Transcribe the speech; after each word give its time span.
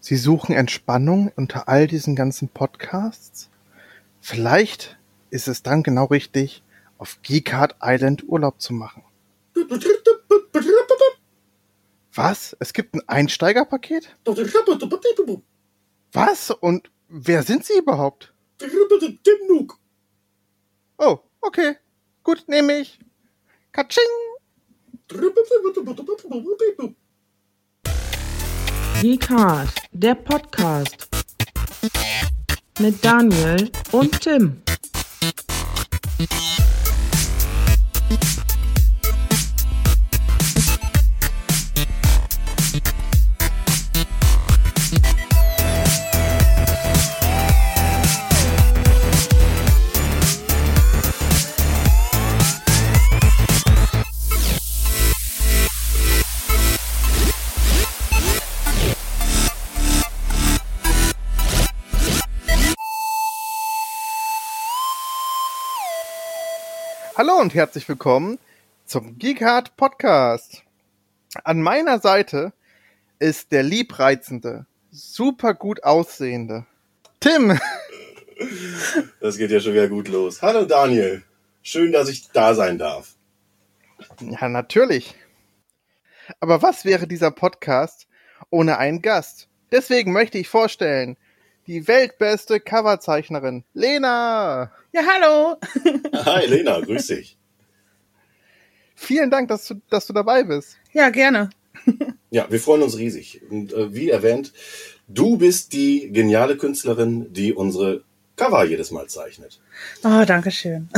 Sie 0.00 0.16
suchen 0.16 0.54
Entspannung 0.54 1.32
unter 1.34 1.68
all 1.68 1.86
diesen 1.86 2.14
ganzen 2.14 2.48
Podcasts? 2.48 3.50
Vielleicht 4.20 4.98
ist 5.30 5.48
es 5.48 5.62
dann 5.62 5.82
genau 5.82 6.04
richtig, 6.04 6.62
auf 6.98 7.18
Geekart 7.22 7.76
Island 7.82 8.24
Urlaub 8.28 8.60
zu 8.60 8.72
machen. 8.72 9.02
Was? 12.14 12.56
Es 12.58 12.72
gibt 12.72 12.94
ein 12.94 13.08
Einsteigerpaket? 13.08 14.16
Was? 16.12 16.50
Und 16.50 16.90
wer 17.08 17.42
sind 17.42 17.64
Sie 17.64 17.78
überhaupt? 17.78 18.32
Oh, 20.96 21.18
okay. 21.40 21.76
Gut, 22.24 22.44
nehme 22.48 22.78
ich. 22.78 22.98
Katsching! 23.72 24.04
Geekart, 29.00 29.68
der 29.92 30.16
Podcast 30.16 31.08
mit 32.80 33.04
Daniel 33.04 33.70
und 33.92 34.20
Tim. 34.20 34.60
Hallo 67.18 67.34
und 67.40 67.52
herzlich 67.52 67.88
willkommen 67.88 68.38
zum 68.86 69.18
Geekart 69.18 69.76
Podcast. 69.76 70.62
An 71.42 71.60
meiner 71.60 71.98
Seite 71.98 72.52
ist 73.18 73.50
der 73.50 73.64
liebreizende, 73.64 74.66
super 74.92 75.54
gut 75.54 75.82
aussehende 75.82 76.64
Tim. 77.18 77.58
Das 79.20 79.36
geht 79.36 79.50
ja 79.50 79.58
schon 79.58 79.72
wieder 79.72 79.88
gut 79.88 80.06
los. 80.06 80.42
Hallo 80.42 80.64
Daniel. 80.64 81.24
Schön, 81.64 81.90
dass 81.90 82.08
ich 82.08 82.30
da 82.30 82.54
sein 82.54 82.78
darf. 82.78 83.16
Ja, 84.20 84.48
natürlich. 84.48 85.16
Aber 86.38 86.62
was 86.62 86.84
wäre 86.84 87.08
dieser 87.08 87.32
Podcast 87.32 88.06
ohne 88.48 88.78
einen 88.78 89.02
Gast? 89.02 89.48
Deswegen 89.72 90.12
möchte 90.12 90.38
ich 90.38 90.48
vorstellen, 90.48 91.16
die 91.68 91.86
weltbeste 91.86 92.60
Coverzeichnerin, 92.60 93.62
Lena. 93.74 94.72
Ja, 94.92 95.02
hallo. 95.06 95.56
Hi 96.14 96.46
Lena, 96.46 96.80
grüß 96.80 97.08
dich. 97.08 97.36
Vielen 98.94 99.30
Dank, 99.30 99.48
dass 99.48 99.68
du, 99.68 99.74
dass 99.90 100.06
du 100.06 100.14
dabei 100.14 100.42
bist. 100.42 100.78
Ja, 100.92 101.10
gerne. 101.10 101.50
Ja, 102.30 102.50
wir 102.50 102.58
freuen 102.58 102.82
uns 102.82 102.98
riesig. 102.98 103.42
Und 103.50 103.72
äh, 103.72 103.94
wie 103.94 104.10
erwähnt, 104.10 104.52
du 105.06 105.36
bist 105.36 105.72
die 105.72 106.10
geniale 106.10 106.56
Künstlerin, 106.56 107.32
die 107.32 107.52
unsere 107.52 108.02
Cover 108.36 108.64
jedes 108.64 108.90
Mal 108.90 109.06
zeichnet. 109.06 109.60
Oh, 110.02 110.24
danke 110.26 110.50
schön. 110.50 110.88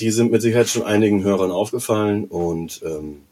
Die 0.00 0.10
sind 0.10 0.32
mit 0.32 0.42
Sicherheit 0.42 0.68
schon 0.68 0.82
einigen 0.82 1.22
Hörern 1.22 1.50
aufgefallen 1.50 2.24
und 2.24 2.82
ähm, 2.84 3.22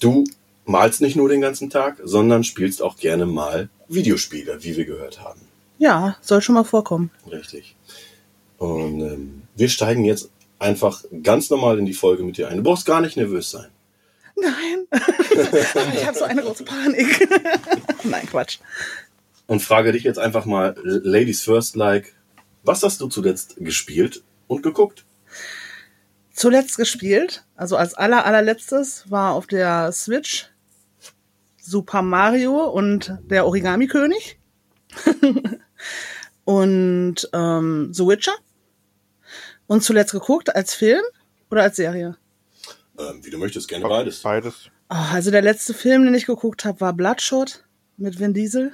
du 0.00 0.24
malst 0.64 1.00
nicht 1.00 1.16
nur 1.16 1.28
den 1.28 1.40
ganzen 1.40 1.70
Tag, 1.70 1.98
sondern 2.02 2.44
spielst 2.44 2.82
auch 2.82 2.96
gerne 2.96 3.26
mal 3.26 3.68
Videospiele, 3.88 4.62
wie 4.62 4.76
wir 4.76 4.84
gehört 4.84 5.20
haben. 5.20 5.40
Ja, 5.78 6.16
soll 6.20 6.42
schon 6.42 6.54
mal 6.54 6.64
vorkommen. 6.64 7.10
Richtig. 7.30 7.74
Und 8.58 9.00
ähm, 9.00 9.42
wir 9.56 9.68
steigen 9.68 10.04
jetzt 10.04 10.30
einfach 10.58 11.02
ganz 11.22 11.48
normal 11.50 11.78
in 11.78 11.86
die 11.86 11.94
Folge 11.94 12.22
mit 12.22 12.36
dir 12.36 12.48
ein. 12.48 12.58
Du 12.58 12.62
brauchst 12.62 12.86
gar 12.86 13.00
nicht 13.00 13.16
nervös 13.16 13.50
sein. 13.50 13.68
Nein. 14.36 14.86
ich 15.94 16.06
habe 16.06 16.18
so 16.18 16.24
eine 16.24 16.42
große 16.42 16.64
Panik. 16.64 17.28
Nein, 18.04 18.26
Quatsch. 18.26 18.58
Und 19.46 19.62
frage 19.62 19.92
dich 19.92 20.04
jetzt 20.04 20.18
einfach 20.18 20.44
mal, 20.44 20.76
Ladies 20.82 21.42
First 21.42 21.76
like, 21.76 22.14
was 22.62 22.82
hast 22.82 23.00
du 23.00 23.08
zuletzt 23.08 23.56
gespielt 23.58 24.22
und 24.46 24.62
geguckt? 24.62 25.04
Zuletzt 26.40 26.78
gespielt, 26.78 27.44
also 27.54 27.76
als 27.76 27.92
aller 27.92 28.24
allerletztes, 28.24 29.10
war 29.10 29.34
auf 29.34 29.46
der 29.46 29.92
Switch 29.92 30.48
Super 31.60 32.00
Mario 32.00 32.64
und 32.64 33.18
der 33.24 33.44
Origami-König. 33.44 34.40
und 36.44 37.28
ähm, 37.34 37.90
The 37.92 38.06
Witcher. 38.06 38.32
Und 39.66 39.84
zuletzt 39.84 40.12
geguckt 40.12 40.56
als 40.56 40.72
Film 40.72 41.02
oder 41.50 41.62
als 41.64 41.76
Serie? 41.76 42.16
Ähm, 42.98 43.22
wie 43.22 43.28
du 43.28 43.36
möchtest, 43.36 43.68
gerne 43.68 43.86
beides. 43.86 44.22
Beides. 44.22 44.70
Oh, 44.88 44.94
also 45.12 45.30
der 45.30 45.42
letzte 45.42 45.74
Film, 45.74 46.06
den 46.06 46.14
ich 46.14 46.24
geguckt 46.24 46.64
habe, 46.64 46.80
war 46.80 46.94
Bloodshot 46.94 47.66
mit 47.98 48.18
Vin 48.18 48.32
Diesel. 48.32 48.72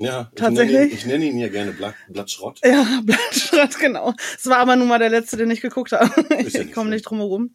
Ja, 0.00 0.28
ich 0.32 0.38
Tatsächlich? 0.40 0.74
Nenne 0.74 0.86
ihn, 0.86 0.94
ich 0.94 1.06
nenne 1.06 1.24
ihn 1.24 1.38
ja 1.38 1.48
gerne 1.48 1.72
Blatt, 1.72 1.94
Blattschrott. 2.08 2.60
Ja, 2.64 3.00
Bloodshot, 3.04 3.78
genau. 3.80 4.14
Es 4.36 4.46
war 4.46 4.58
aber 4.58 4.76
nun 4.76 4.86
mal 4.88 4.98
der 4.98 5.10
letzte, 5.10 5.36
den 5.36 5.50
ich 5.50 5.60
geguckt 5.60 5.92
habe. 5.92 6.10
Ja 6.30 6.38
ich 6.46 6.72
komme 6.72 6.90
nicht 6.90 7.02
drum 7.02 7.18
herum. 7.18 7.50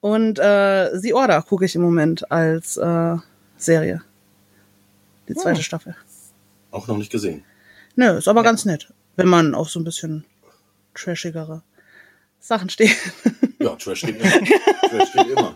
Und 0.00 0.38
äh, 0.38 0.96
The 0.98 1.12
Order 1.14 1.42
gucke 1.42 1.64
ich 1.64 1.74
im 1.74 1.82
Moment 1.82 2.30
als 2.30 2.76
äh, 2.76 3.16
Serie. 3.56 4.02
Die 5.28 5.34
zweite 5.34 5.60
Oh. 5.60 5.62
Staffel. 5.62 5.96
Auch 6.70 6.86
noch 6.86 6.96
nicht 6.98 7.10
gesehen. 7.10 7.44
Nö, 7.96 8.16
ist 8.18 8.28
aber 8.28 8.42
ganz 8.42 8.64
nett, 8.64 8.92
wenn 9.16 9.28
man 9.28 9.54
auf 9.54 9.68
so 9.70 9.78
ein 9.80 9.84
bisschen 9.84 10.24
trashigere 10.94 11.62
Sachen 12.40 12.70
steht. 12.70 12.96
Ja, 13.58 13.76
Trash 13.76 14.02
geht 14.02 14.20
immer. 14.20 14.30
Trash 14.30 15.12
geht 15.12 15.26
immer. 15.28 15.54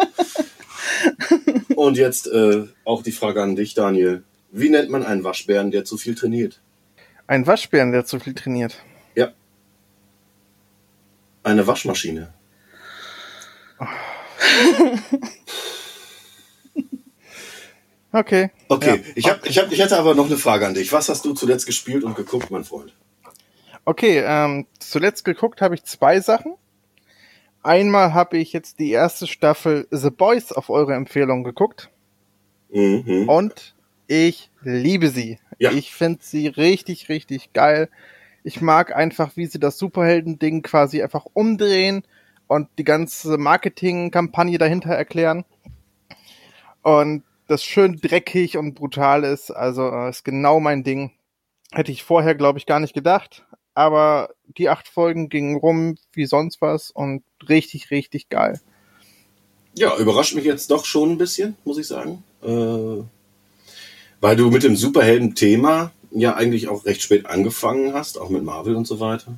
Und 1.76 1.96
jetzt 1.96 2.26
äh, 2.28 2.66
auch 2.84 3.02
die 3.02 3.12
Frage 3.12 3.42
an 3.42 3.56
dich, 3.56 3.74
Daniel. 3.74 4.22
Wie 4.50 4.68
nennt 4.70 4.90
man 4.90 5.04
einen 5.04 5.24
Waschbären, 5.24 5.70
der 5.70 5.84
zu 5.84 5.96
viel 5.98 6.14
trainiert? 6.14 6.60
Ein 7.26 7.46
Waschbären, 7.46 7.92
der 7.92 8.04
zu 8.04 8.20
viel 8.20 8.34
trainiert. 8.34 8.82
Ja. 9.14 9.32
Eine 11.42 11.66
Waschmaschine. 11.66 12.32
Okay. 18.12 18.50
Okay, 18.68 18.96
Ja. 18.96 19.12
ich, 19.14 19.28
hab, 19.28 19.46
ich, 19.46 19.58
hab, 19.58 19.70
ich 19.72 19.78
hätte 19.78 19.98
aber 19.98 20.14
noch 20.14 20.26
eine 20.26 20.38
Frage 20.38 20.66
an 20.66 20.72
dich. 20.74 20.90
Was 20.92 21.08
hast 21.10 21.24
du 21.26 21.34
zuletzt 21.34 21.66
gespielt 21.66 22.02
und 22.02 22.16
geguckt, 22.16 22.50
mein 22.50 22.64
Freund? 22.64 22.94
Okay, 23.84 24.22
ähm, 24.24 24.66
zuletzt 24.78 25.24
geguckt 25.24 25.60
habe 25.60 25.74
ich 25.74 25.84
zwei 25.84 26.20
Sachen. 26.20 26.54
Einmal 27.62 28.14
habe 28.14 28.38
ich 28.38 28.52
jetzt 28.54 28.78
die 28.78 28.90
erste 28.90 29.26
Staffel 29.26 29.86
The 29.90 30.10
Boys 30.10 30.52
auf 30.52 30.70
eure 30.70 30.94
Empfehlung 30.94 31.44
geguckt 31.44 31.90
Mhm. 32.70 33.28
und 33.28 33.75
ich 34.06 34.50
liebe 34.62 35.08
sie. 35.08 35.38
Ja. 35.58 35.72
Ich 35.72 35.92
finde 35.92 36.20
sie 36.22 36.48
richtig, 36.48 37.08
richtig 37.08 37.52
geil. 37.52 37.88
Ich 38.44 38.60
mag 38.60 38.94
einfach, 38.94 39.36
wie 39.36 39.46
sie 39.46 39.58
das 39.58 39.78
Superhelden-Ding 39.78 40.62
quasi 40.62 41.02
einfach 41.02 41.26
umdrehen 41.32 42.04
und 42.46 42.68
die 42.78 42.84
ganze 42.84 43.38
Marketing-Kampagne 43.38 44.58
dahinter 44.58 44.90
erklären. 44.90 45.44
Und 46.82 47.24
das 47.48 47.64
schön 47.64 47.96
dreckig 47.96 48.56
und 48.56 48.74
brutal 48.74 49.24
ist, 49.24 49.50
also 49.50 49.88
äh, 49.88 50.10
ist 50.10 50.24
genau 50.24 50.60
mein 50.60 50.84
Ding. 50.84 51.12
Hätte 51.72 51.92
ich 51.92 52.04
vorher, 52.04 52.34
glaube 52.34 52.58
ich, 52.58 52.66
gar 52.66 52.80
nicht 52.80 52.94
gedacht. 52.94 53.44
Aber 53.74 54.30
die 54.56 54.68
acht 54.68 54.88
Folgen 54.88 55.28
gingen 55.28 55.56
rum 55.56 55.96
wie 56.12 56.26
sonst 56.26 56.60
was 56.60 56.90
und 56.90 57.22
richtig, 57.48 57.90
richtig 57.90 58.28
geil. 58.28 58.60
Ja, 59.74 59.96
überrascht 59.98 60.34
mich 60.34 60.44
jetzt 60.44 60.70
doch 60.70 60.86
schon 60.86 61.12
ein 61.12 61.18
bisschen, 61.18 61.56
muss 61.64 61.76
ich 61.76 61.86
sagen. 61.86 62.24
Äh, 62.42 63.02
weil 64.26 64.34
du 64.34 64.50
mit 64.50 64.64
dem 64.64 64.74
Superhelden-Thema 64.74 65.92
ja 66.10 66.34
eigentlich 66.34 66.66
auch 66.66 66.84
recht 66.84 67.00
spät 67.00 67.26
angefangen 67.26 67.94
hast, 67.94 68.18
auch 68.18 68.28
mit 68.28 68.42
Marvel 68.42 68.74
und 68.74 68.84
so 68.84 68.98
weiter. 68.98 69.34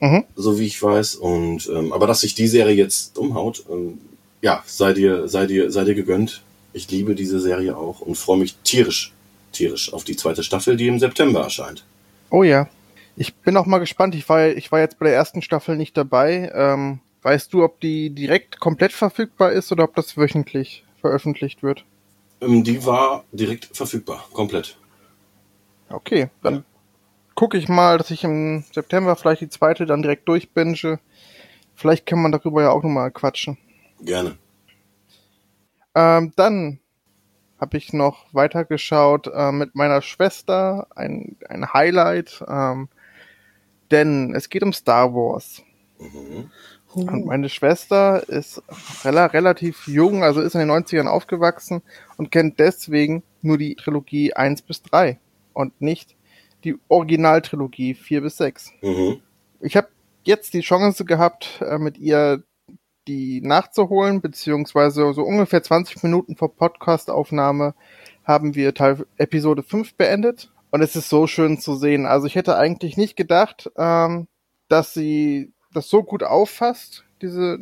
Mhm. 0.00 0.24
So 0.34 0.58
wie 0.58 0.64
ich 0.64 0.82
weiß. 0.82 1.16
Und 1.16 1.68
ähm, 1.68 1.92
aber 1.92 2.06
dass 2.06 2.20
sich 2.20 2.34
die 2.34 2.46
Serie 2.46 2.74
jetzt 2.74 3.18
umhaut, 3.18 3.64
ähm, 3.70 3.98
ja, 4.40 4.62
sei 4.64 4.94
dir, 4.94 5.28
sei 5.28 5.44
dir, 5.44 5.70
sei 5.70 5.84
dir 5.84 5.94
gegönnt. 5.94 6.40
Ich 6.72 6.90
liebe 6.90 7.14
diese 7.14 7.40
Serie 7.40 7.76
auch 7.76 8.00
und 8.00 8.14
freue 8.14 8.38
mich 8.38 8.56
tierisch, 8.64 9.12
tierisch 9.52 9.92
auf 9.92 10.02
die 10.02 10.16
zweite 10.16 10.42
Staffel, 10.42 10.78
die 10.78 10.86
im 10.86 10.98
September 10.98 11.42
erscheint. 11.42 11.84
Oh 12.30 12.42
ja. 12.42 12.70
Ich 13.16 13.34
bin 13.34 13.54
auch 13.58 13.66
mal 13.66 13.80
gespannt. 13.80 14.14
Ich 14.14 14.26
war, 14.30 14.48
ich 14.48 14.72
war 14.72 14.80
jetzt 14.80 14.98
bei 14.98 15.04
der 15.04 15.14
ersten 15.14 15.42
Staffel 15.42 15.76
nicht 15.76 15.94
dabei. 15.94 16.50
Ähm, 16.54 17.00
weißt 17.20 17.52
du, 17.52 17.64
ob 17.64 17.80
die 17.80 18.08
direkt 18.08 18.60
komplett 18.60 18.92
verfügbar 18.92 19.52
ist 19.52 19.70
oder 19.72 19.84
ob 19.84 19.94
das 19.94 20.16
wöchentlich 20.16 20.84
veröffentlicht 21.02 21.62
wird? 21.62 21.84
Ähm, 22.40 22.64
die 22.64 22.84
war 22.84 23.24
direkt 23.32 23.76
verfügbar, 23.76 24.24
komplett. 24.32 24.78
Okay, 25.88 26.30
dann 26.42 26.64
gucke 27.34 27.56
ich 27.58 27.68
mal, 27.68 27.98
dass 27.98 28.10
ich 28.10 28.24
im 28.24 28.64
September 28.72 29.14
vielleicht 29.16 29.40
die 29.42 29.48
zweite 29.48 29.86
dann 29.86 30.02
direkt 30.02 30.28
durchbinge. 30.28 30.98
Vielleicht 31.74 32.06
kann 32.06 32.20
man 32.20 32.32
darüber 32.32 32.62
ja 32.62 32.70
auch 32.70 32.82
nochmal 32.82 33.10
quatschen. 33.10 33.58
Gerne. 34.00 34.36
Ähm, 35.94 36.32
dann 36.36 36.80
habe 37.58 37.78
ich 37.78 37.92
noch 37.92 38.26
weitergeschaut 38.32 39.28
äh, 39.32 39.52
mit 39.52 39.74
meiner 39.74 40.02
Schwester, 40.02 40.88
ein, 40.94 41.36
ein 41.48 41.72
Highlight, 41.72 42.44
ähm, 42.46 42.88
denn 43.90 44.34
es 44.34 44.48
geht 44.50 44.62
um 44.62 44.72
Star 44.72 45.14
Wars. 45.14 45.62
Mhm. 45.98 46.50
Und 46.96 47.26
meine 47.26 47.48
Schwester 47.48 48.26
ist 48.28 48.62
rela 49.04 49.26
relativ 49.26 49.86
jung, 49.86 50.24
also 50.24 50.40
ist 50.40 50.54
in 50.54 50.60
den 50.60 50.70
90ern 50.70 51.06
aufgewachsen 51.06 51.82
und 52.16 52.30
kennt 52.30 52.58
deswegen 52.58 53.22
nur 53.42 53.58
die 53.58 53.74
Trilogie 53.74 54.32
1 54.32 54.62
bis 54.62 54.82
3 54.82 55.18
und 55.52 55.80
nicht 55.80 56.16
die 56.64 56.76
Originaltrilogie 56.88 57.94
4 57.94 58.22
bis 58.22 58.38
6. 58.38 58.72
Mhm. 58.82 59.20
Ich 59.60 59.76
habe 59.76 59.88
jetzt 60.24 60.54
die 60.54 60.60
Chance 60.60 61.04
gehabt, 61.04 61.62
äh, 61.62 61.78
mit 61.78 61.98
ihr 61.98 62.42
die 63.06 63.40
nachzuholen, 63.40 64.20
beziehungsweise 64.20 65.12
so 65.12 65.22
ungefähr 65.22 65.62
20 65.62 66.02
Minuten 66.02 66.36
vor 66.36 66.56
Podcastaufnahme 66.56 67.74
haben 68.24 68.54
wir 68.54 68.74
Teil 68.74 69.06
Episode 69.16 69.62
5 69.62 69.94
beendet. 69.94 70.50
Und 70.70 70.82
es 70.82 70.96
ist 70.96 71.08
so 71.08 71.26
schön 71.26 71.58
zu 71.58 71.76
sehen. 71.76 72.06
Also 72.06 72.26
ich 72.26 72.34
hätte 72.34 72.56
eigentlich 72.56 72.96
nicht 72.96 73.16
gedacht, 73.16 73.70
ähm, 73.76 74.26
dass 74.68 74.92
sie 74.92 75.52
das 75.76 75.88
so 75.88 76.02
gut 76.02 76.22
auffasst, 76.22 77.04
diese, 77.22 77.58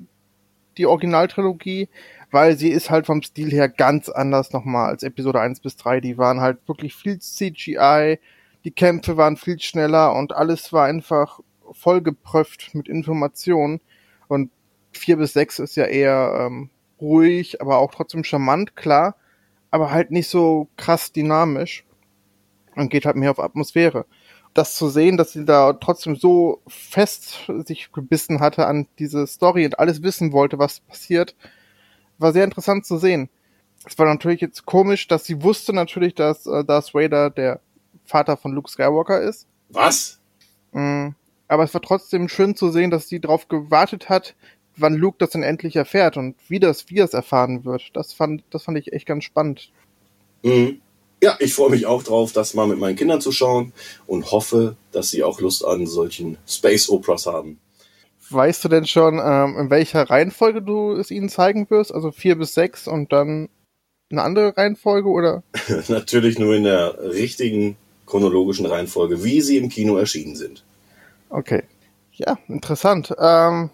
die 0.78 0.86
Originaltrilogie, 0.86 1.88
weil 2.30 2.56
sie 2.56 2.70
ist 2.70 2.90
halt 2.90 3.06
vom 3.06 3.22
Stil 3.22 3.50
her 3.50 3.68
ganz 3.68 4.08
anders 4.08 4.52
nochmal 4.52 4.88
als 4.90 5.02
Episode 5.02 5.40
1 5.40 5.60
bis 5.60 5.76
3. 5.76 6.00
Die 6.00 6.18
waren 6.18 6.40
halt 6.40 6.58
wirklich 6.66 6.94
viel 6.94 7.18
CGI, 7.18 8.18
die 8.64 8.70
Kämpfe 8.70 9.16
waren 9.16 9.36
viel 9.36 9.60
schneller 9.60 10.14
und 10.14 10.32
alles 10.32 10.72
war 10.72 10.86
einfach 10.86 11.40
vollgepröpft 11.72 12.74
mit 12.74 12.88
Informationen. 12.88 13.80
Und 14.28 14.50
4 14.92 15.16
bis 15.16 15.32
6 15.34 15.58
ist 15.58 15.76
ja 15.76 15.84
eher 15.84 16.46
ähm, 16.46 16.70
ruhig, 17.00 17.60
aber 17.60 17.78
auch 17.78 17.92
trotzdem 17.92 18.24
charmant, 18.24 18.76
klar, 18.76 19.16
aber 19.70 19.90
halt 19.90 20.10
nicht 20.10 20.28
so 20.28 20.68
krass 20.76 21.12
dynamisch 21.12 21.84
und 22.76 22.90
geht 22.90 23.06
halt 23.06 23.16
mehr 23.16 23.30
auf 23.30 23.40
Atmosphäre. 23.40 24.06
Das 24.54 24.76
zu 24.76 24.88
sehen, 24.88 25.16
dass 25.16 25.32
sie 25.32 25.44
da 25.44 25.72
trotzdem 25.72 26.16
so 26.16 26.62
fest 26.68 27.50
sich 27.66 27.92
gebissen 27.92 28.40
hatte 28.40 28.66
an 28.66 28.86
diese 28.98 29.26
Story 29.26 29.66
und 29.66 29.78
alles 29.78 30.02
wissen 30.02 30.32
wollte, 30.32 30.58
was 30.58 30.80
passiert, 30.80 31.34
war 32.18 32.32
sehr 32.32 32.44
interessant 32.44 32.86
zu 32.86 32.96
sehen. 32.96 33.28
Es 33.84 33.98
war 33.98 34.06
natürlich 34.06 34.40
jetzt 34.40 34.64
komisch, 34.64 35.08
dass 35.08 35.24
sie 35.24 35.42
wusste 35.42 35.72
natürlich, 35.72 36.14
dass 36.14 36.46
äh, 36.46 36.64
Darth 36.64 36.94
Vader 36.94 37.30
der 37.30 37.60
Vater 38.04 38.36
von 38.36 38.52
Luke 38.52 38.70
Skywalker 38.70 39.20
ist. 39.20 39.46
Was? 39.68 40.20
Mm, 40.72 41.08
aber 41.48 41.64
es 41.64 41.74
war 41.74 41.82
trotzdem 41.82 42.28
schön 42.28 42.56
zu 42.56 42.70
sehen, 42.70 42.90
dass 42.90 43.08
sie 43.08 43.20
darauf 43.20 43.48
gewartet 43.48 44.08
hat, 44.08 44.34
wann 44.76 44.94
Luke 44.94 45.16
das 45.18 45.30
dann 45.30 45.42
endlich 45.42 45.76
erfährt 45.76 46.16
und 46.16 46.36
wie 46.48 46.60
das, 46.60 46.90
wie 46.90 46.96
das 46.96 47.14
erfahren 47.14 47.64
wird. 47.64 47.90
Das 47.94 48.12
fand, 48.12 48.42
das 48.50 48.64
fand 48.64 48.78
ich 48.78 48.92
echt 48.92 49.06
ganz 49.06 49.24
spannend. 49.24 49.70
Mhm. 50.42 50.80
Ja, 51.24 51.38
ich 51.38 51.54
freue 51.54 51.70
mich 51.70 51.86
auch 51.86 52.02
drauf, 52.02 52.32
das 52.32 52.52
mal 52.52 52.66
mit 52.66 52.78
meinen 52.78 52.96
Kindern 52.96 53.22
zu 53.22 53.32
schauen 53.32 53.72
und 54.06 54.30
hoffe, 54.30 54.76
dass 54.92 55.08
sie 55.08 55.22
auch 55.22 55.40
Lust 55.40 55.64
an 55.64 55.86
solchen 55.86 56.36
Space 56.46 56.90
Operas 56.90 57.24
haben. 57.24 57.58
Weißt 58.28 58.62
du 58.62 58.68
denn 58.68 58.84
schon, 58.84 59.18
ähm, 59.24 59.56
in 59.58 59.70
welcher 59.70 60.02
Reihenfolge 60.10 60.60
du 60.60 60.92
es 60.92 61.10
ihnen 61.10 61.30
zeigen 61.30 61.70
wirst? 61.70 61.94
Also 61.94 62.12
vier 62.12 62.36
bis 62.36 62.52
sechs 62.52 62.86
und 62.86 63.10
dann 63.10 63.48
eine 64.10 64.20
andere 64.20 64.54
Reihenfolge 64.54 65.08
oder? 65.08 65.42
Natürlich 65.88 66.38
nur 66.38 66.54
in 66.54 66.64
der 66.64 66.98
richtigen 67.02 67.78
chronologischen 68.04 68.66
Reihenfolge, 68.66 69.24
wie 69.24 69.40
sie 69.40 69.56
im 69.56 69.70
Kino 69.70 69.96
erschienen 69.96 70.36
sind. 70.36 70.62
Okay. 71.30 71.62
Ja, 72.12 72.36
interessant. 72.48 73.14
Ähm, 73.18 73.70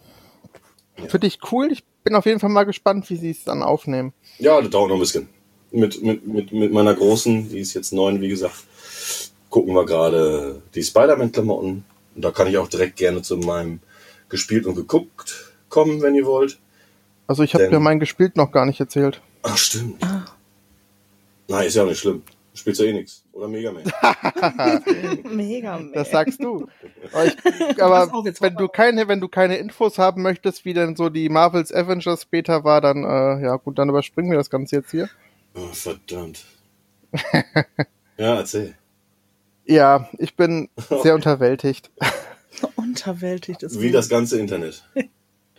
Finde 1.08 1.26
ich 1.26 1.40
cool. 1.50 1.72
Ich 1.72 1.82
bin 2.04 2.14
auf 2.14 2.26
jeden 2.26 2.38
Fall 2.38 2.50
mal 2.50 2.62
gespannt, 2.62 3.10
wie 3.10 3.16
sie 3.16 3.30
es 3.30 3.42
dann 3.42 3.64
aufnehmen. 3.64 4.12
Ja, 4.38 4.60
das 4.60 4.70
dauert 4.70 4.90
noch 4.90 4.96
ein 4.96 5.00
bisschen. 5.00 5.28
Mit, 5.72 6.02
mit, 6.02 6.26
mit, 6.26 6.52
mit 6.52 6.72
meiner 6.72 6.94
Großen, 6.94 7.48
die 7.48 7.60
ist 7.60 7.74
jetzt 7.74 7.92
neun, 7.92 8.20
wie 8.20 8.28
gesagt, 8.28 8.64
gucken 9.50 9.74
wir 9.74 9.86
gerade 9.86 10.62
die 10.74 10.82
Spider-Man-Klamotten. 10.82 11.84
Und 12.16 12.24
da 12.24 12.30
kann 12.30 12.48
ich 12.48 12.58
auch 12.58 12.68
direkt 12.68 12.96
gerne 12.96 13.22
zu 13.22 13.36
meinem 13.36 13.80
gespielt 14.28 14.66
und 14.66 14.74
geguckt 14.74 15.52
kommen, 15.68 16.02
wenn 16.02 16.14
ihr 16.14 16.26
wollt. 16.26 16.58
Also 17.26 17.42
ich 17.42 17.54
habe 17.54 17.68
dir 17.68 17.78
mein 17.78 18.00
gespielt 18.00 18.36
noch 18.36 18.50
gar 18.50 18.66
nicht 18.66 18.80
erzählt. 18.80 19.20
Ach, 19.42 19.56
stimmt. 19.56 20.02
Nein, 21.48 21.66
ist 21.66 21.76
ja 21.76 21.82
auch 21.82 21.88
nicht 21.88 22.00
schlimm. 22.00 22.22
Spielst 22.54 22.80
ja 22.80 22.86
eh 22.86 22.92
nix. 22.92 23.24
Oder 23.32 23.48
Mega 23.48 23.72
Man. 23.72 23.84
Mega, 25.36 25.78
man. 25.78 25.92
Das 25.92 26.10
sagst 26.10 26.42
du. 26.42 26.66
Aber, 27.12 27.24
ich, 27.24 27.82
aber 27.82 28.12
wenn 28.40 28.54
du 28.56 28.68
keine, 28.68 29.08
wenn 29.08 29.20
du 29.20 29.28
keine 29.28 29.56
Infos 29.56 29.98
haben 29.98 30.22
möchtest, 30.22 30.64
wie 30.64 30.74
denn 30.74 30.94
so 30.94 31.08
die 31.08 31.28
Marvels 31.28 31.72
Avengers 31.72 32.22
später 32.22 32.62
war, 32.62 32.80
dann 32.80 33.02
äh, 33.04 33.44
ja 33.44 33.56
gut, 33.56 33.78
dann 33.78 33.88
überspringen 33.88 34.30
wir 34.30 34.38
das 34.38 34.50
Ganze 34.50 34.76
jetzt 34.76 34.90
hier. 34.90 35.08
Oh, 35.54 35.72
verdammt. 35.72 36.44
ja, 38.16 38.36
erzähl. 38.36 38.74
Ja, 39.64 40.08
ich 40.18 40.36
bin 40.36 40.68
sehr 41.02 41.14
unterwältigt. 41.14 41.90
Unterwältigt 42.76 43.62
ist 43.62 43.80
Wie 43.80 43.92
das 43.92 44.08
ganze 44.08 44.38
Internet. 44.38 44.84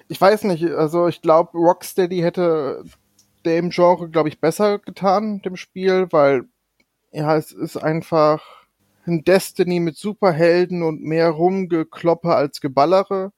Ich 0.07 0.19
weiß 0.19 0.43
nicht, 0.43 0.65
also 0.65 1.07
ich 1.07 1.21
glaube, 1.21 1.57
Rocksteady 1.57 2.19
hätte 2.19 2.83
dem 3.45 3.69
Genre, 3.69 4.09
glaube 4.09 4.29
ich, 4.29 4.39
besser 4.39 4.79
getan, 4.79 5.41
dem 5.41 5.55
Spiel, 5.55 6.07
weil 6.11 6.43
ja, 7.11 7.35
es 7.37 7.51
ist 7.51 7.77
einfach 7.77 8.43
ein 9.05 9.23
Destiny 9.23 9.79
mit 9.79 9.97
Superhelden 9.97 10.83
und 10.83 11.01
mehr 11.01 11.29
Rumgekloppe 11.29 12.35
als 12.35 12.61
Geballere. 12.61 13.31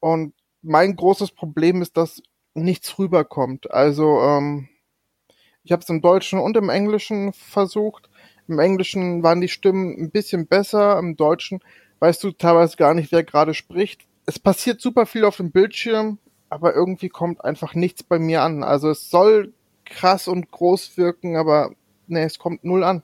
Und 0.00 0.34
mein 0.62 0.96
großes 0.96 1.32
Problem 1.32 1.82
ist, 1.82 1.96
dass 1.96 2.22
nichts 2.54 2.98
rüberkommt. 2.98 3.70
Also, 3.70 4.20
ähm, 4.20 4.68
ich 5.64 5.72
habe 5.72 5.82
es 5.82 5.88
im 5.88 6.02
Deutschen 6.02 6.38
und 6.38 6.56
im 6.56 6.68
Englischen 6.68 7.32
versucht. 7.32 8.08
Im 8.46 8.58
Englischen 8.58 9.22
waren 9.22 9.40
die 9.40 9.48
Stimmen 9.48 9.96
ein 9.98 10.10
bisschen 10.10 10.46
besser, 10.46 10.98
im 10.98 11.16
Deutschen 11.16 11.60
weißt 12.00 12.22
du 12.22 12.32
teilweise 12.32 12.76
gar 12.76 12.92
nicht, 12.92 13.12
wer 13.12 13.24
gerade 13.24 13.54
spricht. 13.54 14.02
Es 14.26 14.38
passiert 14.38 14.80
super 14.80 15.06
viel 15.06 15.24
auf 15.24 15.38
dem 15.38 15.50
Bildschirm, 15.50 16.18
aber 16.50 16.74
irgendwie 16.74 17.08
kommt 17.08 17.42
einfach 17.42 17.74
nichts 17.74 18.02
bei 18.02 18.18
mir 18.18 18.42
an. 18.42 18.62
Also 18.62 18.90
es 18.90 19.08
soll 19.08 19.54
krass 19.86 20.28
und 20.28 20.50
groß 20.50 20.98
wirken, 20.98 21.36
aber 21.36 21.70
nee, 22.06 22.22
es 22.22 22.38
kommt 22.38 22.62
null 22.62 22.84
an. 22.84 23.02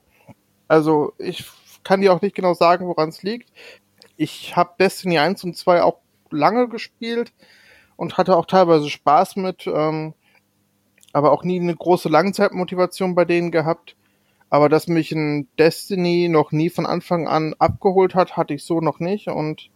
Also 0.69 1.15
ich 1.17 1.47
kann 1.83 2.03
dir 2.03 2.13
auch 2.13 2.21
nicht 2.21 2.37
genau 2.37 2.53
sagen, 2.53 2.87
woran 2.87 3.09
es 3.09 3.23
liegt. 3.23 3.51
Ich 4.19 4.55
habe 4.55 4.75
Destiny 4.79 5.19
1 5.19 5.45
und 5.45 5.57
2 5.57 5.83
auch 5.83 6.01
lange 6.31 6.69
gespielt 6.69 7.33
und 7.97 8.19
hatte 8.19 8.37
auch 8.37 8.45
teilweise 8.45 8.91
Spaß 8.91 9.37
mit, 9.37 9.67
ähm, 9.67 10.13
aber 11.13 11.33
auch 11.33 11.45
nie 11.45 11.61
eine 11.61 11.75
große 11.75 12.09
Langzeitmotivation 12.09 13.15
bei 13.15 13.25
denen 13.25 13.51
gehabt. 13.51 13.97
Aber 14.49 14.69
dass 14.69 14.89
mich 14.89 15.13
ein 15.13 15.49
Destiny 15.59 16.29
noch 16.29 16.51
nie 16.51 16.71
von 16.71 16.87
Anfang 16.87 17.29
an 17.29 17.55
abgeholt 17.59 18.15
hat, 18.15 18.37
hatte 18.37 18.55
ich 18.55 18.65
so 18.65 18.81
noch 18.81 18.99
nicht. 18.99 19.29
Und 19.29 19.71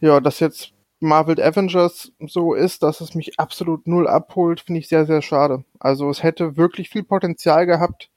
ja, 0.00 0.20
dass 0.20 0.40
jetzt 0.40 0.72
Marvel 1.02 1.40
Avengers 1.42 2.12
so 2.20 2.54
ist, 2.54 2.82
dass 2.82 3.00
es 3.00 3.14
mich 3.14 3.38
absolut 3.38 3.86
null 3.86 4.08
abholt, 4.08 4.60
finde 4.60 4.80
ich 4.80 4.88
sehr, 4.88 5.06
sehr 5.06 5.22
schade. 5.22 5.64
Also 5.78 6.08
es 6.10 6.22
hätte 6.22 6.56
wirklich 6.56 6.88
viel 6.90 7.02
Potenzial 7.02 7.66
gehabt, 7.66 8.08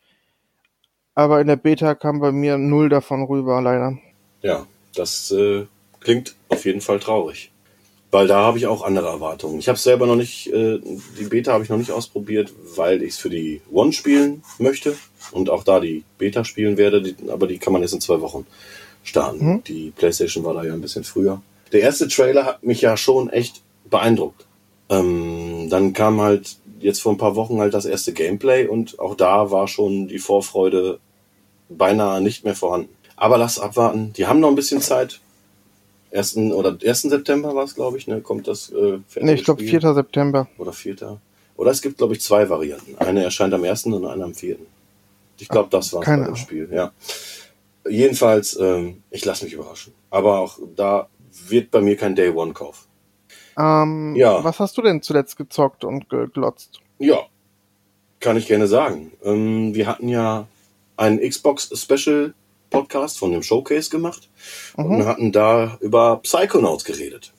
aber 1.16 1.42
in 1.42 1.48
der 1.48 1.56
Beta 1.56 1.96
kam 1.96 2.20
bei 2.20 2.32
mir 2.32 2.58
null 2.58 2.90
davon 2.90 3.24
rüber, 3.24 3.62
leider. 3.62 3.98
Ja, 4.42 4.68
das 4.94 5.32
äh, 5.32 5.66
klingt 6.00 6.36
auf 6.50 6.66
jeden 6.66 6.82
Fall 6.82 7.00
traurig. 7.00 7.52
Weil 8.16 8.28
da 8.28 8.38
habe 8.38 8.58
ich 8.58 8.66
auch 8.66 8.82
andere 8.82 9.10
Erwartungen. 9.10 9.60
Ich 9.60 9.68
habe 9.68 9.78
selber 9.78 10.08
noch 10.08 10.16
nicht, 10.16 10.48
äh, 10.48 10.80
die 11.20 11.26
Beta 11.26 11.52
habe 11.52 11.66
ich 11.66 11.70
noch 11.70 11.78
nicht 11.78 11.92
ausprobiert, 11.92 12.54
weil 12.78 13.04
ich 13.04 13.10
es 13.10 13.18
für 13.18 13.30
die 13.30 13.60
One 13.70 13.92
spielen 13.92 14.42
möchte 14.58 14.96
und 15.34 15.50
auch 15.50 15.66
da 15.66 15.82
die 15.82 16.06
Beta 16.18 16.46
spielen 16.46 16.78
werde, 16.78 17.02
die, 17.02 17.14
aber 17.30 17.46
die 17.46 17.58
kann 17.58 17.74
man 17.74 17.82
erst 17.82 17.94
in 17.94 18.00
zwei 18.00 18.22
Wochen 18.22 18.48
starten. 19.04 19.46
Mhm. 19.46 19.64
Die 19.66 19.92
PlayStation 19.94 20.46
war 20.46 20.54
da 20.54 20.64
ja 20.64 20.72
ein 20.72 20.80
bisschen 20.80 21.04
früher. 21.04 21.42
Der 21.74 21.82
erste 21.82 22.08
Trailer 22.08 22.46
hat 22.46 22.64
mich 22.64 22.80
ja 22.80 22.96
schon 22.96 23.30
echt 23.30 23.64
beeindruckt. 23.90 24.46
Ähm, 24.88 25.68
dann 25.70 25.92
kam 25.92 26.22
halt 26.22 26.56
jetzt 26.80 27.02
vor 27.02 27.12
ein 27.12 27.18
paar 27.18 27.36
Wochen 27.36 27.60
halt 27.60 27.74
das 27.74 27.84
erste 27.84 28.14
Gameplay 28.14 28.66
und 28.66 28.98
auch 28.98 29.16
da 29.16 29.52
war 29.52 29.68
schon 29.68 30.08
die 30.08 30.20
Vorfreude 30.20 31.00
beinahe 31.68 32.22
nicht 32.22 32.46
mehr 32.46 32.56
vorhanden. 32.56 32.96
Aber 33.18 33.38
lass 33.38 33.60
abwarten. 33.60 34.14
Die 34.14 34.26
haben 34.26 34.40
noch 34.40 34.48
ein 34.48 34.56
bisschen 34.56 34.80
Zeit. 34.80 35.20
Ersten 36.16 36.54
oder 36.54 36.78
1. 36.82 37.02
September 37.02 37.54
war 37.54 37.66
es, 37.66 37.76
glaube 37.76 37.98
ich, 37.98 38.08
ne? 38.08 38.22
Kommt 38.22 38.48
das 38.48 38.70
äh, 38.72 39.00
Nee, 39.20 39.34
ich 39.34 39.44
glaube 39.44 39.62
Spiel. 39.62 39.82
4. 39.82 39.94
September. 39.94 40.48
Oder 40.58 40.72
4. 40.72 41.20
Oder 41.58 41.72
es 41.72 41.82
gibt, 41.82 41.98
glaube 41.98 42.14
ich, 42.14 42.22
zwei 42.22 42.50
Varianten. 42.50 42.98
Eine 42.98 43.24
erscheint 43.24 43.54
am 43.54 43.64
1. 43.64 43.86
und 43.88 44.06
eine 44.06 44.24
am 44.24 44.34
4. 44.34 44.56
Ich 45.40 45.50
glaube, 45.50 45.68
das 45.70 45.92
war 45.92 46.02
bei 46.02 46.16
dem 46.16 46.24
Ahnung. 46.24 46.36
Spiel, 46.38 46.70
ja. 46.72 46.94
Jedenfalls, 47.88 48.58
ähm, 48.60 49.04
ich 49.12 49.26
lasse 49.26 49.44
mich 49.44 49.54
überraschen. 49.54 49.94
Aber 50.10 50.40
auch 50.40 50.58
da 50.76 51.08
wird 51.48 51.70
bei 51.72 51.82
mir 51.82 51.98
kein 51.98 52.16
Day-One-Kauf. 52.16 52.88
Ähm, 53.58 54.16
Ja. 54.16 54.44
Was 54.44 54.60
hast 54.60 54.78
du 54.78 54.82
denn 54.82 55.02
zuletzt 55.02 55.36
gezockt 55.38 55.84
und 55.84 56.10
geglotzt? 56.10 56.80
Ja, 57.00 57.20
kann 58.22 58.38
ich 58.38 58.48
gerne 58.48 58.68
sagen. 58.68 59.12
Ähm, 59.24 59.76
wir 59.76 59.88
hatten 59.88 60.08
ja 60.08 60.48
einen 60.98 61.20
Xbox 61.20 61.70
Special 61.78 62.34
Podcast 62.70 63.18
von 63.20 63.32
dem 63.32 63.44
Showcase 63.44 63.90
gemacht 63.90 64.30
und 64.76 64.98
Mhm. 65.00 65.06
hatten 65.06 65.32
da 65.32 65.78
über 65.82 66.18
Psychonauts 66.24 66.84
geredet. 66.84 67.32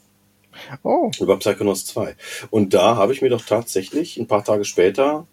Oh, 0.82 1.10
Über 1.20 1.38
Psychonauts 1.38 1.84
2. 1.86 2.16
Und 2.50 2.72
da 2.72 2.96
habe 2.96 3.12
ich 3.12 3.20
mir 3.20 3.28
doch 3.28 3.44
tatsächlich 3.44 4.16
ein 4.16 4.26
paar 4.26 4.42
Tage 4.42 4.64
später 4.64 5.26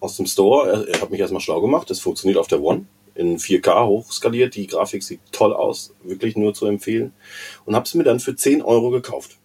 aus 0.00 0.16
dem 0.16 0.24
Store. 0.26 0.70
Er, 0.70 0.88
er 0.94 1.00
hat 1.02 1.10
mich 1.10 1.20
erstmal 1.20 1.42
schlau 1.42 1.60
gemacht. 1.60 1.90
Das 1.90 2.00
funktioniert 2.00 2.38
auf 2.38 2.46
der 2.46 2.62
One 2.62 2.86
in 3.14 3.38
4K 3.38 3.84
hochskaliert. 3.86 4.54
Die 4.54 4.66
Grafik 4.66 5.02
sieht 5.02 5.20
toll 5.32 5.52
aus, 5.52 5.92
wirklich 6.02 6.34
nur 6.36 6.54
zu 6.54 6.64
empfehlen. 6.66 7.12
Und 7.66 7.74
habe 7.76 7.84
es 7.84 7.94
mir 7.94 8.04
dann 8.04 8.20
für 8.20 8.34
10 8.34 8.62
Euro 8.62 8.88
gekauft. 8.90 9.36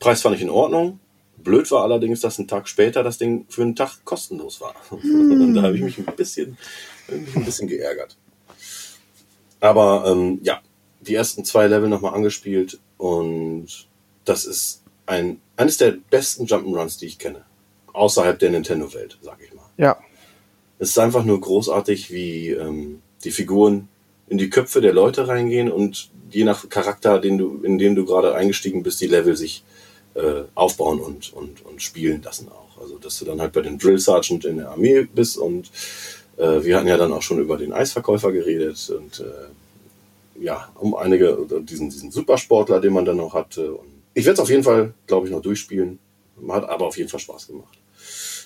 Preis 0.00 0.22
fand 0.22 0.34
ich 0.34 0.42
in 0.42 0.50
Ordnung. 0.50 0.98
Blöd 1.36 1.70
war 1.70 1.84
allerdings, 1.84 2.20
dass 2.20 2.38
ein 2.38 2.48
Tag 2.48 2.68
später 2.68 3.04
das 3.04 3.18
Ding 3.18 3.46
für 3.48 3.62
einen 3.62 3.76
Tag 3.76 4.04
kostenlos 4.04 4.60
war. 4.60 4.74
Und 4.90 5.54
da 5.54 5.62
habe 5.62 5.76
ich 5.76 5.82
mich 5.82 5.98
ein 5.98 6.06
bisschen, 6.16 6.56
mich 7.08 7.36
ein 7.36 7.44
bisschen 7.44 7.68
geärgert. 7.68 8.16
Aber 9.62 10.04
ähm, 10.08 10.40
ja, 10.42 10.60
die 11.00 11.14
ersten 11.14 11.44
zwei 11.44 11.68
Level 11.68 11.88
nochmal 11.88 12.14
angespielt 12.14 12.80
und 12.98 13.68
das 14.24 14.44
ist 14.44 14.82
ein, 15.06 15.40
eines 15.56 15.76
der 15.76 15.94
besten 16.10 16.46
Jump'n'Runs, 16.46 16.98
die 16.98 17.06
ich 17.06 17.18
kenne. 17.20 17.44
Außerhalb 17.92 18.40
der 18.40 18.50
Nintendo-Welt, 18.50 19.18
sag 19.22 19.38
ich 19.40 19.54
mal. 19.54 19.70
Ja. 19.76 19.96
Es 20.80 20.90
ist 20.90 20.98
einfach 20.98 21.22
nur 21.22 21.40
großartig, 21.40 22.10
wie 22.10 22.50
ähm, 22.50 23.02
die 23.22 23.30
Figuren 23.30 23.86
in 24.28 24.36
die 24.36 24.50
Köpfe 24.50 24.80
der 24.80 24.92
Leute 24.92 25.28
reingehen 25.28 25.70
und 25.70 26.10
je 26.30 26.42
nach 26.42 26.68
Charakter, 26.68 27.20
den 27.20 27.38
du, 27.38 27.60
in 27.62 27.78
dem 27.78 27.94
du 27.94 28.04
gerade 28.04 28.34
eingestiegen 28.34 28.82
bist, 28.82 29.00
die 29.00 29.06
Level 29.06 29.36
sich 29.36 29.62
äh, 30.14 30.42
aufbauen 30.56 30.98
und, 30.98 31.32
und, 31.32 31.64
und 31.64 31.80
spielen 31.80 32.20
lassen 32.22 32.48
auch. 32.48 32.80
Also 32.80 32.98
dass 32.98 33.20
du 33.20 33.26
dann 33.26 33.40
halt 33.40 33.52
bei 33.52 33.60
dem 33.60 33.78
Drill 33.78 34.00
Sergeant 34.00 34.44
in 34.44 34.56
der 34.56 34.70
Armee 34.72 35.02
bist 35.02 35.38
und 35.38 35.70
äh, 36.36 36.64
wir 36.64 36.76
hatten 36.76 36.88
ja 36.88 36.96
dann 36.96 37.12
auch 37.12 37.22
schon 37.22 37.38
über 37.38 37.56
den 37.56 37.72
Eisverkäufer 37.72 38.32
geredet 38.32 38.90
und 38.90 39.20
äh, 39.20 40.42
ja, 40.42 40.68
um 40.74 40.94
einige, 40.94 41.46
diesen, 41.62 41.90
diesen 41.90 42.10
Supersportler, 42.10 42.80
den 42.80 42.92
man 42.92 43.04
dann 43.04 43.18
noch 43.18 43.34
hatte. 43.34 43.74
Und 43.74 43.88
ich 44.14 44.24
werde 44.24 44.34
es 44.34 44.40
auf 44.40 44.50
jeden 44.50 44.64
Fall, 44.64 44.94
glaube 45.06 45.26
ich, 45.26 45.32
noch 45.32 45.42
durchspielen. 45.42 45.98
Hat 46.48 46.68
aber 46.68 46.86
auf 46.86 46.96
jeden 46.96 47.08
Fall 47.08 47.20
Spaß 47.20 47.48
gemacht. 47.48 47.78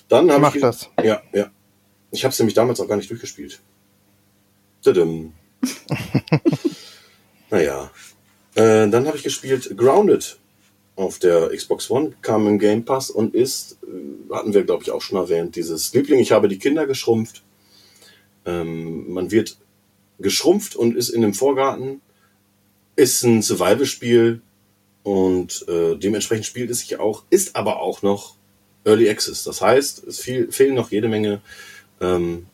Dann 0.07 0.31
habe 0.31 0.51
ich. 0.53 0.61
das. 0.61 0.89
Ja, 1.03 1.21
ja. 1.33 1.49
Ich 2.11 2.23
habe 2.23 2.31
es 2.31 2.39
nämlich 2.39 2.53
damals 2.53 2.79
auch 2.79 2.87
gar 2.87 2.97
nicht 2.97 3.09
durchgespielt. 3.09 3.59
Tudum. 4.81 5.33
naja. 7.49 7.91
Äh, 8.55 8.89
dann 8.89 9.07
habe 9.07 9.17
ich 9.17 9.23
gespielt 9.23 9.75
Grounded 9.75 10.37
auf 10.95 11.19
der 11.19 11.49
Xbox 11.49 11.89
One, 11.91 12.13
kam 12.21 12.47
im 12.47 12.59
Game 12.59 12.83
Pass 12.85 13.09
und 13.09 13.35
ist, 13.35 13.77
äh, 13.83 14.33
hatten 14.33 14.53
wir 14.53 14.63
glaube 14.63 14.83
ich 14.83 14.91
auch 14.91 15.01
schon 15.01 15.17
erwähnt, 15.17 15.55
dieses 15.55 15.93
Liebling, 15.93 16.19
ich 16.19 16.31
habe 16.31 16.47
die 16.47 16.57
Kinder 16.57 16.87
geschrumpft. 16.87 17.43
Ähm, 18.47 19.13
man 19.13 19.29
wird 19.29 19.57
geschrumpft 20.17 20.75
und 20.75 20.95
ist 20.95 21.09
in 21.09 21.21
dem 21.21 21.35
Vorgarten, 21.35 22.01
ist 22.95 23.21
ein 23.23 23.43
Survival-Spiel 23.43 24.41
und 25.03 25.65
äh, 25.67 25.95
dementsprechend 25.95 26.45
spielt 26.45 26.71
es 26.71 26.79
sich 26.79 26.99
auch, 26.99 27.23
ist 27.29 27.55
aber 27.55 27.79
auch 27.79 28.01
noch 28.01 28.35
Early 28.83 29.09
Access. 29.09 29.43
Das 29.43 29.61
heißt, 29.61 30.03
es 30.07 30.19
fehl, 30.19 30.51
fehlen 30.51 30.73
noch 30.73 30.91
jede 30.91 31.07
Menge 31.07 31.41
ähm, 32.01 32.47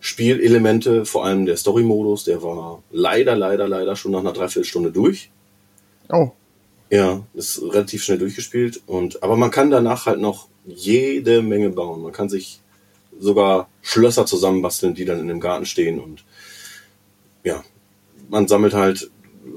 Spielelemente, 0.00 1.04
vor 1.04 1.24
allem 1.24 1.46
der 1.46 1.56
Story-Modus, 1.56 2.24
der 2.24 2.42
war 2.42 2.82
leider, 2.90 3.36
leider, 3.36 3.68
leider 3.68 3.94
schon 3.94 4.10
nach 4.10 4.18
einer 4.18 4.32
Dreiviertelstunde 4.32 4.90
durch. 4.90 5.30
Oh, 6.08 6.32
Ja, 6.90 7.24
ist 7.34 7.62
relativ 7.62 8.02
schnell 8.02 8.18
durchgespielt 8.18 8.82
und 8.86 9.22
aber 9.22 9.36
man 9.36 9.52
kann 9.52 9.70
danach 9.70 10.06
halt 10.06 10.20
noch 10.20 10.48
jede 10.66 11.40
Menge 11.40 11.70
bauen. 11.70 12.02
Man 12.02 12.12
kann 12.12 12.28
sich 12.28 12.61
sogar 13.22 13.68
Schlösser 13.82 14.26
zusammenbasteln, 14.26 14.94
die 14.94 15.04
dann 15.04 15.20
in 15.20 15.28
dem 15.28 15.40
Garten 15.40 15.66
stehen 15.66 16.00
und 16.00 16.24
ja, 17.44 17.62
man 18.28 18.48
sammelt 18.48 18.74
halt 18.74 19.10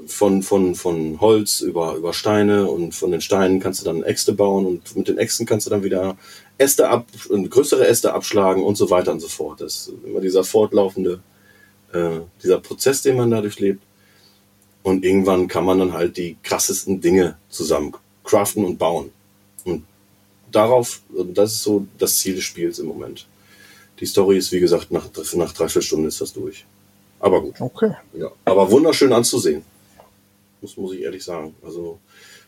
von, 0.06 0.42
von, 0.42 0.74
von 0.74 1.20
Holz 1.20 1.60
über, 1.60 1.94
über 1.94 2.12
Steine 2.12 2.68
und 2.68 2.94
von 2.94 3.10
den 3.10 3.20
Steinen 3.20 3.60
kannst 3.60 3.80
du 3.80 3.84
dann 3.84 4.02
Äxte 4.02 4.32
bauen 4.32 4.66
und 4.66 4.96
mit 4.96 5.08
den 5.08 5.18
Äxten 5.18 5.46
kannst 5.46 5.66
du 5.66 5.70
dann 5.70 5.84
wieder 5.84 6.16
Äste 6.58 6.88
ab, 6.88 7.06
größere 7.28 7.86
Äste 7.86 8.12
abschlagen 8.12 8.64
und 8.64 8.76
so 8.76 8.90
weiter 8.90 9.12
und 9.12 9.20
so 9.20 9.28
fort. 9.28 9.60
Das 9.60 9.88
ist 9.88 9.92
immer 10.04 10.20
dieser 10.20 10.42
fortlaufende, 10.42 11.20
äh, 11.92 12.20
dieser 12.42 12.58
Prozess, 12.60 13.02
den 13.02 13.16
man 13.16 13.30
dadurch 13.30 13.60
lebt. 13.60 13.82
Und 14.82 15.04
irgendwann 15.04 15.48
kann 15.48 15.64
man 15.64 15.78
dann 15.78 15.92
halt 15.92 16.16
die 16.16 16.36
krassesten 16.42 17.00
Dinge 17.00 17.36
zusammen 17.48 17.92
craften 18.24 18.64
und 18.64 18.78
bauen. 18.78 19.10
Und 19.64 19.84
darauf, 20.50 21.02
das 21.34 21.54
ist 21.54 21.62
so 21.62 21.86
das 21.98 22.18
Ziel 22.18 22.36
des 22.36 22.44
Spiels 22.44 22.78
im 22.78 22.86
Moment. 22.86 23.26
Die 23.98 24.06
Story 24.06 24.36
ist, 24.38 24.52
wie 24.52 24.60
gesagt, 24.60 24.90
nach, 24.90 25.08
nach 25.34 25.52
drei, 25.52 25.68
vier 25.68 25.82
Stunden 25.82 26.06
ist 26.06 26.20
das 26.20 26.32
durch. 26.32 26.66
Aber 27.20 27.40
gut. 27.40 27.60
okay. 27.60 27.92
Ja, 28.12 28.30
aber 28.44 28.70
wunderschön 28.70 29.12
anzusehen. 29.12 29.64
Muss, 30.60 30.76
muss 30.76 30.94
ich 30.94 31.02
ehrlich 31.02 31.24
sagen. 31.24 31.54
Also 31.64 31.98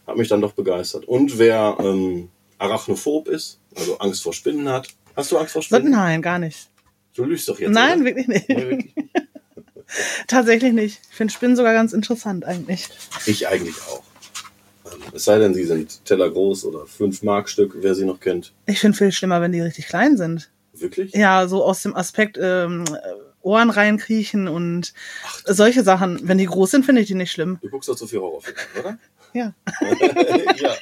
hat 0.07 0.17
mich 0.17 0.29
dann 0.29 0.41
doch 0.41 0.53
begeistert. 0.53 1.07
Und 1.07 1.39
wer 1.39 1.77
ähm, 1.81 2.29
arachnophob 2.59 3.29
ist, 3.29 3.59
also 3.75 3.99
Angst 3.99 4.23
vor 4.23 4.33
Spinnen 4.33 4.69
hat. 4.69 4.89
Hast 5.17 5.33
du 5.33 5.39
Angst 5.39 5.53
vor 5.53 5.63
Spinnen? 5.63 5.91
Nein, 5.91 6.23
gar 6.23 6.39
nicht. 6.39 6.69
Du 7.15 7.25
lügst 7.25 7.49
doch 7.49 7.59
jetzt. 7.59 7.71
Nein, 7.71 7.99
oder? 7.99 8.05
wirklich 8.07 8.29
nicht. 8.29 8.49
Nee, 8.49 8.57
wirklich. 8.57 8.95
Tatsächlich 10.27 10.73
nicht. 10.73 11.01
Ich 11.11 11.17
finde 11.17 11.33
Spinnen 11.33 11.57
sogar 11.57 11.73
ganz 11.73 11.93
interessant 11.93 12.45
eigentlich. 12.45 12.89
Ich 13.27 13.49
eigentlich 13.49 13.77
auch. 13.89 14.03
Ähm, 14.85 15.01
Es 15.15 15.25
sei 15.25 15.39
denn, 15.39 15.55
sie 15.55 15.65
sind 15.65 16.05
Teller 16.05 16.31
groß 16.31 16.67
oder 16.67 16.87
5 16.87 17.23
Mark 17.23 17.49
Stück, 17.49 17.75
wer 17.81 17.95
sie 17.95 18.05
noch 18.05 18.21
kennt. 18.21 18.53
Ich 18.67 18.81
finde 18.81 18.99
viel 18.99 19.13
schlimmer, 19.13 19.41
wenn 19.41 19.53
die 19.53 19.61
richtig 19.61 19.87
klein 19.87 20.17
sind. 20.17 20.51
Wirklich? 20.81 21.15
Ja, 21.15 21.49
so 21.49 21.65
aus 21.65 21.83
dem 21.83 21.97
Aspekt 21.97 22.39
ähm, 22.41 22.85
Ohren 23.41 23.71
reinkriechen 23.71 24.49
und 24.49 24.93
solche 25.45 25.83
Sachen. 25.83 26.21
Wenn 26.23 26.39
die 26.39 26.47
groß 26.47 26.71
sind, 26.71 26.85
finde 26.85 27.03
ich 27.03 27.09
die 27.09 27.15
nicht 27.15 27.33
schlimm. 27.33 27.59
Du 27.63 27.71
guckst 27.71 27.89
doch 27.89 27.97
so 27.97 28.07
viel 28.07 28.21
Horrorfilme, 28.21 28.59
oder? 28.79 28.99
Ja. 29.33 29.55
ja. 30.57 30.75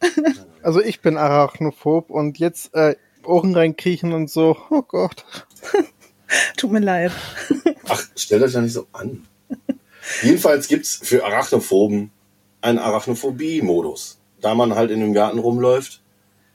Also 0.62 0.80
ich 0.80 1.00
bin 1.00 1.16
arachnophob 1.16 2.10
und 2.10 2.38
jetzt 2.38 2.74
äh, 2.74 2.96
Ohren 3.24 3.54
reinkriechen 3.54 4.12
und 4.12 4.28
so. 4.28 4.56
Oh 4.70 4.82
Gott. 4.82 5.24
Tut 6.56 6.72
mir 6.72 6.80
leid. 6.80 7.12
Ach, 7.88 8.02
stellt 8.16 8.42
euch 8.42 8.52
da 8.52 8.60
nicht 8.60 8.72
so 8.72 8.86
an. 8.92 9.26
Jedenfalls 10.22 10.68
gibt's 10.68 11.00
für 11.02 11.24
Arachnophoben 11.24 12.10
einen 12.60 12.78
Arachnophobie-Modus. 12.78 14.18
Da 14.40 14.54
man 14.54 14.74
halt 14.74 14.90
in 14.90 15.00
dem 15.00 15.14
Garten 15.14 15.38
rumläuft 15.38 16.02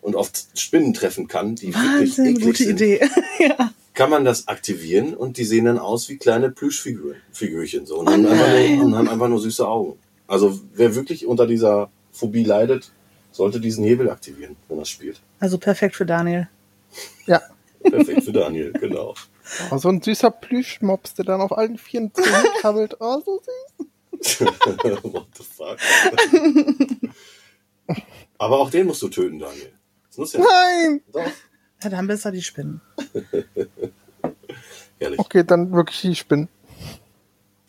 und 0.04 0.16
oft 0.16 0.46
Spinnen 0.60 0.94
treffen 0.94 1.28
kann, 1.28 1.56
die 1.56 1.74
wirklich 1.74 2.18
Wahnsinn, 2.18 2.26
eklig 2.28 2.46
gute 2.46 2.64
sind, 2.64 2.82
Idee. 2.82 3.00
ja. 3.40 3.72
kann 3.94 4.10
man 4.10 4.26
das 4.26 4.48
aktivieren 4.48 5.14
und 5.14 5.38
die 5.38 5.46
sehen 5.46 5.66
dann 5.66 5.80
aus 5.80 6.10
wie 6.10 6.18
kleine 6.18 6.52
Plüschfigürchen 6.52 7.22
Figürchen, 7.32 7.86
so, 7.86 8.00
und, 8.00 8.10
haben 8.10 8.26
Oh 8.26 8.30
einfach 8.30 8.48
nein. 8.48 8.76
nur, 8.76 8.86
und 8.86 8.96
haben 8.96 9.10
einfach 9.10 9.30
nur 9.30 9.40
süße 9.40 9.68
Augen. 9.68 9.98
Also 10.28 10.60
wer 10.74 10.96
wirklich 10.96 11.26
unter 11.26 11.48
dieser 11.48 11.90
Phobie 12.12 12.44
leidet, 12.44 12.92
sollte 13.32 13.60
diesen 13.60 13.84
Hebel 13.84 14.10
aktivieren, 14.10 14.56
wenn 14.68 14.78
er 14.80 14.86
spielt. 14.86 15.22
Also 15.40 15.58
perfekt 15.58 15.96
für 15.96 16.06
Daniel. 16.06 16.48
Ja. 17.26 17.42
Perfekt 17.82 18.24
für 18.24 18.32
Daniel, 18.32 18.72
genau. 18.74 19.16
Oh, 19.72 19.78
so 19.78 19.90
ein 19.90 20.02
süßer 20.02 20.32
Plüschmops, 20.32 21.16
der 21.16 21.26
dann 21.26 21.42
auf 21.42 21.58
allen 21.58 21.78
vier 21.78 22.10
Zehen 22.14 22.44
krabbelt. 22.62 22.96
Oh, 23.00 23.22
so 23.26 23.42
süß. 23.42 24.40
What 25.04 25.28
the 25.36 25.44
fuck? 25.44 25.78
Aber 28.38 28.60
auch 28.60 28.70
den 28.70 28.88
musst 28.88 29.02
du 29.02 29.10
töten, 29.10 29.40
Daniel. 29.40 29.74
Ja. 30.16 30.40
Nein! 30.40 31.02
Doch. 31.12 31.26
Ja, 31.84 31.90
dann 31.90 32.08
besser 32.08 32.32
die 32.32 32.42
Spinnen. 32.42 32.82
Herrlich. 35.00 35.20
Okay, 35.20 35.44
dann 35.44 35.72
wirklich 35.74 36.02
die 36.02 36.16
Spinnen. 36.16 36.48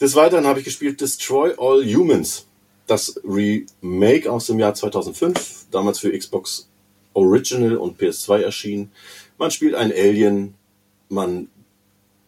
Des 0.01 0.15
Weiteren 0.15 0.47
habe 0.47 0.59
ich 0.61 0.65
gespielt 0.65 1.01
Destroy 1.01 1.55
All 1.59 1.85
Humans. 1.85 2.47
Das 2.87 3.19
Remake 3.25 4.31
aus 4.31 4.47
dem 4.47 4.59
Jahr 4.59 4.75
2005, 4.75 5.67
damals 5.71 5.99
für 5.99 6.17
Xbox 6.17 6.69
Original 7.15 7.77
und 7.77 7.99
PS2 7.99 8.41
erschienen. 8.41 8.93
Man 9.39 9.51
spielt 9.51 9.75
ein 9.75 9.91
Alien, 9.91 10.55
man 11.09 11.49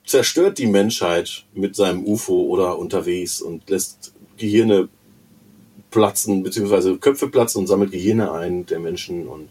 zerstört 0.06 0.58
die 0.58 0.66
Menschheit 0.66 1.44
mit 1.52 1.76
seinem 1.76 2.06
UFO 2.06 2.44
oder 2.44 2.78
unterwegs 2.78 3.42
und 3.42 3.68
lässt 3.68 4.14
Gehirne 4.38 4.88
platzen, 5.90 6.42
beziehungsweise 6.42 6.96
Köpfe 6.98 7.28
platzen 7.28 7.60
und 7.60 7.66
sammelt 7.66 7.90
Gehirne 7.92 8.32
ein 8.32 8.66
der 8.66 8.78
Menschen 8.80 9.26
und 9.28 9.48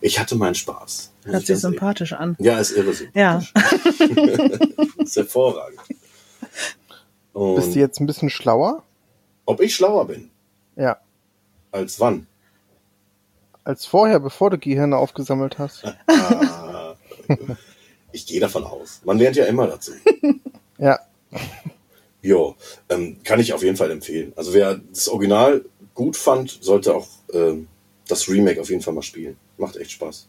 ich 0.00 0.18
hatte 0.18 0.36
meinen 0.36 0.54
Spaß. 0.54 1.10
Hört 1.24 1.40
ich 1.42 1.46
sich 1.46 1.58
sympathisch 1.58 2.12
an. 2.12 2.36
Ja, 2.38 2.58
ist 2.58 2.70
irre 2.72 2.92
Ja. 3.14 3.40
sympathisch. 3.40 4.68
ist 4.98 5.16
hervorragend. 5.16 5.80
Und 7.32 7.56
Bist 7.56 7.74
du 7.74 7.78
jetzt 7.80 8.00
ein 8.00 8.06
bisschen 8.06 8.30
schlauer? 8.30 8.82
ob 9.48 9.60
ich 9.60 9.74
schlauer 9.76 10.06
bin? 10.08 10.30
Ja. 10.76 10.98
Als 11.70 12.00
wann? 12.00 12.26
Als 13.64 13.86
vorher, 13.86 14.18
bevor 14.20 14.50
du 14.50 14.58
Gehirne 14.58 14.96
aufgesammelt 14.96 15.58
hast. 15.58 15.84
Ah, 16.06 16.94
ich 18.12 18.26
gehe 18.26 18.40
davon 18.40 18.64
aus. 18.64 19.00
Man 19.04 19.18
lernt 19.18 19.36
ja 19.36 19.44
immer 19.46 19.66
dazu. 19.66 19.92
Ja. 20.78 20.98
Jo, 22.26 22.56
ähm, 22.88 23.18
kann 23.22 23.38
ich 23.38 23.52
auf 23.52 23.62
jeden 23.62 23.76
Fall 23.76 23.92
empfehlen. 23.92 24.32
Also 24.34 24.52
wer 24.52 24.80
das 24.90 25.08
Original 25.08 25.64
gut 25.94 26.16
fand, 26.16 26.58
sollte 26.60 26.92
auch 26.92 27.06
ähm, 27.32 27.68
das 28.08 28.28
Remake 28.28 28.60
auf 28.60 28.68
jeden 28.68 28.82
Fall 28.82 28.94
mal 28.94 29.02
spielen. 29.02 29.36
Macht 29.58 29.76
echt 29.76 29.92
Spaß. 29.92 30.26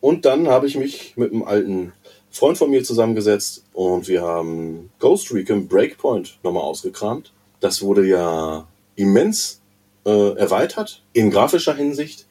Und 0.00 0.26
dann 0.26 0.48
habe 0.48 0.66
ich 0.66 0.76
mich 0.76 1.14
mit 1.16 1.32
einem 1.32 1.42
alten 1.42 1.94
Freund 2.30 2.58
von 2.58 2.68
mir 2.68 2.84
zusammengesetzt 2.84 3.64
und 3.72 4.08
wir 4.08 4.22
haben 4.22 4.90
Ghost 4.98 5.32
Recon 5.32 5.68
Breakpoint 5.68 6.38
nochmal 6.42 6.64
ausgekramt. 6.64 7.32
Das 7.60 7.80
wurde 7.80 8.06
ja 8.06 8.68
immens 8.94 9.62
äh, 10.04 10.36
erweitert 10.36 11.02
in 11.14 11.30
grafischer 11.30 11.74
Hinsicht. 11.74 12.26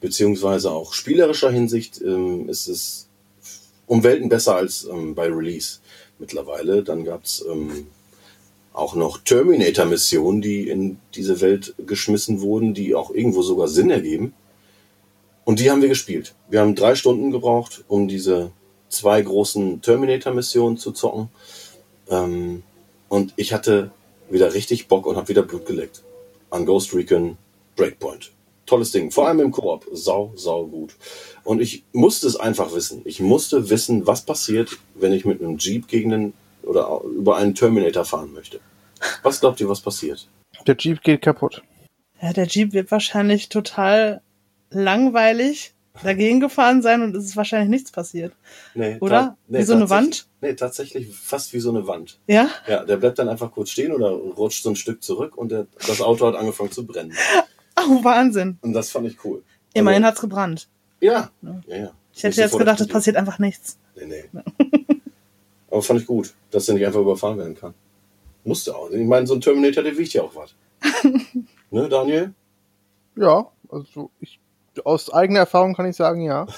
beziehungsweise 0.00 0.72
auch 0.72 0.92
spielerischer 0.92 1.50
Hinsicht 1.50 2.00
ähm, 2.00 2.48
ist 2.48 3.08
um 3.86 4.02
Welten 4.02 4.28
besser 4.28 4.56
als 4.56 4.84
ähm, 4.84 5.14
bei 5.14 5.26
Release 5.28 5.78
mittlerweile. 6.20 6.82
Dann 6.82 7.04
gab's 7.04 7.44
ähm, 7.50 7.86
auch 8.72 8.94
noch 8.94 9.18
Terminator-Missionen, 9.18 10.40
die 10.42 10.68
in 10.68 10.98
diese 11.14 11.40
Welt 11.40 11.74
geschmissen 11.86 12.40
wurden, 12.40 12.74
die 12.74 12.94
auch 12.94 13.10
irgendwo 13.10 13.42
sogar 13.42 13.68
Sinn 13.68 13.90
ergeben. 13.90 14.34
Und 15.44 15.58
die 15.58 15.70
haben 15.70 15.82
wir 15.82 15.88
gespielt. 15.88 16.34
Wir 16.48 16.60
haben 16.60 16.74
drei 16.76 16.94
Stunden 16.94 17.32
gebraucht, 17.32 17.84
um 17.88 18.06
diese 18.06 18.52
zwei 18.88 19.20
großen 19.22 19.82
Terminator-Missionen 19.82 20.76
zu 20.76 20.92
zocken. 20.92 21.28
Ähm, 22.08 22.62
und 23.08 23.32
ich 23.36 23.52
hatte 23.52 23.90
wieder 24.28 24.54
richtig 24.54 24.86
Bock 24.86 25.06
und 25.06 25.16
habe 25.16 25.28
wieder 25.28 25.42
Blut 25.42 25.66
geleckt. 25.66 26.02
An 26.50 26.66
Ghost 26.66 26.94
Recon 26.94 27.36
Breakpoint. 27.76 28.30
Tolles 28.70 28.92
Ding. 28.92 29.10
Vor 29.10 29.26
allem 29.26 29.40
im 29.40 29.50
Koop. 29.50 29.84
Sau, 29.92 30.32
sau 30.36 30.64
gut. 30.64 30.94
Und 31.42 31.60
ich 31.60 31.82
musste 31.92 32.28
es 32.28 32.36
einfach 32.36 32.72
wissen. 32.72 33.02
Ich 33.04 33.18
musste 33.18 33.68
wissen, 33.68 34.06
was 34.06 34.22
passiert, 34.24 34.78
wenn 34.94 35.12
ich 35.12 35.24
mit 35.24 35.42
einem 35.42 35.58
Jeep 35.58 35.88
gegen 35.88 36.12
einen 36.14 36.32
oder 36.62 37.00
über 37.04 37.36
einen 37.36 37.56
Terminator 37.56 38.04
fahren 38.04 38.32
möchte. 38.32 38.60
Was 39.24 39.40
glaubt 39.40 39.60
ihr, 39.60 39.68
was 39.68 39.80
passiert? 39.80 40.28
Der 40.68 40.76
Jeep 40.78 41.02
geht 41.02 41.22
kaputt. 41.22 41.62
Ja, 42.22 42.32
der 42.32 42.46
Jeep 42.46 42.72
wird 42.72 42.92
wahrscheinlich 42.92 43.48
total 43.48 44.20
langweilig 44.70 45.72
dagegen 46.04 46.38
gefahren 46.38 46.80
sein 46.80 47.02
und 47.02 47.16
es 47.16 47.24
ist 47.24 47.36
wahrscheinlich 47.36 47.70
nichts 47.70 47.90
passiert. 47.90 48.32
Nee, 48.74 48.98
Oder? 49.00 49.36
nee, 49.48 49.58
Wie 49.58 49.62
so 49.64 49.72
eine 49.72 49.82
tatsächlich- 49.88 50.06
Wand? 50.06 50.26
Nee, 50.42 50.54
tatsächlich 50.54 51.16
fast 51.16 51.52
wie 51.52 51.58
so 51.60 51.70
eine 51.70 51.88
Wand. 51.88 52.18
Ja? 52.28 52.48
Ja, 52.68 52.84
der 52.84 52.98
bleibt 52.98 53.18
dann 53.18 53.28
einfach 53.28 53.50
kurz 53.50 53.70
stehen 53.70 53.90
oder 53.90 54.10
rutscht 54.10 54.62
so 54.62 54.68
ein 54.68 54.76
Stück 54.76 55.02
zurück 55.02 55.36
und 55.36 55.50
der, 55.50 55.66
das 55.88 56.00
Auto 56.00 56.24
hat 56.26 56.36
angefangen 56.36 56.70
zu 56.70 56.86
brennen. 56.86 57.12
Oh, 57.88 58.04
Wahnsinn. 58.04 58.58
Und 58.60 58.72
das 58.72 58.90
fand 58.90 59.06
ich 59.06 59.24
cool. 59.24 59.42
Immerhin 59.72 60.04
Also, 60.04 60.12
hat's 60.12 60.20
gebrannt. 60.20 60.68
Ja, 61.00 61.30
ja, 61.42 61.60
ja. 61.66 61.92
Ich 62.12 62.22
hätte 62.22 62.40
jetzt 62.40 62.58
gedacht, 62.58 62.80
es 62.80 62.88
passiert 62.88 63.16
einfach 63.16 63.38
nichts. 63.38 63.78
Nee, 63.96 64.06
nee. 64.06 64.24
Aber 65.70 65.82
fand 65.82 66.00
ich 66.00 66.06
gut, 66.06 66.34
dass 66.50 66.66
der 66.66 66.74
nicht 66.74 66.86
einfach 66.86 67.00
überfahren 67.00 67.38
werden 67.38 67.56
kann. 67.56 67.74
Musste 68.44 68.74
auch. 68.74 68.90
Ich 68.90 69.06
meine, 69.06 69.26
so 69.26 69.34
ein 69.34 69.40
Terminator, 69.40 69.82
der 69.82 69.96
wiegt 69.96 70.12
ja 70.12 70.22
auch 70.22 70.34
was. 70.34 70.54
ne, 71.70 71.88
Daniel? 71.88 72.34
Ja, 73.16 73.46
also 73.68 74.10
ich 74.20 74.40
aus 74.84 75.12
eigener 75.12 75.40
Erfahrung 75.40 75.74
kann 75.74 75.86
ich 75.86 75.96
sagen, 75.96 76.22
ja. 76.22 76.46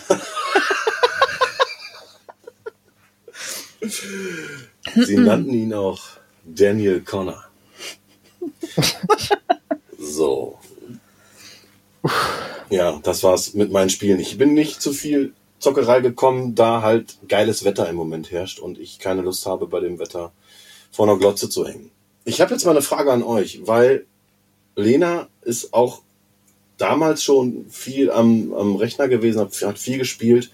Sie 4.94 5.16
nannten 5.16 5.50
ihn 5.50 5.74
auch 5.74 6.00
Daniel 6.44 7.00
Connor. 7.02 7.44
so. 9.98 10.58
Ja, 12.70 12.98
das 13.02 13.22
war's 13.22 13.54
mit 13.54 13.70
meinen 13.70 13.90
Spielen. 13.90 14.18
Ich 14.18 14.38
bin 14.38 14.54
nicht 14.54 14.80
zu 14.80 14.92
viel 14.92 15.34
Zockerei 15.58 16.00
gekommen, 16.00 16.54
da 16.54 16.82
halt 16.82 17.18
geiles 17.28 17.64
Wetter 17.64 17.88
im 17.88 17.96
Moment 17.96 18.30
herrscht 18.32 18.58
und 18.58 18.78
ich 18.78 18.98
keine 18.98 19.22
Lust 19.22 19.46
habe, 19.46 19.66
bei 19.66 19.80
dem 19.80 19.98
Wetter 19.98 20.32
vor 20.90 21.08
einer 21.08 21.18
Glotze 21.18 21.48
zu 21.48 21.66
hängen. 21.66 21.90
Ich 22.24 22.40
habe 22.40 22.52
jetzt 22.52 22.64
mal 22.64 22.72
eine 22.72 22.82
Frage 22.82 23.12
an 23.12 23.22
euch, 23.22 23.66
weil 23.66 24.06
Lena 24.74 25.28
ist 25.42 25.74
auch 25.74 26.02
damals 26.78 27.22
schon 27.22 27.66
viel 27.70 28.10
am, 28.10 28.52
am 28.54 28.76
Rechner 28.76 29.08
gewesen, 29.08 29.40
hat 29.40 29.54
hat 29.62 29.78
viel 29.78 29.98
gespielt 29.98 30.50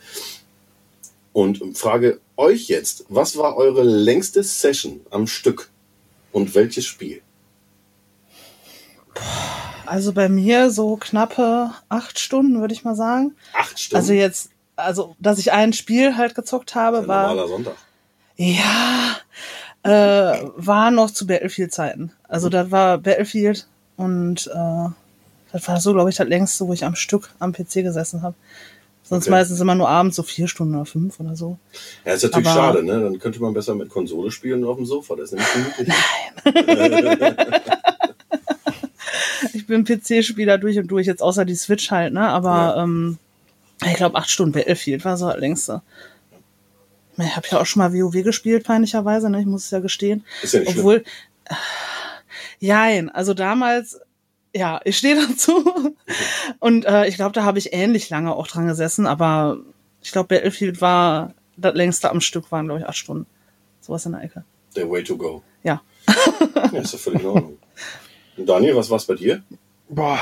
und 1.32 1.78
frage 1.78 2.20
euch 2.36 2.68
jetzt, 2.68 3.04
was 3.08 3.36
war 3.36 3.56
eure 3.56 3.82
längste 3.82 4.42
Session 4.42 5.00
am 5.10 5.26
Stück 5.26 5.70
und 6.32 6.54
welches 6.54 6.84
Spiel? 6.84 7.22
Also 9.88 10.12
bei 10.12 10.28
mir 10.28 10.70
so 10.70 10.96
knappe 10.96 11.70
acht 11.88 12.18
Stunden, 12.18 12.60
würde 12.60 12.74
ich 12.74 12.84
mal 12.84 12.94
sagen. 12.94 13.34
Acht 13.54 13.78
Stunden. 13.80 13.96
Also 13.96 14.12
jetzt, 14.12 14.50
also 14.76 15.16
dass 15.18 15.38
ich 15.38 15.52
ein 15.52 15.72
Spiel 15.72 16.16
halt 16.16 16.34
gezockt 16.34 16.74
habe, 16.74 16.98
Ein 16.98 17.08
war 17.08 17.28
normaler 17.28 17.48
Sonntag. 17.48 17.74
ja 18.36 19.16
äh, 19.84 20.42
war 20.56 20.90
noch 20.90 21.10
zu 21.10 21.26
Battlefield-Zeiten. 21.26 22.12
Also 22.28 22.48
das 22.48 22.70
war 22.70 22.98
Battlefield 22.98 23.66
und 23.96 24.46
äh, 24.48 24.88
das 25.52 25.66
war 25.66 25.80
so, 25.80 25.94
glaube 25.94 26.10
ich, 26.10 26.16
das 26.16 26.28
längste, 26.28 26.66
wo 26.66 26.72
ich 26.74 26.84
am 26.84 26.94
Stück 26.94 27.30
am 27.38 27.52
PC 27.52 27.74
gesessen 27.82 28.20
habe. 28.22 28.34
Sonst 29.04 29.24
Okay. 29.24 29.30
meistens 29.30 29.58
immer 29.60 29.74
nur 29.74 29.88
abends 29.88 30.16
so 30.16 30.22
vier 30.22 30.48
Stunden 30.48 30.74
oder 30.74 30.84
fünf 30.84 31.18
oder 31.18 31.34
so. 31.34 31.58
Ja, 32.04 32.12
ist 32.12 32.24
natürlich 32.24 32.46
Aber- 32.48 32.60
schade, 32.74 32.82
ne? 32.84 33.00
Dann 33.00 33.18
könnte 33.18 33.40
man 33.40 33.54
besser 33.54 33.74
mit 33.74 33.88
Konsole 33.88 34.30
spielen 34.30 34.62
auf 34.64 34.76
dem 34.76 34.84
Sofa. 34.84 35.16
Das 35.16 35.32
ist 35.32 35.38
nämlich 35.54 35.76
gemütlich. 35.76 37.64
Ich 39.58 39.66
bin 39.66 39.84
PC-Spieler 39.84 40.56
durch 40.58 40.78
und 40.78 40.86
durch, 40.88 41.06
jetzt 41.06 41.22
außer 41.22 41.44
die 41.44 41.54
Switch 41.56 41.90
halt, 41.90 42.12
ne? 42.12 42.28
Aber 42.28 42.74
Ja. 42.76 42.82
ähm, 42.84 43.18
ich 43.84 43.94
glaube, 43.94 44.16
acht 44.16 44.30
Stunden 44.30 44.52
Battlefield 44.52 45.04
war 45.04 45.16
so 45.16 45.28
das 45.28 45.38
längste. 45.38 45.82
Ich 47.16 47.34
habe 47.36 47.46
ja 47.50 47.60
auch 47.60 47.66
schon 47.66 47.80
mal 47.80 47.92
WoW 47.92 48.22
gespielt, 48.22 48.64
peinlicherweise, 48.64 49.28
ne? 49.30 49.40
Ich 49.40 49.46
muss 49.46 49.64
es 49.64 49.70
ja 49.72 49.80
gestehen. 49.80 50.24
Ist 50.42 50.54
ja 50.54 50.60
nicht. 50.60 50.76
Obwohl, 50.76 51.04
äh, 51.46 51.54
jein, 52.60 53.08
also 53.10 53.34
damals, 53.34 54.00
ja, 54.54 54.80
ich 54.84 54.96
stehe 54.98 55.16
dazu. 55.28 55.94
Und 56.60 56.84
äh, 56.84 57.06
ich 57.08 57.16
glaube, 57.16 57.32
da 57.32 57.42
habe 57.44 57.58
ich 57.58 57.72
ähnlich 57.72 58.08
lange 58.10 58.34
auch 58.34 58.46
dran 58.46 58.66
gesessen, 58.68 59.06
aber 59.06 59.58
ich 60.02 60.12
glaube, 60.12 60.28
Battlefield 60.28 60.80
war 60.80 61.34
das 61.56 61.74
längste 61.74 62.10
am 62.10 62.20
Stück, 62.20 62.52
waren, 62.52 62.66
glaube 62.66 62.80
ich, 62.80 62.86
acht 62.86 62.96
Stunden. 62.96 63.26
Sowas 63.80 64.06
in 64.06 64.12
der 64.12 64.22
Ecke. 64.22 64.44
Der 64.76 64.88
Way 64.88 65.02
to 65.02 65.16
go. 65.16 65.42
Ja. 65.64 65.82
Ja, 66.72 66.80
ist 66.80 66.92
ja 66.92 66.98
völlig 66.98 67.20
in 67.22 67.26
Ordnung. 67.26 67.58
Und 68.38 68.46
Daniel, 68.46 68.76
was 68.76 68.88
war's 68.90 69.06
bei 69.06 69.14
dir? 69.14 69.42
Boah. 69.88 70.18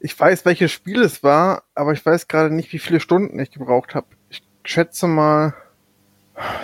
Ich 0.00 0.18
weiß, 0.18 0.44
welches 0.44 0.72
Spiel 0.72 1.00
es 1.02 1.22
war, 1.22 1.62
aber 1.74 1.92
ich 1.92 2.04
weiß 2.04 2.26
gerade 2.26 2.52
nicht, 2.52 2.72
wie 2.72 2.78
viele 2.80 2.98
Stunden 3.00 3.38
ich 3.38 3.52
gebraucht 3.52 3.94
habe. 3.94 4.06
Ich 4.30 4.42
schätze 4.64 5.06
mal, 5.06 5.54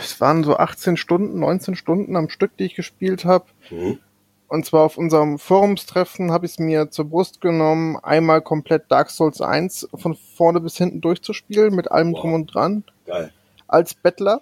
es 0.00 0.20
waren 0.20 0.42
so 0.42 0.56
18 0.56 0.96
Stunden, 0.96 1.38
19 1.38 1.76
Stunden 1.76 2.16
am 2.16 2.28
Stück, 2.30 2.56
die 2.56 2.64
ich 2.64 2.74
gespielt 2.74 3.24
habe. 3.24 3.44
Mhm. 3.70 3.98
Und 4.48 4.64
zwar 4.66 4.82
auf 4.82 4.96
unserem 4.96 5.38
Forumstreffen 5.38 6.32
habe 6.32 6.46
ich 6.46 6.52
es 6.52 6.58
mir 6.58 6.90
zur 6.90 7.04
Brust 7.04 7.40
genommen, 7.40 7.96
einmal 7.98 8.40
komplett 8.40 8.90
Dark 8.90 9.10
Souls 9.10 9.40
1 9.42 9.88
von 9.94 10.16
vorne 10.36 10.60
bis 10.60 10.76
hinten 10.76 11.00
durchzuspielen, 11.02 11.74
mit 11.74 11.90
allem 11.92 12.12
Wow. 12.14 12.20
drum 12.20 12.32
und 12.32 12.46
dran, 12.46 12.82
Geil. 13.06 13.30
als 13.68 13.94
Bettler. 13.94 14.40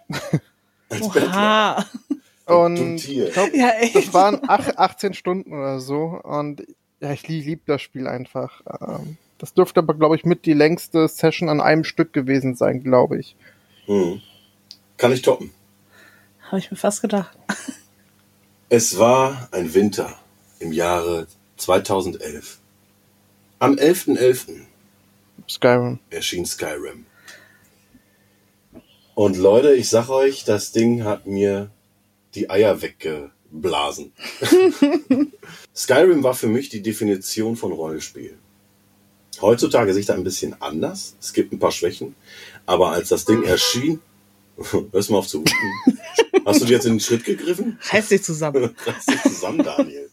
Als 0.88 1.08
Bettler. 1.12 1.28
Oha. 1.28 1.84
Du 2.08 2.16
Und 2.46 2.96
ich 3.04 3.32
glaub, 3.32 3.52
Ja, 3.54 3.70
echt. 3.80 3.94
das 3.96 4.14
waren 4.14 4.40
ach, 4.46 4.68
18 4.76 5.14
Stunden 5.14 5.52
oder 5.52 5.80
so. 5.80 6.20
Und 6.22 6.64
ja, 7.00 7.12
ich 7.12 7.26
lieb, 7.28 7.44
lieb 7.44 7.66
das 7.66 7.82
Spiel 7.82 8.06
einfach. 8.06 8.62
Ähm, 8.80 9.16
Das 9.38 9.52
dürfte 9.52 9.80
aber, 9.80 9.94
glaube 9.94 10.16
ich, 10.16 10.24
mit 10.24 10.46
die 10.46 10.52
längste 10.54 11.08
Session 11.08 11.48
an 11.48 11.60
einem 11.60 11.84
Stück 11.84 12.12
gewesen 12.12 12.54
sein, 12.54 12.82
glaube 12.82 13.18
ich. 13.18 13.36
Mhm. 13.86 14.22
Kann 14.96 15.12
ich 15.12 15.22
toppen. 15.22 15.52
Habe 16.48 16.58
ich 16.58 16.70
mir 16.70 16.76
fast 16.76 17.02
gedacht. 17.02 17.36
Es 18.68 18.98
war 18.98 19.48
ein 19.52 19.74
Winter 19.74 20.14
im 20.60 20.72
Jahre 20.72 21.26
2011. 21.56 22.58
Am 23.58 23.74
11.11. 23.74 24.60
Skyrim. 25.48 25.98
erschien 26.10 26.46
Skyrim. 26.46 27.04
Und 29.14 29.36
Leute, 29.36 29.72
ich 29.74 29.88
sag 29.88 30.08
euch, 30.08 30.44
das 30.44 30.72
Ding 30.72 31.04
hat 31.04 31.26
mir 31.26 31.70
die 32.36 32.50
Eier 32.50 32.82
weggeblasen. 32.82 34.12
Skyrim 35.74 36.22
war 36.22 36.34
für 36.34 36.48
mich 36.48 36.68
die 36.68 36.82
Definition 36.82 37.56
von 37.56 37.72
Rollenspiel. 37.72 38.38
Heutzutage 39.40 39.92
sehe 39.92 40.00
ich 40.00 40.06
da 40.06 40.14
ein 40.14 40.24
bisschen 40.24 40.60
anders. 40.60 41.16
Es 41.20 41.32
gibt 41.32 41.52
ein 41.52 41.58
paar 41.58 41.72
Schwächen. 41.72 42.14
Aber 42.64 42.90
als 42.90 43.08
das 43.08 43.24
Ding 43.24 43.42
erschien, 43.42 44.00
hörst 44.92 45.10
mal 45.10 45.18
auf 45.18 45.26
zu 45.26 45.40
hupen. 45.40 45.54
Hast 46.44 46.62
du 46.62 46.66
dir 46.66 46.74
jetzt 46.74 46.86
in 46.86 46.94
den 46.94 47.00
Schritt 47.00 47.24
gegriffen? 47.24 47.78
Reiß 47.90 48.08
dich 48.08 48.22
zusammen. 48.22 48.74
Reiß 48.86 49.06
dich 49.06 49.22
zusammen, 49.22 49.62
Daniel. 49.62 50.10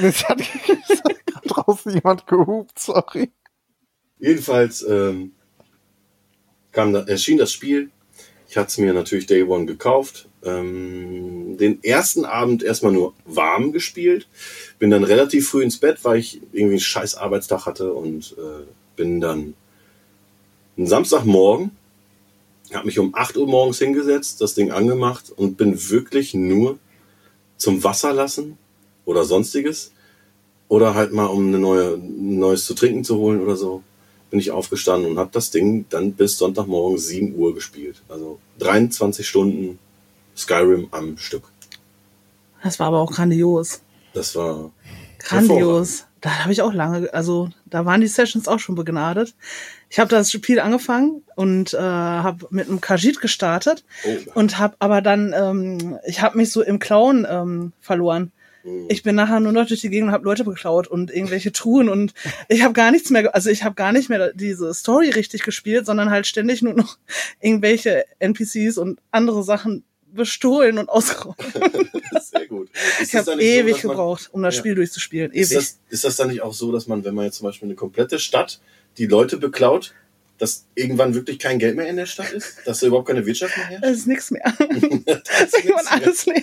Es 0.00 0.24
hat 0.24 0.38
gerade 0.38 1.48
draußen 1.48 1.92
jemand 1.92 2.26
gehupt, 2.26 2.78
sorry. 2.78 3.30
Jedenfalls 4.18 4.82
ähm, 4.82 5.32
kam 6.70 6.92
da, 6.92 7.00
erschien 7.02 7.36
das 7.36 7.52
Spiel. 7.52 7.90
Ich 8.48 8.56
hatte 8.56 8.68
es 8.68 8.78
mir 8.78 8.94
natürlich 8.94 9.26
Day 9.26 9.42
One 9.42 9.66
gekauft. 9.66 10.28
Ähm, 10.44 11.56
den 11.56 11.82
ersten 11.84 12.24
Abend 12.24 12.62
erstmal 12.62 12.92
nur 12.92 13.14
warm 13.24 13.72
gespielt. 13.72 14.26
Bin 14.78 14.90
dann 14.90 15.04
relativ 15.04 15.48
früh 15.48 15.62
ins 15.62 15.78
Bett, 15.78 15.98
weil 16.02 16.18
ich 16.18 16.40
irgendwie 16.52 16.74
einen 16.74 16.80
scheiß 16.80 17.14
Arbeitstag 17.14 17.66
hatte 17.66 17.92
und 17.92 18.34
äh, 18.38 18.64
bin 18.96 19.20
dann 19.20 19.54
einen 20.76 20.86
Samstagmorgen, 20.86 21.70
habe 22.72 22.86
mich 22.86 22.98
um 22.98 23.14
8 23.14 23.36
Uhr 23.36 23.46
morgens 23.46 23.78
hingesetzt, 23.78 24.40
das 24.40 24.54
Ding 24.54 24.70
angemacht 24.70 25.30
und 25.34 25.56
bin 25.56 25.90
wirklich 25.90 26.34
nur 26.34 26.78
zum 27.56 27.84
Wasser 27.84 28.12
lassen 28.12 28.58
oder 29.04 29.24
sonstiges 29.24 29.92
oder 30.68 30.94
halt 30.94 31.12
mal 31.12 31.26
um 31.26 31.48
eine 31.48 31.58
neue, 31.58 31.94
ein 31.94 32.38
neues 32.38 32.64
zu 32.64 32.74
trinken 32.74 33.04
zu 33.04 33.18
holen 33.18 33.40
oder 33.40 33.56
so, 33.56 33.82
bin 34.30 34.40
ich 34.40 34.50
aufgestanden 34.50 35.10
und 35.10 35.18
habe 35.18 35.30
das 35.32 35.50
Ding 35.50 35.84
dann 35.90 36.12
bis 36.12 36.38
Sonntagmorgen 36.38 36.98
7 36.98 37.34
Uhr 37.36 37.54
gespielt. 37.54 38.02
Also 38.08 38.38
23 38.58 39.28
Stunden 39.28 39.78
Skyrim 40.36 40.88
am 40.90 41.16
Stück. 41.18 41.44
Das 42.62 42.78
war 42.78 42.88
aber 42.88 43.00
auch 43.00 43.12
grandios. 43.12 43.82
Das 44.14 44.34
war 44.36 44.70
Grandios. 45.18 46.06
Da 46.20 46.30
habe 46.42 46.52
ich 46.52 46.62
auch 46.62 46.72
lange, 46.72 47.12
also 47.12 47.50
da 47.66 47.84
waren 47.84 48.00
die 48.00 48.06
Sessions 48.06 48.46
auch 48.46 48.60
schon 48.60 48.76
begnadet. 48.76 49.34
Ich 49.90 49.98
habe 49.98 50.08
das 50.08 50.30
Spiel 50.30 50.60
angefangen 50.60 51.22
und 51.34 51.74
äh, 51.74 51.78
habe 51.78 52.46
mit 52.50 52.68
einem 52.68 52.80
Kajit 52.80 53.20
gestartet 53.20 53.84
Oh, 54.04 54.30
und 54.34 54.58
habe 54.58 54.76
aber 54.78 55.02
dann, 55.02 55.34
ähm, 55.36 55.98
ich 56.06 56.22
habe 56.22 56.38
mich 56.38 56.52
so 56.52 56.62
im 56.62 56.78
Klauen 56.78 57.26
ähm, 57.28 57.72
verloren. 57.80 58.30
hm. 58.62 58.86
Ich 58.88 59.02
bin 59.02 59.16
nachher 59.16 59.40
nur 59.40 59.50
noch 59.50 59.66
durch 59.66 59.80
die 59.80 59.90
Gegend 59.90 60.08
und 60.08 60.14
habe 60.14 60.24
Leute 60.24 60.44
beklaut 60.44 60.86
und 60.86 61.10
irgendwelche 61.10 61.50
Truhen 61.50 61.88
und 61.88 62.14
ich 62.48 62.62
habe 62.62 62.72
gar 62.72 62.92
nichts 62.92 63.10
mehr, 63.10 63.34
also 63.34 63.50
ich 63.50 63.64
habe 63.64 63.74
gar 63.74 63.90
nicht 63.90 64.08
mehr 64.08 64.32
diese 64.32 64.72
Story 64.74 65.10
richtig 65.10 65.42
gespielt, 65.42 65.86
sondern 65.86 66.10
halt 66.10 66.28
ständig 66.28 66.62
nur 66.62 66.74
noch 66.74 66.98
irgendwelche 67.40 68.04
NPCs 68.20 68.78
und 68.78 69.00
andere 69.10 69.42
Sachen 69.42 69.82
bestohlen 70.14 70.78
und 70.78 70.88
ausgeraubt. 70.88 71.42
Sehr 72.20 72.46
gut. 72.46 72.70
Ist 72.72 73.00
Ich 73.02 73.10
das 73.12 73.26
habe 73.26 73.32
so, 73.36 73.38
ewig 73.38 73.74
dass 73.74 73.84
man- 73.84 73.90
gebraucht, 73.92 74.28
um 74.32 74.42
das 74.42 74.54
Ja. 74.54 74.58
Spiel 74.60 74.74
durchzuspielen. 74.74 75.32
Ist 75.32 75.50
Ewig. 75.52 75.58
das, 75.64 75.78
ist 75.90 76.04
das 76.04 76.16
dann 76.16 76.28
nicht 76.28 76.42
auch 76.42 76.54
so, 76.54 76.72
dass 76.72 76.86
man, 76.86 77.04
wenn 77.04 77.14
man 77.14 77.24
jetzt 77.26 77.38
zum 77.38 77.46
Beispiel 77.46 77.66
eine 77.68 77.74
komplette 77.76 78.18
Stadt 78.18 78.60
die 78.98 79.06
Leute 79.06 79.36
beklaut, 79.38 79.94
dass 80.38 80.66
irgendwann 80.74 81.14
wirklich 81.14 81.38
kein 81.38 81.58
Geld 81.58 81.76
mehr 81.76 81.86
in 81.88 81.96
der 81.96 82.06
Stadt 82.06 82.32
ist? 82.32 82.58
Dass 82.64 82.80
da 82.80 82.86
überhaupt 82.88 83.08
keine 83.08 83.24
Wirtschaft 83.26 83.56
mehr 83.56 83.66
herrscht? 83.66 83.84
Es 83.84 83.98
ist 83.98 84.06
nichts 84.06 84.30
mehr. 84.30 84.42
Da 85.06 85.20
Es 85.24 85.44
ist 85.44 85.54
ist 85.58 85.64
irgendwann 85.64 85.86
alles 85.88 86.26
leer. 86.26 86.42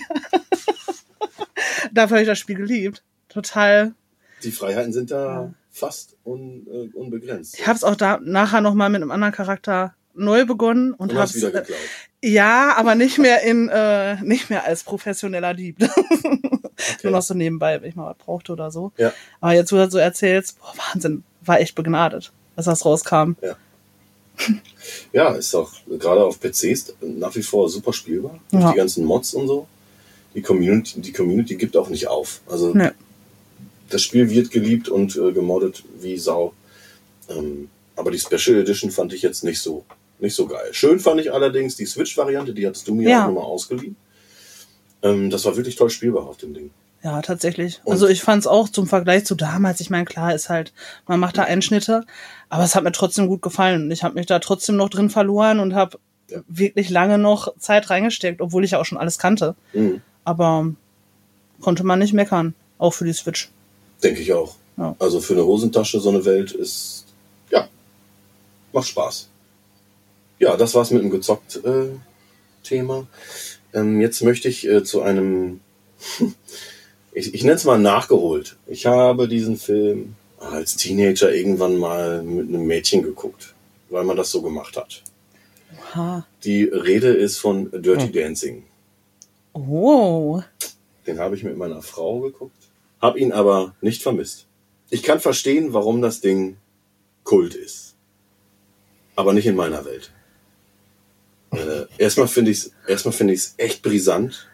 Dafür 1.92 2.16
habe 2.16 2.22
ich 2.22 2.28
das 2.28 2.38
Spiel 2.38 2.56
geliebt. 2.56 3.02
Total. 3.28 3.94
Die 4.42 4.50
Freiheiten 4.52 4.92
sind 4.92 5.10
da 5.10 5.52
fast 5.70 6.16
un, 6.24 6.66
äh, 6.66 6.96
unbegrenzt. 6.96 7.58
Ich 7.58 7.66
habe 7.66 7.76
es 7.76 7.84
auch 7.84 7.94
da 7.96 8.18
nachher 8.22 8.60
noch 8.60 8.74
mal 8.74 8.88
mit 8.88 9.02
einem 9.02 9.10
anderen 9.10 9.32
Charakter 9.34 9.94
neu 10.14 10.44
begonnen 10.44 10.92
und 10.92 11.00
Und 11.00 11.10
habe 11.12 11.20
hast 11.22 11.34
wieder 11.36 11.50
geklaut. 11.50 11.78
ja, 12.22 12.74
aber 12.76 12.94
nicht 12.94 13.18
mehr 13.18 13.42
in 13.42 13.68
äh, 13.68 14.16
nicht 14.22 14.50
mehr 14.50 14.64
als 14.64 14.82
professioneller 14.84 15.54
Dieb. 15.54 15.76
Nur 17.02 17.12
noch 17.12 17.22
so 17.22 17.34
nebenbei, 17.34 17.80
wenn 17.80 17.88
ich 17.90 17.96
mal 17.96 18.10
was 18.10 18.18
brauchte 18.18 18.52
oder 18.52 18.70
so. 18.70 18.92
Ja. 18.96 19.12
Aber 19.40 19.52
jetzt, 19.54 19.70
wo 19.72 19.76
du 19.76 19.82
das 19.84 19.92
so 19.92 19.98
erzählst, 19.98 20.58
boah, 20.60 20.72
Wahnsinn, 20.92 21.22
war 21.42 21.60
echt 21.60 21.74
begnadet, 21.74 22.32
dass 22.56 22.64
das 22.66 22.84
rauskam. 22.84 23.32
Ja, 25.12 25.32
ist 25.34 25.54
auch 25.54 25.70
gerade 25.88 26.24
auf 26.24 26.40
PCs 26.40 26.94
nach 27.02 27.34
wie 27.36 27.42
vor 27.42 27.68
super 27.68 27.92
spielbar. 27.92 28.38
Durch 28.50 28.62
Ja. 28.62 28.70
die 28.72 28.76
ganzen 28.78 29.04
Mods 29.04 29.34
und 29.34 29.46
so. 29.46 29.66
Die 30.34 30.42
Community, 30.42 31.00
die 31.00 31.12
Community 31.12 31.56
gibt 31.56 31.76
auch 31.76 31.88
nicht 31.88 32.06
auf. 32.08 32.40
Also 32.48 32.72
Ne. 32.72 32.94
das 33.90 34.02
Spiel 34.02 34.30
wird 34.30 34.50
geliebt 34.50 34.88
und 34.88 35.16
äh, 35.16 35.32
gemoddet 35.32 35.82
wie 36.00 36.16
Sau. 36.16 36.54
Ähm, 37.28 37.68
aber 37.96 38.10
die 38.10 38.18
Special 38.18 38.58
Edition 38.60 38.90
fand 38.90 39.12
ich 39.12 39.22
jetzt 39.22 39.44
nicht 39.44 39.60
so, 39.60 39.84
nicht 40.22 40.34
so 40.34 40.46
geil. 40.46 40.68
Schön 40.72 41.00
fand 41.00 41.20
ich 41.20 41.32
allerdings 41.32 41.76
die 41.76 41.86
Switch-Variante, 41.86 42.52
die 42.54 42.66
hattest 42.66 42.86
du 42.88 42.94
mir 42.94 43.08
Ja. 43.08 43.22
auch 43.24 43.28
nochmal 43.28 43.44
ausgeliehen. 43.44 43.96
Ähm, 45.02 45.30
das 45.30 45.44
war 45.44 45.56
wirklich 45.56 45.76
toll 45.76 45.90
spielbar 45.90 46.26
auf 46.26 46.36
dem 46.36 46.54
Ding. 46.54 46.70
Ja, 47.02 47.22
tatsächlich. 47.22 47.80
Und- 47.84 47.92
also 47.92 48.06
ich 48.08 48.20
fand 48.22 48.40
es 48.40 48.46
auch 48.46 48.68
zum 48.68 48.86
Vergleich 48.86 49.24
zu 49.24 49.34
damals, 49.34 49.80
ich 49.80 49.88
meine, 49.88 50.04
klar 50.04 50.34
ist 50.34 50.50
halt, 50.50 50.72
man 51.06 51.18
macht 51.18 51.38
da 51.38 51.44
Einschnitte, 51.44 52.04
aber 52.50 52.64
es 52.64 52.74
hat 52.74 52.84
mir 52.84 52.92
trotzdem 52.92 53.26
gut 53.26 53.40
gefallen. 53.40 53.84
Und 53.84 53.90
Ich 53.90 54.02
habe 54.04 54.14
mich 54.14 54.26
da 54.26 54.38
trotzdem 54.38 54.76
noch 54.76 54.90
drin 54.90 55.08
verloren 55.08 55.60
und 55.60 55.74
habe 55.74 55.98
Ja. 56.28 56.40
wirklich 56.46 56.90
lange 56.90 57.16
noch 57.16 57.56
Zeit 57.58 57.88
reingesteckt, 57.88 58.40
obwohl 58.42 58.64
ich 58.64 58.72
ja 58.72 58.80
auch 58.80 58.84
schon 58.84 58.98
alles 58.98 59.18
kannte. 59.18 59.54
Mhm. 59.72 60.02
Aber 60.24 60.70
konnte 61.62 61.82
man 61.84 61.98
nicht 61.98 62.12
meckern, 62.12 62.54
auch 62.78 62.92
für 62.92 63.04
die 63.06 63.14
Switch. 63.14 63.48
Denke 64.02 64.20
ich 64.20 64.32
auch. 64.34 64.56
Ja. 64.76 64.94
Also 64.98 65.20
für 65.20 65.32
eine 65.32 65.44
Hosentasche 65.44 66.00
so 66.00 66.10
eine 66.10 66.24
Welt 66.26 66.52
ist, 66.52 67.06
ja, 67.50 67.66
macht 68.74 68.88
Spaß. 68.88 69.29
Ja, 70.40 70.56
das 70.56 70.74
war's 70.74 70.90
mit 70.90 71.02
dem 71.02 71.10
gezockt 71.10 71.60
äh, 71.64 71.90
Thema. 72.64 73.06
Ähm, 73.74 74.00
jetzt 74.00 74.22
möchte 74.22 74.48
ich 74.48 74.66
äh, 74.66 74.82
zu 74.82 75.02
einem, 75.02 75.60
ich, 77.12 77.34
ich 77.34 77.42
nenne 77.44 77.56
es 77.56 77.64
mal 77.64 77.78
nachgeholt. 77.78 78.56
Ich 78.66 78.86
habe 78.86 79.28
diesen 79.28 79.58
Film 79.58 80.16
als 80.38 80.76
Teenager 80.76 81.32
irgendwann 81.32 81.76
mal 81.76 82.22
mit 82.22 82.48
einem 82.48 82.66
Mädchen 82.66 83.02
geguckt, 83.02 83.54
weil 83.90 84.04
man 84.04 84.16
das 84.16 84.30
so 84.30 84.40
gemacht 84.40 84.78
hat. 84.78 85.02
Ha. 85.94 86.26
Die 86.42 86.64
Rede 86.64 87.08
ist 87.08 87.36
von 87.36 87.70
Dirty 87.70 88.10
Dancing. 88.10 88.64
Oh. 89.52 90.40
Den 91.06 91.18
habe 91.18 91.36
ich 91.36 91.44
mit 91.44 91.58
meiner 91.58 91.82
Frau 91.82 92.20
geguckt, 92.20 92.70
habe 93.02 93.20
ihn 93.20 93.32
aber 93.32 93.74
nicht 93.82 94.02
vermisst. 94.02 94.46
Ich 94.88 95.02
kann 95.02 95.20
verstehen, 95.20 95.74
warum 95.74 96.00
das 96.00 96.22
Ding 96.22 96.56
Kult 97.24 97.54
ist. 97.54 97.94
Aber 99.16 99.34
nicht 99.34 99.46
in 99.46 99.56
meiner 99.56 99.84
Welt. 99.84 100.10
Äh, 101.52 101.86
erstmal 101.98 102.28
finde 102.28 102.50
ich 102.50 102.58
es 102.58 102.72
erstmal 102.86 103.12
finde 103.12 103.34
ich 103.34 103.40
es 103.40 103.54
echt 103.56 103.82
brisant, 103.82 104.48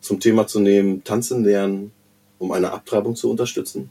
zum 0.00 0.20
Thema 0.20 0.46
zu 0.46 0.60
nehmen, 0.60 1.02
tanzen 1.04 1.44
lernen, 1.44 1.92
um 2.38 2.52
eine 2.52 2.72
Abtreibung 2.72 3.16
zu 3.16 3.30
unterstützen. 3.30 3.90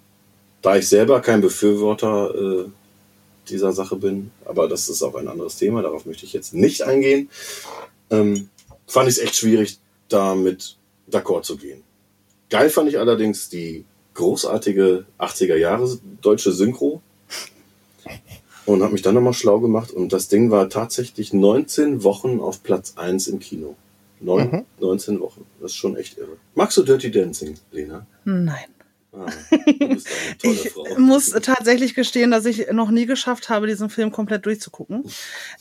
Da 0.62 0.76
ich 0.76 0.88
selber 0.88 1.22
kein 1.22 1.42
Befürworter 1.42 2.36
äh, 2.36 2.66
dieser 3.50 3.72
Sache 3.72 3.96
bin, 3.96 4.32
aber 4.46 4.68
das 4.68 4.90
ist 4.90 5.02
auch 5.02 5.16
ein 5.16 5.28
anderes 5.28 5.56
Thema, 5.56 5.82
darauf 5.82 6.06
möchte 6.06 6.26
ich 6.26 6.34
jetzt 6.34 6.54
nicht 6.54 6.84
eingehen, 6.84 7.30
ähm, 8.12 8.50
fand 8.86 9.10
ich 9.10 9.18
es 9.18 9.24
echt 9.24 9.36
schwierig, 9.36 9.80
damit 10.10 10.76
d'accord 11.10 11.44
zu 11.44 11.58
gehen. 11.58 11.84
Geil 12.50 12.70
fand 12.70 12.90
ich 12.90 13.00
allerdings 13.00 13.50
die 13.50 13.86
großartige 14.16 15.06
80er 15.20 15.56
Jahre 15.56 15.98
deutsche 16.22 16.52
Synchro 16.52 17.02
und 18.74 18.82
habe 18.84 18.94
mich 18.94 19.02
dann 19.02 19.16
nochmal 19.16 19.34
schlau 19.34 19.60
gemacht 19.60 19.92
und 19.92 20.14
das 20.14 20.28
Ding 20.28 20.52
war 20.52 20.70
tatsächlich 20.70 21.34
19 21.34 22.04
Wochen 22.04 22.40
auf 22.40 22.64
Platz 22.64 22.94
1 22.96 23.28
im 23.28 23.40
Kino. 23.40 23.76
Neun, 24.22 24.50
Mhm. 24.52 24.66
19 24.80 25.20
Wochen. 25.22 25.46
Das 25.62 25.72
ist 25.72 25.78
schon 25.78 25.96
echt 25.96 26.18
irre. 26.18 26.38
Magst 26.56 26.78
du 26.78 26.84
Dirty 26.84 27.10
Dancing, 27.10 27.56
Lena? 27.72 28.06
Nein. 28.26 28.66
Ah, 29.12 29.26
Ich 30.42 30.72
muss 30.98 31.32
tatsächlich 31.32 31.96
gestehen, 31.96 32.32
dass 32.32 32.46
ich 32.46 32.72
noch 32.72 32.92
nie 32.92 33.06
geschafft 33.06 33.50
habe, 33.50 33.68
diesen 33.68 33.90
Film 33.90 34.12
komplett 34.12 34.46
durchzugucken. 34.46 35.04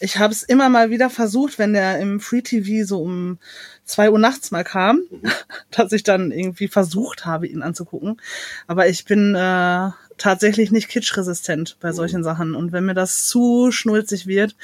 Ich 0.00 0.18
habe 0.18 0.32
es 0.32 0.42
immer 0.42 0.68
mal 0.68 0.90
wieder 0.90 1.10
versucht, 1.10 1.58
wenn 1.58 1.72
der 1.72 1.98
im 1.98 2.20
Free 2.20 2.42
TV 2.42 2.86
so 2.86 3.02
um 3.02 3.38
zwei 3.84 4.10
Uhr 4.10 4.18
nachts 4.18 4.50
mal 4.50 4.64
kam, 4.64 5.02
dass 5.70 5.92
ich 5.92 6.02
dann 6.02 6.30
irgendwie 6.30 6.68
versucht 6.68 7.24
habe, 7.24 7.46
ihn 7.46 7.62
anzugucken. 7.62 8.20
Aber 8.66 8.88
ich 8.88 9.04
bin 9.04 9.34
äh, 9.34 9.90
tatsächlich 10.18 10.70
nicht 10.70 10.88
kitschresistent 10.88 11.78
bei 11.80 11.92
solchen 11.92 12.22
Sachen. 12.22 12.54
Und 12.54 12.72
wenn 12.72 12.84
mir 12.84 12.94
das 12.94 13.26
zu 13.26 13.70
schnulzig 13.70 14.26
wird, 14.26 14.56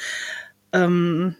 ähm, 0.73 1.37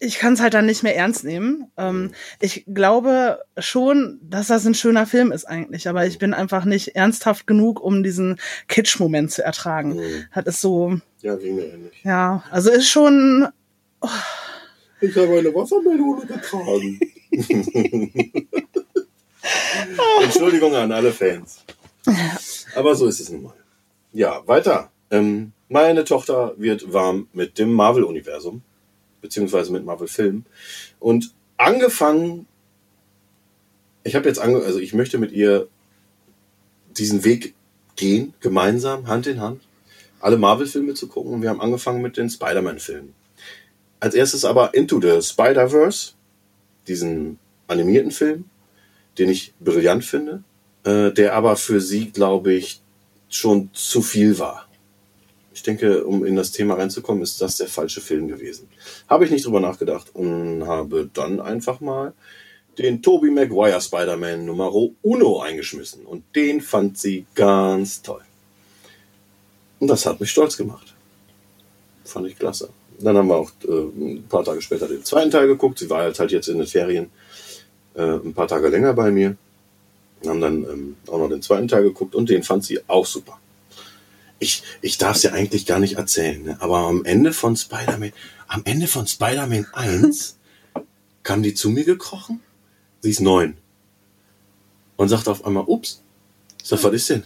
ich 0.00 0.18
kann 0.18 0.34
es 0.34 0.40
halt 0.40 0.54
dann 0.54 0.66
nicht 0.66 0.82
mehr 0.82 0.96
ernst 0.96 1.24
nehmen. 1.24 1.70
Ähm, 1.76 2.12
ich 2.40 2.64
glaube 2.72 3.40
schon, 3.58 4.18
dass 4.22 4.48
das 4.48 4.66
ein 4.66 4.74
schöner 4.74 5.06
Film 5.06 5.32
ist 5.32 5.44
eigentlich, 5.44 5.88
aber 5.88 6.06
ich 6.06 6.18
bin 6.18 6.34
einfach 6.34 6.64
nicht 6.64 6.96
ernsthaft 6.96 7.46
genug, 7.46 7.80
um 7.80 8.02
diesen 8.02 8.38
Kitsch-Moment 8.68 9.30
zu 9.32 9.44
ertragen. 9.44 9.96
Mhm. 9.96 10.24
Das 10.34 10.46
ist 10.46 10.60
so, 10.60 10.98
Ja, 11.20 11.36
ging 11.36 11.56
mir 11.56 11.64
ähnlich. 11.72 12.00
ja, 12.04 12.42
also 12.50 12.70
ist 12.70 12.88
schon, 12.88 13.48
Ich 15.00 15.16
habe 15.16 15.38
eine 15.38 15.54
Wassermelone 15.54 16.26
getragen. 16.26 17.00
Entschuldigung 20.22 20.74
an 20.74 20.92
alle 20.92 21.12
Fans. 21.12 21.62
Aber 22.74 22.94
so 22.94 23.06
ist 23.06 23.20
es 23.20 23.30
nun 23.30 23.44
mal. 23.44 23.54
Ja, 24.12 24.42
weiter. 24.46 24.90
Ähm, 25.10 25.52
meine 25.68 26.04
Tochter 26.04 26.54
wird 26.56 26.92
warm 26.92 27.28
mit 27.32 27.58
dem 27.58 27.72
Marvel-Universum, 27.72 28.62
beziehungsweise 29.24 29.72
mit 29.72 29.86
Marvel-Filmen. 29.86 30.44
Und 31.00 31.32
angefangen, 31.56 32.46
ich 34.02 34.14
habe 34.14 34.28
jetzt 34.28 34.38
ange 34.38 34.62
also 34.62 34.78
ich 34.78 34.92
möchte 34.92 35.16
mit 35.16 35.32
ihr 35.32 35.66
diesen 36.94 37.24
Weg 37.24 37.54
gehen, 37.96 38.34
gemeinsam, 38.40 39.06
Hand 39.06 39.26
in 39.26 39.40
Hand, 39.40 39.62
alle 40.20 40.36
Marvel-Filme 40.36 40.92
zu 40.92 41.08
gucken. 41.08 41.32
Und 41.32 41.40
wir 41.40 41.48
haben 41.48 41.62
angefangen 41.62 42.02
mit 42.02 42.18
den 42.18 42.28
Spider-Man-Filmen. 42.28 43.14
Als 43.98 44.14
erstes 44.14 44.44
aber 44.44 44.74
Into 44.74 45.00
the 45.00 45.22
Spider-Verse, 45.22 46.12
diesen 46.86 47.38
animierten 47.66 48.10
Film, 48.10 48.44
den 49.16 49.30
ich 49.30 49.54
brillant 49.58 50.04
finde, 50.04 50.44
äh, 50.84 51.12
der 51.12 51.34
aber 51.34 51.56
für 51.56 51.80
sie, 51.80 52.10
glaube 52.10 52.52
ich, 52.52 52.82
schon 53.30 53.70
zu 53.72 54.02
viel 54.02 54.38
war. 54.38 54.68
Ich 55.54 55.62
denke, 55.62 56.04
um 56.04 56.24
in 56.26 56.34
das 56.34 56.50
Thema 56.50 56.74
reinzukommen, 56.74 57.22
ist 57.22 57.40
das 57.40 57.56
der 57.58 57.68
falsche 57.68 58.00
Film 58.00 58.26
gewesen. 58.26 58.68
Habe 59.08 59.24
ich 59.24 59.30
nicht 59.30 59.46
drüber 59.46 59.60
nachgedacht 59.60 60.10
und 60.12 60.66
habe 60.66 61.08
dann 61.14 61.40
einfach 61.40 61.80
mal 61.80 62.12
den 62.76 63.00
Tobey 63.00 63.30
Maguire 63.30 63.80
Spider-Man 63.80 64.44
Numero 64.44 64.94
Uno 65.02 65.40
eingeschmissen. 65.40 66.04
Und 66.06 66.24
den 66.34 66.60
fand 66.60 66.98
sie 66.98 67.24
ganz 67.36 68.02
toll. 68.02 68.22
Und 69.78 69.86
das 69.86 70.04
hat 70.06 70.18
mich 70.18 70.32
stolz 70.32 70.56
gemacht. 70.56 70.92
Fand 72.04 72.26
ich 72.26 72.36
klasse. 72.36 72.70
Dann 72.98 73.16
haben 73.16 73.28
wir 73.28 73.36
auch 73.36 73.52
äh, 73.64 73.70
ein 73.70 74.24
paar 74.28 74.44
Tage 74.44 74.60
später 74.60 74.88
den 74.88 75.04
zweiten 75.04 75.30
Teil 75.30 75.46
geguckt. 75.46 75.78
Sie 75.78 75.88
war 75.88 76.02
halt, 76.02 76.18
halt 76.18 76.32
jetzt 76.32 76.48
in 76.48 76.58
den 76.58 76.66
Ferien 76.66 77.10
äh, 77.94 78.02
ein 78.02 78.34
paar 78.34 78.48
Tage 78.48 78.68
länger 78.68 78.92
bei 78.92 79.12
mir. 79.12 79.36
Haben 80.26 80.40
dann 80.40 80.64
ähm, 80.64 80.96
auch 81.06 81.18
noch 81.18 81.28
den 81.28 81.42
zweiten 81.42 81.68
Teil 81.68 81.84
geguckt 81.84 82.14
und 82.14 82.28
den 82.28 82.42
fand 82.42 82.64
sie 82.64 82.80
auch 82.88 83.06
super. 83.06 83.38
Ich, 84.44 84.62
ich 84.82 84.98
darf 84.98 85.16
es 85.16 85.22
ja 85.22 85.32
eigentlich 85.32 85.64
gar 85.64 85.78
nicht 85.78 85.96
erzählen, 85.96 86.42
ne? 86.42 86.56
aber 86.60 86.80
am 86.80 87.06
Ende 87.06 87.32
von 87.32 87.56
Spider-Man, 87.56 88.12
am 88.46 88.60
Ende 88.66 88.88
von 88.88 89.06
Spider-Man 89.06 89.68
1 89.72 90.36
kam 91.22 91.42
die 91.42 91.54
zu 91.54 91.70
mir 91.70 91.84
gekrochen. 91.84 92.40
Sie 93.00 93.08
ist 93.08 93.20
neun. 93.20 93.56
Und 94.96 95.08
sagt 95.08 95.28
auf 95.28 95.46
einmal, 95.46 95.64
ups, 95.66 96.02
Ich 96.60 96.68
sag, 96.68 96.84
was 96.84 96.92
ist 96.92 97.08
denn? 97.08 97.24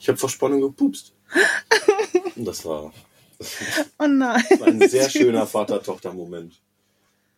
Ich 0.00 0.08
habe 0.08 0.18
vor 0.18 0.28
Spannung 0.28 0.60
gepupst. 0.62 1.12
Und 2.34 2.44
das 2.44 2.64
war, 2.64 2.92
Oh 4.00 4.06
nein. 4.08 4.42
das 4.50 4.58
war 4.60 4.66
ein 4.66 4.88
sehr 4.88 5.08
schöner 5.10 5.46
Vater-Tochter-Moment. 5.46 6.60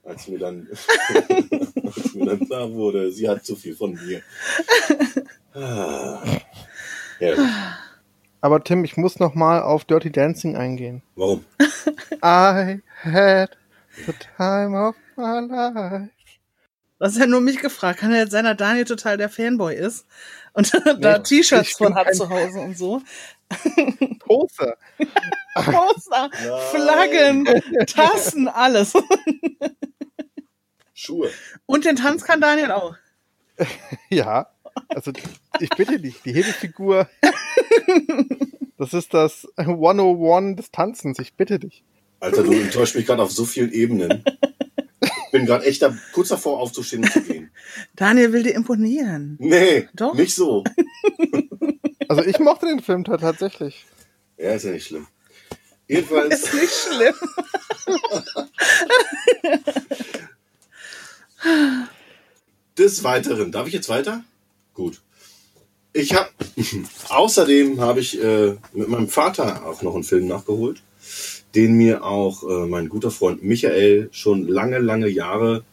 Als 0.03 0.29
mir 0.29 0.39
dann, 0.39 0.67
als 1.85 2.15
mir 2.15 2.25
dann 2.25 2.47
klar 2.47 2.73
wurde, 2.73 3.13
sie 3.13 3.29
hat 3.29 3.45
zu 3.45 3.55
viel 3.55 3.77
von 3.77 3.93
mir. 3.93 4.23
Ah. 5.53 6.23
Herrlich. 7.19 7.51
Aber 8.45 8.63
Tim, 8.63 8.85
ich 8.85 8.99
muss 8.99 9.21
noch 9.21 9.35
mal 9.35 9.63
auf 9.63 9.87
Dirty 9.87 10.13
Dancing 10.13 10.55
eingehen. 10.55 11.01
Warum? 11.17 11.47
I 12.23 12.83
had 13.03 13.57
the 14.05 14.13
time 14.37 14.79
of 14.79 14.95
my 15.17 15.41
life. 15.41 16.11
Du 16.99 17.07
hast 17.07 17.17
ja 17.17 17.27
nur 17.27 17.41
mich 17.41 17.57
gefragt. 17.61 18.01
Kann 18.01 18.13
ja 18.13 18.19
jetzt 18.19 18.33
sein, 18.33 18.45
dass 18.45 18.59
Daniel 18.59 18.85
total 18.85 19.17
der 19.17 19.31
Fanboy 19.31 19.75
ist 19.75 20.05
und 20.53 20.71
da 21.01 21.17
Nee, 21.17 21.23
T-Shirts 21.23 21.73
von 21.79 21.95
hat 21.95 22.15
zu 22.15 22.29
Hause 22.29 22.61
und 22.61 22.77
so. 22.77 23.01
Poster. 24.19 24.77
Poster, 25.55 26.31
Flaggen, 26.71 27.47
Tassen, 27.87 28.49
alles. 28.49 28.93
Schuhe. 30.93 31.31
Und 31.65 31.87
den 31.87 31.97
Tanz 31.97 32.25
kann 32.25 32.43
Daniel 32.43 32.73
auch. 32.73 32.95
Ja, 34.11 34.54
also 34.89 35.13
ich 35.61 35.69
bitte 35.71 35.99
dich, 36.01 36.21
die 36.23 36.33
Hebefigur, 36.33 37.09
das 38.79 38.93
ist 38.95 39.15
das 39.15 39.47
101 39.57 40.57
des 40.57 40.71
Tanzens, 40.71 41.19
ich 41.19 41.35
bitte 41.35 41.59
dich. 41.59 41.85
Alter, 42.21 42.43
du 42.43 42.53
enttäuscht 42.53 42.95
mich 42.97 43.07
gerade 43.07 43.23
auf 43.23 43.33
so 43.33 43.45
vielen 43.45 43.73
Ebenen. 43.73 44.25
Ich 45.03 45.31
bin 45.33 45.47
gerade 45.47 45.65
echt 45.67 45.83
da, 45.83 45.97
kurz 46.13 46.29
davor 46.29 46.61
aufzustehen 46.61 47.03
und 47.05 47.13
zu 47.13 47.21
gehen. 47.23 47.51
Daniel 47.97 48.33
will 48.33 48.43
dir 48.45 48.55
imponieren. 48.55 49.37
Nee, 49.41 49.89
Doch. 49.95 50.15
nicht 50.15 50.35
so. 50.35 50.63
Also 52.09 52.23
ich 52.23 52.39
mochte 52.39 52.67
den 52.67 52.81
Film 52.81 53.03
ta- 53.05 53.17
tatsächlich. 53.19 53.85
Ja, 54.39 54.53
ist 54.55 54.65
ja 54.65 54.71
nicht 54.73 54.87
schlimm. 54.87 55.07
Jedenfalls, 55.89 56.35
Ist 56.45 56.55
nicht 56.55 56.73
schlimm. 56.73 57.15
des 62.79 63.05
Weiteren. 63.05 63.53
Darf 63.53 63.67
ich 63.67 63.73
jetzt 63.75 63.89
weiter? 63.89 64.25
Gut. 64.75 65.01
Ich 65.93 66.15
habe, 66.15 66.29
außerdem 67.09 67.81
habe 67.81 68.01
ich 68.01 68.21
äh, 68.21 68.57
mit 68.73 68.89
meinem 68.89 69.09
Vater 69.09 69.65
auch 69.65 69.83
noch 69.83 69.95
einen 69.95 70.03
Film 70.03 70.27
nachgeholt, 70.27 70.83
den 71.55 71.75
mir 71.75 72.05
auch 72.05 72.43
äh, 72.43 72.67
mein 72.67 72.89
guter 72.89 73.13
Freund 73.13 73.45
Michael 73.45 74.09
schon 74.13 74.47
lange, 74.49 74.79
lange 74.81 75.09
Jahre 75.09 75.65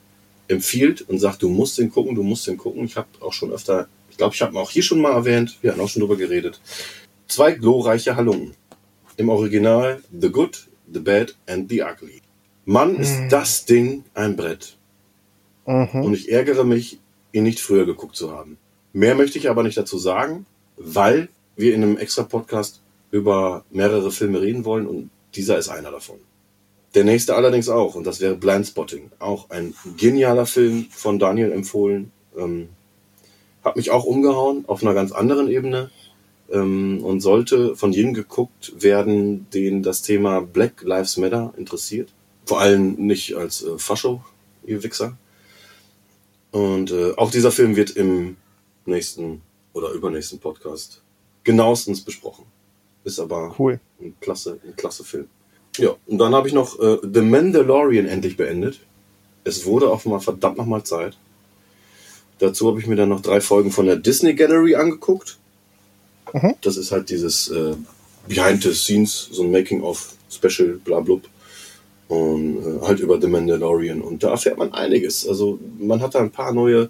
empfiehlt 0.47 1.01
und 1.01 1.19
sagt, 1.19 1.41
du 1.41 1.49
musst 1.49 1.79
den 1.79 1.89
gucken, 1.89 2.13
du 2.13 2.23
musst 2.23 2.45
den 2.45 2.57
gucken. 2.57 2.85
Ich 2.85 2.97
habe 2.97 3.07
auch 3.21 3.33
schon 3.33 3.51
öfter, 3.51 3.87
ich 4.11 4.17
glaube, 4.17 4.35
ich 4.35 4.41
habe 4.41 4.53
ihn 4.53 4.57
auch 4.57 4.69
hier 4.69 4.83
schon 4.83 5.01
mal 5.01 5.13
erwähnt, 5.13 5.57
wir 5.61 5.71
hatten 5.71 5.81
auch 5.81 5.89
schon 5.89 6.01
drüber 6.01 6.17
geredet. 6.17 6.61
Zwei 7.27 7.53
glorreiche 7.53 8.15
Halunken. 8.15 8.53
Im 9.17 9.29
Original 9.29 10.03
The 10.17 10.29
Good, 10.29 10.67
The 10.91 10.99
Bad 10.99 11.35
and 11.47 11.69
The 11.69 11.83
Ugly. 11.83 12.21
Mann, 12.65 12.97
ist 12.97 13.17
das 13.29 13.65
Ding 13.65 14.03
ein 14.13 14.35
Brett. 14.35 14.77
Mhm. 15.65 16.03
Und 16.03 16.13
ich 16.13 16.31
ärgere 16.31 16.63
mich, 16.63 16.99
ihn 17.31 17.43
nicht 17.43 17.59
früher 17.59 17.85
geguckt 17.85 18.15
zu 18.15 18.31
haben. 18.31 18.57
Mehr 18.93 19.15
möchte 19.15 19.37
ich 19.37 19.49
aber 19.49 19.63
nicht 19.63 19.77
dazu 19.77 19.97
sagen, 19.97 20.45
weil 20.77 21.29
wir 21.55 21.73
in 21.73 21.83
einem 21.83 21.97
extra 21.97 22.23
Podcast 22.23 22.81
über 23.11 23.63
mehrere 23.69 24.11
Filme 24.11 24.41
reden 24.41 24.65
wollen 24.65 24.87
und 24.87 25.09
dieser 25.35 25.57
ist 25.57 25.69
einer 25.69 25.91
davon. 25.91 26.17
Der 26.93 27.05
nächste 27.05 27.35
allerdings 27.35 27.69
auch, 27.69 27.95
und 27.95 28.05
das 28.05 28.19
wäre 28.19 28.35
Blindspotting. 28.35 29.11
Auch 29.19 29.49
ein 29.49 29.73
genialer 29.97 30.45
Film 30.45 30.87
von 30.91 31.19
Daniel 31.19 31.51
empfohlen. 31.51 32.11
Ähm, 32.37 32.69
hat 33.63 33.75
mich 33.75 33.91
auch 33.91 34.03
umgehauen 34.03 34.65
auf 34.67 34.81
einer 34.81 34.93
ganz 34.93 35.11
anderen 35.11 35.49
Ebene 35.49 35.89
ähm, 36.51 37.01
und 37.03 37.21
sollte 37.21 37.75
von 37.75 37.93
jedem 37.93 38.13
geguckt 38.13 38.73
werden, 38.77 39.47
den 39.53 39.83
das 39.83 40.01
Thema 40.01 40.41
Black 40.41 40.81
Lives 40.81 41.17
Matter 41.17 41.53
interessiert. 41.57 42.09
Vor 42.45 42.59
allem 42.59 42.95
nicht 42.95 43.35
als 43.35 43.63
äh, 43.63 43.77
Fascho, 43.77 44.23
ihr 44.65 44.83
Wichser. 44.83 45.17
Und 46.51 46.91
äh, 46.91 47.13
auch 47.15 47.31
dieser 47.31 47.51
Film 47.51 47.77
wird 47.77 47.91
im 47.91 48.35
nächsten 48.85 49.41
oder 49.73 49.91
übernächsten 49.91 50.39
Podcast 50.39 51.01
genauestens 51.43 52.01
besprochen. 52.01 52.45
Ist 53.03 53.19
aber 53.19 53.55
Cool. 53.57 53.79
ein 53.99 54.15
klasse, 54.19 54.59
ein 54.65 54.75
klasse 54.75 55.03
Film. 55.03 55.27
Ja, 55.77 55.95
und 56.05 56.17
dann 56.17 56.35
habe 56.35 56.47
ich 56.47 56.53
noch 56.53 56.79
äh, 56.79 56.97
The 57.01 57.21
Mandalorian 57.21 58.05
endlich 58.07 58.37
beendet. 58.37 58.79
Es 59.43 59.65
wurde 59.65 59.89
auch 59.89 60.03
mal 60.05 60.19
verdammt 60.19 60.57
nochmal 60.57 60.83
Zeit. 60.83 61.17
Dazu 62.39 62.67
habe 62.67 62.79
ich 62.79 62.87
mir 62.87 62.95
dann 62.95 63.09
noch 63.09 63.21
drei 63.21 63.39
Folgen 63.41 63.71
von 63.71 63.85
der 63.85 63.95
Disney 63.95 64.33
Gallery 64.33 64.75
angeguckt. 64.75 65.37
Mhm. 66.33 66.55
Das 66.61 66.77
ist 66.77 66.91
halt 66.91 67.09
dieses 67.09 67.49
äh, 67.49 67.75
Behind 68.27 68.61
the 68.63 68.73
Scenes, 68.73 69.29
so 69.31 69.43
ein 69.43 69.51
Making-of-Special, 69.51 70.79
bla 70.83 70.99
blub. 70.99 71.23
Und 72.07 72.57
äh, 72.57 72.85
halt 72.85 72.99
über 72.99 73.19
The 73.21 73.27
Mandalorian. 73.27 74.01
Und 74.01 74.23
da 74.23 74.31
erfährt 74.31 74.57
man 74.57 74.73
einiges. 74.73 75.27
Also 75.27 75.59
man 75.79 76.01
hat 76.01 76.15
da 76.15 76.19
ein 76.19 76.31
paar 76.31 76.51
neue 76.51 76.89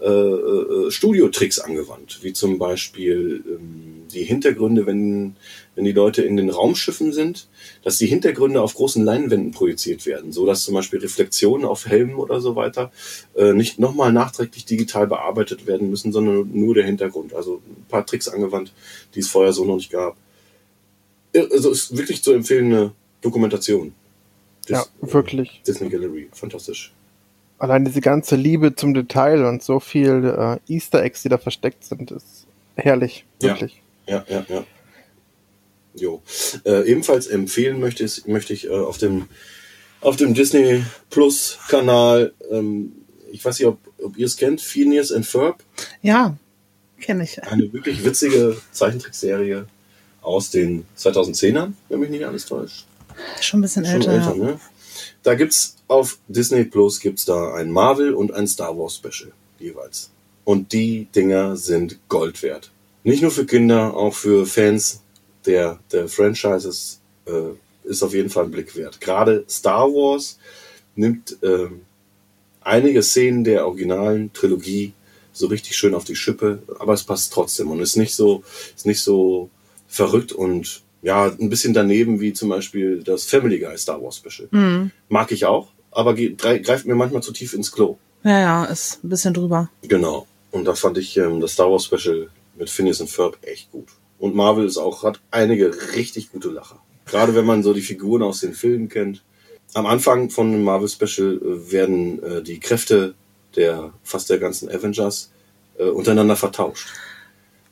äh, 0.00 0.06
äh, 0.06 0.90
Studiotricks 0.90 1.58
angewandt, 1.58 2.20
wie 2.22 2.32
zum 2.32 2.58
Beispiel 2.58 3.42
ähm, 3.46 4.06
die 4.12 4.22
Hintergründe, 4.22 4.86
wenn, 4.86 5.34
wenn 5.74 5.84
die 5.84 5.92
Leute 5.92 6.22
in 6.22 6.36
den 6.36 6.50
Raumschiffen 6.50 7.12
sind, 7.12 7.48
dass 7.82 7.98
die 7.98 8.06
Hintergründe 8.06 8.62
auf 8.62 8.74
großen 8.74 9.04
Leinwänden 9.04 9.50
projiziert 9.50 10.06
werden, 10.06 10.30
so 10.32 10.46
dass 10.46 10.62
zum 10.62 10.74
Beispiel 10.74 11.00
Reflexionen 11.00 11.66
auf 11.66 11.86
Helmen 11.86 12.14
oder 12.14 12.40
so 12.40 12.54
weiter 12.54 12.92
äh, 13.34 13.52
nicht 13.52 13.80
nochmal 13.80 14.12
nachträglich 14.12 14.64
digital 14.64 15.08
bearbeitet 15.08 15.66
werden 15.66 15.90
müssen, 15.90 16.12
sondern 16.12 16.48
nur 16.52 16.74
der 16.74 16.84
Hintergrund. 16.84 17.34
Also 17.34 17.60
ein 17.66 17.86
paar 17.88 18.06
Tricks 18.06 18.28
angewandt, 18.28 18.72
die 19.14 19.20
es 19.20 19.28
vorher 19.28 19.52
so 19.52 19.64
noch 19.64 19.76
nicht 19.76 19.90
gab. 19.90 20.16
Also 21.34 21.70
ist 21.70 21.96
wirklich 21.96 22.22
zu 22.22 22.32
empfehlende 22.32 22.92
Dokumentation. 23.20 23.94
Ja, 24.68 24.84
Dis- 25.02 25.12
wirklich. 25.12 25.62
Disney 25.66 25.88
Gallery, 25.88 26.28
fantastisch. 26.32 26.92
Allein 27.58 27.84
diese 27.84 28.00
ganze 28.00 28.36
Liebe 28.36 28.74
zum 28.76 28.94
Detail 28.94 29.44
und 29.44 29.62
so 29.62 29.80
viel 29.80 30.24
äh, 30.68 30.72
Easter 30.72 31.02
Eggs, 31.02 31.22
die 31.22 31.28
da 31.28 31.38
versteckt 31.38 31.84
sind, 31.84 32.10
ist 32.10 32.46
herrlich. 32.76 33.24
Ja. 33.42 33.48
Wirklich. 33.50 33.82
Ja, 34.06 34.24
ja, 34.28 34.44
ja. 34.48 34.64
Jo. 35.94 36.22
Äh, 36.64 36.88
ebenfalls 36.90 37.26
empfehlen 37.26 37.80
möchte 37.80 38.04
ich, 38.04 38.26
möchte 38.26 38.52
ich 38.52 38.66
äh, 38.66 38.70
auf 38.70 38.98
dem 38.98 39.28
auf 40.00 40.14
dem 40.14 40.32
Disney 40.32 40.84
Plus 41.10 41.58
Kanal, 41.68 42.32
ähm, 42.52 42.92
ich 43.32 43.44
weiß 43.44 43.58
nicht, 43.58 43.66
ob, 43.66 43.78
ob 44.00 44.16
ihr 44.16 44.26
es 44.26 44.36
kennt, 44.36 44.60
Phineas 44.60 45.10
and 45.10 45.26
Ferb, 45.26 45.64
Ja, 46.02 46.36
kenne 47.00 47.24
ich. 47.24 47.42
eine 47.42 47.72
wirklich 47.72 48.04
witzige 48.04 48.56
Zeichentrickserie 48.70 49.66
aus 50.22 50.50
den 50.50 50.84
2010ern, 50.96 51.72
wenn 51.88 51.98
mich 51.98 52.10
nicht 52.10 52.24
alles 52.24 52.46
täuscht. 52.46 52.86
Schon 53.40 53.58
ein 53.58 53.62
bisschen 53.62 53.84
Schon 53.84 53.94
älter. 53.96 54.12
älter, 54.12 54.36
ja. 54.36 54.44
ne? 54.44 54.60
Da 55.22 55.34
gibt's 55.34 55.76
auf 55.88 56.18
Disney 56.28 56.64
Plus 56.64 57.00
gibt's 57.00 57.24
da 57.24 57.54
ein 57.54 57.70
Marvel 57.70 58.14
und 58.14 58.32
ein 58.32 58.46
Star 58.46 58.76
Wars 58.76 58.96
Special 58.96 59.32
jeweils. 59.58 60.10
Und 60.44 60.72
die 60.72 61.08
Dinger 61.14 61.56
sind 61.56 61.98
Gold 62.08 62.42
wert. 62.42 62.70
Nicht 63.04 63.22
nur 63.22 63.30
für 63.30 63.46
Kinder, 63.46 63.96
auch 63.96 64.14
für 64.14 64.46
Fans 64.46 65.02
der, 65.44 65.78
der 65.92 66.08
Franchises 66.08 67.00
äh, 67.26 67.52
ist 67.84 68.02
auf 68.02 68.14
jeden 68.14 68.30
Fall 68.30 68.44
ein 68.44 68.50
Blick 68.50 68.76
wert. 68.76 69.00
Gerade 69.00 69.44
Star 69.48 69.88
Wars 69.88 70.38
nimmt 70.94 71.36
ähm, 71.42 71.82
einige 72.60 73.02
Szenen 73.02 73.44
der 73.44 73.66
originalen 73.66 74.32
Trilogie 74.32 74.92
so 75.32 75.46
richtig 75.46 75.76
schön 75.76 75.94
auf 75.94 76.04
die 76.04 76.16
Schippe, 76.16 76.62
aber 76.78 76.92
es 76.92 77.04
passt 77.04 77.32
trotzdem 77.32 77.70
und 77.70 77.80
ist 77.80 77.96
nicht 77.96 78.14
so, 78.14 78.42
ist 78.76 78.86
nicht 78.86 79.02
so 79.02 79.48
verrückt 79.86 80.32
und 80.32 80.82
ja, 81.02 81.26
ein 81.26 81.48
bisschen 81.48 81.74
daneben 81.74 82.20
wie 82.20 82.32
zum 82.32 82.48
Beispiel 82.48 83.02
das 83.02 83.24
Family 83.24 83.58
Guy 83.58 83.76
Star 83.78 84.02
Wars 84.02 84.16
Special. 84.16 84.48
Mhm. 84.50 84.90
Mag 85.08 85.30
ich 85.32 85.46
auch, 85.46 85.68
aber 85.90 86.14
greift 86.14 86.86
mir 86.86 86.94
manchmal 86.94 87.22
zu 87.22 87.32
tief 87.32 87.54
ins 87.54 87.72
Klo. 87.72 87.98
Ja, 88.24 88.40
ja, 88.40 88.64
ist 88.64 89.02
ein 89.04 89.08
bisschen 89.08 89.34
drüber. 89.34 89.70
Genau. 89.82 90.26
Und 90.50 90.64
da 90.64 90.74
fand 90.74 90.98
ich 90.98 91.16
ähm, 91.16 91.40
das 91.40 91.52
Star 91.52 91.70
Wars 91.70 91.84
Special 91.84 92.28
mit 92.56 92.70
Phineas 92.70 93.00
und 93.00 93.10
Ferb 93.10 93.38
echt 93.42 93.70
gut. 93.70 93.88
Und 94.18 94.34
Marvel 94.34 94.66
ist 94.66 94.78
auch, 94.78 95.04
hat 95.04 95.20
einige 95.30 95.72
richtig 95.94 96.32
gute 96.32 96.48
Lacher. 96.48 96.82
Gerade 97.06 97.34
wenn 97.34 97.46
man 97.46 97.62
so 97.62 97.72
die 97.72 97.80
Figuren 97.80 98.22
aus 98.22 98.40
den 98.40 98.54
Filmen 98.54 98.88
kennt. 98.88 99.22
Am 99.74 99.86
Anfang 99.86 100.30
von 100.30 100.50
dem 100.50 100.64
Marvel 100.64 100.88
Special 100.88 101.36
äh, 101.36 101.72
werden 101.72 102.22
äh, 102.22 102.42
die 102.42 102.58
Kräfte 102.58 103.14
der 103.54 103.92
fast 104.02 104.30
der 104.30 104.38
ganzen 104.38 104.68
Avengers 104.68 105.30
äh, 105.78 105.84
untereinander 105.84 106.36
vertauscht. 106.36 106.88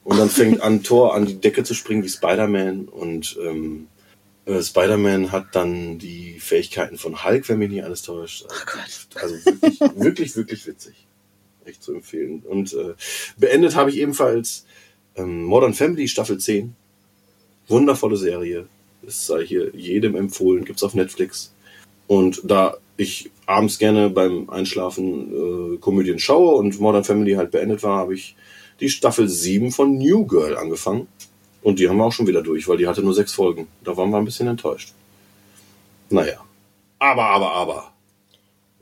Und 0.07 0.19
dann 0.19 0.31
fängt 0.31 0.61
an 0.63 0.85
Thor 0.85 1.17
an 1.17 1.27
die 1.27 1.41
Decke 1.41 1.65
zu 1.65 1.75
springen 1.75 2.05
wie 2.05 2.09
Spider-Man 2.09 2.85
und 2.87 3.37
ähm, 3.43 3.89
äh, 4.45 4.63
Spider-Man 4.63 5.33
hat 5.33 5.47
dann 5.51 5.99
die 5.99 6.39
Fähigkeiten 6.39 6.97
von 6.97 7.25
Hulk, 7.25 7.49
wenn 7.49 7.59
mich 7.59 7.71
nicht 7.71 7.83
alles 7.83 8.03
täuscht. 8.03 8.47
Also 9.17 9.35
wirklich, 9.45 9.81
wirklich, 9.97 10.37
wirklich 10.37 10.67
witzig. 10.69 10.95
Echt 11.65 11.83
zu 11.83 11.93
empfehlen. 11.93 12.45
Und 12.49 12.73
äh, 12.73 12.95
beendet 13.37 13.75
habe 13.75 13.91
ich 13.91 13.97
ebenfalls 13.97 14.65
ähm, 15.17 15.43
Modern 15.43 15.75
Family 15.75 16.07
Staffel 16.07 16.39
10. 16.39 16.77
Wundervolle 17.67 18.17
Serie. 18.17 18.69
Das 19.03 19.27
sei 19.27 19.45
hier 19.45 19.75
jedem 19.75 20.15
empfohlen. 20.15 20.65
Gibt's 20.65 20.85
auf 20.85 20.95
Netflix. 20.95 21.53
Und 22.07 22.43
da 22.45 22.77
ich 22.97 23.33
abends 23.47 23.81
gerne 23.81 24.09
beim 24.11 24.49
Einschlafen 24.51 25.75
äh, 25.75 25.79
Komödien 25.79 26.21
schaue 26.21 26.55
und 26.55 26.79
Modern 26.79 27.03
Family 27.03 27.33
halt 27.33 27.51
beendet 27.51 27.83
war, 27.83 27.99
habe 27.99 28.15
ich 28.15 28.37
die 28.81 28.91
Staffel 28.91 29.29
7 29.29 29.73
von 29.73 29.99
New 29.99 30.27
Girl 30.27 30.57
angefangen. 30.57 31.09
Und 31.63 31.79
die 31.79 31.89
haben 31.89 31.97
wir 31.97 32.05
auch 32.05 32.13
schon 32.13 32.27
wieder 32.27 32.43
durch, 32.43 32.69
weil 32.69 32.77
die 32.77 32.87
hatte 32.87 33.03
nur 33.03 33.15
sechs 33.15 33.33
Folgen. 33.33 33.67
Da 33.83 33.97
waren 33.97 34.11
wir 34.11 34.19
ein 34.19 34.25
bisschen 34.25 34.47
enttäuscht. 34.47 34.93
Naja. 36.11 36.45
Aber, 36.99 37.25
aber, 37.25 37.53
aber. 37.53 37.93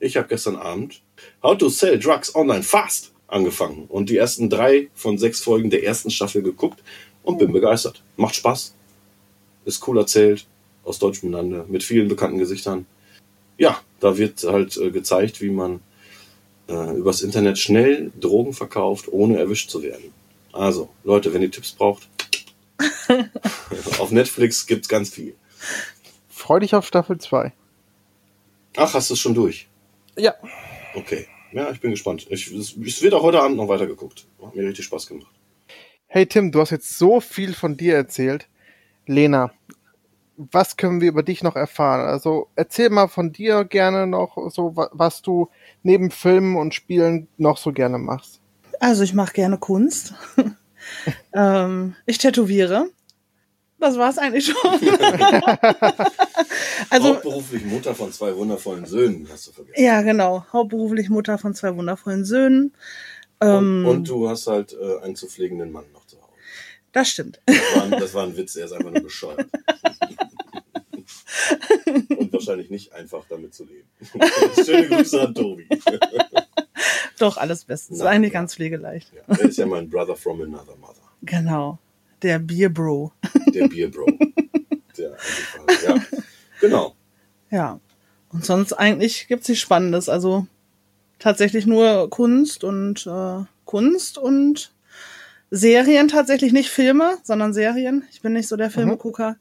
Ich 0.00 0.16
habe 0.16 0.28
gestern 0.28 0.56
Abend 0.56 1.00
How 1.42 1.56
to 1.56 1.68
Sell 1.68 1.98
Drugs 1.98 2.34
Online 2.34 2.62
Fast 2.62 3.12
angefangen 3.26 3.86
und 3.88 4.10
die 4.10 4.16
ersten 4.16 4.50
drei 4.50 4.88
von 4.94 5.18
sechs 5.18 5.40
Folgen 5.40 5.70
der 5.70 5.84
ersten 5.84 6.10
Staffel 6.10 6.42
geguckt 6.42 6.82
und 7.22 7.38
bin 7.38 7.52
begeistert. 7.52 8.02
Macht 8.16 8.36
Spaß. 8.36 8.74
Ist 9.64 9.86
cool 9.88 9.98
erzählt. 9.98 10.46
Aus 10.84 10.98
deutschem 10.98 11.32
Lande. 11.32 11.64
Mit 11.68 11.82
vielen 11.82 12.08
bekannten 12.08 12.38
Gesichtern. 12.38 12.84
Ja, 13.56 13.80
da 14.00 14.18
wird 14.18 14.44
halt 14.44 14.76
äh, 14.76 14.90
gezeigt, 14.90 15.40
wie 15.40 15.50
man 15.50 15.80
äh, 16.68 16.96
übers 16.96 17.22
Internet 17.22 17.58
schnell 17.58 18.12
Drogen 18.18 18.52
verkauft, 18.52 19.08
ohne 19.10 19.38
erwischt 19.38 19.70
zu 19.70 19.82
werden. 19.82 20.12
Also, 20.52 20.88
Leute, 21.02 21.32
wenn 21.34 21.42
ihr 21.42 21.50
Tipps 21.50 21.72
braucht, 21.72 22.08
auf 23.98 24.10
Netflix 24.10 24.66
gibt's 24.66 24.88
ganz 24.88 25.10
viel. 25.10 25.34
Freu 26.28 26.60
dich 26.60 26.74
auf 26.74 26.86
Staffel 26.86 27.18
2. 27.18 27.52
Ach, 28.76 28.94
hast 28.94 29.10
du 29.10 29.14
es 29.14 29.20
schon 29.20 29.34
durch? 29.34 29.68
Ja. 30.16 30.34
Okay. 30.94 31.26
Ja, 31.52 31.70
ich 31.70 31.80
bin 31.80 31.92
gespannt. 31.92 32.26
Ich, 32.30 32.50
es, 32.50 32.76
es 32.76 33.02
wird 33.02 33.14
auch 33.14 33.22
heute 33.22 33.40
Abend 33.40 33.56
noch 33.56 33.68
weitergeguckt. 33.68 34.26
Hat 34.42 34.56
mir 34.56 34.68
richtig 34.68 34.84
Spaß 34.86 35.06
gemacht. 35.06 35.32
Hey 36.06 36.26
Tim, 36.26 36.50
du 36.50 36.60
hast 36.60 36.70
jetzt 36.70 36.98
so 36.98 37.20
viel 37.20 37.54
von 37.54 37.76
dir 37.76 37.94
erzählt. 37.94 38.48
Lena, 39.06 39.52
was 40.36 40.76
können 40.76 41.00
wir 41.00 41.08
über 41.08 41.22
dich 41.22 41.42
noch 41.42 41.56
erfahren? 41.56 42.06
Also 42.06 42.48
erzähl 42.56 42.90
mal 42.90 43.08
von 43.08 43.32
dir 43.32 43.64
gerne 43.64 44.06
noch 44.06 44.36
so, 44.50 44.76
wa- 44.76 44.90
was 44.92 45.22
du 45.22 45.48
neben 45.82 46.10
Filmen 46.10 46.56
und 46.56 46.74
Spielen 46.74 47.28
noch 47.36 47.56
so 47.58 47.72
gerne 47.72 47.98
machst. 47.98 48.40
Also 48.80 49.02
ich 49.04 49.14
mache 49.14 49.32
gerne 49.32 49.58
Kunst. 49.58 50.14
ähm, 51.32 51.94
ich 52.06 52.18
tätowiere. 52.18 52.86
Das 53.78 53.98
war's 53.98 54.18
eigentlich 54.18 54.46
schon. 54.46 54.56
also 56.90 57.08
Hauptberuflich 57.14 57.64
Mutter 57.64 57.94
von 57.94 58.12
zwei 58.12 58.34
wundervollen 58.36 58.86
Söhnen, 58.86 59.28
hast 59.30 59.46
du 59.48 59.52
vergessen. 59.52 59.82
ja, 59.84 60.02
genau. 60.02 60.44
Hauptberuflich 60.52 61.08
Mutter 61.10 61.38
von 61.38 61.54
zwei 61.54 61.76
wundervollen 61.76 62.24
Söhnen. 62.24 62.72
Ähm, 63.40 63.84
Und, 63.86 63.96
und 63.96 64.08
du 64.08 64.28
hast 64.28 64.46
halt 64.46 64.72
äh, 64.80 65.02
einen 65.04 65.16
zu 65.16 65.26
pflegenden 65.26 65.72
Mann 65.72 65.84
noch. 65.92 66.03
Das 66.94 67.08
stimmt. 67.10 67.40
Das 67.44 67.56
war, 67.74 67.82
ein, 67.82 67.90
das 67.90 68.14
war 68.14 68.22
ein 68.24 68.36
Witz, 68.36 68.56
er 68.56 68.64
ist 68.66 68.72
einfach 68.72 68.90
nur 68.90 69.02
bescheuert. 69.02 69.46
Und 72.08 72.32
wahrscheinlich 72.32 72.70
nicht 72.70 72.92
einfach 72.92 73.24
damit 73.28 73.52
zu 73.54 73.64
leben. 73.64 73.88
Schöne 74.64 74.88
Grüße 74.88 75.20
an 75.20 75.34
Tobi. 75.34 75.68
Doch, 77.18 77.36
alles 77.36 77.64
bestens. 77.64 77.98
Nein, 77.98 78.08
eigentlich 78.08 78.32
ja. 78.32 78.40
ganz 78.40 78.54
pflegeleicht. 78.54 79.12
Ja, 79.12 79.22
er 79.26 79.40
ist 79.40 79.58
ja 79.58 79.66
mein 79.66 79.88
Brother 79.88 80.16
from 80.16 80.40
another 80.40 80.76
mother. 80.76 81.02
Genau. 81.22 81.78
Der 82.22 82.38
Bierbro. 82.38 83.12
Der 83.48 83.68
Bierbro. 83.68 84.06
Der 84.96 85.12
einfach, 85.12 85.82
ja. 85.82 86.04
Genau. 86.60 86.94
Ja. 87.50 87.80
Und 88.32 88.44
sonst 88.44 88.72
eigentlich 88.72 89.28
gibt's 89.28 89.48
nichts 89.48 89.62
Spannendes. 89.62 90.08
Also 90.08 90.46
tatsächlich 91.18 91.66
nur 91.66 92.08
Kunst 92.10 92.64
und 92.64 93.06
äh, 93.06 93.44
Kunst 93.64 94.18
und 94.18 94.72
Serien 95.54 96.08
tatsächlich 96.08 96.52
nicht 96.52 96.70
Filme, 96.70 97.16
sondern 97.22 97.54
Serien. 97.54 98.04
Ich 98.10 98.22
bin 98.22 98.32
nicht 98.32 98.48
so 98.48 98.56
der 98.56 98.70
Filmegucker. 98.70 99.36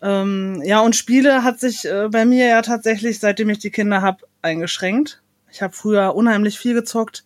Ähm, 0.00 0.62
ja, 0.64 0.80
und 0.80 0.96
Spiele 0.96 1.44
hat 1.44 1.60
sich 1.60 1.84
äh, 1.84 2.08
bei 2.10 2.24
mir 2.24 2.46
ja 2.46 2.62
tatsächlich, 2.62 3.20
seitdem 3.20 3.50
ich 3.50 3.58
die 3.58 3.70
Kinder 3.70 4.00
hab, 4.00 4.22
eingeschränkt. 4.40 5.22
Ich 5.50 5.60
habe 5.60 5.74
früher 5.74 6.14
unheimlich 6.14 6.58
viel 6.58 6.72
gezockt, 6.72 7.24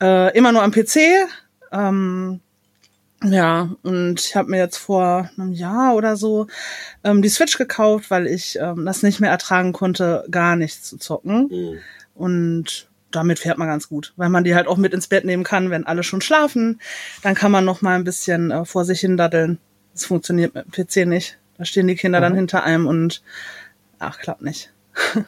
äh, 0.00 0.36
immer 0.36 0.52
nur 0.52 0.62
am 0.62 0.72
PC. 0.72 1.28
Ähm, 1.70 2.40
ja, 3.22 3.68
und 3.82 4.20
ich 4.20 4.34
habe 4.34 4.50
mir 4.50 4.56
jetzt 4.56 4.78
vor 4.78 5.30
einem 5.36 5.52
Jahr 5.52 5.94
oder 5.94 6.16
so 6.16 6.46
ähm, 7.04 7.20
die 7.20 7.28
Switch 7.28 7.58
gekauft, 7.58 8.10
weil 8.10 8.26
ich 8.26 8.58
ähm, 8.58 8.86
das 8.86 9.02
nicht 9.02 9.20
mehr 9.20 9.30
ertragen 9.30 9.74
konnte, 9.74 10.24
gar 10.30 10.56
nichts 10.56 10.88
zu 10.88 10.96
zocken. 10.96 11.48
Mhm. 11.48 11.78
Und 12.14 12.89
damit 13.10 13.38
fährt 13.38 13.58
man 13.58 13.68
ganz 13.68 13.88
gut, 13.88 14.12
weil 14.16 14.28
man 14.28 14.44
die 14.44 14.54
halt 14.54 14.66
auch 14.66 14.76
mit 14.76 14.94
ins 14.94 15.08
Bett 15.08 15.24
nehmen 15.24 15.44
kann, 15.44 15.70
wenn 15.70 15.86
alle 15.86 16.02
schon 16.02 16.20
schlafen. 16.20 16.80
Dann 17.22 17.34
kann 17.34 17.52
man 17.52 17.64
noch 17.64 17.82
mal 17.82 17.96
ein 17.96 18.04
bisschen 18.04 18.50
äh, 18.50 18.64
vor 18.64 18.84
sich 18.84 19.00
hin 19.00 19.16
daddeln. 19.16 19.58
Das 19.92 20.04
funktioniert 20.04 20.54
mit 20.54 20.66
dem 20.66 20.86
PC 20.86 21.08
nicht. 21.08 21.38
Da 21.58 21.64
stehen 21.64 21.88
die 21.88 21.96
Kinder 21.96 22.20
dann 22.20 22.34
hinter 22.34 22.62
einem 22.64 22.86
und 22.86 23.22
ach, 23.98 24.18
klappt 24.18 24.42
nicht. 24.42 24.72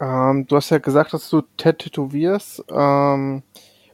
Ähm, 0.00 0.46
du 0.46 0.56
hast 0.56 0.70
ja 0.70 0.78
gesagt, 0.78 1.12
dass 1.12 1.28
du 1.28 1.42
tätowierst. 1.58 2.64
Ähm, 2.70 3.42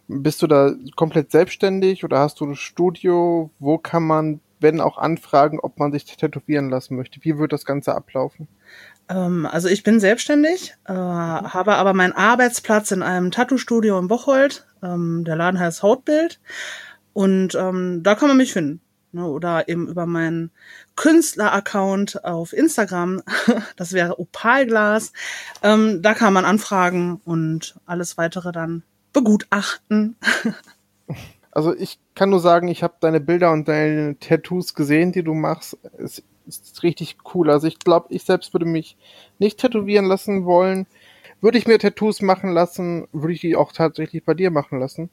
bist 0.09 0.41
du 0.41 0.47
da 0.47 0.73
komplett 0.95 1.33
selbstständig 1.33 2.05
oder 2.05 2.21
hast 2.21 2.41
du 2.41 2.47
ein 2.47 2.55
Studio? 2.55 3.51
Wo 3.59 3.77
kann 3.79 4.05
man, 4.05 4.41
wenn 4.61 4.81
auch 4.81 4.99
anfragen, 4.99 5.59
ob 5.61 5.79
man 5.79 5.93
sich 5.93 6.05
tätowieren 6.05 6.71
lassen 6.71 6.95
möchte? 6.97 7.19
Wie 7.25 7.39
wird 7.39 7.53
das 7.53 7.65
Ganze 7.65 7.95
ablaufen? 7.95 8.47
Ähm, 9.09 9.47
also 9.47 9.69
ich 9.69 9.83
bin 9.83 10.01
selbstständig, 10.01 10.75
äh, 10.85 10.93
habe 10.93 11.77
aber 11.77 11.95
meinen 11.95 12.13
Arbeitsplatz 12.13 12.91
in 12.91 13.03
einem 13.03 13.31
Tattoo-Studio 13.31 13.99
in 13.99 14.09
Bocholt. 14.09 14.67
Ähm, 14.83 15.25
der 15.25 15.37
Laden 15.37 15.61
heißt 15.61 15.83
Hautbild. 15.83 16.41
Und 17.13 17.55
ähm, 17.55 18.03
da 18.03 18.15
kann 18.15 18.29
man 18.29 18.37
mich 18.37 18.53
finden. 18.53 18.81
Ne? 19.13 19.27
Oder 19.27 19.69
eben 19.69 19.89
über 19.89 20.07
meinen 20.07 20.51
Künstler-Account 20.97 22.25
auf 22.25 22.53
Instagram. 22.53 23.23
das 23.77 23.93
wäre 23.93 24.19
Opalglas. 24.19 25.13
Ähm, 25.63 26.03
da 26.03 26.15
kann 26.15 26.33
man 26.33 26.45
anfragen 26.45 27.21
und 27.25 27.77
alles 27.87 28.19
weitere 28.19 28.53
dann 28.53 28.83
begutachten. 29.13 30.17
Also 31.53 31.75
ich 31.75 31.99
kann 32.15 32.29
nur 32.29 32.41
sagen, 32.41 32.69
ich 32.69 32.83
habe 32.83 32.97
deine 33.01 33.19
Bilder 33.19 33.51
und 33.51 33.67
deine 33.67 34.19
Tattoos 34.19 34.75
gesehen, 34.75 35.13
die 35.13 35.23
du 35.23 35.33
machst. 35.33 35.79
Es 35.97 36.23
ist 36.47 36.83
richtig 36.83 37.17
cool. 37.35 37.51
Also 37.51 37.67
ich 37.67 37.79
glaube, 37.79 38.07
ich 38.11 38.25
selbst 38.25 38.53
würde 38.53 38.67
mich 38.67 38.97
nicht 39.39 39.59
tätowieren 39.59 40.07
lassen 40.07 40.45
wollen. 40.45 40.87
Würde 41.41 41.59
ich 41.59 41.67
mir 41.67 41.79
Tattoos 41.79 42.23
machen 42.23 42.53
lassen, 42.53 43.09
würde 43.13 43.35
ich 43.35 43.41
die 43.41 43.57
auch 43.57 43.73
tatsächlich 43.73 44.25
bei 44.25 44.35
dir 44.35 44.51
machen 44.51 44.81
lassen. 44.81 45.11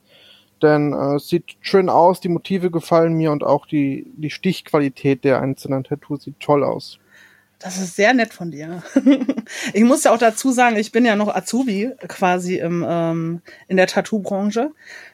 Denn 0.62 0.94
äh, 0.94 1.16
es 1.16 1.28
sieht 1.28 1.58
schön 1.60 1.90
aus, 1.90 2.22
die 2.22 2.30
Motive 2.30 2.72
gefallen 2.72 3.14
mir 3.14 3.32
und 3.32 3.44
auch 3.44 3.66
die, 3.66 4.08
die 4.16 4.30
Stichqualität 4.30 5.24
der 5.26 5.42
einzelnen 5.42 5.84
Tattoos 5.84 6.24
sieht 6.24 6.40
toll 6.40 6.64
aus. 6.64 7.00
Das 7.60 7.78
ist 7.78 7.96
sehr 7.96 8.14
nett 8.14 8.34
von 8.34 8.52
dir. 8.52 8.84
ich 9.74 9.84
muss 9.84 10.04
ja 10.04 10.14
auch 10.14 10.18
dazu 10.18 10.52
sagen, 10.52 10.76
ich 10.76 10.92
bin 10.92 11.06
ja 11.06 11.16
noch 11.16 11.34
Azubi 11.34 11.92
quasi 12.08 12.58
im, 12.58 12.86
ähm, 12.88 13.42
in 13.68 13.78
der 13.78 13.88
Tattoo-Branche. 13.88 14.72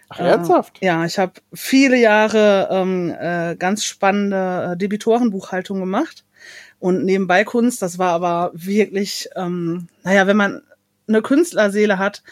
Ach, 0.10 0.19
ernsthaft? 0.19 0.82
Äh, 0.82 0.88
ja, 0.88 1.06
ich 1.06 1.19
habe 1.19 1.34
viele 1.54 1.98
Jahre 1.98 2.67
ähm, 2.72 3.15
äh, 3.19 3.56
ganz 3.56 3.84
spannende 3.84 4.72
äh, 4.74 4.78
Debitorenbuchhaltung 4.78 5.80
gemacht 5.80 6.26
und 6.80 7.06
nebenbei 7.06 7.43
Kunst. 7.43 7.82
Das 7.82 8.00
war 8.00 8.12
aber 8.12 8.52
wirklich, 8.54 9.30
ähm, 9.36 9.88
naja, 10.04 10.28
wenn 10.28 10.38
man 10.38 10.62
eine 11.08 11.22
Künstlerseele 11.22 12.00
hat, 12.00 12.24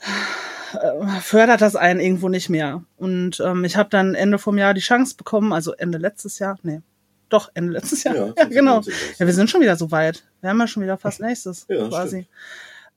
äh, 0.00 1.20
fördert 1.20 1.60
das 1.60 1.76
einen 1.76 2.00
irgendwo 2.00 2.28
nicht 2.28 2.48
mehr. 2.48 2.82
Und 2.96 3.40
ähm, 3.40 3.64
ich 3.64 3.76
habe 3.76 3.90
dann 3.90 4.14
Ende 4.14 4.38
vom 4.38 4.58
Jahr 4.58 4.74
die 4.74 4.80
Chance 4.80 5.16
bekommen, 5.16 5.52
also 5.52 5.72
Ende 5.72 5.98
letztes 5.98 6.38
Jahr, 6.38 6.58
nee, 6.62 6.80
doch 7.28 7.50
Ende 7.54 7.72
letztes 7.72 8.04
Jahr, 8.04 8.14
ja, 8.14 8.32
genau. 8.48 8.80
2019 8.80 8.92
war's. 8.92 9.18
Ja, 9.18 9.26
wir 9.26 9.34
sind 9.34 9.50
schon 9.50 9.60
wieder 9.60 9.76
so 9.76 9.90
weit. 9.90 10.24
Wir 10.40 10.50
haben 10.50 10.58
ja 10.58 10.66
schon 10.66 10.82
wieder 10.82 10.96
fast 10.96 11.20
nächstes 11.20 11.66
Ja, 11.68 11.88
quasi. 11.88 12.26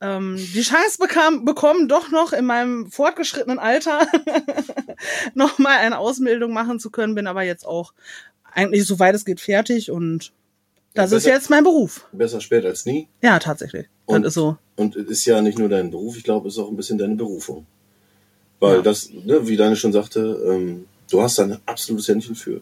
Ähm, 0.06 0.36
die 0.38 0.62
Chance 0.64 0.98
bekam, 1.00 1.46
bekommen, 1.46 1.88
doch 1.88 2.12
noch 2.12 2.34
in 2.34 2.46
meinem 2.46 2.92
fortgeschrittenen 2.92 3.58
Alter 3.58 4.06
nochmal 5.34 5.78
eine 5.78 5.98
Ausbildung 5.98 6.52
machen 6.54 6.80
zu 6.80 6.90
können, 6.90 7.16
bin 7.16 7.28
aber 7.28 7.44
jetzt 7.44 7.66
auch 7.66 7.94
eigentlich 8.52 8.86
soweit 8.86 9.16
es 9.16 9.26
geht 9.26 9.40
fertig 9.40 9.90
und 9.92 10.34
das 10.94 11.12
Ja, 11.12 11.18
ist 11.18 11.24
besser- 11.24 11.36
jetzt 11.36 11.50
mein 11.50 11.64
Beruf. 11.64 12.06
Besser 12.12 12.40
spät 12.42 12.66
als 12.66 12.86
nie. 12.86 13.08
Ja, 13.22 13.40
tatsächlich. 13.40 13.88
Und- 14.06 14.24
das 14.24 14.30
ist 14.32 14.34
so. 14.36 14.58
Und 14.76 14.96
es 14.96 15.08
ist 15.10 15.26
ja 15.26 15.42
nicht 15.42 15.58
nur 15.58 15.70
dein 15.70 15.90
Beruf, 15.92 16.18
ich 16.18 16.24
glaube, 16.24 16.48
es 16.48 16.56
ist 16.56 16.60
auch 16.60 16.70
ein 16.70 16.76
bisschen 16.76 16.98
deine 16.98 17.16
Berufung. 17.16 17.66
Weil 18.60 18.78
Ja. 18.78 18.82
das, 18.82 19.10
ne, 19.12 19.48
wie 19.48 19.56
Daniel 19.58 19.76
schon 19.78 19.92
sagte, 19.94 20.20
ähm, 20.52 20.86
du 21.10 21.22
hast 21.22 21.38
da 21.40 21.44
ein 21.44 21.58
absolutes 21.66 22.08
Händchen 22.08 22.36
für. 22.36 22.62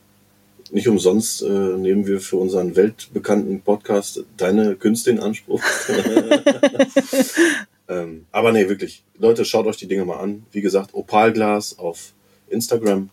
Nicht 0.71 0.87
umsonst 0.87 1.41
äh, 1.41 1.49
nehmen 1.49 2.07
wir 2.07 2.21
für 2.21 2.37
unseren 2.37 2.77
weltbekannten 2.77 3.61
Podcast 3.61 4.23
deine 4.37 4.75
Künste 4.75 5.11
in 5.11 5.19
Anspruch. 5.19 5.61
ähm, 7.89 8.25
aber 8.31 8.53
nee, 8.53 8.69
wirklich. 8.69 9.03
Leute, 9.17 9.43
schaut 9.43 9.67
euch 9.67 9.75
die 9.75 9.87
Dinge 9.87 10.05
mal 10.05 10.19
an. 10.19 10.45
Wie 10.53 10.61
gesagt, 10.61 10.93
Opalglas 10.93 11.77
auf 11.77 12.13
Instagram. 12.47 13.09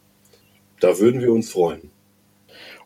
Da 0.78 1.00
würden 1.00 1.20
wir 1.20 1.32
uns 1.32 1.50
freuen. 1.50 1.90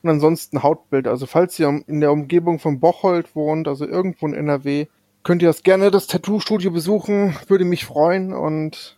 Und 0.01 0.09
ansonsten 0.09 0.63
Hautbild. 0.63 1.07
Also 1.07 1.27
falls 1.27 1.59
ihr 1.59 1.83
in 1.87 2.01
der 2.01 2.11
Umgebung 2.11 2.59
von 2.59 2.81
Bocholt 2.81 3.37
wohnt, 3.37 3.69
also 3.69 3.87
irgendwo 3.87 4.27
in 4.27 4.33
NRW, 4.33 4.87
könnt 5.23 5.43
ihr 5.43 5.49
das 5.49 5.63
gerne 5.63 5.91
das 5.91 6.07
Tattoo-Studio 6.07 6.71
besuchen. 6.71 7.37
Würde 7.47 7.67
mich 7.67 7.85
freuen. 7.85 8.33
Und 8.33 8.97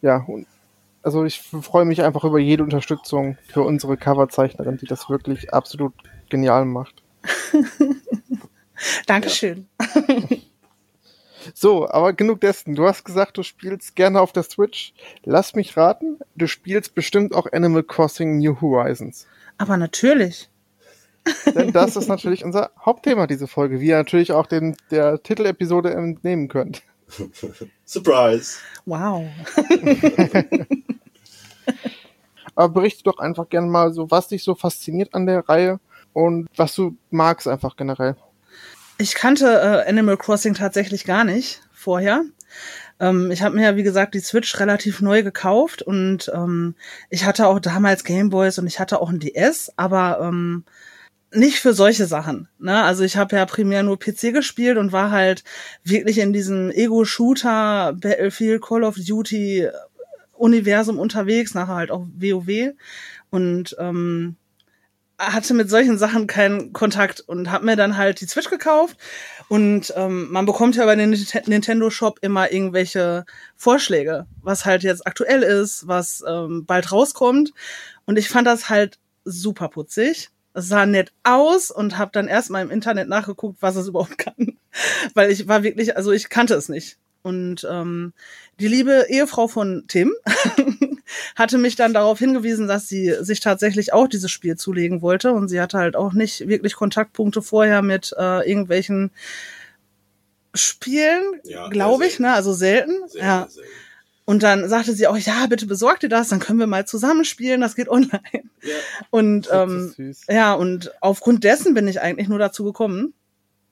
ja, 0.00 0.24
und 0.26 0.46
also 1.08 1.24
ich 1.24 1.40
freue 1.40 1.86
mich 1.86 2.02
einfach 2.02 2.22
über 2.22 2.38
jede 2.38 2.62
Unterstützung 2.62 3.38
für 3.50 3.62
unsere 3.62 3.96
Coverzeichnerin, 3.96 4.76
die 4.76 4.84
das 4.84 5.08
wirklich 5.08 5.54
absolut 5.54 5.94
genial 6.28 6.66
macht. 6.66 7.02
Dankeschön. 9.06 9.66
So, 11.54 11.88
aber 11.88 12.12
genug 12.12 12.42
dessen. 12.42 12.74
Du 12.74 12.84
hast 12.84 13.04
gesagt, 13.04 13.38
du 13.38 13.42
spielst 13.42 13.96
gerne 13.96 14.20
auf 14.20 14.32
der 14.32 14.42
Switch. 14.42 14.92
Lass 15.24 15.54
mich 15.54 15.78
raten, 15.78 16.18
du 16.36 16.46
spielst 16.46 16.94
bestimmt 16.94 17.32
auch 17.32 17.50
Animal 17.52 17.84
Crossing 17.84 18.36
New 18.36 18.60
Horizons. 18.60 19.26
Aber 19.56 19.78
natürlich. 19.78 20.50
Denn 21.54 21.72
das 21.72 21.96
ist 21.96 22.08
natürlich 22.08 22.44
unser 22.44 22.70
Hauptthema, 22.84 23.26
diese 23.26 23.46
Folge, 23.46 23.80
wie 23.80 23.86
ihr 23.86 23.96
natürlich 23.96 24.32
auch 24.32 24.46
den, 24.46 24.76
der 24.90 25.22
Titelepisode 25.22 25.94
entnehmen 25.94 26.48
könnt. 26.48 26.82
Surprise! 27.86 28.58
Wow. 28.84 29.24
Aber 32.58 32.70
berichte 32.70 33.04
doch 33.04 33.18
einfach 33.18 33.48
gerne 33.48 33.68
mal 33.68 33.92
so, 33.92 34.10
was 34.10 34.26
dich 34.26 34.42
so 34.42 34.56
fasziniert 34.56 35.14
an 35.14 35.26
der 35.26 35.48
Reihe 35.48 35.78
und 36.12 36.48
was 36.56 36.74
du 36.74 36.96
magst 37.08 37.46
einfach 37.46 37.76
generell. 37.76 38.16
Ich 38.98 39.14
kannte 39.14 39.46
äh, 39.46 39.88
Animal 39.88 40.16
Crossing 40.16 40.54
tatsächlich 40.54 41.04
gar 41.04 41.22
nicht 41.22 41.62
vorher. 41.72 42.24
Ähm, 42.98 43.30
ich 43.30 43.42
habe 43.42 43.54
mir 43.54 43.62
ja, 43.62 43.76
wie 43.76 43.84
gesagt, 43.84 44.14
die 44.14 44.18
Switch 44.18 44.58
relativ 44.58 45.00
neu 45.00 45.22
gekauft 45.22 45.82
und 45.82 46.32
ähm, 46.34 46.74
ich 47.10 47.24
hatte 47.24 47.46
auch 47.46 47.60
damals 47.60 48.02
Gameboys 48.02 48.58
und 48.58 48.66
ich 48.66 48.80
hatte 48.80 49.00
auch 49.00 49.10
ein 49.10 49.20
DS, 49.20 49.72
aber 49.76 50.18
ähm, 50.20 50.64
nicht 51.32 51.60
für 51.60 51.74
solche 51.74 52.06
Sachen. 52.06 52.48
Ne? 52.58 52.82
Also 52.82 53.04
ich 53.04 53.16
habe 53.16 53.36
ja 53.36 53.46
primär 53.46 53.84
nur 53.84 54.00
PC 54.00 54.32
gespielt 54.32 54.78
und 54.78 54.90
war 54.90 55.12
halt 55.12 55.44
wirklich 55.84 56.18
in 56.18 56.32
diesem 56.32 56.72
Ego-Shooter, 56.72 57.92
Battlefield, 57.92 58.62
Call 58.62 58.82
of 58.82 58.96
Duty 58.96 59.68
Universum 60.38 60.98
unterwegs, 60.98 61.54
nachher 61.54 61.74
halt 61.74 61.90
auch 61.90 62.06
WoW 62.16 62.74
und 63.30 63.76
ähm, 63.78 64.36
hatte 65.18 65.52
mit 65.52 65.68
solchen 65.68 65.98
Sachen 65.98 66.28
keinen 66.28 66.72
Kontakt 66.72 67.20
und 67.20 67.50
habe 67.50 67.66
mir 67.66 67.76
dann 67.76 67.96
halt 67.96 68.20
die 68.20 68.26
Switch 68.26 68.48
gekauft 68.48 68.96
und 69.48 69.92
ähm, 69.96 70.30
man 70.30 70.46
bekommt 70.46 70.76
ja 70.76 70.84
bei 70.84 70.94
den 70.94 71.10
Nintendo 71.46 71.90
Shop 71.90 72.18
immer 72.22 72.52
irgendwelche 72.52 73.24
Vorschläge, 73.56 74.26
was 74.42 74.64
halt 74.64 74.84
jetzt 74.84 75.06
aktuell 75.06 75.42
ist, 75.42 75.88
was 75.88 76.22
ähm, 76.26 76.64
bald 76.66 76.92
rauskommt 76.92 77.52
und 78.06 78.16
ich 78.16 78.28
fand 78.28 78.46
das 78.46 78.70
halt 78.70 78.98
super 79.24 79.68
putzig. 79.68 80.30
Es 80.54 80.68
sah 80.68 80.86
nett 80.86 81.12
aus 81.24 81.70
und 81.70 81.98
habe 81.98 82.10
dann 82.12 82.26
erstmal 82.26 82.62
im 82.62 82.70
Internet 82.70 83.08
nachgeguckt, 83.08 83.58
was 83.60 83.76
es 83.76 83.88
überhaupt 83.88 84.18
kann, 84.18 84.56
weil 85.14 85.30
ich 85.32 85.48
war 85.48 85.64
wirklich, 85.64 85.96
also 85.96 86.12
ich 86.12 86.28
kannte 86.28 86.54
es 86.54 86.68
nicht. 86.68 86.96
Und 87.22 87.66
ähm, 87.68 88.12
die 88.60 88.68
liebe 88.68 89.06
Ehefrau 89.08 89.48
von 89.48 89.84
Tim 89.88 90.14
hatte 91.36 91.58
mich 91.58 91.76
dann 91.76 91.92
darauf 91.92 92.18
hingewiesen, 92.18 92.68
dass 92.68 92.88
sie 92.88 93.14
sich 93.20 93.40
tatsächlich 93.40 93.92
auch 93.92 94.08
dieses 94.08 94.30
Spiel 94.30 94.56
zulegen 94.56 95.02
wollte. 95.02 95.32
Und 95.32 95.48
sie 95.48 95.60
hatte 95.60 95.78
halt 95.78 95.96
auch 95.96 96.12
nicht 96.12 96.48
wirklich 96.48 96.74
Kontaktpunkte 96.74 97.42
vorher 97.42 97.82
mit 97.82 98.14
äh, 98.16 98.48
irgendwelchen 98.48 99.10
Spielen, 100.54 101.22
ja, 101.44 101.68
glaube 101.68 102.06
ich, 102.06 102.18
ne? 102.18 102.32
Also 102.32 102.52
selten. 102.52 103.08
Sehr, 103.08 103.22
ja. 103.22 103.48
Selten. 103.48 103.68
Und 104.24 104.42
dann 104.42 104.68
sagte 104.68 104.92
sie 104.92 105.06
auch, 105.06 105.16
ja, 105.16 105.46
bitte 105.46 105.64
besorgt 105.64 106.02
ihr 106.02 106.10
das, 106.10 106.28
dann 106.28 106.38
können 106.38 106.58
wir 106.58 106.66
mal 106.66 106.86
zusammenspielen, 106.86 107.62
das 107.62 107.74
geht 107.74 107.88
online. 107.88 108.20
Ja, 108.32 108.76
und 109.10 109.48
ähm, 109.50 110.14
ja, 110.28 110.52
und 110.52 110.92
aufgrund 111.00 111.44
dessen 111.44 111.72
bin 111.74 111.88
ich 111.88 112.00
eigentlich 112.00 112.28
nur 112.28 112.38
dazu 112.38 112.64
gekommen. 112.64 113.14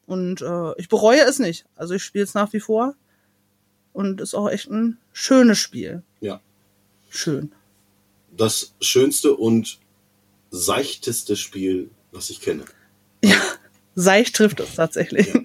Und 0.06 0.40
äh, 0.40 0.72
ich 0.78 0.88
bereue 0.88 1.20
es 1.20 1.38
nicht. 1.38 1.66
Also 1.76 1.94
ich 1.94 2.02
spiele 2.02 2.24
es 2.24 2.34
nach 2.34 2.52
wie 2.52 2.60
vor 2.60 2.94
und 3.96 4.20
ist 4.20 4.34
auch 4.34 4.50
echt 4.50 4.70
ein 4.70 4.98
schönes 5.14 5.58
Spiel. 5.58 6.02
Ja. 6.20 6.40
Schön. 7.08 7.52
Das 8.36 8.74
schönste 8.80 9.34
und 9.34 9.78
seichteste 10.50 11.34
Spiel, 11.34 11.90
was 12.12 12.28
ich 12.28 12.42
kenne. 12.42 12.66
Ja, 13.24 13.40
seicht 13.94 14.36
trifft 14.36 14.60
es 14.60 14.74
tatsächlich. 14.74 15.32
Ja. 15.32 15.40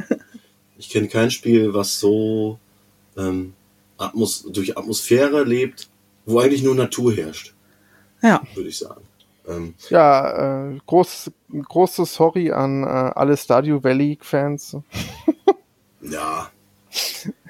Ich 0.78 0.90
kenne 0.90 1.08
kein 1.08 1.32
Spiel, 1.32 1.74
was 1.74 2.00
so 2.00 2.60
ähm, 3.16 3.54
Atmos 3.98 4.44
durch 4.52 4.78
Atmosphäre 4.78 5.44
lebt, 5.44 5.88
wo 6.26 6.40
eigentlich 6.40 6.64
nur 6.64 6.76
Natur 6.76 7.14
herrscht. 7.14 7.54
Ja. 8.22 8.42
Würde 8.56 8.70
ich 8.70 8.80
sagen. 8.80 9.04
Ähm, 9.48 9.76
ja, 9.90 10.72
äh, 10.72 10.80
groß, 10.86 11.32
großes 11.52 12.14
Sorry 12.14 12.52
an 12.52 12.84
äh, 12.84 12.88
alle 12.88 13.38
Stadio 13.38 13.82
Valley-Fans. 13.82 14.78
ja. 16.02 16.52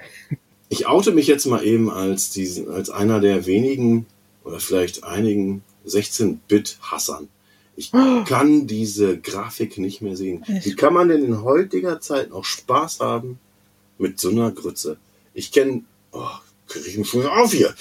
Ich 0.82 0.88
oute 0.88 1.12
mich 1.12 1.28
jetzt 1.28 1.46
mal 1.46 1.64
eben 1.64 1.92
als, 1.92 2.32
diesen, 2.32 2.68
als 2.68 2.90
einer 2.90 3.20
der 3.20 3.46
wenigen 3.46 4.08
oder 4.44 4.60
vielleicht 4.60 5.04
einigen 5.04 5.62
16-Bit-Hassern. 5.86 7.28
Ich 7.76 7.92
kann 7.92 8.66
diese 8.66 9.20
Grafik 9.20 9.78
nicht 9.78 10.02
mehr 10.02 10.18
sehen. 10.18 10.44
Wie 10.48 10.74
kann 10.74 10.96
man 10.96 11.10
denn 11.10 11.24
in 11.24 11.44
heutiger 11.44 12.02
Zeit 12.02 12.32
noch 12.32 12.46
Spaß 12.46 13.00
haben 13.00 13.38
mit 14.00 14.20
so 14.20 14.32
einer 14.32 14.50
Grütze? 14.50 14.98
Ich 15.36 15.52
kenne, 15.52 15.84
oh, 16.14 16.26
kriege 16.68 16.88
ich 16.88 16.98
mich 16.98 17.10
schon 17.10 17.28
auf 17.28 17.52
hier. 17.52 17.76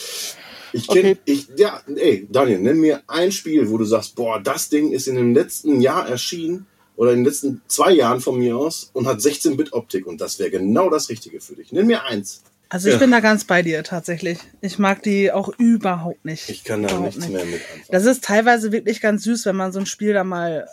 Ich 0.75 0.87
kenne, 0.87 1.13
okay. 1.13 1.21
ich, 1.25 1.49
ja, 1.57 1.81
ey, 1.97 2.29
Daniel, 2.31 2.59
nenn 2.59 2.81
mir 2.81 3.03
ein 3.07 3.33
Spiel, 3.33 3.71
wo 3.71 3.79
du 3.79 3.87
sagst, 3.87 4.15
boah, 4.15 4.41
das 4.41 4.69
Ding 4.69 4.93
ist 4.93 5.09
in 5.09 5.15
dem 5.15 5.33
letzten 5.33 5.81
Jahr 5.81 6.07
erschienen 6.07 6.67
oder 6.97 7.13
in 7.13 7.21
den 7.21 7.25
letzten 7.25 7.63
zwei 7.67 7.93
Jahren 7.93 8.21
von 8.21 8.39
mir 8.39 8.59
aus 8.59 8.91
und 8.93 9.07
hat 9.07 9.21
16-Bit-Optik 9.21 10.07
und 10.07 10.21
das 10.21 10.39
wäre 10.39 10.51
genau 10.51 10.91
das 10.91 11.09
Richtige 11.09 11.41
für 11.41 11.57
dich. 11.57 11.73
Nenn 11.73 11.87
mir 11.87 12.05
eins. 12.05 12.43
Also 12.71 12.89
ich 12.89 12.95
ja. 12.95 13.01
bin 13.01 13.11
da 13.11 13.19
ganz 13.19 13.45
bei 13.45 13.63
dir 13.63 13.83
tatsächlich. 13.83 14.39
Ich 14.61 14.79
mag 14.79 15.03
die 15.03 15.33
auch 15.33 15.49
überhaupt 15.59 16.25
nicht. 16.25 16.49
Ich 16.49 16.63
kann 16.63 16.85
da 16.85 16.99
nichts 16.99 17.19
nicht. 17.19 17.33
mehr 17.33 17.45
mit 17.45 17.55
anfangen. 17.55 17.85
Das 17.91 18.05
ist 18.07 18.23
teilweise 18.25 18.71
wirklich 18.71 19.01
ganz 19.01 19.25
süß, 19.25 19.45
wenn 19.47 19.57
man 19.57 19.73
so 19.73 19.81
ein 19.81 19.87
Spiel 19.87 20.15
da 20.15 20.23
mal 20.23 20.69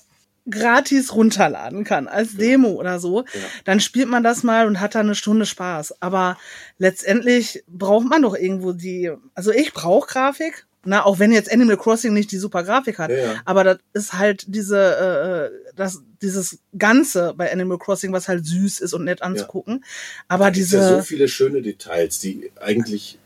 gratis 0.49 1.15
runterladen 1.15 1.83
kann, 1.83 2.07
als 2.07 2.33
ja. 2.33 2.39
Demo 2.39 2.69
oder 2.69 2.99
so. 2.99 3.21
Ja. 3.21 3.41
Dann 3.65 3.79
spielt 3.79 4.09
man 4.09 4.23
das 4.23 4.43
mal 4.43 4.67
und 4.67 4.79
hat 4.79 4.93
da 4.93 4.99
eine 4.99 5.15
Stunde 5.15 5.47
Spaß. 5.47 5.99
Aber 5.99 6.37
letztendlich 6.77 7.63
braucht 7.67 8.07
man 8.07 8.21
doch 8.21 8.35
irgendwo 8.35 8.73
die, 8.73 9.11
also 9.33 9.51
ich 9.51 9.73
brauche 9.73 10.07
Grafik, 10.07 10.66
na, 10.87 11.05
auch 11.05 11.19
wenn 11.19 11.33
jetzt 11.33 11.51
Animal 11.51 11.75
Crossing 11.75 12.13
nicht 12.13 12.31
die 12.31 12.37
super 12.37 12.63
Grafik 12.63 12.97
hat, 12.97 13.11
ja, 13.11 13.17
ja. 13.17 13.35
aber 13.43 13.63
das 13.65 13.79
ist 13.93 14.13
halt 14.13 14.45
diese, 14.47 15.51
äh, 15.51 15.73
das, 15.75 16.01
dieses 16.21 16.59
Ganze 16.77 17.33
bei 17.35 17.51
Animal 17.51 17.77
Crossing, 17.77 18.13
was 18.13 18.29
halt 18.29 18.45
süß 18.45 18.79
ist 18.79 18.93
und 18.93 19.03
nett 19.03 19.21
anzugucken. 19.21 19.81
Ja. 19.83 20.23
Aber 20.29 20.45
da 20.45 20.51
diese. 20.51 20.77
Ja 20.77 20.97
so 20.97 21.01
viele 21.03 21.27
schöne 21.27 21.61
Details, 21.61 22.19
die 22.19 22.51
eigentlich. 22.59 23.19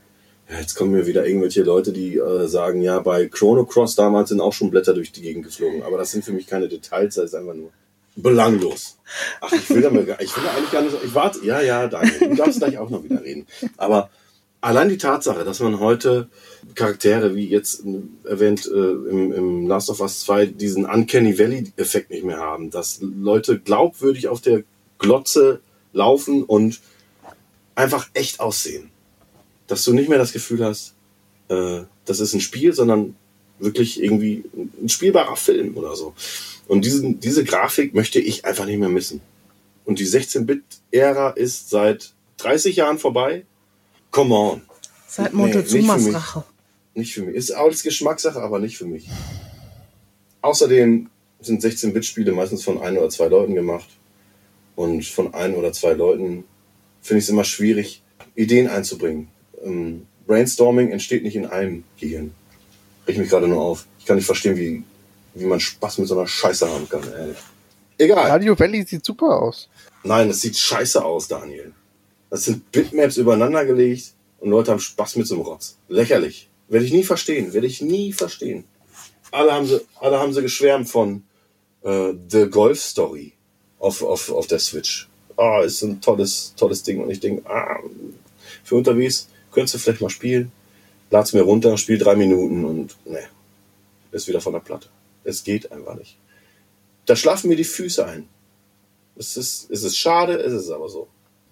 Ja, 0.49 0.59
jetzt 0.59 0.75
kommen 0.75 0.91
mir 0.91 1.05
wieder 1.05 1.25
irgendwelche 1.25 1.63
Leute, 1.63 1.93
die 1.93 2.17
äh, 2.17 2.47
sagen, 2.47 2.81
ja, 2.81 2.99
bei 2.99 3.27
Chrono 3.27 3.63
Cross 3.63 3.95
damals 3.95 4.29
sind 4.29 4.41
auch 4.41 4.51
schon 4.51 4.69
Blätter 4.69 4.93
durch 4.93 5.13
die 5.13 5.21
Gegend 5.21 5.45
geflogen. 5.45 5.81
Aber 5.83 5.97
das 5.97 6.11
sind 6.11 6.25
für 6.25 6.33
mich 6.33 6.45
keine 6.45 6.67
Details, 6.67 7.15
das 7.15 7.25
ist 7.25 7.35
einfach 7.35 7.53
nur 7.53 7.71
belanglos. 8.17 8.97
Ach, 9.39 9.53
ich 9.53 9.69
will 9.69 9.81
da, 9.81 9.89
mal, 9.89 10.01
ich 10.19 10.35
will 10.35 10.43
da 10.43 10.51
eigentlich 10.51 10.71
gar 10.71 10.81
nicht. 10.81 10.95
Ich 11.05 11.15
warte. 11.15 11.45
Ja, 11.45 11.61
ja, 11.61 11.87
danke. 11.87 12.27
Du 12.27 12.35
darfst 12.35 12.59
gleich 12.59 12.77
auch 12.77 12.89
noch 12.89 13.03
wieder 13.03 13.23
reden. 13.23 13.45
Aber 13.77 14.09
allein 14.61 14.89
die 14.89 14.97
Tatsache, 14.97 15.43
dass 15.43 15.59
man 15.59 15.79
heute 15.79 16.29
Charaktere, 16.75 17.35
wie 17.35 17.47
jetzt 17.47 17.83
erwähnt 18.23 18.65
äh, 18.67 18.91
im, 19.09 19.33
im 19.33 19.67
Last 19.67 19.89
of 19.89 19.99
Us 19.99 20.21
2, 20.21 20.45
diesen 20.45 20.85
Uncanny 20.85 21.37
Valley-Effekt 21.37 22.11
nicht 22.11 22.23
mehr 22.23 22.37
haben, 22.37 22.69
dass 22.69 22.99
Leute 23.01 23.59
glaubwürdig 23.59 24.27
auf 24.27 24.41
der 24.41 24.63
Glotze 24.99 25.59
laufen 25.91 26.43
und 26.43 26.79
einfach 27.75 28.09
echt 28.13 28.39
aussehen. 28.39 28.91
Dass 29.67 29.83
du 29.83 29.93
nicht 29.93 30.09
mehr 30.09 30.19
das 30.19 30.33
Gefühl 30.33 30.63
hast, 30.63 30.93
äh, 31.49 31.81
das 32.05 32.19
ist 32.19 32.33
ein 32.33 32.41
Spiel, 32.41 32.73
sondern 32.73 33.15
wirklich 33.59 34.01
irgendwie 34.01 34.43
ein 34.81 34.89
spielbarer 34.89 35.35
Film 35.35 35.75
oder 35.75 35.95
so. 35.95 36.13
Und 36.67 36.85
diesen, 36.85 37.19
diese 37.19 37.43
Grafik 37.43 37.93
möchte 37.93 38.19
ich 38.19 38.45
einfach 38.45 38.65
nicht 38.65 38.79
mehr 38.79 38.89
missen. 38.89 39.21
Und 39.85 39.99
die 39.99 40.07
16-Bit-Ära 40.07 41.31
ist 41.31 41.69
seit 41.69 42.13
30 42.37 42.75
Jahren 42.75 42.97
vorbei 42.97 43.45
Come 44.11 44.35
on. 44.35 44.61
Seit 45.07 45.33
Montezumas 45.33 46.03
nee, 46.03 46.11
Rache. 46.11 46.43
Nicht 46.93 47.13
für 47.13 47.23
mich. 47.23 47.35
Ist 47.35 47.51
alles 47.51 47.83
Geschmackssache, 47.83 48.41
aber 48.41 48.59
nicht 48.59 48.77
für 48.77 48.85
mich. 48.85 49.07
Außerdem 50.41 51.09
sind 51.39 51.63
16-Bit-Spiele 51.63 52.31
meistens 52.33 52.63
von 52.63 52.81
ein 52.81 52.97
oder 52.97 53.09
zwei 53.09 53.27
Leuten 53.27 53.55
gemacht. 53.55 53.87
Und 54.75 55.05
von 55.05 55.33
ein 55.33 55.55
oder 55.55 55.73
zwei 55.73 55.93
Leuten 55.93 56.43
finde 57.01 57.19
ich 57.19 57.25
es 57.25 57.29
immer 57.29 57.43
schwierig, 57.43 58.03
Ideen 58.35 58.67
einzubringen. 58.67 59.29
Ähm, 59.63 60.07
Brainstorming 60.27 60.91
entsteht 60.91 61.23
nicht 61.23 61.35
in 61.35 61.45
einem 61.45 61.83
Gehirn. 61.99 62.33
Reg 63.07 63.17
mich 63.17 63.29
gerade 63.29 63.47
nur 63.47 63.61
auf. 63.61 63.85
Ich 63.99 64.05
kann 64.05 64.15
nicht 64.15 64.25
verstehen, 64.25 64.55
wie, 64.57 64.83
wie 65.33 65.45
man 65.45 65.59
Spaß 65.59 65.97
mit 65.97 66.07
so 66.07 66.17
einer 66.17 66.27
Scheiße 66.27 66.69
haben 66.69 66.87
kann. 66.87 67.03
Ehrlich. 67.11 67.37
Egal. 67.97 68.29
Radio 68.29 68.57
Valley 68.57 68.83
sieht 68.83 69.05
super 69.05 69.41
aus. 69.41 69.69
Nein, 70.03 70.27
das 70.27 70.41
sieht 70.41 70.57
scheiße 70.57 71.03
aus, 71.03 71.27
Daniel. 71.27 71.73
Das 72.31 72.45
sind 72.45 72.71
Bitmaps 72.71 73.17
übereinander 73.17 73.65
gelegt 73.65 74.13
und 74.39 74.49
Leute 74.49 74.71
haben 74.71 74.79
Spaß 74.79 75.17
mit 75.17 75.27
so 75.27 75.35
einem 75.35 75.43
Rotz. 75.43 75.77
Lächerlich. 75.89 76.49
Werde 76.69 76.85
ich 76.85 76.93
nie 76.93 77.03
verstehen. 77.03 77.53
Werde 77.53 77.67
ich 77.67 77.81
nie 77.81 78.13
verstehen. 78.13 78.63
Alle 79.31 79.51
haben 79.51 79.67
sie, 79.67 79.81
alle 79.99 80.17
haben 80.17 80.33
sie 80.33 80.41
geschwärmt 80.41 80.89
von 80.89 81.23
äh, 81.83 82.13
The 82.29 82.47
Golf 82.49 82.81
Story 82.81 83.33
auf, 83.79 84.01
auf, 84.01 84.31
auf 84.31 84.47
der 84.47 84.59
Switch. 84.59 85.09
Ah, 85.35 85.61
ist 85.61 85.81
ein 85.81 85.99
tolles, 85.99 86.53
tolles 86.55 86.83
Ding. 86.83 87.03
Und 87.03 87.09
ich 87.11 87.19
denke, 87.19 87.47
ah, 87.49 87.79
für 88.63 88.75
unterwegs 88.75 89.27
könntest 89.51 89.75
du 89.75 89.79
vielleicht 89.79 90.01
mal 90.01 90.09
spielen. 90.09 90.53
Lad's 91.09 91.33
mir 91.33 91.41
runter, 91.41 91.77
spiel 91.77 91.97
drei 91.97 92.15
Minuten 92.15 92.63
und 92.63 92.95
ne, 93.05 93.23
ist 94.13 94.29
wieder 94.29 94.39
von 94.39 94.53
der 94.53 94.61
Platte. 94.61 94.87
Es 95.25 95.43
geht 95.43 95.69
einfach 95.73 95.95
nicht. 95.95 96.17
Da 97.05 97.17
schlafen 97.17 97.49
mir 97.49 97.57
die 97.57 97.65
Füße 97.65 98.05
ein. 98.05 98.29
Es 99.17 99.35
ist, 99.35 99.69
es 99.69 99.83
ist 99.83 99.97
schade, 99.97 100.35
es 100.35 100.53
ist 100.53 100.69
aber 100.69 100.87
so. 100.87 101.09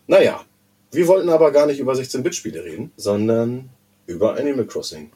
Naja, 0.08 0.46
Wir 0.92 1.08
wollten 1.08 1.30
aber 1.30 1.52
gar 1.52 1.68
nicht 1.68 1.80
über 1.80 1.94
16-Bit-Spiele 1.94 2.64
reden, 2.64 2.92
sondern 2.98 3.70
über 4.08 4.38
Animal 4.38 4.66
Crossing. 4.66 5.12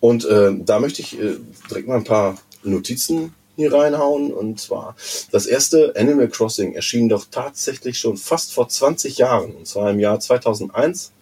Und 0.00 0.26
äh, 0.26 0.52
da 0.54 0.78
möchte 0.80 1.00
ich 1.00 1.18
äh, 1.18 1.36
direkt 1.70 1.88
mal 1.88 1.96
ein 1.96 2.04
paar 2.04 2.36
Notizen 2.62 3.34
hier 3.56 3.72
reinhauen. 3.72 4.32
Und 4.32 4.60
zwar, 4.60 4.94
das 5.32 5.46
erste 5.46 5.94
Animal 5.96 6.28
Crossing 6.28 6.74
erschien 6.74 7.08
doch 7.08 7.24
tatsächlich 7.30 7.98
schon 7.98 8.18
fast 8.18 8.52
vor 8.52 8.68
20 8.68 9.16
Jahren. 9.16 9.52
Und 9.52 9.66
zwar 9.66 9.90
im 9.90 9.98
Jahr 9.98 10.20
2001 10.20 11.12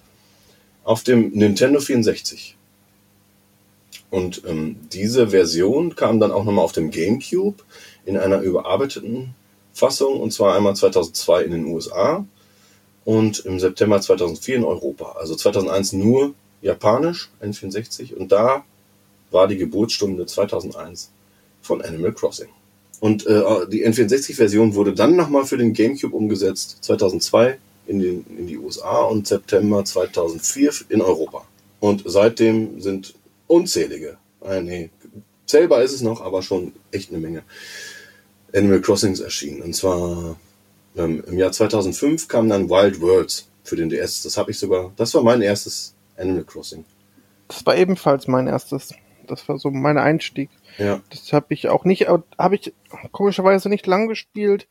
auf 0.83 1.05
dem 1.05 1.31
Nintendo 1.31 1.79
64. 1.79 2.57
Und 4.11 4.43
ähm, 4.47 4.77
diese 4.93 5.29
Version 5.29 5.95
kam 5.95 6.19
dann 6.19 6.33
auch 6.33 6.45
nochmal 6.45 6.65
auf 6.65 6.73
dem 6.73 6.91
GameCube 6.91 7.63
in 8.05 8.17
einer 8.17 8.41
überarbeiteten 8.41 9.35
Fassung. 9.73 10.21
Und 10.21 10.33
zwar 10.33 10.57
einmal 10.57 10.75
2002 10.75 11.45
in 11.45 11.51
den 11.53 11.67
USA 11.67 12.25
und 13.05 13.41
im 13.41 13.61
September 13.61 14.01
2004 14.01 14.57
in 14.57 14.65
Europa. 14.65 15.17
Also 15.19 15.35
2001 15.35 15.93
nur 15.93 16.35
japanisch, 16.63 17.31
N64. 17.43 18.15
Und 18.15 18.33
da 18.33 18.65
war 19.31 19.49
die 19.49 19.59
Geburtsstunde 19.59 20.27
2001 20.27 21.11
von 21.61 21.83
Animal 21.83 22.13
Crossing. 22.13 22.49
Und 23.01 23.27
äh, 23.27 23.43
die 23.69 23.87
N64-Version 23.87 24.75
wurde 24.75 24.95
dann 24.95 25.17
nochmal 25.17 25.45
für 25.45 25.59
den 25.59 25.75
GameCube 25.75 26.17
umgesetzt, 26.17 26.79
2002 26.83 27.59
in, 27.87 27.99
den, 27.99 28.25
in 28.39 28.47
die 28.47 28.59
USA 28.59 29.03
und 29.03 29.27
September 29.27 29.85
2004 29.85 30.73
in 30.89 31.03
Europa. 31.03 31.45
Und 31.81 32.05
seitdem 32.07 32.81
sind 32.81 33.15
unzählige, 33.47 34.17
äh, 34.43 34.63
nee, 34.63 34.91
zählbar 35.47 35.83
ist 35.83 35.93
es 35.93 36.01
noch, 36.01 36.23
aber 36.23 36.43
schon 36.43 36.73
echt 36.93 37.11
eine 37.11 37.19
Menge 37.19 37.43
Animal 38.55 38.81
Crossings 38.81 39.21
erschienen. 39.21 39.61
Und 39.61 39.75
zwar 39.75 40.37
ähm, 40.97 41.23
im 41.27 41.39
Jahr 41.39 41.53
2005 41.53 42.29
kam 42.29 42.49
dann 42.49 42.69
Wild 42.69 43.01
Worlds 43.01 43.49
für 43.63 43.77
den 43.77 43.89
DS. 43.89 44.23
Das 44.23 44.37
habe 44.37 44.51
ich 44.51 44.59
sogar, 44.59 44.93
das 44.97 45.15
war 45.15 45.23
mein 45.23 45.43
erstes 45.43 45.95
Animal 46.17 46.45
Crossing. 46.45 46.85
Das 47.49 47.65
war 47.67 47.77
ebenfalls 47.77 48.29
mein 48.29 48.47
erstes. 48.47 48.95
Das 49.27 49.49
war 49.49 49.59
so 49.59 49.71
mein 49.71 49.99
Einstieg. 49.99 50.51
Ja. 50.79 51.01
Das 51.11 51.33
habe 51.33 51.47
ich 51.55 51.69
auch 51.69 51.85
nicht, 51.85 52.09
habe 52.09 52.55
ich 52.55 52.75
komischerweise 53.13 53.69
nicht 53.69 53.87
lang 53.87 54.09
gespielt, 54.09 54.69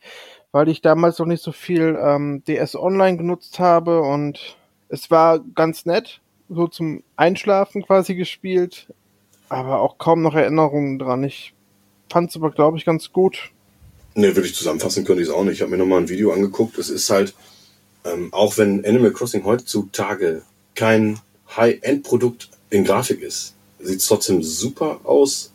weil 0.51 0.69
ich 0.69 0.81
damals 0.81 1.17
noch 1.19 1.25
nicht 1.25 1.43
so 1.43 1.51
viel 1.51 1.97
ähm, 1.99 2.43
DS 2.47 2.75
Online 2.75 3.17
genutzt 3.17 3.59
habe 3.59 4.01
und 4.01 4.57
es 4.89 5.09
war 5.09 5.39
ganz 5.39 5.85
nett, 5.85 6.21
so 6.49 6.67
zum 6.67 7.03
Einschlafen 7.15 7.83
quasi 7.83 8.15
gespielt, 8.15 8.93
aber 9.49 9.79
auch 9.79 9.97
kaum 9.97 10.21
noch 10.21 10.35
Erinnerungen 10.35 10.99
dran. 10.99 11.23
Ich 11.23 11.53
fand 12.11 12.29
es 12.29 12.35
aber, 12.35 12.51
glaube 12.51 12.77
ich, 12.77 12.85
ganz 12.85 13.11
gut. 13.11 13.52
Ne, 14.15 14.35
würde 14.35 14.47
ich 14.47 14.55
zusammenfassen, 14.55 15.05
könnte 15.05 15.23
ich 15.23 15.29
es 15.29 15.33
auch 15.33 15.43
nicht. 15.43 15.55
Ich 15.55 15.61
habe 15.61 15.71
mir 15.71 15.77
nochmal 15.77 16.01
ein 16.01 16.09
Video 16.09 16.31
angeguckt. 16.31 16.77
Es 16.77 16.89
ist 16.89 17.09
halt, 17.09 17.33
ähm, 18.05 18.31
auch 18.31 18.57
wenn 18.57 18.85
Animal 18.85 19.11
Crossing 19.11 19.43
heutzutage 19.43 20.43
kein 20.75 21.19
High-End-Produkt 21.55 22.49
in 22.69 22.83
Grafik 22.83 23.21
ist, 23.21 23.53
sieht 23.79 23.99
es 23.99 24.05
trotzdem 24.05 24.43
super 24.43 25.01
aus, 25.03 25.51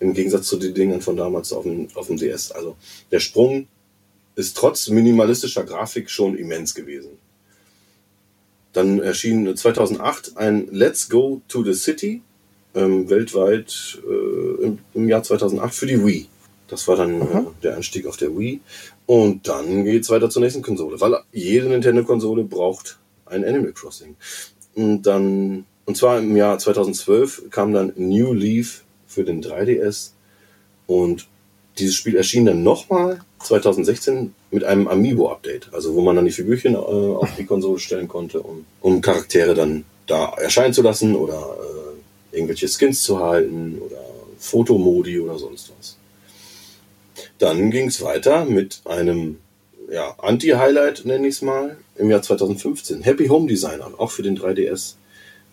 im 0.00 0.14
Gegensatz 0.14 0.46
zu 0.46 0.56
den 0.56 0.74
Dingen 0.74 1.00
von 1.00 1.16
damals 1.16 1.52
auf 1.52 1.64
dem, 1.64 1.88
auf 1.94 2.06
dem 2.06 2.16
DS. 2.16 2.52
Also 2.52 2.76
der 3.10 3.20
Sprung 3.20 3.66
ist 4.36 4.56
trotz 4.56 4.88
minimalistischer 4.88 5.64
Grafik 5.64 6.08
schon 6.08 6.36
immens 6.36 6.74
gewesen. 6.74 7.10
Dann 8.72 9.00
erschien 9.00 9.56
2008 9.56 10.36
ein 10.36 10.68
Let's 10.70 11.08
Go 11.08 11.42
to 11.48 11.64
the 11.64 11.74
City 11.74 12.22
ähm, 12.74 13.10
weltweit 13.10 13.98
äh, 14.08 14.76
im, 14.94 15.08
Jahr 15.08 15.22
2008 15.22 15.74
für 15.74 15.86
die 15.86 16.04
Wii. 16.04 16.28
Das 16.68 16.86
war 16.86 16.96
dann 16.96 17.20
äh, 17.20 17.44
der 17.62 17.76
Einstieg 17.76 18.06
auf 18.06 18.16
der 18.16 18.36
Wii. 18.36 18.60
Und 19.06 19.48
dann 19.48 19.84
geht's 19.84 20.10
weiter 20.10 20.30
zur 20.30 20.42
nächsten 20.42 20.62
Konsole, 20.62 21.00
weil 21.00 21.18
jede 21.32 21.68
Nintendo-Konsole 21.68 22.44
braucht 22.44 22.98
ein 23.26 23.44
Animal 23.44 23.72
Crossing. 23.72 24.16
Und 24.74 25.02
dann, 25.02 25.64
und 25.86 25.96
zwar 25.96 26.18
im 26.18 26.36
Jahr 26.36 26.58
2012 26.58 27.50
kam 27.50 27.72
dann 27.72 27.92
New 27.96 28.32
Leaf 28.32 28.84
für 29.06 29.24
den 29.24 29.42
3DS. 29.42 30.10
Und 30.86 31.26
dieses 31.78 31.94
Spiel 31.94 32.16
erschien 32.16 32.44
dann 32.44 32.62
nochmal 32.62 33.20
2016 33.40 34.34
mit 34.50 34.64
einem 34.64 34.88
Amiibo-Update, 34.88 35.72
also 35.72 35.94
wo 35.94 36.00
man 36.00 36.16
dann 36.16 36.24
die 36.24 36.32
Figürchen 36.32 36.74
äh, 36.74 36.78
auf 36.78 37.30
die 37.36 37.44
Konsole 37.44 37.78
stellen 37.78 38.08
konnte, 38.08 38.40
um, 38.40 38.64
um 38.80 39.00
Charaktere 39.00 39.54
dann 39.54 39.84
da 40.06 40.34
erscheinen 40.38 40.72
zu 40.72 40.82
lassen 40.82 41.14
oder 41.14 41.56
äh, 42.32 42.36
irgendwelche 42.36 42.68
Skins 42.68 43.02
zu 43.02 43.20
halten 43.20 43.78
oder 43.84 44.00
Fotomodi 44.38 45.20
oder 45.20 45.38
sonst 45.38 45.72
was. 45.78 45.97
Dann 47.38 47.70
ging 47.70 47.88
es 47.88 48.02
weiter 48.02 48.44
mit 48.44 48.82
einem 48.84 49.38
ja, 49.90 50.14
Anti-Highlight, 50.18 51.04
nenne 51.04 51.28
ich 51.28 51.36
es 51.36 51.42
mal, 51.42 51.76
im 51.96 52.10
Jahr 52.10 52.22
2015. 52.22 53.02
Happy 53.02 53.28
Home 53.28 53.46
Designer, 53.46 53.90
auch 53.96 54.10
für 54.10 54.22
den 54.22 54.38
3DS. 54.38 54.94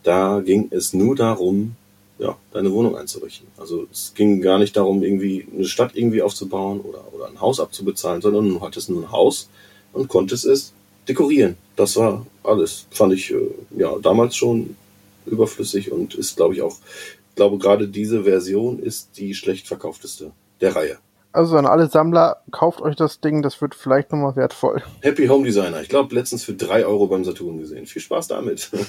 Da 0.03 0.41
ging 0.41 0.67
es 0.71 0.93
nur 0.93 1.15
darum, 1.15 1.75
ja, 2.19 2.37
deine 2.51 2.71
Wohnung 2.71 2.95
einzurichten. 2.95 3.47
Also 3.57 3.87
es 3.91 4.13
ging 4.15 4.41
gar 4.41 4.59
nicht 4.59 4.77
darum, 4.77 5.03
irgendwie 5.03 5.47
eine 5.53 5.65
Stadt 5.65 5.91
irgendwie 5.95 6.21
aufzubauen 6.21 6.81
oder, 6.81 7.13
oder 7.13 7.27
ein 7.27 7.41
Haus 7.41 7.59
abzubezahlen, 7.59 8.21
sondern 8.21 8.49
du 8.49 8.61
hattest 8.61 8.89
nur 8.89 9.03
ein 9.03 9.11
Haus 9.11 9.49
und 9.93 10.07
konntest 10.07 10.45
es 10.45 10.73
dekorieren. 11.07 11.57
Das 11.75 11.95
war 11.97 12.25
alles. 12.43 12.87
Fand 12.91 13.13
ich 13.13 13.31
äh, 13.31 13.37
ja 13.77 13.97
damals 14.01 14.35
schon 14.35 14.75
überflüssig 15.25 15.91
und 15.91 16.15
ist, 16.15 16.37
glaube 16.37 16.53
ich, 16.53 16.61
auch, 16.61 16.77
glaube 17.35 17.57
gerade 17.57 17.87
diese 17.87 18.23
Version 18.23 18.79
ist 18.79 19.09
die 19.17 19.33
schlecht 19.33 19.67
verkaufteste 19.67 20.31
der 20.61 20.75
Reihe. 20.75 20.97
Also 21.35 21.57
an 21.57 21.65
alle 21.65 21.89
Sammler, 21.89 22.37
kauft 22.51 22.81
euch 22.81 22.95
das 22.95 23.19
Ding, 23.19 23.41
das 23.41 23.61
wird 23.61 23.75
vielleicht 23.75 24.13
nochmal 24.13 24.37
wertvoll. 24.37 24.81
Happy 25.01 25.27
Home 25.27 25.45
Designer. 25.45 25.81
Ich 25.81 25.89
glaube, 25.89 26.15
letztens 26.15 26.45
für 26.45 26.53
drei 26.53 26.85
Euro 26.85 27.07
beim 27.07 27.25
Saturn 27.25 27.59
gesehen. 27.59 27.85
Viel 27.85 28.01
Spaß 28.01 28.29
damit. 28.29 28.71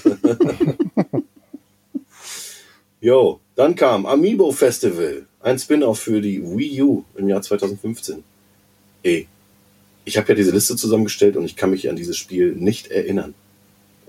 Jo, 2.98 3.40
dann 3.54 3.76
kam 3.76 4.06
Amiibo 4.06 4.50
Festival, 4.52 5.26
ein 5.40 5.58
Spin-off 5.58 6.00
für 6.00 6.20
die 6.20 6.42
Wii 6.42 6.82
U 6.82 7.04
im 7.14 7.28
Jahr 7.28 7.42
2015. 7.42 8.24
Ey, 9.02 9.28
ich 10.04 10.16
habe 10.16 10.28
ja 10.30 10.34
diese 10.34 10.50
Liste 10.50 10.76
zusammengestellt 10.76 11.36
und 11.36 11.44
ich 11.44 11.56
kann 11.56 11.70
mich 11.70 11.90
an 11.90 11.94
dieses 11.94 12.16
Spiel 12.16 12.56
nicht 12.56 12.88
erinnern. 12.88 13.34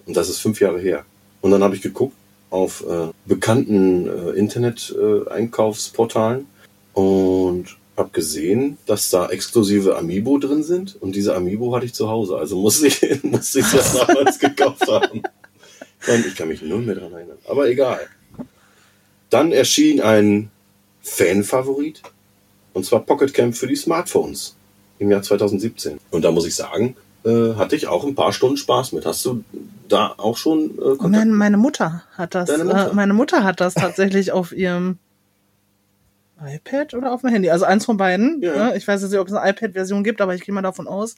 Und 0.06 0.16
das 0.16 0.30
ist 0.30 0.40
fünf 0.40 0.62
Jahre 0.62 0.80
her. 0.80 1.06
Und 1.42 1.52
dann 1.52 1.64
habe 1.64 1.76
ich 1.76 1.82
geguckt 1.82 2.16
auf 2.50 2.86
äh, 2.88 3.10
bekannten 3.26 4.08
äh, 4.08 4.30
Internet-Einkaufsportalen 4.32 6.48
äh, 6.96 7.00
und 7.00 7.78
habe 7.98 8.10
gesehen, 8.12 8.78
dass 8.86 9.10
da 9.10 9.28
exklusive 9.30 9.98
Amiibo 9.98 10.38
drin 10.38 10.64
sind 10.64 10.96
und 11.02 11.16
diese 11.16 11.36
Amiibo 11.36 11.76
hatte 11.76 11.88
ich 11.88 11.94
zu 11.94 12.10
Hause. 12.10 12.38
Also 12.38 12.58
muss 12.58 12.82
ich, 12.84 13.02
muss 13.24 13.56
ich 13.56 13.66
das 13.72 13.94
damals 14.08 14.40
gekauft 14.40 14.88
haben. 14.88 15.24
Und 16.08 16.26
ich 16.26 16.36
kann 16.36 16.48
mich 16.48 16.62
nur 16.62 16.80
mehr 16.80 16.96
daran 16.96 17.14
erinnern. 17.14 17.38
Aber 17.50 17.68
egal. 17.68 18.00
Dann 19.30 19.52
erschien 19.52 20.00
ein 20.00 20.52
Fan-Favorit, 21.02 22.02
und 22.74 22.86
zwar 22.86 23.00
Pocket 23.00 23.34
Camp 23.34 23.56
für 23.56 23.68
die 23.68 23.76
Smartphones 23.76 24.56
im 25.00 25.10
Jahr 25.10 25.24
2017. 25.24 26.00
Und 26.12 26.24
da 26.24 26.32
muss 26.32 26.46
ich 26.46 26.56
sagen, 26.56 26.96
äh, 27.26 27.56
hatte 27.56 27.76
ich 27.76 27.88
auch 27.88 28.06
ein 28.06 28.16
paar 28.16 28.32
Stunden 28.32 28.58
Spaß 28.58 28.92
mit. 28.92 29.06
Hast 29.06 29.26
du 29.26 29.44
da 29.90 30.14
auch 30.18 30.38
schon 30.38 30.72
äh, 30.72 30.96
Kontakt? 30.96 31.12
Nein, 31.12 31.32
meine 31.32 31.58
Mutter 31.58 32.04
hat 32.14 32.36
das. 32.36 32.50
Mutter? 32.56 32.92
Äh, 32.92 32.94
meine 32.94 33.14
Mutter 33.14 33.44
hat 33.44 33.60
das 33.60 33.74
tatsächlich 33.74 34.32
auf 34.32 34.52
ihrem 34.52 35.00
iPad 36.46 36.94
oder 36.94 37.12
auf 37.12 37.22
dem 37.22 37.30
Handy? 37.30 37.50
Also 37.50 37.66
eins 37.66 37.86
von 37.86 37.98
beiden. 37.98 38.42
Ja. 38.42 38.70
Ne? 38.70 38.78
Ich 38.78 38.88
weiß 38.88 39.02
jetzt 39.02 39.12
nicht, 39.12 39.20
ob 39.20 39.28
es 39.28 39.34
eine 39.34 39.50
iPad-Version 39.50 40.04
gibt, 40.04 40.22
aber 40.22 40.36
ich 40.36 40.44
gehe 40.44 40.54
mal 40.54 40.62
davon 40.62 40.88
aus. 40.88 41.16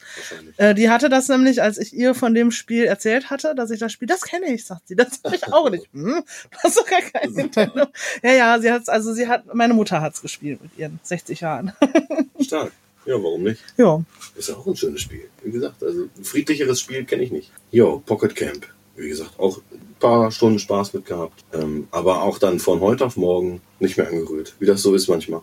Äh, 0.58 0.76
die 0.76 0.90
hatte 0.90 1.10
das 1.10 1.28
nämlich, 1.28 1.62
als 1.62 1.78
ich 1.78 1.94
ihr 1.94 2.16
von 2.16 2.34
dem 2.34 2.52
Spiel 2.52 2.86
erzählt 2.86 3.30
hatte, 3.30 3.56
dass 3.56 3.72
ich 3.72 3.80
das 3.80 3.92
Spiel, 3.92 4.08
das 4.08 4.22
kenne 4.22 4.48
ich, 4.54 4.66
sagt 4.66 4.88
sie. 4.88 4.96
Das 4.96 5.20
habe 5.24 5.36
ich 5.36 5.52
auch 5.52 5.70
nicht. 5.70 5.88
Hm, 5.94 6.24
du 6.52 6.58
hast 6.64 6.78
doch 6.78 6.86
gar 6.86 7.02
kein 7.02 7.32
Nintendo. 7.34 7.88
Ja, 8.24 8.32
ja, 8.32 8.60
sie 8.60 8.72
hat 8.72 8.88
also 8.90 9.14
sie 9.14 9.28
hat, 9.28 9.54
meine 9.54 9.74
Mutter 9.74 10.02
hat's 10.02 10.22
gespielt 10.22 10.62
mit 10.62 10.78
ihren 10.78 11.00
60 11.04 11.42
Jahren. 11.42 11.74
Stark. 12.40 12.72
Ja, 13.06 13.16
warum 13.16 13.44
nicht? 13.44 13.64
Ja. 13.78 14.04
Ist 14.36 14.50
ja 14.50 14.56
auch 14.56 14.68
ein 14.68 14.76
schönes 14.76 15.02
Spiel. 15.02 15.30
Wie 15.44 15.52
gesagt, 15.52 15.82
also 15.84 16.04
ein 16.04 16.24
friedlicheres 16.24 16.80
Spiel 16.80 17.06
kenne 17.06 17.24
ich 17.24 17.32
nicht. 17.32 17.52
Jo, 17.72 18.04
Pocket 18.06 18.36
Camp. 18.36 18.68
Wie 19.00 19.10
gesagt, 19.10 19.40
auch 19.40 19.62
paar 20.00 20.32
Stunden 20.32 20.60
Spaß 20.60 20.94
mit 20.94 21.06
gehabt. 21.06 21.44
Ähm, 21.54 21.88
aber 21.92 22.24
auch 22.24 22.40
dann 22.40 22.60
von 22.60 22.80
heute 22.80 23.06
auf 23.06 23.18
morgen 23.18 23.62
nicht 23.80 23.98
mehr 23.98 24.08
angerührt, 24.08 24.56
wie 24.60 24.66
das 24.66 24.82
so 24.82 24.96
ist 24.96 25.08
manchmal. 25.08 25.42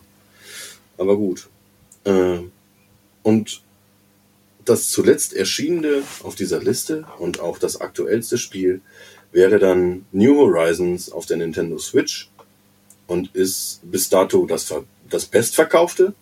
Aber 0.97 1.15
gut. 1.15 1.47
Ähm, 2.05 2.51
und 3.23 3.61
das 4.65 4.89
zuletzt 4.89 5.33
erschienene 5.33 6.03
auf 6.23 6.35
dieser 6.35 6.61
Liste 6.61 7.05
und 7.19 7.39
auch 7.39 7.57
das 7.57 7.79
aktuellste 7.79 8.37
Spiel 8.37 8.81
wäre 9.31 9.59
dann 9.59 10.05
New 10.11 10.35
Horizons 10.37 11.11
auf 11.11 11.25
der 11.25 11.37
Nintendo 11.37 11.77
Switch 11.77 12.29
und 13.07 13.33
ist 13.35 13.79
bis 13.83 14.09
dato 14.09 14.45
das, 14.45 14.73
das 15.09 15.25
bestverkaufte 15.25 16.13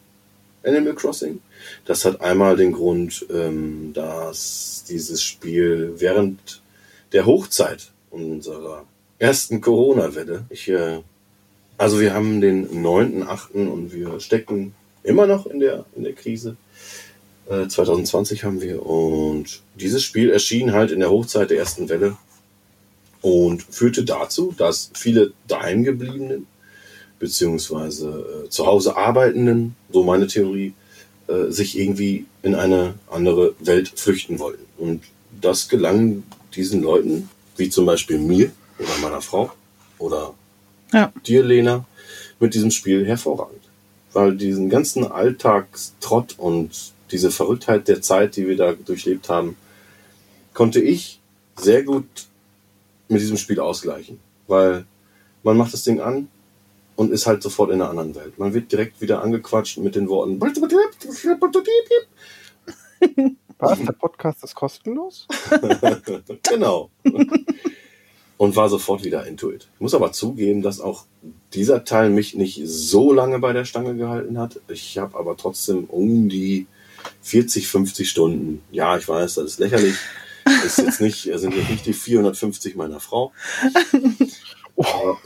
Animal 0.63 0.95
Crossing. 0.95 1.41
Das 1.85 2.05
hat 2.05 2.21
einmal 2.21 2.55
den 2.57 2.71
Grund, 2.71 3.25
ähm, 3.31 3.91
dass 3.93 4.83
dieses 4.87 5.21
Spiel 5.23 5.93
während 5.97 6.61
der 7.11 7.25
Hochzeit 7.25 7.91
unserer 8.11 8.85
ersten 9.19 9.61
Corona-Welle. 9.61 10.45
Äh, 10.49 11.01
also 11.77 11.99
wir 11.99 12.13
haben 12.13 12.41
den 12.41 12.67
9.8. 12.83 13.67
und 13.67 13.93
wir 13.93 14.19
stecken 14.19 14.73
immer 15.03 15.27
noch 15.27 15.45
in 15.45 15.59
der, 15.59 15.85
in 15.95 16.03
der 16.03 16.13
Krise. 16.13 16.55
Äh, 17.49 17.67
2020 17.67 18.43
haben 18.43 18.61
wir. 18.61 18.85
Und 18.85 19.61
dieses 19.75 20.03
Spiel 20.03 20.29
erschien 20.29 20.73
halt 20.73 20.91
in 20.91 20.99
der 20.99 21.09
Hochzeit 21.09 21.49
der 21.49 21.59
ersten 21.59 21.89
Welle 21.89 22.17
und 23.21 23.63
führte 23.63 24.03
dazu, 24.03 24.53
dass 24.57 24.91
viele 24.93 25.33
daheimgebliebenen 25.47 26.47
beziehungsweise 27.19 28.45
äh, 28.45 28.49
zu 28.49 28.65
Hause 28.65 28.97
arbeitenden, 28.97 29.75
so 29.91 30.03
meine 30.03 30.27
Theorie, 30.27 30.73
äh, 31.27 31.49
sich 31.49 31.77
irgendwie 31.77 32.25
in 32.43 32.55
eine 32.55 32.95
andere 33.09 33.55
Welt 33.59 33.91
flüchten 33.95 34.39
wollten. 34.39 34.63
Und 34.77 35.01
das 35.41 35.69
gelang 35.69 36.23
diesen 36.55 36.81
Leuten, 36.81 37.29
wie 37.57 37.69
zum 37.69 37.85
Beispiel 37.85 38.17
mir 38.17 38.51
oder 38.79 38.97
meiner 39.01 39.21
Frau 39.21 39.51
oder 39.97 40.33
Ja. 40.91 41.11
dir, 41.25 41.43
Lena, 41.43 41.85
mit 42.39 42.53
diesem 42.53 42.71
Spiel 42.71 43.05
hervorragend. 43.05 43.61
Weil 44.13 44.35
diesen 44.35 44.69
ganzen 44.69 45.05
Alltagstrott 45.05 46.35
und 46.37 46.93
diese 47.11 47.31
Verrücktheit 47.31 47.87
der 47.87 48.01
Zeit, 48.01 48.35
die 48.35 48.47
wir 48.47 48.57
da 48.57 48.73
durchlebt 48.73 49.29
haben, 49.29 49.55
konnte 50.53 50.79
ich 50.81 51.19
sehr 51.57 51.83
gut 51.83 52.05
mit 53.07 53.21
diesem 53.21 53.37
Spiel 53.37 53.59
ausgleichen. 53.59 54.19
Weil 54.47 54.85
man 55.43 55.57
macht 55.57 55.73
das 55.73 55.83
Ding 55.83 55.99
an 56.01 56.27
und 56.95 57.11
ist 57.11 57.27
halt 57.27 57.43
sofort 57.43 57.71
in 57.71 57.81
einer 57.81 57.89
anderen 57.89 58.15
Welt. 58.15 58.39
Man 58.39 58.53
wird 58.53 58.71
direkt 58.71 59.01
wieder 59.01 59.21
angequatscht 59.21 59.77
mit 59.77 59.95
den 59.95 60.07
Worten. 60.09 60.39
Was? 63.65 63.79
Der 63.79 63.93
Podcast 63.93 64.43
ist 64.43 64.55
kostenlos? 64.55 65.27
genau. 66.49 66.89
Und 68.37 68.55
war 68.55 68.69
sofort 68.69 69.03
wieder 69.03 69.25
into 69.25 69.51
it. 69.51 69.67
Ich 69.75 69.81
muss 69.81 69.93
aber 69.93 70.11
zugeben, 70.11 70.61
dass 70.61 70.81
auch 70.81 71.05
dieser 71.53 71.83
Teil 71.83 72.09
mich 72.09 72.35
nicht 72.35 72.61
so 72.65 73.13
lange 73.13 73.39
bei 73.39 73.53
der 73.53 73.65
Stange 73.65 73.95
gehalten 73.95 74.37
hat. 74.37 74.59
Ich 74.67 74.97
habe 74.97 75.17
aber 75.17 75.37
trotzdem 75.37 75.85
um 75.85 76.29
die 76.29 76.67
40, 77.21 77.67
50 77.67 78.09
Stunden. 78.09 78.61
Ja, 78.71 78.97
ich 78.97 79.07
weiß, 79.07 79.35
das 79.35 79.45
ist 79.45 79.59
lächerlich. 79.59 79.95
Ist 80.63 80.77
jetzt 80.77 81.01
nicht, 81.01 81.23
sind 81.23 81.55
jetzt 81.55 81.69
nicht 81.69 81.85
die 81.85 81.93
450 81.93 82.75
meiner 82.75 82.99
Frau. 82.99 83.31
Aber, 84.77 85.17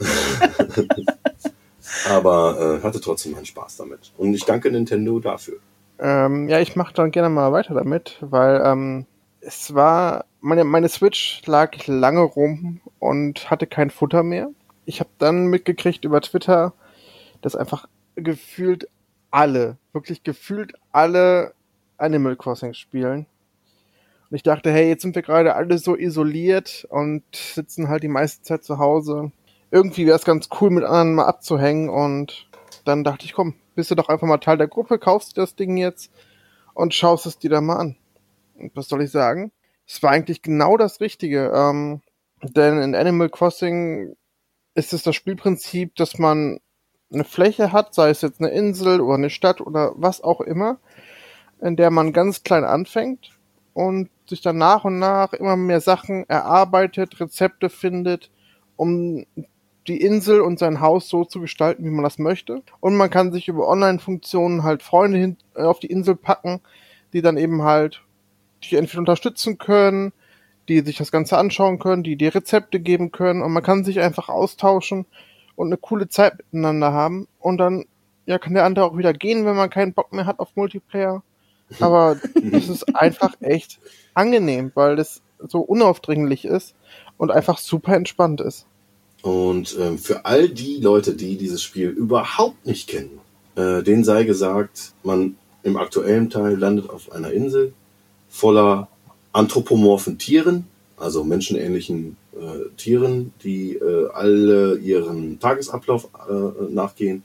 aber 2.08 2.78
äh, 2.78 2.84
hatte 2.84 3.00
trotzdem 3.00 3.32
meinen 3.32 3.46
Spaß 3.46 3.78
damit. 3.78 4.12
Und 4.16 4.32
ich 4.32 4.44
danke 4.44 4.70
Nintendo 4.70 5.18
dafür. 5.18 5.58
Ähm, 6.00 6.48
ja, 6.48 6.60
ich 6.60 6.76
mache 6.76 6.94
dann 6.94 7.10
gerne 7.10 7.28
mal 7.28 7.52
weiter 7.52 7.74
damit, 7.74 8.16
weil 8.20 8.62
ähm, 8.64 9.06
es 9.40 9.74
war, 9.74 10.24
meine, 10.40 10.64
meine 10.64 10.88
Switch 10.88 11.42
lag 11.46 11.86
lange 11.86 12.22
rum 12.22 12.80
und 12.98 13.50
hatte 13.50 13.66
kein 13.66 13.90
Futter 13.90 14.22
mehr. 14.22 14.48
Ich 14.86 15.00
habe 15.00 15.10
dann 15.18 15.46
mitgekriegt 15.46 16.04
über 16.06 16.22
Twitter, 16.22 16.72
dass 17.42 17.54
einfach 17.54 17.86
gefühlt 18.16 18.88
alle, 19.30 19.76
wirklich 19.92 20.22
gefühlt 20.22 20.72
alle 20.90 21.52
Animal 21.98 22.36
Crossing 22.36 22.72
spielen. 22.72 23.26
Und 24.30 24.36
ich 24.36 24.42
dachte, 24.42 24.70
hey, 24.72 24.88
jetzt 24.88 25.02
sind 25.02 25.14
wir 25.14 25.22
gerade 25.22 25.54
alle 25.54 25.76
so 25.78 25.96
isoliert 25.96 26.86
und 26.88 27.24
sitzen 27.32 27.88
halt 27.88 28.02
die 28.02 28.08
meiste 28.08 28.42
Zeit 28.42 28.64
zu 28.64 28.78
Hause. 28.78 29.32
Irgendwie 29.70 30.06
wäre 30.06 30.16
es 30.16 30.24
ganz 30.24 30.48
cool, 30.60 30.70
mit 30.70 30.84
anderen 30.84 31.14
mal 31.14 31.26
abzuhängen. 31.26 31.90
Und 31.90 32.48
dann 32.84 33.04
dachte 33.04 33.24
ich, 33.24 33.34
komm, 33.34 33.54
bist 33.74 33.90
du 33.90 33.94
doch 33.94 34.08
einfach 34.08 34.26
mal 34.26 34.38
Teil 34.38 34.58
der 34.58 34.68
Gruppe, 34.68 34.98
kaufst 34.98 35.36
dir 35.36 35.42
das 35.42 35.56
Ding 35.56 35.76
jetzt 35.76 36.10
und 36.74 36.94
schaust 36.94 37.26
es 37.26 37.38
dir 37.38 37.50
da 37.50 37.60
mal 37.60 37.76
an. 37.76 37.96
Und 38.54 38.74
was 38.76 38.88
soll 38.88 39.02
ich 39.02 39.10
sagen? 39.10 39.52
Es 39.86 40.02
war 40.02 40.10
eigentlich 40.10 40.42
genau 40.42 40.76
das 40.76 41.00
Richtige. 41.00 41.52
Ähm, 41.54 42.02
denn 42.42 42.80
in 42.80 42.94
Animal 42.94 43.28
Crossing 43.28 44.16
ist 44.74 44.92
es 44.92 45.02
das 45.02 45.14
Spielprinzip, 45.14 45.94
dass 45.96 46.18
man 46.18 46.60
eine 47.12 47.24
Fläche 47.24 47.72
hat, 47.72 47.94
sei 47.94 48.10
es 48.10 48.22
jetzt 48.22 48.40
eine 48.40 48.50
Insel 48.50 49.00
oder 49.00 49.16
eine 49.16 49.30
Stadt 49.30 49.60
oder 49.60 49.92
was 49.96 50.22
auch 50.22 50.40
immer, 50.40 50.78
in 51.60 51.76
der 51.76 51.90
man 51.90 52.12
ganz 52.12 52.44
klein 52.44 52.64
anfängt 52.64 53.32
und 53.74 54.10
sich 54.28 54.40
dann 54.40 54.58
nach 54.58 54.84
und 54.84 54.98
nach 54.98 55.32
immer 55.32 55.56
mehr 55.56 55.80
Sachen 55.80 56.28
erarbeitet, 56.28 57.20
Rezepte 57.20 57.68
findet, 57.68 58.30
um 58.76 59.26
die 59.90 60.00
Insel 60.00 60.40
und 60.40 60.60
sein 60.60 60.80
Haus 60.80 61.08
so 61.08 61.24
zu 61.24 61.40
gestalten, 61.40 61.84
wie 61.84 61.90
man 61.90 62.04
das 62.04 62.18
möchte. 62.18 62.62
Und 62.78 62.96
man 62.96 63.10
kann 63.10 63.32
sich 63.32 63.48
über 63.48 63.66
Online-Funktionen 63.66 64.62
halt 64.62 64.84
Freunde 64.84 65.18
hin, 65.18 65.36
äh, 65.56 65.62
auf 65.62 65.80
die 65.80 65.88
Insel 65.88 66.14
packen, 66.14 66.60
die 67.12 67.22
dann 67.22 67.36
eben 67.36 67.62
halt 67.62 68.02
dich 68.62 68.74
entweder 68.74 69.00
unterstützen 69.00 69.58
können, 69.58 70.12
die 70.68 70.80
sich 70.80 70.96
das 70.96 71.10
Ganze 71.10 71.36
anschauen 71.38 71.80
können, 71.80 72.04
die 72.04 72.14
dir 72.14 72.32
Rezepte 72.32 72.78
geben 72.78 73.10
können 73.10 73.42
und 73.42 73.52
man 73.52 73.64
kann 73.64 73.84
sich 73.84 73.98
einfach 73.98 74.28
austauschen 74.28 75.06
und 75.56 75.66
eine 75.66 75.76
coole 75.76 76.08
Zeit 76.08 76.34
miteinander 76.38 76.92
haben 76.92 77.26
und 77.40 77.58
dann 77.58 77.86
ja 78.26 78.38
kann 78.38 78.54
der 78.54 78.64
andere 78.64 78.84
auch 78.84 78.96
wieder 78.96 79.12
gehen, 79.12 79.44
wenn 79.44 79.56
man 79.56 79.70
keinen 79.70 79.92
Bock 79.92 80.12
mehr 80.12 80.26
hat 80.26 80.38
auf 80.38 80.54
Multiplayer. 80.54 81.24
Aber 81.80 82.16
es 82.52 82.68
ist 82.68 82.96
einfach 82.96 83.34
echt 83.40 83.80
angenehm, 84.14 84.70
weil 84.74 84.98
es 85.00 85.20
so 85.48 85.60
unaufdringlich 85.60 86.44
ist 86.44 86.76
und 87.16 87.32
einfach 87.32 87.58
super 87.58 87.96
entspannt 87.96 88.40
ist. 88.40 88.66
Und 89.22 89.76
ähm, 89.78 89.98
für 89.98 90.24
all 90.24 90.48
die 90.48 90.78
Leute, 90.78 91.14
die 91.14 91.36
dieses 91.36 91.62
Spiel 91.62 91.90
überhaupt 91.90 92.66
nicht 92.66 92.88
kennen, 92.88 93.20
äh, 93.54 93.82
denen 93.82 94.04
sei 94.04 94.24
gesagt, 94.24 94.92
man 95.02 95.36
im 95.62 95.76
aktuellen 95.76 96.30
Teil 96.30 96.56
landet 96.56 96.88
auf 96.88 97.12
einer 97.12 97.32
Insel 97.32 97.74
voller 98.28 98.88
anthropomorphen 99.32 100.18
Tieren, 100.18 100.66
also 100.96 101.24
menschenähnlichen 101.24 102.16
äh, 102.32 102.68
Tieren, 102.76 103.32
die 103.44 103.74
äh, 103.74 104.08
alle 104.12 104.78
ihren 104.78 105.38
Tagesablauf 105.38 106.08
äh, 106.28 106.72
nachgehen, 106.72 107.22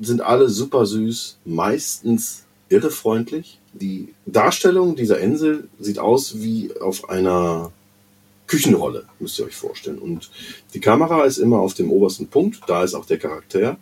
sind 0.00 0.20
alle 0.20 0.48
super 0.48 0.86
süß, 0.86 1.38
meistens 1.44 2.44
irrefreundlich. 2.68 3.58
Die 3.72 4.14
Darstellung 4.26 4.96
dieser 4.96 5.18
Insel 5.20 5.68
sieht 5.78 5.98
aus 5.98 6.40
wie 6.42 6.72
auf 6.80 7.08
einer 7.08 7.70
Küchenrolle, 8.46 9.06
müsst 9.18 9.38
ihr 9.38 9.46
euch 9.46 9.56
vorstellen. 9.56 9.98
Und 9.98 10.30
die 10.74 10.80
Kamera 10.80 11.24
ist 11.24 11.38
immer 11.38 11.60
auf 11.60 11.74
dem 11.74 11.90
obersten 11.90 12.28
Punkt, 12.28 12.60
da 12.66 12.84
ist 12.84 12.94
auch 12.94 13.06
der 13.06 13.18
Charakter, 13.18 13.78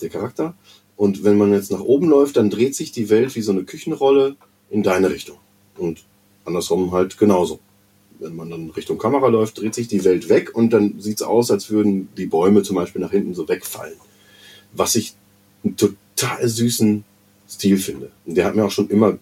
der 0.00 0.08
Charakter. 0.08 0.54
Und 0.96 1.24
wenn 1.24 1.38
man 1.38 1.52
jetzt 1.52 1.72
nach 1.72 1.80
oben 1.80 2.08
läuft, 2.08 2.36
dann 2.36 2.50
dreht 2.50 2.76
sich 2.76 2.92
die 2.92 3.10
Welt 3.10 3.34
wie 3.34 3.42
so 3.42 3.52
eine 3.52 3.64
Küchenrolle 3.64 4.36
in 4.70 4.82
deine 4.82 5.10
Richtung. 5.10 5.38
Und 5.76 6.04
andersrum 6.44 6.92
halt 6.92 7.18
genauso. 7.18 7.58
Wenn 8.20 8.36
man 8.36 8.50
dann 8.50 8.70
Richtung 8.70 8.98
Kamera 8.98 9.26
läuft, 9.26 9.58
dreht 9.58 9.74
sich 9.74 9.88
die 9.88 10.04
Welt 10.04 10.28
weg 10.28 10.54
und 10.54 10.72
dann 10.72 11.00
sieht's 11.00 11.22
aus, 11.22 11.50
als 11.50 11.70
würden 11.70 12.08
die 12.16 12.26
Bäume 12.26 12.62
zum 12.62 12.76
Beispiel 12.76 13.02
nach 13.02 13.10
hinten 13.10 13.34
so 13.34 13.48
wegfallen. 13.48 13.98
Was 14.72 14.94
ich 14.94 15.14
einen 15.64 15.76
total 15.76 16.48
süßen 16.48 17.04
Stil 17.48 17.78
finde. 17.78 18.10
Und 18.24 18.36
der 18.36 18.44
hat 18.44 18.54
mir 18.54 18.64
auch 18.64 18.70
schon 18.70 18.88
immer 18.88 19.18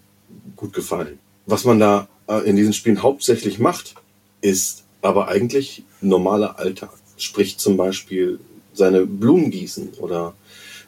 gut 0.57 0.73
gefallen. 0.73 1.19
Was 1.47 1.65
man 1.65 1.79
da 1.81 2.09
äh, 2.29 2.49
in 2.49 2.57
diesen 2.57 2.73
Spielen 2.73 3.03
hauptsächlich 3.03 3.59
macht, 3.59 3.95
ist 4.43 4.85
aber 5.01 5.29
eigentlich 5.29 5.85
normaler 6.03 6.59
Alltag. 6.59 6.91
Sprich 7.17 7.57
zum 7.57 7.77
Beispiel 7.77 8.39
seine 8.75 9.07
Blumen 9.07 9.51
gießen 9.51 9.95
oder 9.99 10.35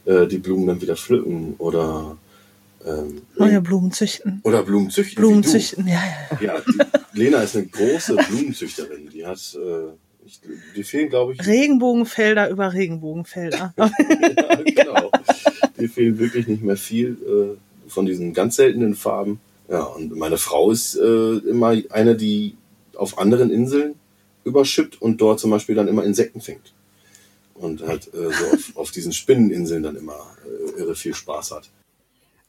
äh, 0.04 0.26
die 0.26 0.38
Blumen 0.38 0.66
dann 0.66 0.82
wieder 0.82 0.96
pflücken 0.96 1.54
oder 1.58 2.18
ähm, 2.86 3.22
Neue 3.36 3.60
Blumen 3.62 3.92
züchten. 3.92 4.40
oder 4.44 4.62
Blumen 4.62 4.90
züchten. 4.90 5.16
Blumen 5.16 5.42
züchten, 5.42 5.86
ja, 5.86 6.02
ja. 6.40 6.54
Ja, 6.54 6.60
die, 6.60 7.18
Lena 7.18 7.42
ist 7.42 7.56
eine 7.56 7.66
große 7.66 8.16
Blumenzüchterin. 8.28 9.08
Die 9.10 9.24
hat, 9.24 9.38
äh, 9.54 10.26
ich, 10.26 10.40
die 10.76 10.84
fehlen, 10.84 11.08
glaube 11.08 11.32
ich, 11.32 11.46
Regenbogenfelder 11.46 12.50
über 12.50 12.72
Regenbogenfelder. 12.72 13.74
ja, 13.78 13.90
genau. 14.64 15.10
Dir 15.78 15.88
fehlen 15.88 16.18
wirklich 16.18 16.46
nicht 16.46 16.62
mehr 16.62 16.76
viel 16.76 17.16
äh, 17.26 17.88
von 17.88 18.06
diesen 18.06 18.34
ganz 18.34 18.56
seltenen 18.56 18.94
Farben. 18.94 19.40
Ja, 19.68 19.84
und 19.84 20.14
meine 20.16 20.36
Frau 20.36 20.70
ist 20.70 20.96
äh, 20.96 21.36
immer 21.38 21.74
eine, 21.90 22.16
die 22.16 22.56
auf 22.96 23.18
anderen 23.18 23.50
Inseln 23.50 23.94
überschippt 24.44 25.00
und 25.00 25.20
dort 25.20 25.40
zum 25.40 25.50
Beispiel 25.50 25.74
dann 25.74 25.88
immer 25.88 26.04
Insekten 26.04 26.40
fängt. 26.40 26.72
Und 27.54 27.82
halt 27.82 28.12
äh, 28.12 28.30
so 28.30 28.44
auf, 28.52 28.76
auf 28.76 28.90
diesen 28.90 29.12
Spinneninseln 29.12 29.82
dann 29.82 29.96
immer 29.96 30.18
äh, 30.44 30.80
irre 30.80 30.94
viel 30.94 31.14
Spaß 31.14 31.52
hat. 31.52 31.70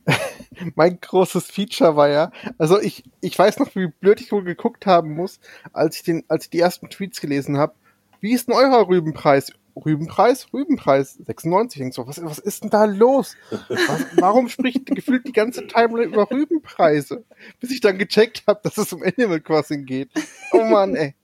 mein 0.75 0.99
großes 0.99 1.45
Feature 1.45 1.95
war 1.95 2.09
ja, 2.09 2.31
also 2.57 2.79
ich, 2.79 3.03
ich 3.21 3.37
weiß 3.37 3.59
noch, 3.59 3.75
wie 3.75 3.87
blöd 3.87 4.21
ich 4.21 4.31
wohl 4.31 4.43
geguckt 4.43 4.85
haben 4.85 5.15
muss, 5.15 5.39
als 5.73 5.97
ich 5.97 6.03
den, 6.03 6.23
als 6.27 6.45
ich 6.45 6.49
die 6.51 6.59
ersten 6.59 6.89
Tweets 6.89 7.21
gelesen 7.21 7.57
habe. 7.57 7.73
Wie 8.21 8.33
ist 8.33 8.47
denn 8.47 8.55
euer 8.55 8.87
Rübenpreis? 8.87 9.51
Rübenpreis? 9.76 10.47
Rübenpreis 10.53 11.15
96. 11.15 11.78
Ich 11.78 11.84
denk 11.84 11.93
so, 11.93 12.07
was, 12.07 12.23
was 12.23 12.39
ist 12.39 12.63
denn 12.63 12.69
da 12.69 12.86
los? 12.86 13.36
Was, 13.67 14.05
warum 14.17 14.47
spricht 14.47 14.86
gefühlt 14.86 15.28
die 15.28 15.34
ganze 15.34 15.67
Timeline 15.67 16.07
über 16.07 16.30
Rübenpreise? 16.32 17.26
Bis 17.59 17.71
ich 17.71 17.82
dann 17.82 17.97
gecheckt 17.97 18.43
habe, 18.47 18.61
dass 18.63 18.78
es 18.78 18.93
um 18.93 19.03
Animal 19.03 19.41
Crossing 19.41 19.86
geht. 19.86 20.11
Oh 20.51 20.63
Mann, 20.63 20.95
ey. 20.95 21.15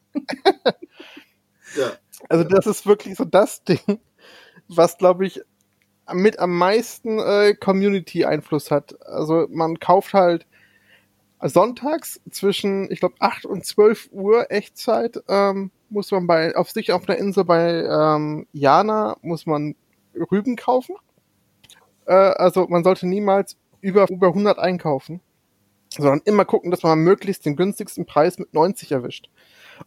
Ja. 1.77 1.93
Also 2.29 2.43
das 2.43 2.67
ist 2.67 2.85
wirklich 2.85 3.15
so 3.15 3.25
das 3.25 3.63
Ding, 3.63 3.99
was 4.67 4.97
glaube 4.97 5.25
ich 5.25 5.41
mit 6.13 6.39
am 6.39 6.57
meisten 6.57 7.19
äh, 7.19 7.53
Community-Einfluss 7.53 8.71
hat. 8.71 8.95
Also 9.05 9.47
man 9.49 9.79
kauft 9.79 10.13
halt 10.13 10.45
sonntags 11.41 12.19
zwischen, 12.29 12.91
ich 12.91 12.99
glaube, 12.99 13.15
8 13.19 13.45
und 13.45 13.65
12 13.65 14.09
Uhr 14.11 14.51
Echtzeit 14.51 15.17
ähm, 15.27 15.71
muss 15.91 16.11
man 16.11 16.27
bei 16.27 16.55
auf 16.55 16.71
sich 16.71 16.91
auf 16.91 17.07
einer 17.07 17.17
Insel 17.17 17.45
bei 17.45 17.83
ähm, 17.83 18.47
Jana 18.53 19.17
muss 19.21 19.45
man 19.45 19.75
Rüben 20.31 20.55
kaufen. 20.55 20.95
Äh, 22.05 22.13
also 22.13 22.67
man 22.67 22.83
sollte 22.83 23.07
niemals 23.07 23.57
über, 23.81 24.09
über 24.09 24.27
100 24.27 24.59
einkaufen. 24.59 25.21
sondern 25.97 26.21
immer 26.23 26.45
gucken, 26.45 26.71
dass 26.71 26.83
man 26.83 26.99
möglichst 26.99 27.45
den 27.45 27.57
günstigsten 27.57 28.05
Preis 28.05 28.37
mit 28.39 28.53
90 28.53 28.91
erwischt. 28.91 29.29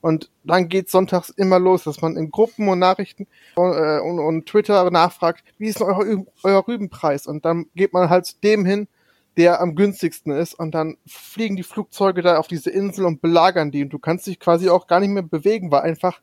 Und 0.01 0.31
dann 0.43 0.69
geht's 0.69 0.93
sonntags 0.93 1.31
immer 1.31 1.59
los, 1.59 1.85
dass 1.85 2.03
man 2.03 2.17
in 2.17 2.31
Gruppen 2.31 2.69
und 2.69 2.79
Nachrichten 2.79 3.27
äh, 3.57 4.01
und, 4.01 4.19
und 4.19 4.47
Twitter 4.47 4.91
nachfragt, 4.91 5.45
wie 5.59 5.69
ist 5.69 5.81
euer, 5.81 6.25
euer 6.43 6.69
Rübenpreis? 6.69 7.27
Und 7.27 7.45
dann 7.45 7.67
geht 7.75 7.93
man 7.93 8.11
halt 8.11 8.27
zu 8.27 8.35
dem 8.43 8.67
hin, 8.67 8.89
der 9.37 9.61
am 9.61 9.75
günstigsten 9.75 10.33
ist 10.33 10.55
und 10.55 10.73
dann 10.75 10.97
fliegen 11.07 11.57
die 11.57 11.63
Flugzeuge 11.63 12.23
da 12.23 12.39
auf 12.39 12.47
diese 12.47 12.71
Insel 12.71 13.05
und 13.05 13.21
belagern 13.21 13.71
die 13.71 13.83
und 13.83 13.91
du 13.91 13.99
kannst 13.99 14.27
dich 14.27 14.39
quasi 14.39 14.69
auch 14.69 14.87
gar 14.87 15.01
nicht 15.01 15.11
mehr 15.11 15.23
bewegen, 15.23 15.71
weil 15.71 15.83
einfach 15.83 16.21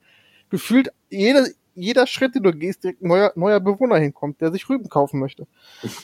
gefühlt 0.50 0.90
jeder, 1.10 1.48
jeder 1.76 2.08
Schritt, 2.08 2.36
den 2.36 2.44
du 2.44 2.54
gehst, 2.54 2.84
direkt 2.84 3.02
ein 3.02 3.08
neuer, 3.08 3.32
neuer 3.36 3.60
Bewohner 3.60 3.98
hinkommt, 3.98 4.42
der 4.42 4.52
sich 4.52 4.70
Rüben 4.70 4.90
kaufen 4.90 5.20
möchte. 5.20 5.48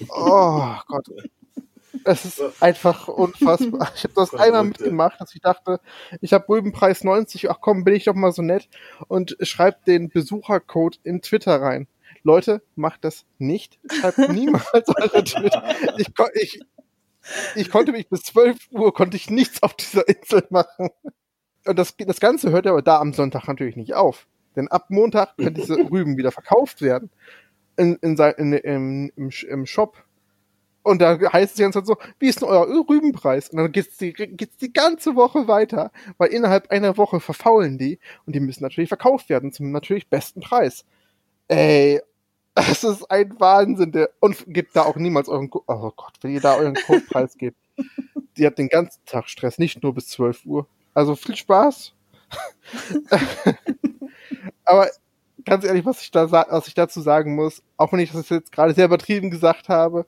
Oh 0.10 0.74
Gott. 0.88 1.08
Es 2.04 2.26
ist 2.26 2.42
einfach 2.62 3.08
unfassbar. 3.08 3.92
Ich 3.96 4.04
habe 4.04 4.14
das 4.16 4.34
einmal 4.34 4.66
mitgemacht, 4.66 5.20
dass 5.20 5.34
ich 5.34 5.42
dachte, 5.42 5.80
ich 6.22 6.34
habe 6.34 6.48
Rübenpreis 6.48 7.04
90, 7.04 7.50
ach 7.50 7.58
komm, 7.60 7.84
bin 7.84 7.96
ich 7.96 8.06
doch 8.06 8.14
mal 8.14 8.32
so 8.32 8.42
nett 8.42 8.70
und 9.08 9.36
schreibt 9.42 9.88
den 9.88 10.10
Besuchercode 10.10 11.00
in 11.04 11.22
Twitter 11.22 11.62
rein. 11.62 11.88
Leute, 12.24 12.62
macht 12.76 13.04
das 13.04 13.26
nicht. 13.38 13.80
Schreibt 13.92 14.18
niemals 14.30 14.88
eure 14.90 15.24
Twitter. 15.24 15.64
Ich, 15.98 16.08
ich, 16.34 16.60
ich 17.56 17.70
konnte 17.70 17.92
mich 17.92 18.10
bis 18.10 18.22
12 18.24 18.58
Uhr 18.72 18.94
konnte 18.94 19.18
ich 19.18 19.30
nichts 19.30 19.64
auf 19.64 19.74
dieser 19.74 20.08
Insel 20.08 20.46
machen. 20.50 20.90
Und 21.66 21.78
das, 21.78 21.96
das 21.98 22.20
Ganze 22.20 22.52
hört 22.52 22.68
aber 22.68 22.82
da 22.82 23.00
am 23.00 23.14
Sonntag 23.14 23.48
natürlich 23.48 23.76
nicht 23.76 23.94
auf. 23.94 24.28
Denn 24.56 24.68
ab 24.70 24.86
Montag 24.90 25.38
können 25.38 25.54
diese 25.54 25.76
Rüben 25.92 26.18
wieder 26.18 26.32
verkauft 26.32 26.82
werden. 26.82 27.10
In, 27.78 27.96
in, 28.02 28.18
in, 28.18 28.54
in, 28.54 29.12
im, 29.16 29.30
im 29.48 29.66
Shop. 29.66 30.04
Und 30.82 31.02
da 31.02 31.20
heißt 31.20 31.52
es 31.52 31.56
die 31.58 31.62
ganze 31.64 31.80
Zeit 31.80 31.88
so, 31.88 31.98
wie 32.18 32.30
ist 32.30 32.42
denn 32.42 32.48
euer 32.48 32.66
Rübenpreis? 32.66 33.50
Und 33.50 33.58
dann 33.58 33.72
geht's 33.74 33.98
die, 33.98 34.14
geht's 34.14 34.56
die 34.58 34.72
ganze 34.72 35.16
Woche 35.16 35.48
weiter, 35.48 35.92
weil 36.18 36.30
innerhalb 36.30 36.72
einer 36.72 36.96
Woche 36.96 37.20
verfaulen 37.20 37.78
die 37.78 38.00
und 38.26 38.34
die 38.34 38.40
müssen 38.40 38.64
natürlich 38.64 38.88
verkauft 38.88 39.30
werden 39.30 39.52
zum 39.52 39.72
natürlich 39.72 40.10
besten 40.10 40.40
Preis. 40.40 40.86
Ey, 41.50 42.02
es 42.58 42.84
ist 42.84 43.10
ein 43.10 43.40
Wahnsinn. 43.40 43.92
Der, 43.92 44.10
und 44.20 44.46
gebt 44.48 44.76
da 44.76 44.84
auch 44.84 44.96
niemals 44.96 45.30
euren, 45.30 45.50
oh 45.52 45.92
Gott, 45.96 46.14
wenn 46.22 46.32
ihr 46.32 46.42
da 46.42 46.56
euren 46.56 46.76
Codepreis 46.76 47.38
gebt. 47.38 47.58
Die 48.38 48.46
hat 48.46 48.58
den 48.58 48.70
ganzen 48.70 49.02
Tag 49.06 49.30
Stress, 49.30 49.58
nicht 49.58 49.84
nur 49.84 49.94
bis 49.94 50.08
12 50.10 50.46
Uhr. 50.46 50.68
Also 50.94 51.16
viel 51.16 51.36
Spaß. 51.36 51.94
Aber 54.66 54.90
ganz 55.46 55.64
ehrlich, 55.64 55.86
was 55.86 56.02
ich 56.02 56.12
da 56.12 56.32
was 56.32 56.68
ich 56.68 56.74
dazu 56.74 57.02
sagen 57.02 57.36
muss, 57.36 57.64
auch 57.78 57.94
wenn 57.94 58.00
ich 58.00 58.12
das 58.12 58.30
jetzt 58.30 58.52
gerade 58.52 58.74
sehr 58.74 58.86
übertrieben 58.86 59.32
gesagt 59.32 59.70
habe, 59.70 60.06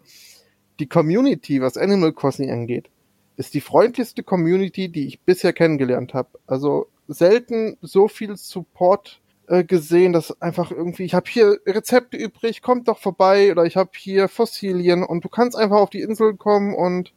die 0.79 0.87
Community, 0.87 1.61
was 1.61 1.77
Animal 1.77 2.13
Crossing 2.13 2.51
angeht, 2.51 2.89
ist 3.37 3.53
die 3.53 3.61
freundlichste 3.61 4.23
Community, 4.23 4.89
die 4.89 5.07
ich 5.07 5.21
bisher 5.21 5.53
kennengelernt 5.53 6.13
habe. 6.13 6.39
Also 6.45 6.87
selten 7.07 7.77
so 7.81 8.07
viel 8.07 8.35
Support 8.35 9.18
äh, 9.49 9.63
gesehen, 9.63 10.13
dass 10.13 10.39
einfach 10.41 10.69
irgendwie, 10.69 11.05
ich 11.05 11.15
habe 11.15 11.27
hier 11.27 11.57
Rezepte 11.65 12.17
übrig, 12.17 12.61
kommt 12.61 12.87
doch 12.87 12.99
vorbei 12.99 13.51
oder 13.51 13.65
ich 13.65 13.77
habe 13.77 13.89
hier 13.95 14.27
Fossilien 14.27 15.03
und 15.03 15.25
du 15.25 15.29
kannst 15.29 15.57
einfach 15.57 15.77
auf 15.77 15.89
die 15.89 16.01
Insel 16.01 16.35
kommen 16.35 16.75
und 16.75 17.13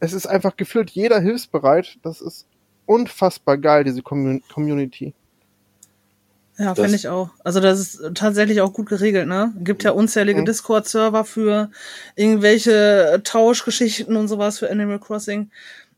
es 0.00 0.14
ist 0.14 0.26
einfach 0.26 0.56
gefüllt, 0.56 0.88
jeder 0.88 1.20
hilfsbereit. 1.20 1.98
Das 2.02 2.22
ist 2.22 2.46
unfassbar 2.86 3.58
geil, 3.58 3.84
diese 3.84 4.00
Community. 4.00 5.12
Ja, 6.56 6.74
finde 6.74 6.96
ich 6.96 7.06
auch. 7.08 7.30
Also 7.44 7.60
das 7.60 7.80
ist 7.80 8.14
tatsächlich 8.14 8.62
auch 8.62 8.72
gut 8.72 8.88
geregelt, 8.88 9.28
ne? 9.28 9.52
Gibt 9.58 9.84
ja 9.84 9.90
unzählige 9.90 10.40
mhm. 10.40 10.46
Discord-Server 10.46 11.24
für 11.24 11.70
irgendwelche 12.16 13.20
Tauschgeschichten 13.24 14.16
und 14.16 14.28
sowas 14.28 14.58
für 14.58 14.70
Animal 14.70 15.00
Crossing. 15.00 15.50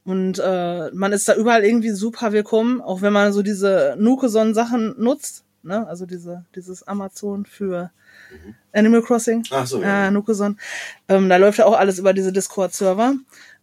Und 0.04 0.40
äh, 0.40 0.90
man 0.92 1.12
ist 1.12 1.28
da 1.28 1.36
überall 1.36 1.64
irgendwie 1.64 1.90
super 1.90 2.32
willkommen, 2.32 2.80
auch 2.80 3.02
wenn 3.02 3.12
man 3.12 3.32
so 3.32 3.42
diese 3.42 3.94
Nukeson-Sachen 3.98 4.96
nutzt 4.98 5.44
ne? 5.62 5.86
Also 5.86 6.06
diese, 6.06 6.44
dieses 6.54 6.86
Amazon 6.86 7.46
für 7.46 7.90
mhm. 8.30 8.54
Animal 8.72 9.02
Crossing. 9.02 9.44
Ach 9.50 9.66
so, 9.66 9.82
ja. 9.82 10.08
Äh, 10.08 10.10
Nukeson. 10.10 10.58
Ähm, 11.08 11.28
da 11.28 11.36
läuft 11.36 11.58
ja 11.58 11.66
auch 11.66 11.78
alles 11.78 11.98
über 11.98 12.12
diese 12.12 12.32
Discord-Server. 12.32 13.14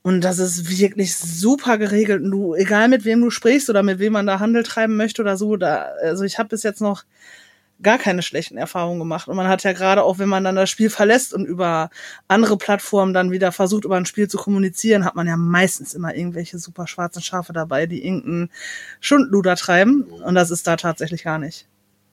Und 0.03 0.21
das 0.21 0.39
ist 0.39 0.69
wirklich 0.69 1.15
super 1.15 1.77
geregelt. 1.77 2.23
Und 2.23 2.31
du, 2.31 2.55
egal 2.55 2.87
mit 2.87 3.03
wem 3.03 3.21
du 3.21 3.29
sprichst 3.29 3.69
oder 3.69 3.83
mit 3.83 3.99
wem 3.99 4.13
man 4.13 4.25
da 4.25 4.39
Handel 4.39 4.63
treiben 4.63 4.95
möchte 4.95 5.21
oder 5.21 5.37
so, 5.37 5.57
da, 5.57 5.89
also 6.01 6.23
ich 6.23 6.39
habe 6.39 6.49
bis 6.49 6.63
jetzt 6.63 6.81
noch 6.81 7.03
gar 7.81 7.97
keine 7.97 8.21
schlechten 8.21 8.57
Erfahrungen 8.57 8.99
gemacht. 8.99 9.27
Und 9.27 9.35
man 9.35 9.47
hat 9.47 9.63
ja 9.63 9.73
gerade 9.73 10.03
auch, 10.03 10.17
wenn 10.17 10.29
man 10.29 10.43
dann 10.43 10.55
das 10.55 10.69
Spiel 10.69 10.89
verlässt 10.89 11.33
und 11.33 11.45
über 11.45 11.89
andere 12.27 12.57
Plattformen 12.57 13.13
dann 13.13 13.31
wieder 13.31 13.51
versucht, 13.51 13.85
über 13.85 13.97
ein 13.97 14.05
Spiel 14.05 14.27
zu 14.27 14.37
kommunizieren, 14.37 15.05
hat 15.05 15.15
man 15.15 15.27
ja 15.27 15.37
meistens 15.37 15.93
immer 15.93 16.15
irgendwelche 16.15 16.57
super 16.57 16.87
schwarzen 16.87 17.21
Schafe 17.21 17.53
dabei, 17.53 17.85
die 17.85 18.05
irgendeinen 18.05 18.49
Schundluder 18.99 19.55
treiben. 19.55 20.03
Und 20.03 20.35
das 20.35 20.51
ist 20.51 20.67
da 20.67 20.75
tatsächlich 20.75 21.23
gar 21.23 21.37
nicht. 21.37 21.67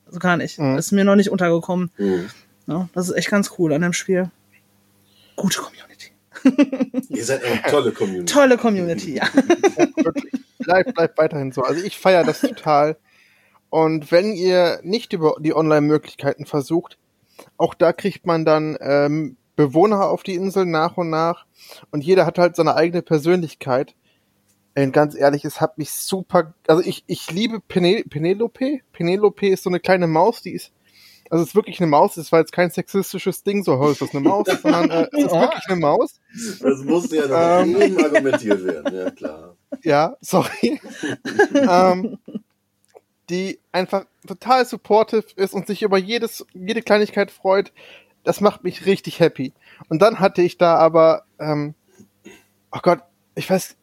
Also 0.07 0.19
gar 0.19 0.37
nicht. 0.37 0.59
Mhm. 0.59 0.77
Ist 0.77 0.93
mir 0.93 1.05
noch 1.05 1.17
nicht 1.17 1.31
untergekommen. 1.31 1.91
Mhm. 1.99 2.31
Ja, 2.67 2.89
das 2.93 3.09
ist 3.09 3.17
echt 3.17 3.31
ganz 3.31 3.53
cool 3.59 3.73
an 3.73 3.83
dem 3.83 3.93
Spiel. 3.93 4.31
Gute 5.37 5.61
Community. 5.61 6.13
Ihr 7.09 7.25
seid 7.25 7.45
eine 7.45 7.63
tolle 7.63 7.93
Community. 7.93 8.33
Tolle 8.33 8.57
Community, 8.57 9.15
ja. 9.17 9.27
Wirklich. 9.97 10.33
Bleibt, 10.59 10.95
bleibt 10.95 11.19
weiterhin 11.19 11.53
so. 11.53 11.63
Also 11.63 11.85
ich 11.85 11.99
feiere 11.99 12.25
das 12.25 12.41
total. 12.41 12.97
Und 13.71 14.13
wenn 14.13 14.33
ihr 14.33 14.79
nicht 14.83 15.13
über 15.13 15.37
die 15.41 15.55
Online-Möglichkeiten 15.55 16.47
versucht, 16.47 16.97
auch 17.57 17.75
da 17.75 17.93
kriegt 17.93 18.25
man 18.25 18.45
dann 18.45 18.77
ähm, 18.81 19.37
Bewohner 19.57 20.09
auf 20.09 20.23
die 20.23 20.35
Insel 20.35 20.65
nach 20.65 20.97
und 20.97 21.11
nach. 21.11 21.45
Und 21.91 22.05
jeder 22.05 22.27
hat 22.27 22.39
halt 22.39 22.57
seine 22.57 22.77
eigene 22.77 23.03
Persönlichkeit. 23.03 23.95
Und 24.77 24.93
ganz 24.93 25.15
ehrlich, 25.15 25.45
es 25.45 25.61
hat 25.61 25.79
mich 25.79 25.93
super, 25.93 26.55
also 26.67 26.83
ich, 26.83 27.05
ich 27.07 27.31
liebe 27.31 27.61
Pene, 27.61 28.05
Penelope. 28.09 28.81
Penelope 28.93 29.49
ist 29.49 29.63
so 29.63 29.71
eine 29.71 29.79
kleine 29.79 30.09
Maus, 30.09 30.43
die 30.43 30.53
ist, 30.53 30.73
also 31.31 31.43
es 31.43 31.51
ist 31.51 31.55
wirklich 31.55 31.81
eine 31.81 31.87
Maus, 31.87 32.17
das 32.17 32.33
war 32.33 32.41
jetzt 32.41 32.53
kein 32.53 32.71
sexistisches 32.71 33.45
Ding, 33.45 33.63
so, 33.63 33.81
ist 33.89 34.03
das 34.03 34.11
eine 34.11 34.21
Maus, 34.21 34.47
sondern 34.63 34.91
äh, 34.91 35.09
es 35.13 35.25
ist 35.25 35.33
wirklich 35.33 35.69
eine 35.69 35.81
Maus. 35.81 36.21
Das 36.61 36.83
musste 36.83 37.17
ja 37.17 37.29
noch 37.29 37.67
ähm, 37.67 37.99
argumentiert 37.99 38.65
werden, 38.65 38.97
ja 38.97 39.11
klar. 39.11 39.57
Ja, 39.83 40.17
sorry. 40.21 40.81
ähm, 41.55 42.19
die 43.31 43.61
einfach 43.73 44.05
total 44.27 44.67
supportive 44.67 45.25
ist 45.37 45.55
und 45.55 45.67
sich 45.67 45.83
über 45.83 45.99
jedes, 45.99 46.45
jede 46.53 46.83
Kleinigkeit 46.83 47.31
freut. 47.31 47.73
Das 48.23 48.41
macht 48.41 48.65
mich 48.65 48.87
richtig 48.87 49.21
happy. 49.21 49.53
Und 49.89 50.03
dann 50.03 50.19
hatte 50.19 50.43
ich 50.43 50.59
da 50.59 50.77
aber, 50.77 51.25
ähm, 51.39 51.75
oh 52.73 52.81
Gott, 52.83 53.01
ich 53.35 53.51
weiß, 53.51 53.77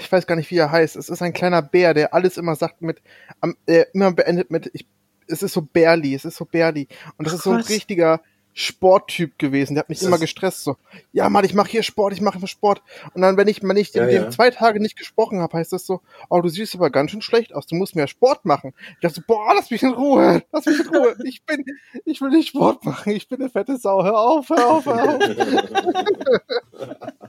ich 0.00 0.12
weiß 0.12 0.26
gar 0.26 0.36
nicht, 0.36 0.50
wie 0.50 0.58
er 0.58 0.70
heißt. 0.70 0.96
Es 0.96 1.08
ist 1.08 1.22
ein 1.22 1.32
kleiner 1.32 1.62
Bär, 1.62 1.94
der 1.94 2.14
alles 2.14 2.36
immer 2.36 2.54
sagt 2.54 2.82
mit, 2.82 3.00
äh, 3.66 3.84
immer 3.92 4.12
beendet 4.12 4.50
mit, 4.50 4.70
ich, 4.72 4.86
es 5.26 5.42
ist 5.42 5.52
so 5.52 5.62
Bärli, 5.62 6.14
es 6.14 6.24
ist 6.24 6.36
so 6.36 6.44
Bärli. 6.44 6.88
Und 7.16 7.26
das 7.26 7.34
Ach, 7.34 7.38
ist 7.38 7.44
so 7.44 7.50
ein 7.52 7.60
richtiger 7.60 8.20
Sporttyp 8.52 9.38
gewesen. 9.38 9.74
Der 9.74 9.82
hat 9.82 9.88
mich 9.88 10.02
immer 10.02 10.18
gestresst. 10.18 10.64
So, 10.64 10.76
ja, 11.12 11.30
Mann, 11.30 11.44
ich 11.44 11.54
mache 11.54 11.70
hier 11.70 11.82
Sport, 11.82 12.12
ich 12.12 12.20
mache 12.20 12.44
Sport. 12.46 12.82
Und 13.14 13.22
dann, 13.22 13.36
wenn 13.36 13.48
ich 13.48 13.62
mal 13.62 13.72
nicht, 13.72 13.94
ja, 13.94 14.04
in 14.06 14.22
ja. 14.24 14.30
zwei 14.30 14.50
Tage 14.50 14.80
nicht 14.80 14.96
gesprochen 14.96 15.40
habe, 15.40 15.56
heißt 15.56 15.72
das 15.72 15.86
so, 15.86 16.00
oh, 16.28 16.40
du 16.40 16.48
siehst 16.48 16.74
aber 16.74 16.90
ganz 16.90 17.12
schön 17.12 17.22
schlecht 17.22 17.54
aus, 17.54 17.66
du 17.66 17.76
musst 17.76 17.94
mehr 17.94 18.08
Sport 18.08 18.44
machen. 18.44 18.74
Ich 18.94 19.00
dachte 19.00 19.14
so, 19.16 19.22
boah, 19.26 19.52
lass 19.54 19.70
mich 19.70 19.82
in 19.82 19.92
Ruhe, 19.92 20.42
lass 20.52 20.66
mich 20.66 20.80
in 20.80 20.88
Ruhe. 20.88 21.16
Ich 21.24 21.44
bin, 21.44 21.64
ich 22.04 22.20
will 22.20 22.30
nicht 22.30 22.48
Sport 22.48 22.84
machen, 22.84 23.12
ich 23.12 23.28
bin 23.28 23.40
eine 23.40 23.48
fette 23.48 23.76
Sau. 23.76 24.02
Hör 24.02 24.18
auf, 24.18 24.48
hör 24.48 24.66
auf, 24.66 24.86
hör 24.86 25.14
auf. 25.14 25.20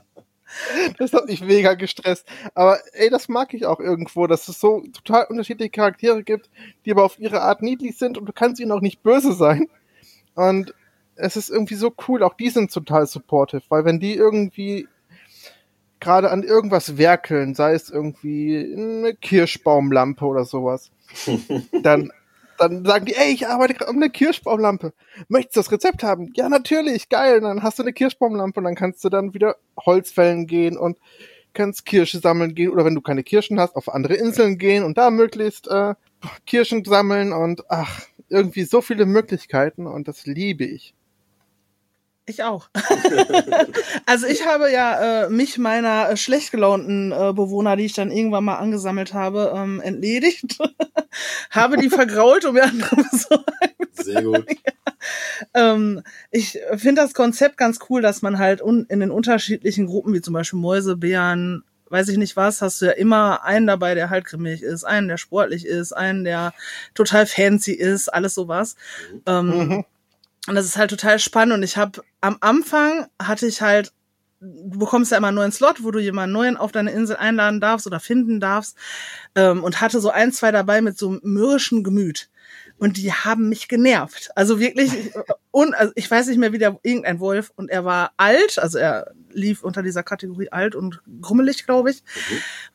Das 0.98 1.12
hat 1.12 1.26
mich 1.26 1.42
mega 1.42 1.74
gestresst. 1.74 2.26
Aber 2.54 2.78
ey, 2.92 3.10
das 3.10 3.28
mag 3.28 3.54
ich 3.54 3.66
auch 3.66 3.80
irgendwo, 3.80 4.26
dass 4.26 4.48
es 4.48 4.60
so 4.60 4.82
total 4.92 5.26
unterschiedliche 5.26 5.70
Charaktere 5.70 6.22
gibt, 6.22 6.50
die 6.84 6.92
aber 6.92 7.04
auf 7.04 7.18
ihre 7.18 7.42
Art 7.42 7.62
niedlich 7.62 7.96
sind 7.96 8.18
und 8.18 8.26
du 8.26 8.32
kannst 8.32 8.60
ihnen 8.60 8.72
auch 8.72 8.80
nicht 8.80 9.02
böse 9.02 9.32
sein. 9.32 9.68
Und 10.34 10.74
es 11.16 11.36
ist 11.36 11.50
irgendwie 11.50 11.74
so 11.74 11.92
cool, 12.08 12.22
auch 12.22 12.34
die 12.34 12.50
sind 12.50 12.72
total 12.72 13.06
supportive, 13.06 13.62
weil 13.68 13.84
wenn 13.84 14.00
die 14.00 14.14
irgendwie 14.14 14.88
gerade 16.00 16.30
an 16.30 16.42
irgendwas 16.42 16.96
werkeln, 16.96 17.54
sei 17.54 17.74
es 17.74 17.90
irgendwie 17.90 18.74
eine 18.74 19.14
Kirschbaumlampe 19.14 20.24
oder 20.24 20.44
sowas, 20.44 20.90
dann 21.82 22.10
dann 22.60 22.84
sagen 22.84 23.06
die, 23.06 23.14
ey, 23.14 23.32
ich 23.32 23.48
arbeite 23.48 23.74
gerade 23.74 23.90
um 23.90 23.96
eine 23.96 24.10
Kirschbaumlampe. 24.10 24.92
Möchtest 25.28 25.56
du 25.56 25.60
das 25.60 25.72
Rezept 25.72 26.02
haben? 26.02 26.32
Ja, 26.34 26.48
natürlich, 26.48 27.08
geil. 27.08 27.38
Und 27.38 27.44
dann 27.44 27.62
hast 27.62 27.78
du 27.78 27.82
eine 27.82 27.92
Kirschbaumlampe 27.92 28.60
und 28.60 28.64
dann 28.64 28.74
kannst 28.74 29.04
du 29.04 29.08
dann 29.08 29.34
wieder 29.34 29.56
Holz 29.84 30.10
fällen 30.10 30.46
gehen 30.46 30.76
und 30.76 30.98
kannst 31.52 31.84
Kirsche 31.86 32.18
sammeln 32.20 32.54
gehen 32.54 32.70
oder 32.70 32.84
wenn 32.84 32.94
du 32.94 33.00
keine 33.00 33.24
Kirschen 33.24 33.58
hast, 33.58 33.76
auf 33.76 33.92
andere 33.92 34.14
Inseln 34.14 34.58
gehen 34.58 34.84
und 34.84 34.98
da 34.98 35.10
möglichst 35.10 35.68
äh, 35.68 35.94
Kirschen 36.46 36.84
sammeln 36.84 37.32
und 37.32 37.64
ach, 37.70 38.02
irgendwie 38.28 38.64
so 38.64 38.80
viele 38.80 39.06
Möglichkeiten 39.06 39.86
und 39.86 40.06
das 40.08 40.26
liebe 40.26 40.64
ich. 40.64 40.94
Ich 42.26 42.42
auch. 42.44 42.68
also 44.06 44.26
ich 44.26 44.46
habe 44.46 44.70
ja 44.70 45.24
äh, 45.24 45.30
mich 45.30 45.58
meiner 45.58 46.10
äh, 46.10 46.16
schlecht 46.16 46.52
gelaunten 46.52 47.12
äh, 47.12 47.32
Bewohner, 47.32 47.76
die 47.76 47.86
ich 47.86 47.92
dann 47.92 48.12
irgendwann 48.12 48.44
mal 48.44 48.56
angesammelt 48.56 49.14
habe, 49.14 49.52
ähm, 49.54 49.80
entledigt. 49.80 50.58
habe 51.50 51.76
die 51.76 51.90
vergrault, 51.90 52.44
um 52.44 52.54
mir 52.54 52.64
andere 52.64 52.96
besorgen. 53.10 53.44
Sehr 53.92 54.22
gut. 54.22 54.46
ja. 54.48 54.92
ähm, 55.54 56.02
ich 56.30 56.58
finde 56.76 57.02
das 57.02 57.14
Konzept 57.14 57.56
ganz 57.56 57.80
cool, 57.88 58.00
dass 58.00 58.22
man 58.22 58.38
halt 58.38 58.62
un 58.62 58.86
in 58.88 59.00
den 59.00 59.10
unterschiedlichen 59.10 59.86
Gruppen, 59.86 60.14
wie 60.14 60.20
zum 60.20 60.34
Beispiel 60.34 60.60
Mäuse, 60.60 60.96
Bären, 60.96 61.64
weiß 61.88 62.08
ich 62.08 62.18
nicht 62.18 62.36
was, 62.36 62.62
hast 62.62 62.80
du 62.80 62.86
ja 62.86 62.92
immer 62.92 63.42
einen 63.44 63.66
dabei, 63.66 63.96
der 63.96 64.10
halt 64.10 64.24
grimmig 64.24 64.62
ist, 64.62 64.84
einen, 64.84 65.08
der 65.08 65.16
sportlich 65.16 65.66
ist, 65.66 65.92
einen, 65.92 66.22
der 66.22 66.54
total 66.94 67.26
fancy 67.26 67.72
ist, 67.72 68.08
alles 68.08 68.34
sowas. 68.34 68.76
Ähm, 69.26 69.48
Mhm. 69.48 69.84
Und 70.48 70.54
das 70.54 70.64
ist 70.64 70.76
halt 70.76 70.90
total 70.90 71.18
spannend. 71.18 71.54
Und 71.54 71.62
ich 71.62 71.76
habe 71.76 72.02
am 72.20 72.36
Anfang 72.40 73.06
hatte 73.20 73.46
ich 73.46 73.62
halt, 73.62 73.92
du 74.40 74.78
bekommst 74.78 75.12
ja 75.12 75.18
immer 75.18 75.28
einen 75.28 75.36
neuen 75.36 75.52
Slot, 75.52 75.82
wo 75.84 75.90
du 75.90 75.98
jemanden 75.98 76.32
neuen 76.32 76.56
auf 76.56 76.72
deine 76.72 76.92
Insel 76.92 77.16
einladen 77.16 77.60
darfst 77.60 77.86
oder 77.86 78.00
finden 78.00 78.40
darfst. 78.40 78.76
Ähm, 79.34 79.62
und 79.62 79.80
hatte 79.80 80.00
so 80.00 80.10
ein, 80.10 80.32
zwei 80.32 80.50
dabei 80.50 80.80
mit 80.80 80.98
so 80.98 81.18
mürrischen 81.22 81.84
Gemüt. 81.84 82.30
Und 82.78 82.96
die 82.96 83.12
haben 83.12 83.50
mich 83.50 83.68
genervt. 83.68 84.30
Also 84.34 84.58
wirklich, 84.58 84.94
ich- 84.94 85.12
und 85.50 85.74
also 85.74 85.92
ich 85.94 86.10
weiß 86.10 86.28
nicht 86.28 86.38
mehr, 86.38 86.52
wie 86.52 86.58
der 86.58 86.78
irgendein 86.82 87.20
Wolf 87.20 87.52
und 87.54 87.70
er 87.70 87.84
war 87.84 88.12
alt, 88.16 88.58
also 88.58 88.78
er 88.78 89.12
lief 89.32 89.62
unter 89.62 89.82
dieser 89.82 90.02
Kategorie 90.02 90.50
alt 90.50 90.74
und 90.74 91.00
grummelig, 91.20 91.64
glaube 91.64 91.90
ich. 91.90 92.02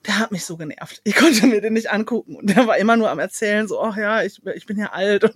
Der 0.05 0.19
hat 0.19 0.31
mich 0.31 0.45
so 0.45 0.57
genervt. 0.57 1.01
Ich 1.03 1.15
konnte 1.15 1.47
mir 1.47 1.61
den 1.61 1.73
nicht 1.73 1.91
angucken 1.91 2.35
und 2.35 2.49
der 2.49 2.67
war 2.67 2.77
immer 2.77 2.97
nur 2.97 3.09
am 3.09 3.19
erzählen, 3.19 3.67
so, 3.67 3.81
ach 3.81 3.97
ja, 3.97 4.23
ich, 4.23 4.41
ich 4.55 4.65
bin 4.65 4.77
ja 4.77 4.91
alt. 4.91 5.31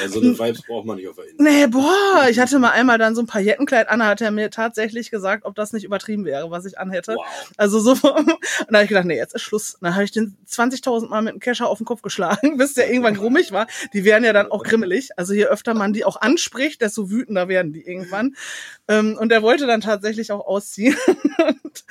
Ja, 0.00 0.08
so 0.08 0.20
eine 0.20 0.28
Vibes 0.38 0.62
braucht 0.62 0.86
man 0.86 0.96
nicht 0.96 1.08
auf 1.08 1.16
der 1.16 1.24
Insel. 1.24 1.42
Nee, 1.42 1.66
boah, 1.66 2.26
ich 2.30 2.38
hatte 2.38 2.58
mal 2.58 2.70
einmal 2.70 2.98
dann 2.98 3.14
so 3.14 3.22
ein 3.22 3.26
Paillettenkleid 3.26 3.88
an, 3.88 4.00
da 4.00 4.06
hat 4.06 4.20
er 4.20 4.30
mir 4.30 4.50
tatsächlich 4.50 5.10
gesagt, 5.10 5.44
ob 5.44 5.54
das 5.54 5.72
nicht 5.72 5.84
übertrieben 5.84 6.24
wäre, 6.24 6.50
was 6.50 6.64
ich 6.64 6.78
anhätte. 6.78 7.16
Wow. 7.16 7.26
Also 7.56 7.80
so, 7.80 7.90
und 8.14 8.36
da 8.68 8.74
habe 8.74 8.84
ich 8.84 8.88
gedacht, 8.88 9.06
nee, 9.06 9.16
jetzt 9.16 9.34
ist 9.34 9.42
Schluss. 9.42 9.76
Dann 9.80 9.94
habe 9.94 10.04
ich 10.04 10.12
den 10.12 10.36
20.000 10.48 11.08
Mal 11.08 11.22
mit 11.22 11.34
dem 11.34 11.40
Kescher 11.40 11.68
auf 11.68 11.78
den 11.78 11.86
Kopf 11.86 12.02
geschlagen, 12.02 12.56
bis 12.56 12.74
der 12.74 12.90
irgendwann 12.90 13.14
grummig 13.14 13.52
war. 13.52 13.66
Die 13.92 14.04
werden 14.04 14.24
ja 14.24 14.32
dann 14.32 14.50
auch 14.50 14.62
grimmelig. 14.62 15.10
Also 15.16 15.34
je 15.34 15.46
öfter 15.46 15.74
man 15.74 15.92
die 15.92 16.04
auch 16.04 16.20
anspricht, 16.20 16.80
desto 16.80 17.10
wütender 17.10 17.48
werden 17.48 17.72
die 17.72 17.86
irgendwann. 17.86 18.36
Ähm, 18.88 19.16
und 19.18 19.30
der 19.30 19.42
wollte 19.42 19.66
dann 19.66 19.80
tatsächlich 19.80 19.95
auch 20.30 20.46
ausziehen. 20.46 20.96
und, 21.64 21.84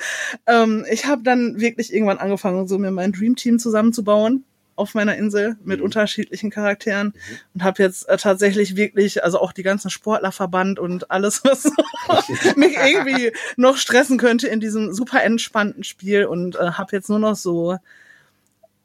ähm, 0.46 0.84
ich 0.90 1.06
habe 1.06 1.22
dann 1.22 1.60
wirklich 1.60 1.92
irgendwann 1.92 2.18
angefangen, 2.18 2.66
so 2.68 2.78
mir 2.78 2.90
mein 2.90 3.12
Dream 3.12 3.36
Team 3.36 3.58
zusammenzubauen 3.58 4.44
auf 4.76 4.94
meiner 4.94 5.16
Insel 5.16 5.56
mit 5.64 5.78
Mhm. 5.78 5.86
unterschiedlichen 5.86 6.50
Charakteren 6.50 7.14
und 7.54 7.64
habe 7.64 7.82
jetzt 7.82 8.08
äh, 8.08 8.18
tatsächlich 8.18 8.76
wirklich, 8.76 9.24
also 9.24 9.40
auch 9.40 9.52
die 9.52 9.62
ganzen 9.62 9.90
Sportlerverband 9.90 10.78
und 10.78 11.10
alles, 11.10 11.42
was 11.44 11.64
mich 12.56 12.76
irgendwie 12.76 13.32
noch 13.56 13.78
stressen 13.78 14.18
könnte 14.18 14.48
in 14.48 14.60
diesem 14.60 14.92
super 14.92 15.22
entspannten 15.22 15.82
Spiel 15.82 16.26
und 16.26 16.56
äh, 16.56 16.72
habe 16.72 16.94
jetzt 16.94 17.08
nur 17.08 17.18
noch 17.18 17.36
so 17.36 17.78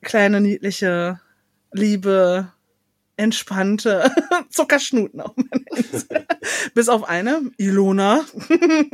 kleine, 0.02 0.40
niedliche, 0.42 1.20
liebe, 1.74 2.48
entspannte 3.18 4.12
Zuckerschnuten 4.50 5.22
auf. 5.22 5.34
Bis 6.74 6.90
auf 6.90 7.04
eine, 7.08 7.52
Ilona. 7.58 8.26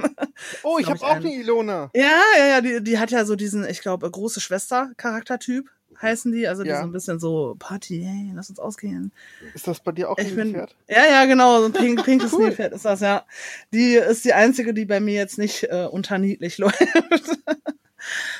Oh, 0.63 0.77
ich 0.79 0.85
habe 0.87 1.01
auch 1.01 1.09
ein- 1.15 1.17
eine 1.25 1.33
Ilona. 1.33 1.89
Ja, 1.95 2.03
ja, 2.37 2.45
ja, 2.47 2.61
die, 2.61 2.83
die 2.83 2.99
hat 2.99 3.09
ja 3.11 3.25
so 3.25 3.35
diesen, 3.35 3.67
ich 3.67 3.81
glaube, 3.81 4.09
große 4.09 4.39
Schwester-Charaktertyp 4.39 5.67
heißen 5.99 6.31
die. 6.31 6.47
Also 6.47 6.61
die 6.63 6.69
Ja. 6.69 6.77
so 6.81 6.83
ein 6.83 6.91
bisschen 6.91 7.19
so 7.19 7.55
Party, 7.57 8.03
hey, 8.05 8.31
lass 8.35 8.49
uns 8.51 8.59
ausgehen. 8.59 9.11
Ist 9.55 9.67
das 9.67 9.79
bei 9.79 9.91
dir 9.93 10.11
auch 10.11 10.17
Ich 10.19 10.27
ein 10.29 10.35
bin, 10.35 10.51
Pferd? 10.53 10.75
ja, 10.87 11.05
ja, 11.09 11.25
genau, 11.25 11.59
so 11.59 11.65
ein 11.65 11.73
pink, 11.73 12.03
pinkes 12.05 12.33
Cool. 12.33 12.45
Nilpferd 12.45 12.73
ist 12.73 12.85
das, 12.85 12.99
ja. 12.99 13.25
Die 13.73 13.95
ist 13.95 14.25
die 14.25 14.33
einzige, 14.33 14.73
die 14.75 14.85
bei 14.85 14.99
mir 14.99 15.15
jetzt 15.15 15.37
nicht 15.39 15.63
äh, 15.63 15.87
unterniedlich 15.89 16.57
läuft. 16.59 16.85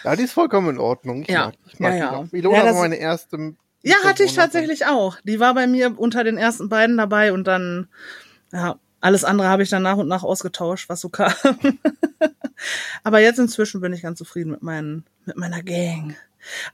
Ja, 0.03 0.15
die 0.15 0.23
ist 0.23 0.33
vollkommen 0.33 0.69
in 0.69 0.79
Ordnung. 0.79 1.23
Ich 1.23 1.29
Ja. 1.29 1.45
mag, 1.47 1.55
ich 1.65 1.79
mag 1.79 1.93
Ja, 1.95 2.23
die 2.31 2.35
ja. 2.35 2.39
Ilona 2.39 2.57
Ja, 2.57 2.65
war 2.65 2.73
meine 2.81 2.95
erste. 2.97 3.55
Ja, 3.83 3.95
hatte 4.03 4.23
ich 4.23 4.31
Mitbewohnerin. 4.31 4.35
tatsächlich 4.35 4.85
auch. 4.85 5.17
Die 5.23 5.39
war 5.39 5.53
bei 5.53 5.67
mir 5.67 5.99
unter 5.99 6.23
den 6.23 6.37
ersten 6.37 6.69
beiden 6.69 6.97
dabei 6.97 7.31
und 7.33 7.45
dann, 7.45 7.87
ja, 8.51 8.79
alles 8.99 9.23
andere 9.23 9.47
habe 9.47 9.63
ich 9.63 9.69
dann 9.69 9.83
nach 9.83 9.97
und 9.97 10.07
nach 10.07 10.23
ausgetauscht, 10.23 10.89
was 10.89 11.01
so 11.01 11.09
kam. 11.09 11.33
Aber 13.03 13.19
jetzt 13.19 13.39
inzwischen 13.39 13.81
bin 13.81 13.93
ich 13.93 14.01
ganz 14.01 14.17
zufrieden 14.17 14.51
mit, 14.51 14.63
meinen, 14.63 15.05
mit 15.25 15.37
meiner 15.37 15.61
Gang. 15.61 16.15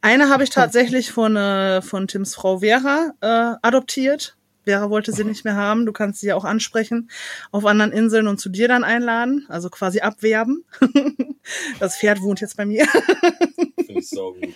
Eine 0.01 0.30
habe 0.30 0.43
ich 0.43 0.49
tatsächlich 0.49 1.12
von, 1.12 1.36
äh, 1.36 1.82
von 1.82 2.08
Tims 2.08 2.36
Frau 2.36 2.60
Vera 2.60 3.14
äh, 3.22 3.56
adoptiert. 3.62 4.38
Vera 4.64 4.89
wollte 4.89 5.11
sie 5.11 5.24
nicht 5.24 5.43
mehr 5.45 5.55
haben. 5.55 5.86
Du 5.86 5.91
kannst 5.93 6.20
sie 6.22 6.28
ja 6.28 6.36
auch 6.36 6.45
ansprechen 6.45 7.09
auf 7.51 7.66
anderen 7.66 7.91
Inseln 7.91 8.28
und 8.28 8.39
zu 8.39 8.49
dir 8.49 8.68
dann 8.68 8.84
einladen, 8.84 9.45
also 9.49 9.70
quasi 9.70 9.99
abwerben. 10.01 10.64
Das 11.78 11.97
Pferd 11.97 12.22
wohnt 12.22 12.39
jetzt 12.39 12.55
bei 12.55 12.66
mir. 12.66 12.86
Finde 13.86 13.99
ich 13.99 14.09
saugut. 14.09 14.43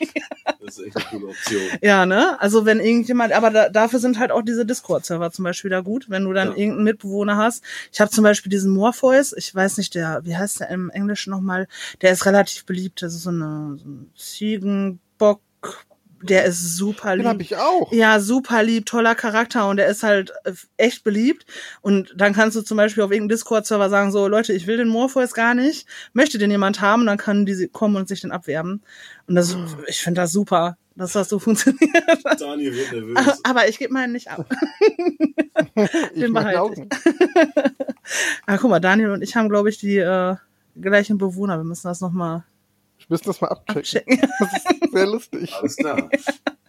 Das 0.61 0.77
ist 0.77 0.85
echt 0.87 0.95
eine 0.97 1.05
coole 1.05 1.27
Option. 1.27 1.61
Ja, 1.81 2.05
ne? 2.05 2.39
Also 2.41 2.65
wenn 2.65 2.79
irgendjemand, 2.79 3.31
aber 3.33 3.49
da, 3.51 3.69
dafür 3.69 3.99
sind 3.99 4.19
halt 4.19 4.31
auch 4.31 4.41
diese 4.41 4.65
Discord-Server 4.65 5.31
zum 5.31 5.43
Beispiel 5.43 5.69
da 5.69 5.81
gut, 5.81 6.09
wenn 6.09 6.23
du 6.23 6.31
dann 6.33 6.49
Ja. 6.51 6.55
irgendeinen 6.57 6.83
Mitbewohner 6.85 7.35
hast. 7.37 7.63
Ich 7.91 7.99
habe 8.01 8.09
zum 8.11 8.23
Beispiel 8.23 8.49
diesen 8.49 8.71
Morpheus, 8.71 9.33
ich 9.33 9.53
weiß 9.53 9.77
nicht, 9.77 9.95
der, 9.95 10.21
wie 10.23 10.35
heißt 10.37 10.61
der 10.61 10.69
im 10.69 10.89
Englischen 10.89 11.31
nochmal, 11.31 11.67
der 12.01 12.11
ist 12.11 12.25
relativ 12.25 12.65
beliebt, 12.65 13.01
das 13.01 13.13
ist 13.13 13.23
so, 13.23 13.29
eine, 13.29 13.77
so 13.77 13.85
ein 13.87 14.11
Ziegenbock, 14.15 15.41
der 16.21 16.45
ist 16.45 16.75
super 16.77 17.15
Den 17.15 17.27
habe 17.27 17.39
lieb. 17.39 17.51
ich 17.51 17.57
auch. 17.57 17.91
Ja, 17.91 18.19
super 18.19 18.63
lieb, 18.63 18.85
toller 18.85 19.15
Charakter 19.15 19.67
und 19.69 19.77
der 19.77 19.87
ist 19.87 20.03
halt 20.03 20.31
äh, 20.45 20.53
echt 20.77 21.03
beliebt. 21.03 21.45
Und 21.81 22.13
dann 22.15 22.33
kannst 22.33 22.55
du 22.57 22.61
zum 22.61 22.77
Beispiel 22.77 23.03
auf 23.03 23.11
irgendeinem 23.11 23.35
Discord-Server 23.37 23.89
sagen, 23.89 24.11
so, 24.11 24.27
Leute, 24.27 24.53
ich 24.53 24.67
will 24.67 24.77
den 24.77 24.87
Morpheus 24.87 25.33
gar 25.33 25.53
nicht, 25.53 25.87
möchte 26.13 26.37
den 26.37 26.51
jemand 26.51 26.81
haben, 26.81 27.05
dann 27.05 27.17
kann 27.17 27.45
die 27.45 27.67
kommen 27.67 27.95
und 27.95 28.07
sich 28.07 28.21
den 28.21 28.31
abwerben. 28.31 28.81
Und 29.27 29.35
das, 29.35 29.55
ich 29.87 29.99
finde 30.01 30.21
das 30.21 30.31
super, 30.31 30.77
dass 30.95 31.13
das 31.13 31.29
so 31.29 31.39
funktioniert. 31.39 31.93
Daniel 32.39 32.73
wird 32.73 32.91
nervös. 32.91 33.39
Aber 33.43 33.67
ich 33.67 33.77
gebe 33.77 33.93
meinen 33.93 34.13
nicht 34.13 34.29
ab. 34.29 34.45
Ich 36.13 36.21
Den 36.21 36.33
behalte 36.33 36.61
auch 36.61 36.71
ich. 36.71 36.77
nicht. 36.79 36.95
Ah, 38.45 38.57
guck 38.57 38.69
mal, 38.69 38.79
Daniel 38.79 39.11
und 39.11 39.21
ich 39.21 39.35
haben, 39.35 39.49
glaube 39.49 39.69
ich, 39.69 39.77
die 39.77 39.97
äh, 39.97 40.35
gleichen 40.79 41.17
Bewohner. 41.17 41.57
Wir 41.57 41.63
müssen 41.63 41.87
das 41.87 41.99
nochmal 42.01 42.43
Müsste 43.09 43.27
das 43.27 43.41
mal 43.41 43.47
abchecken. 43.49 43.83
checken. 43.83 44.19
Das 44.39 44.53
ist 44.53 44.91
sehr 44.91 45.05
lustig. 45.07 45.53
Alles 45.53 45.75
klar. 45.75 46.09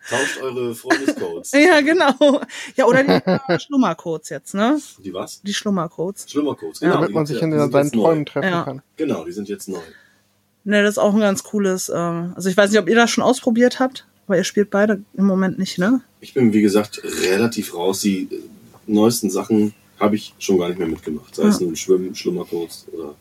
Tauscht 0.08 0.40
eure 0.40 0.74
Freundescodes. 0.74 1.52
ja, 1.52 1.80
genau. 1.80 2.40
Ja, 2.76 2.86
oder 2.86 3.02
die 3.04 3.58
Schlummercodes 3.60 4.28
jetzt, 4.30 4.54
ne? 4.54 4.78
Die 5.04 5.12
was? 5.12 5.42
Die 5.42 5.52
Schlummercodes. 5.52 6.30
Schlummercodes. 6.30 6.80
Ja. 6.80 6.86
Genau, 6.88 6.94
Damit 6.96 7.10
die 7.10 7.14
man 7.14 7.26
sich 7.26 7.36
ja- 7.40 7.42
in 7.44 7.50
seinen 7.70 7.84
jetzt 7.84 7.94
neu. 7.94 8.02
Träumen 8.02 8.26
treffen 8.26 8.48
Ja. 8.48 8.62
kann. 8.64 8.82
Genau, 8.96 9.24
die 9.24 9.32
sind 9.32 9.48
jetzt 9.48 9.68
neu. 9.68 9.80
Ne, 10.64 10.82
das 10.82 10.92
ist 10.92 10.98
auch 10.98 11.14
ein 11.14 11.20
ganz 11.20 11.44
cooles. 11.44 11.90
Ähm, 11.94 12.32
also 12.36 12.48
ich 12.48 12.56
weiß 12.56 12.70
nicht, 12.70 12.80
ob 12.80 12.88
ihr 12.88 12.94
das 12.96 13.10
schon 13.10 13.24
ausprobiert 13.24 13.80
habt, 13.80 14.06
aber 14.26 14.36
ihr 14.36 14.44
spielt 14.44 14.70
beide 14.70 15.02
im 15.14 15.24
Moment 15.26 15.58
nicht, 15.58 15.78
ne? 15.78 16.00
Ich 16.20 16.34
bin, 16.34 16.52
wie 16.52 16.62
gesagt, 16.62 17.02
relativ 17.04 17.74
raus. 17.74 18.00
Die 18.00 18.22
äh, 18.30 18.40
neuesten 18.86 19.28
Sachen 19.30 19.74
habe 20.00 20.16
ich 20.16 20.34
schon 20.38 20.58
gar 20.58 20.68
nicht 20.68 20.78
mehr 20.78 20.88
mitgemacht. 20.88 21.34
Sei 21.34 21.44
es 21.48 21.60
Ja. 21.60 21.66
nun 21.66 21.76
Schwimmen, 21.76 22.14
Schlummercodes 22.14 22.86
oder. 22.92 23.14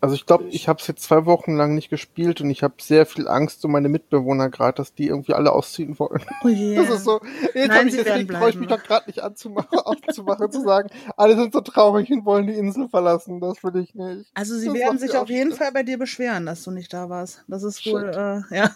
Also 0.00 0.14
ich 0.14 0.26
glaube, 0.26 0.44
ich 0.50 0.68
habe 0.68 0.80
es 0.80 0.86
jetzt 0.86 1.02
zwei 1.02 1.26
Wochen 1.26 1.56
lang 1.56 1.74
nicht 1.74 1.90
gespielt 1.90 2.40
und 2.40 2.50
ich 2.50 2.62
habe 2.62 2.74
sehr 2.80 3.04
viel 3.04 3.26
Angst 3.26 3.64
um 3.64 3.72
meine 3.72 3.88
Mitbewohner 3.88 4.48
gerade, 4.48 4.76
dass 4.76 4.94
die 4.94 5.08
irgendwie 5.08 5.34
alle 5.34 5.52
ausziehen 5.52 5.98
wollen. 5.98 6.24
Oh 6.44 6.48
yeah. 6.48 6.82
Das 6.88 6.98
ist 6.98 7.04
so. 7.04 7.20
Jetzt 7.54 7.68
Nein, 7.68 7.70
hab 7.70 7.86
ich, 7.86 7.96
deswegen 7.96 8.06
werden 8.06 8.28
traue 8.28 8.50
ich 8.50 8.56
mich 8.56 8.68
doch 8.68 8.82
gerade 8.82 9.06
nicht 9.06 9.20
anzumachen, 9.20 9.78
aufzumachen, 9.84 10.52
zu 10.52 10.62
sagen, 10.62 10.90
alle 11.16 11.36
sind 11.36 11.52
so 11.52 11.60
traurig 11.60 12.10
und 12.10 12.24
wollen 12.24 12.46
die 12.46 12.54
Insel 12.54 12.88
verlassen. 12.88 13.40
Das 13.40 13.62
will 13.64 13.82
ich 13.82 13.94
nicht. 13.94 14.30
Also 14.34 14.56
sie 14.56 14.66
Das 14.66 14.74
werden 14.74 14.98
sich 14.98 15.16
auf 15.16 15.28
jeden. 15.28 15.52
Fall 15.52 15.72
bei 15.72 15.82
dir 15.82 15.98
beschweren, 15.98 16.46
dass 16.46 16.62
du 16.62 16.70
nicht 16.70 16.92
da 16.92 17.08
warst. 17.08 17.42
Das 17.48 17.62
ist 17.62 17.84
wohl, 17.86 18.10
äh, 18.50 18.56
ja. 18.56 18.70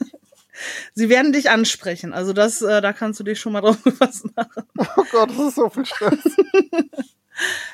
Sie 0.94 1.08
werden 1.08 1.32
dich 1.32 1.50
ansprechen. 1.50 2.12
Also 2.12 2.32
das, 2.32 2.62
äh, 2.62 2.80
da 2.80 2.92
kannst 2.92 3.20
du 3.20 3.24
dich 3.24 3.40
schon 3.40 3.52
mal 3.52 3.60
drauf 3.60 3.82
gefasst 3.84 4.26
machen. 4.36 4.64
Oh 4.78 5.04
Gott, 5.10 5.30
das 5.30 5.38
ist 5.38 5.54
so 5.54 5.70
viel 5.70 5.86
Stress. 5.86 6.36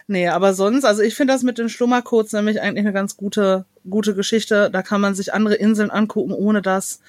Nee, 0.07 0.29
aber 0.29 0.55
sonst, 0.55 0.85
also 0.85 1.03
ich 1.03 1.15
finde 1.15 1.35
das 1.35 1.43
mit 1.43 1.59
den 1.59 1.69
Schlummercodes 1.69 2.33
nämlich 2.33 2.61
eigentlich 2.61 2.85
eine 2.85 2.93
ganz 2.93 3.17
gute, 3.17 3.65
gute 3.89 4.15
Geschichte. 4.15 4.71
Da 4.71 4.83
kann 4.83 5.01
man 5.01 5.15
sich 5.15 5.35
andere 5.35 5.55
Inseln 5.55 5.91
angucken, 5.91 6.33
ohne 6.33 6.63
dass 6.63 7.01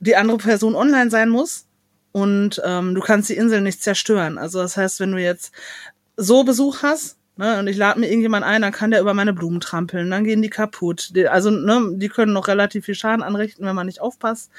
die 0.00 0.16
andere 0.16 0.38
Person 0.38 0.74
online 0.74 1.10
sein 1.10 1.28
muss. 1.28 1.66
Und 2.12 2.62
ähm, 2.64 2.94
du 2.94 3.00
kannst 3.00 3.28
die 3.28 3.36
Insel 3.36 3.60
nicht 3.60 3.82
zerstören. 3.82 4.38
Also 4.38 4.60
das 4.60 4.76
heißt, 4.76 5.00
wenn 5.00 5.12
du 5.12 5.18
jetzt 5.18 5.52
so 6.16 6.44
Besuch 6.44 6.82
hast, 6.82 7.15
ne, 7.36 7.58
und 7.58 7.66
ich 7.68 7.76
lade 7.76 8.00
mir 8.00 8.06
irgendjemand 8.06 8.44
ein, 8.44 8.62
dann 8.62 8.72
kann 8.72 8.90
der 8.90 9.00
über 9.00 9.14
meine 9.14 9.32
Blumen 9.32 9.60
trampeln, 9.60 10.10
dann 10.10 10.24
gehen 10.24 10.42
die 10.42 10.50
kaputt. 10.50 11.14
Die, 11.14 11.28
also, 11.28 11.50
ne, 11.50 11.92
die 11.94 12.08
können 12.08 12.32
noch 12.32 12.48
relativ 12.48 12.84
viel 12.86 12.94
Schaden 12.94 13.22
anrichten, 13.22 13.64
wenn 13.66 13.74
man 13.74 13.86
nicht 13.86 14.00
aufpasst. 14.00 14.50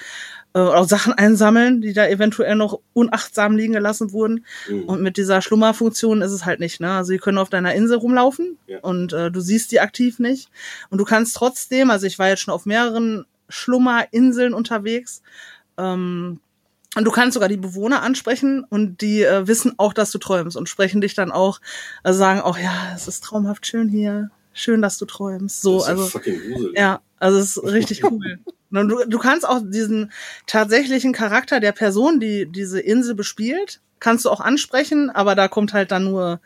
Äh, 0.53 0.59
auch 0.59 0.88
Sachen 0.88 1.13
einsammeln, 1.13 1.82
die 1.82 1.93
da 1.93 2.07
eventuell 2.07 2.55
noch 2.55 2.80
unachtsam 2.93 3.55
liegen 3.55 3.73
gelassen 3.73 4.11
wurden. 4.11 4.45
Mhm. 4.69 4.84
Und 4.84 5.01
mit 5.01 5.17
dieser 5.17 5.41
Schlummerfunktion 5.41 6.21
ist 6.21 6.32
es 6.32 6.45
halt 6.45 6.59
nicht, 6.59 6.80
ne? 6.80 6.91
Also 6.91 7.11
die 7.11 7.19
können 7.19 7.38
auf 7.38 7.49
deiner 7.49 7.73
Insel 7.75 7.97
rumlaufen 7.97 8.57
Ja. 8.67 8.80
und 8.82 9.13
äh, 9.13 9.30
du 9.32 9.39
siehst 9.41 9.71
die 9.71 9.80
aktiv 9.80 10.19
nicht. 10.19 10.49
Und 10.89 10.99
du 10.99 11.05
kannst 11.05 11.36
trotzdem, 11.36 11.91
also 11.91 12.07
ich 12.07 12.17
war 12.19 12.30
jetzt 12.30 12.41
schon 12.41 12.53
auf 12.53 12.65
mehreren 12.65 13.25
Schlummerinseln 13.49 14.53
unterwegs, 14.53 15.21
ähm, 15.78 16.39
und 16.97 17.03
du 17.03 17.11
kannst 17.11 17.35
sogar 17.35 17.47
die 17.47 17.57
Bewohner 17.57 18.01
ansprechen 18.01 18.63
und 18.63 19.01
die 19.01 19.21
äh, 19.21 19.47
wissen 19.47 19.75
auch, 19.77 19.93
dass 19.93 20.09
du 20.09 20.17
träumst 20.17 20.57
und 20.57 20.67
sprechen 20.67 20.99
dich 20.99 21.13
dann 21.13 21.31
auch, 21.31 21.61
also 22.01 22.17
sagen 22.17 22.41
auch, 22.41 22.57
ja, 22.57 22.91
es 22.95 23.07
ist 23.07 23.23
traumhaft 23.23 23.67
schön 23.67 23.87
hier, 23.87 24.31
schön, 24.51 24.81
dass 24.81 24.97
du 24.97 25.05
träumst. 25.05 25.61
So, 25.61 25.77
das 25.77 25.81
ist 25.81 25.87
ja 25.87 25.93
also 25.93 26.07
fucking 26.07 26.73
ja, 26.75 27.01
also 27.19 27.37
es 27.37 27.57
ist 27.57 27.63
richtig 27.63 28.03
cool. 28.03 28.39
Und 28.71 28.89
Du, 28.89 29.05
du 29.07 29.17
kannst 29.19 29.47
auch 29.47 29.61
diesen 29.63 30.11
tatsächlichen 30.45 31.13
Charakter 31.13 31.59
der 31.59 31.71
Person, 31.71 32.19
die 32.19 32.47
diese 32.47 32.79
Insel 32.81 33.15
bespielt, 33.15 33.79
kannst 33.99 34.25
du 34.25 34.29
auch 34.29 34.41
ansprechen, 34.41 35.09
aber 35.09 35.35
da 35.35 35.47
kommt 35.47 35.73
halt 35.73 35.91
dann 35.91 36.05
nur 36.05 36.41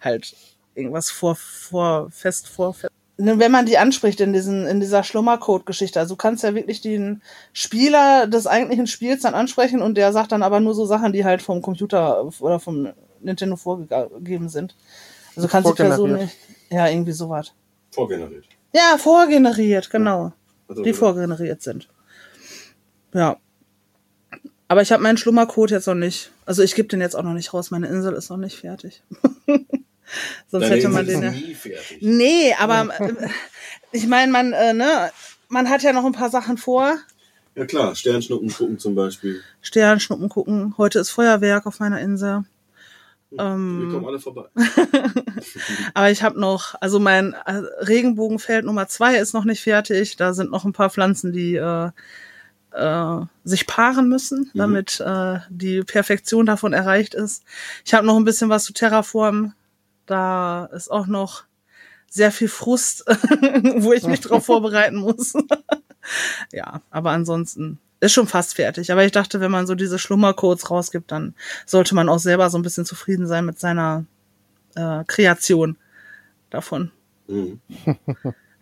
halt 0.00 0.34
irgendwas 0.74 1.10
vor, 1.10 1.34
vor 1.36 2.10
fest 2.10 2.48
vor. 2.48 2.76
ne, 2.80 2.88
wenn 3.18 3.50
man 3.50 3.64
die 3.64 3.78
anspricht 3.78 4.20
in 4.20 4.32
diesen, 4.32 4.66
in 4.66 4.80
dieser 4.80 5.02
Schlummercode-Geschichte. 5.02 5.98
Also 5.98 6.14
du 6.14 6.18
kannst 6.18 6.44
ja 6.44 6.54
wirklich 6.54 6.82
den 6.82 7.22
Spieler 7.52 8.26
des 8.26 8.46
eigentlichen 8.46 8.86
Spiels 8.86 9.22
dann 9.22 9.34
ansprechen 9.34 9.80
und 9.80 9.96
der 9.96 10.12
sagt 10.12 10.32
dann 10.32 10.42
aber 10.42 10.60
nur 10.60 10.74
so 10.74 10.84
Sachen, 10.84 11.12
die 11.12 11.24
halt 11.24 11.40
vom 11.40 11.62
Computer 11.62 12.30
oder 12.40 12.60
vom 12.60 12.88
Nintendo 13.20 13.56
vorgegeben 13.56 14.48
sind. 14.48 14.74
Also 15.34 15.48
kannst 15.48 15.70
die 15.70 15.74
Person 15.74 16.14
nicht, 16.14 16.36
ja, 16.70 16.88
irgendwie 16.88 17.12
sowas. 17.12 17.52
Vorgeneriert. 17.90 18.44
Ja, 18.74 18.98
vorgeneriert, 18.98 19.88
genau. 19.88 20.32
Also, 20.68 20.82
die 20.82 20.92
vorgeneriert 20.92 21.62
sind. 21.62 21.88
Ja. 23.14 23.38
Aber 24.68 24.82
ich 24.82 24.92
habe 24.92 25.02
meinen 25.02 25.16
Schlummercode 25.16 25.70
jetzt 25.70 25.86
noch 25.86 25.94
nicht. 25.94 26.32
Also 26.44 26.62
ich 26.62 26.74
gebe 26.74 26.88
den 26.88 27.00
jetzt 27.00 27.14
auch 27.14 27.22
noch 27.22 27.32
nicht 27.32 27.54
raus. 27.54 27.70
Meine 27.70 27.86
Insel 27.86 28.14
ist 28.14 28.30
noch 28.30 28.36
nicht 28.36 28.58
fertig. 28.58 29.02
Sonst 30.48 30.70
hätte 30.70 30.88
man 30.88 31.06
den 31.06 31.22
ja. 31.22 31.30
Nie 31.30 31.54
fertig. 31.54 31.98
Nee, 32.00 32.54
aber 32.58 32.88
äh, 33.00 33.28
ich 33.92 34.06
meine, 34.06 34.32
man, 34.32 34.52
äh, 34.52 34.72
ne, 34.72 35.10
man 35.48 35.68
hat 35.68 35.82
ja 35.82 35.92
noch 35.92 36.04
ein 36.04 36.12
paar 36.12 36.30
Sachen 36.30 36.58
vor. 36.58 36.96
Ja 37.54 37.64
klar, 37.64 37.94
Sternschnuppen 37.94 38.50
gucken 38.50 38.78
zum 38.78 38.94
Beispiel. 38.94 39.40
Sternschnuppen 39.62 40.28
gucken. 40.28 40.74
Heute 40.76 40.98
ist 40.98 41.10
Feuerwerk 41.10 41.66
auf 41.66 41.80
meiner 41.80 42.00
Insel. 42.00 42.44
Ähm, 43.38 43.82
Wir 43.82 43.92
kommen 43.92 44.06
alle 44.06 44.20
vorbei. 44.20 44.44
aber 45.94 46.10
ich 46.10 46.22
habe 46.22 46.38
noch, 46.38 46.74
also 46.80 47.00
mein 47.00 47.34
äh, 47.46 47.62
Regenbogenfeld 47.80 48.64
Nummer 48.64 48.88
zwei 48.88 49.16
ist 49.16 49.32
noch 49.32 49.44
nicht 49.44 49.62
fertig. 49.62 50.16
Da 50.16 50.32
sind 50.32 50.50
noch 50.50 50.64
ein 50.64 50.72
paar 50.72 50.90
Pflanzen, 50.90 51.32
die 51.32 51.56
äh, 51.56 51.90
äh, 52.72 53.20
sich 53.44 53.66
paaren 53.66 54.08
müssen, 54.08 54.50
mhm. 54.52 54.58
damit 54.58 55.00
äh, 55.00 55.38
die 55.48 55.82
Perfektion 55.82 56.46
davon 56.46 56.72
erreicht 56.72 57.14
ist. 57.14 57.42
Ich 57.84 57.94
habe 57.94 58.06
noch 58.06 58.16
ein 58.16 58.24
bisschen 58.24 58.48
was 58.48 58.64
zu 58.64 58.72
Terraform. 58.72 59.54
Da 60.06 60.66
ist 60.66 60.90
auch 60.90 61.06
noch 61.06 61.44
sehr 62.08 62.32
viel 62.32 62.48
Frust, 62.48 63.04
wo 63.76 63.92
ich 63.92 64.04
mich 64.04 64.20
drauf 64.20 64.46
vorbereiten 64.46 64.96
muss. 64.96 65.34
ja, 66.52 66.80
aber 66.90 67.10
ansonsten 67.10 67.78
ist 68.00 68.12
schon 68.12 68.26
fast 68.26 68.54
fertig. 68.54 68.92
Aber 68.92 69.04
ich 69.04 69.12
dachte, 69.12 69.40
wenn 69.40 69.50
man 69.50 69.66
so 69.66 69.74
diese 69.74 69.98
Schlummercodes 69.98 70.70
rausgibt, 70.70 71.10
dann 71.12 71.34
sollte 71.64 71.94
man 71.94 72.08
auch 72.08 72.18
selber 72.18 72.50
so 72.50 72.58
ein 72.58 72.62
bisschen 72.62 72.84
zufrieden 72.84 73.26
sein 73.26 73.44
mit 73.44 73.58
seiner 73.58 74.04
äh, 74.74 75.04
Kreation 75.06 75.76
davon. 76.50 76.90
Mhm. 77.26 77.60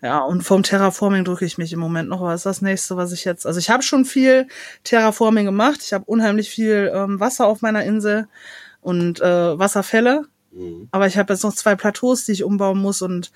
ja, 0.01 0.20
und 0.20 0.42
vom 0.42 0.62
Terraforming 0.62 1.24
drücke 1.24 1.45
ich 1.45 1.59
mich 1.59 1.72
im 1.72 1.80
Moment 1.80 2.09
noch. 2.09 2.22
Was 2.22 2.40
ist 2.40 2.47
das 2.47 2.62
nächste, 2.62 2.97
was 2.97 3.12
ich 3.12 3.24
jetzt. 3.24 3.47
Also 3.47 3.59
ich 3.59 3.70
habe 3.70 3.82
schon 3.82 4.05
viel 4.05 4.49
Terraforming 4.84 5.45
gemacht. 5.45 5.80
Ich 5.82 5.92
habe 5.92 6.05
unheimlich 6.07 6.49
viel 6.49 6.90
ähm, 6.95 7.20
Wasser 7.20 7.47
auf 7.47 7.61
meiner 7.61 7.84
Insel 7.84 8.28
und 8.80 9.20
äh, 9.20 9.59
Wasserfälle. 9.59 10.26
Mhm. 10.55 10.89
Aber 10.91 11.07
ich 11.07 11.19
habe 11.19 11.33
jetzt 11.33 11.43
noch 11.43 11.55
zwei 11.55 11.75
Plateaus, 11.75 12.25
die 12.25 12.33
ich 12.33 12.45
umbauen 12.45 12.79
muss 12.79 13.03
und 13.03 13.33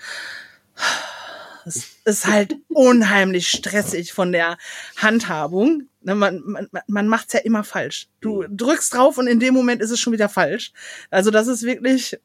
es 1.66 1.86
ist 2.04 2.26
halt 2.26 2.56
unheimlich 2.68 3.48
stressig 3.48 4.12
von 4.12 4.32
der 4.32 4.56
Handhabung. 4.96 5.84
Ne, 6.00 6.14
man, 6.14 6.42
man, 6.44 6.68
man 6.86 7.08
macht's 7.08 7.32
ja 7.32 7.40
immer 7.40 7.64
falsch. 7.64 8.08
Du 8.20 8.44
drückst 8.48 8.94
drauf 8.94 9.18
und 9.18 9.26
in 9.26 9.40
dem 9.40 9.54
Moment 9.54 9.82
ist 9.82 9.90
es 9.90 10.00
schon 10.00 10.12
wieder 10.12 10.28
falsch. 10.28 10.72
Also 11.10 11.30
das 11.30 11.48
ist 11.48 11.64
wirklich, 11.64 12.18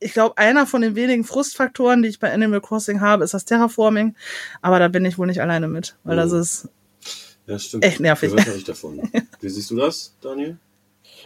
ich 0.00 0.12
glaube, 0.14 0.38
einer 0.38 0.66
von 0.66 0.82
den 0.82 0.96
wenigen 0.96 1.24
Frustfaktoren, 1.24 2.02
die 2.02 2.08
ich 2.08 2.18
bei 2.18 2.32
Animal 2.32 2.60
Crossing 2.60 3.00
habe, 3.00 3.24
ist 3.24 3.34
das 3.34 3.44
Terraforming. 3.44 4.16
Aber 4.62 4.78
da 4.78 4.88
bin 4.88 5.04
ich 5.04 5.18
wohl 5.18 5.26
nicht 5.26 5.42
alleine 5.42 5.68
mit, 5.68 5.96
weil 6.04 6.16
das 6.16 6.32
mhm. 6.32 6.40
ist 6.40 6.68
ja, 7.46 7.58
stimmt. 7.58 7.84
echt 7.84 8.00
nervig. 8.00 8.32
Ich 8.32 8.64
davon. 8.64 9.02
Wie 9.40 9.48
siehst 9.48 9.70
du 9.70 9.76
das, 9.76 10.14
Daniel? 10.20 10.58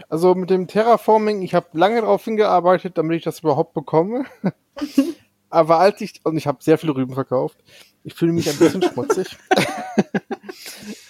Also 0.09 0.35
mit 0.35 0.51
dem 0.51 0.67
Terraforming, 0.67 1.43
ich 1.43 1.55
habe 1.55 1.67
lange 1.73 2.01
darauf 2.01 2.25
hingearbeitet, 2.25 2.99
damit 2.99 3.19
ich 3.19 3.25
das 3.25 3.41
überhaupt 3.41 3.75
bekomme. 3.75 4.25
Aber 5.51 5.79
als 5.79 6.01
ich, 6.01 6.21
und 6.25 6.37
ich 6.37 6.47
habe 6.47 6.63
sehr 6.63 6.79
viele 6.79 6.95
Rüben 6.95 7.15
verkauft, 7.15 7.59
ich 8.05 8.15
fühle 8.15 8.33
mich 8.33 8.49
ein 8.49 8.59
bisschen 8.59 8.83
schmutzig. 8.93 9.37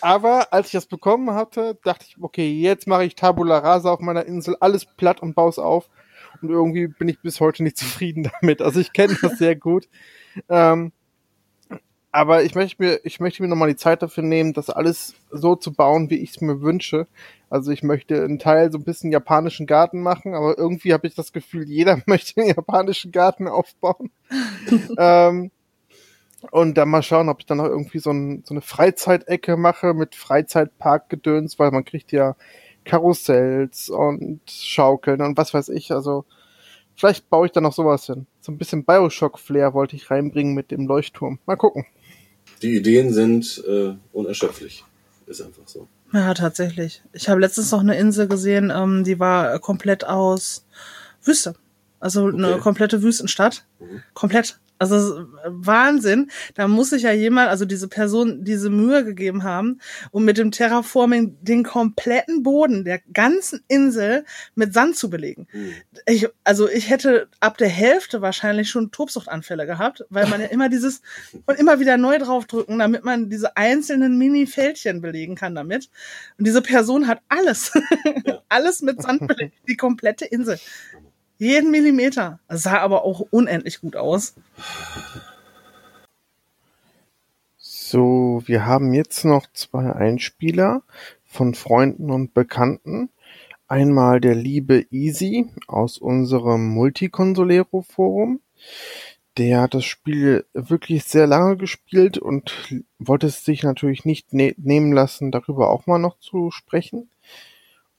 Aber 0.00 0.52
als 0.52 0.66
ich 0.66 0.72
das 0.72 0.86
bekommen 0.86 1.32
hatte, 1.32 1.78
dachte 1.84 2.06
ich, 2.08 2.16
okay, 2.20 2.48
jetzt 2.48 2.86
mache 2.86 3.04
ich 3.04 3.14
Tabula 3.14 3.58
Rasa 3.58 3.90
auf 3.90 4.00
meiner 4.00 4.24
Insel, 4.24 4.56
alles 4.60 4.84
platt 4.84 5.20
und 5.20 5.34
baue 5.34 5.50
es 5.50 5.58
auf. 5.58 5.88
Und 6.42 6.50
irgendwie 6.50 6.86
bin 6.86 7.08
ich 7.08 7.20
bis 7.20 7.40
heute 7.40 7.62
nicht 7.62 7.76
zufrieden 7.76 8.30
damit. 8.40 8.62
Also 8.62 8.80
ich 8.80 8.92
kenne 8.92 9.16
das 9.20 9.38
sehr 9.38 9.56
gut. 9.56 9.88
Ähm, 10.48 10.92
aber 12.16 12.44
ich 12.44 12.54
möchte 12.54 12.82
mir, 12.82 13.00
ich 13.04 13.20
möchte 13.20 13.42
mir 13.42 13.48
nochmal 13.50 13.68
die 13.68 13.76
Zeit 13.76 14.00
dafür 14.00 14.22
nehmen, 14.24 14.54
das 14.54 14.70
alles 14.70 15.16
so 15.30 15.54
zu 15.54 15.74
bauen, 15.74 16.08
wie 16.08 16.16
ich 16.16 16.30
es 16.30 16.40
mir 16.40 16.62
wünsche. 16.62 17.06
Also 17.50 17.72
ich 17.72 17.82
möchte 17.82 18.24
einen 18.24 18.38
Teil 18.38 18.72
so 18.72 18.78
ein 18.78 18.84
bisschen 18.84 19.12
japanischen 19.12 19.66
Garten 19.66 20.00
machen, 20.00 20.34
aber 20.34 20.56
irgendwie 20.56 20.94
habe 20.94 21.06
ich 21.06 21.14
das 21.14 21.34
Gefühl, 21.34 21.68
jeder 21.68 22.00
möchte 22.06 22.40
einen 22.40 22.48
japanischen 22.48 23.12
Garten 23.12 23.48
aufbauen. 23.48 24.10
ähm, 24.98 25.50
und 26.50 26.78
dann 26.78 26.88
mal 26.88 27.02
schauen, 27.02 27.28
ob 27.28 27.40
ich 27.40 27.46
dann 27.46 27.58
noch 27.58 27.66
irgendwie 27.66 27.98
so, 27.98 28.12
ein, 28.12 28.42
so 28.46 28.54
eine 28.54 28.62
Freizeitecke 28.62 29.58
mache 29.58 29.92
mit 29.92 30.14
Freizeitparkgedöns, 30.14 31.58
weil 31.58 31.70
man 31.70 31.84
kriegt 31.84 32.12
ja 32.12 32.34
Karussells 32.86 33.90
und 33.90 34.40
Schaukeln 34.50 35.20
und 35.20 35.36
was 35.36 35.52
weiß 35.52 35.68
ich. 35.68 35.92
Also 35.92 36.24
vielleicht 36.94 37.28
baue 37.28 37.44
ich 37.44 37.52
da 37.52 37.60
noch 37.60 37.74
sowas 37.74 38.06
hin. 38.06 38.26
So 38.40 38.52
ein 38.52 38.56
bisschen 38.56 38.86
Bioshock-Flair 38.86 39.74
wollte 39.74 39.96
ich 39.96 40.10
reinbringen 40.10 40.54
mit 40.54 40.70
dem 40.70 40.86
Leuchtturm. 40.86 41.40
Mal 41.44 41.56
gucken. 41.56 41.84
Die 42.62 42.76
Ideen 42.76 43.12
sind 43.12 43.62
äh, 43.66 43.94
unerschöpflich. 44.12 44.84
Ist 45.26 45.42
einfach 45.42 45.66
so. 45.66 45.88
Ja, 46.12 46.34
tatsächlich. 46.34 47.02
Ich 47.12 47.28
habe 47.28 47.40
letztens 47.40 47.72
noch 47.72 47.80
eine 47.80 47.98
Insel 47.98 48.28
gesehen, 48.28 48.72
ähm, 48.74 49.04
die 49.04 49.18
war 49.18 49.58
komplett 49.58 50.04
aus 50.04 50.64
Wüste. 51.22 51.54
Also 51.98 52.26
okay. 52.26 52.36
eine 52.36 52.58
komplette 52.58 53.02
Wüstenstadt. 53.02 53.64
Mhm. 53.80 54.02
Komplett. 54.14 54.58
Also 54.78 55.26
Wahnsinn. 55.46 56.30
Da 56.54 56.68
muss 56.68 56.90
sich 56.90 57.02
ja 57.02 57.12
jemand, 57.12 57.48
also 57.48 57.64
diese 57.64 57.88
Person, 57.88 58.44
diese 58.44 58.68
Mühe 58.68 59.04
gegeben 59.04 59.42
haben, 59.42 59.80
um 60.10 60.24
mit 60.24 60.38
dem 60.38 60.50
Terraforming 60.50 61.36
den 61.40 61.64
kompletten 61.64 62.42
Boden 62.42 62.84
der 62.84 63.00
ganzen 63.12 63.60
Insel 63.68 64.24
mit 64.54 64.74
Sand 64.74 64.96
zu 64.96 65.08
belegen. 65.08 65.46
Mhm. 65.52 65.74
Ich, 66.06 66.28
also 66.44 66.68
ich 66.68 66.90
hätte 66.90 67.28
ab 67.40 67.56
der 67.56 67.68
Hälfte 67.68 68.20
wahrscheinlich 68.20 68.68
schon 68.68 68.90
Tobsuchtanfälle 68.90 69.66
gehabt, 69.66 70.04
weil 70.10 70.26
man 70.28 70.40
ja 70.40 70.48
immer 70.48 70.68
dieses 70.68 71.00
und 71.46 71.58
immer 71.58 71.80
wieder 71.80 71.96
neu 71.96 72.18
draufdrücken, 72.18 72.78
damit 72.78 73.04
man 73.04 73.30
diese 73.30 73.56
einzelnen 73.56 74.18
Mini-Fältchen 74.18 75.00
belegen 75.00 75.36
kann 75.36 75.54
damit. 75.54 75.88
Und 76.38 76.46
diese 76.46 76.62
Person 76.62 77.06
hat 77.06 77.20
alles, 77.28 77.72
ja. 78.24 78.42
alles 78.48 78.82
mit 78.82 79.00
Sand 79.02 79.26
belegt, 79.26 79.54
die 79.68 79.76
komplette 79.76 80.26
Insel. 80.26 80.58
Jeden 81.38 81.70
Millimeter. 81.70 82.40
Das 82.48 82.62
sah 82.62 82.78
aber 82.78 83.04
auch 83.04 83.20
unendlich 83.30 83.80
gut 83.80 83.96
aus. 83.96 84.34
So, 87.58 88.42
wir 88.46 88.66
haben 88.66 88.92
jetzt 88.94 89.24
noch 89.24 89.46
zwei 89.52 89.92
Einspieler 89.92 90.82
von 91.24 91.54
Freunden 91.54 92.10
und 92.10 92.34
Bekannten. 92.34 93.10
Einmal 93.68 94.20
der 94.20 94.34
liebe 94.34 94.86
Easy 94.90 95.50
aus 95.66 95.98
unserem 95.98 96.68
Multiconsolero 96.68 97.82
Forum. 97.82 98.40
Der 99.36 99.60
hat 99.60 99.74
das 99.74 99.84
Spiel 99.84 100.46
wirklich 100.54 101.04
sehr 101.04 101.26
lange 101.26 101.56
gespielt 101.56 102.16
und 102.16 102.54
wollte 102.98 103.26
es 103.26 103.44
sich 103.44 103.62
natürlich 103.62 104.04
nicht 104.04 104.32
ne 104.32 104.54
nehmen 104.56 104.92
lassen, 104.92 105.30
darüber 105.30 105.70
auch 105.70 105.86
mal 105.86 105.98
noch 105.98 106.18
zu 106.18 106.50
sprechen. 106.50 107.10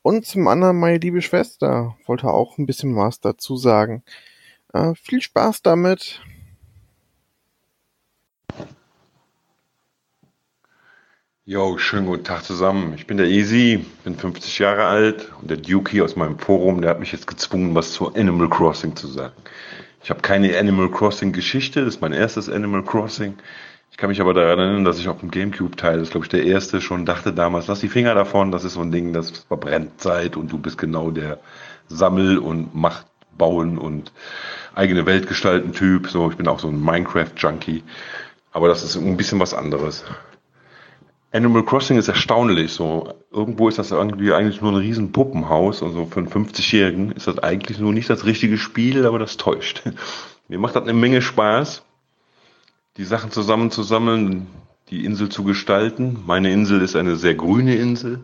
Und 0.02 0.26
zum 0.26 0.48
anderen 0.48 0.80
meine 0.80 0.98
liebe 1.00 1.22
Schwester 1.22 1.98
wollte 2.06 2.28
auch 2.28 2.58
ein 2.58 2.66
bisschen 2.66 2.96
was 2.96 3.20
dazu 3.20 3.58
sagen. 3.58 4.04
Äh, 4.74 4.94
viel 4.96 5.22
Spaß 5.22 5.62
damit. 5.62 6.22
Jo, 11.50 11.78
schönen 11.78 12.06
guten 12.06 12.26
Tag 12.26 12.44
zusammen. 12.44 12.94
Ich 12.96 13.08
bin 13.08 13.16
der 13.16 13.28
Easy, 13.28 13.86
bin 14.04 14.18
50 14.18 14.60
Jahre 14.60 14.84
alt 14.86 15.32
und 15.42 15.50
der 15.50 15.56
Dukey 15.56 16.02
aus 16.02 16.18
meinem 16.18 16.38
Forum, 16.38 16.82
der 16.82 16.90
hat 16.90 17.00
mich 17.00 17.14
jetzt 17.14 17.26
gezwungen, 17.26 17.74
was 17.74 17.94
zu 17.94 18.14
Animal 18.16 18.50
Crossing 18.50 18.98
zu 18.98 19.08
sagen. 19.08 19.36
Ich 20.04 20.10
habe 20.10 20.20
keine 20.20 20.58
Animal 20.58 20.92
Crossing 20.92 21.32
Geschichte, 21.32 21.86
das 21.86 21.96
ist 21.96 22.02
mein 22.02 22.12
erstes 22.12 22.50
Animal 22.50 22.84
Crossing. 22.84 23.38
Ich 23.92 23.98
kann 23.98 24.10
mich 24.10 24.22
aber 24.22 24.34
daran 24.34 24.60
erinnern, 24.60 24.84
dass 24.86 25.00
ich 25.00 25.08
auf 25.08 25.20
dem 25.22 25.32
Gamecube-Teil, 25.32 26.00
das 26.00 26.12
glaube 26.12 26.26
ich 26.26 26.30
der 26.30 26.44
erste, 26.44 26.82
schon 26.82 27.06
dachte 27.06 27.34
damals, 27.34 27.68
lass 27.68 27.80
die 27.80 27.90
Finger 27.90 28.14
davon, 28.14 28.52
das 28.52 28.64
ist 28.64 28.74
so 28.74 28.82
ein 28.82 28.92
Ding, 28.92 29.14
das 29.14 29.32
verbrennt 29.32 30.00
Zeit 30.00 30.38
und 30.38 30.52
du 30.52 30.60
bist 30.60 30.78
genau 30.78 31.10
der 31.10 31.40
Sammel- 31.88 32.38
und 32.38 32.76
Macht 32.76 33.08
bauen 33.38 33.78
und 33.78 34.12
eigene 34.76 35.06
Welt 35.06 35.28
gestalten 35.28 35.74
Typ. 35.74 36.08
So, 36.08 36.30
ich 36.30 36.38
bin 36.38 36.48
auch 36.48 36.60
so 36.60 36.68
ein 36.68 36.84
Minecraft-Junkie. 36.84 37.84
Aber 38.52 38.68
das 38.68 38.84
ist 38.84 38.96
ein 38.96 39.18
bisschen 39.18 39.40
was 39.40 39.54
anderes. 39.54 40.04
Animal 41.32 41.64
Crossing 41.64 41.98
ist 41.98 42.08
erstaunlich. 42.08 42.72
So, 42.72 43.14
irgendwo 43.32 43.70
ist 43.70 43.78
das 43.78 43.92
irgendwie 43.92 44.34
eigentlich 44.34 44.62
nur 44.62 44.72
ein 44.72 44.78
riesen 44.78 45.12
Puppenhaus. 45.12 45.84
Also 45.84 46.06
für 46.06 46.20
einen 46.20 46.30
50-Jährigen 46.30 47.12
ist 47.12 47.28
das 47.28 47.40
eigentlich 47.40 47.80
nur 47.80 47.94
nicht 47.94 48.10
das 48.10 48.26
richtige 48.26 48.58
Spiel, 48.58 49.06
aber 49.06 49.20
das 49.20 49.38
täuscht. 49.38 49.84
Mir 50.48 50.60
macht 50.60 50.76
das 50.76 50.84
eine 50.84 50.94
Menge 50.94 51.22
Spaß 51.22 51.84
die 52.98 53.06
Sachen 53.06 53.32
zusammenzusammeln, 53.32 54.48
die 54.90 55.06
Insel 55.06 55.30
zu 55.30 55.44
gestalten. 55.44 56.24
Meine 56.26 56.52
Insel 56.52 56.82
ist 56.82 56.96
eine 56.96 57.16
sehr 57.16 57.36
grüne 57.36 57.76
Insel. 57.76 58.22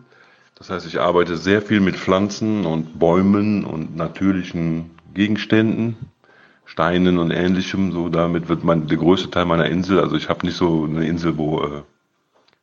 Das 0.56 0.70
heißt, 0.70 0.86
ich 0.86 1.00
arbeite 1.00 1.36
sehr 1.36 1.62
viel 1.62 1.80
mit 1.80 1.96
Pflanzen 1.96 2.66
und 2.66 2.98
Bäumen 2.98 3.64
und 3.64 3.96
natürlichen 3.96 4.90
Gegenständen. 5.14 5.96
Steinen 6.64 7.18
und 7.18 7.30
ähnlichem. 7.30 7.92
So, 7.92 8.08
damit 8.08 8.48
wird 8.48 8.64
mein, 8.64 8.86
der 8.86 8.96
größte 8.96 9.30
Teil 9.30 9.44
meiner 9.44 9.66
Insel. 9.66 10.00
Also 10.00 10.16
ich 10.16 10.28
habe 10.28 10.46
nicht 10.46 10.56
so 10.56 10.84
eine 10.84 11.06
Insel, 11.06 11.36
wo 11.36 11.62
äh, 11.62 11.82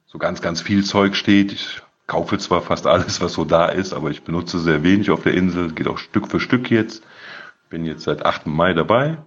so 0.07 0.17
ganz, 0.17 0.41
ganz 0.41 0.61
viel 0.61 0.83
Zeug 0.83 1.15
steht. 1.15 1.51
Ich 1.53 1.81
kaufe 2.07 2.37
zwar 2.39 2.61
fast 2.61 2.87
alles, 2.87 3.21
was 3.21 3.33
so 3.33 3.45
da 3.45 3.67
ist, 3.67 3.93
aber 3.93 4.09
ich 4.09 4.23
benutze 4.23 4.59
sehr 4.59 4.83
wenig 4.83 5.11
auf 5.11 5.23
der 5.23 5.33
Insel. 5.33 5.71
Geht 5.71 5.87
auch 5.87 5.99
Stück 5.99 6.27
für 6.27 6.39
Stück 6.39 6.71
jetzt. 6.71 7.03
Bin 7.69 7.85
jetzt 7.85 8.03
seit 8.03 8.25
8. 8.25 8.47
Mai 8.47 8.73
dabei. 8.73 9.19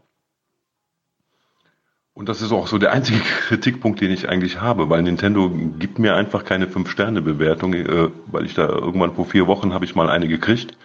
Und 2.14 2.28
das 2.28 2.42
ist 2.42 2.52
auch 2.52 2.68
so 2.68 2.78
der 2.78 2.92
einzige 2.92 3.18
Kritikpunkt, 3.48 4.00
den 4.00 4.12
ich 4.12 4.28
eigentlich 4.28 4.60
habe, 4.60 4.88
weil 4.88 5.02
Nintendo 5.02 5.50
gibt 5.78 5.98
mir 5.98 6.14
einfach 6.14 6.44
keine 6.44 6.66
5-Sterne-Bewertung, 6.66 7.74
äh, 7.74 8.08
weil 8.26 8.46
ich 8.46 8.54
da 8.54 8.68
irgendwann 8.68 9.14
vor 9.14 9.26
vier 9.26 9.48
Wochen 9.48 9.74
habe 9.74 9.84
ich 9.84 9.96
mal 9.96 10.08
eine 10.08 10.28
gekriegt. 10.28 10.78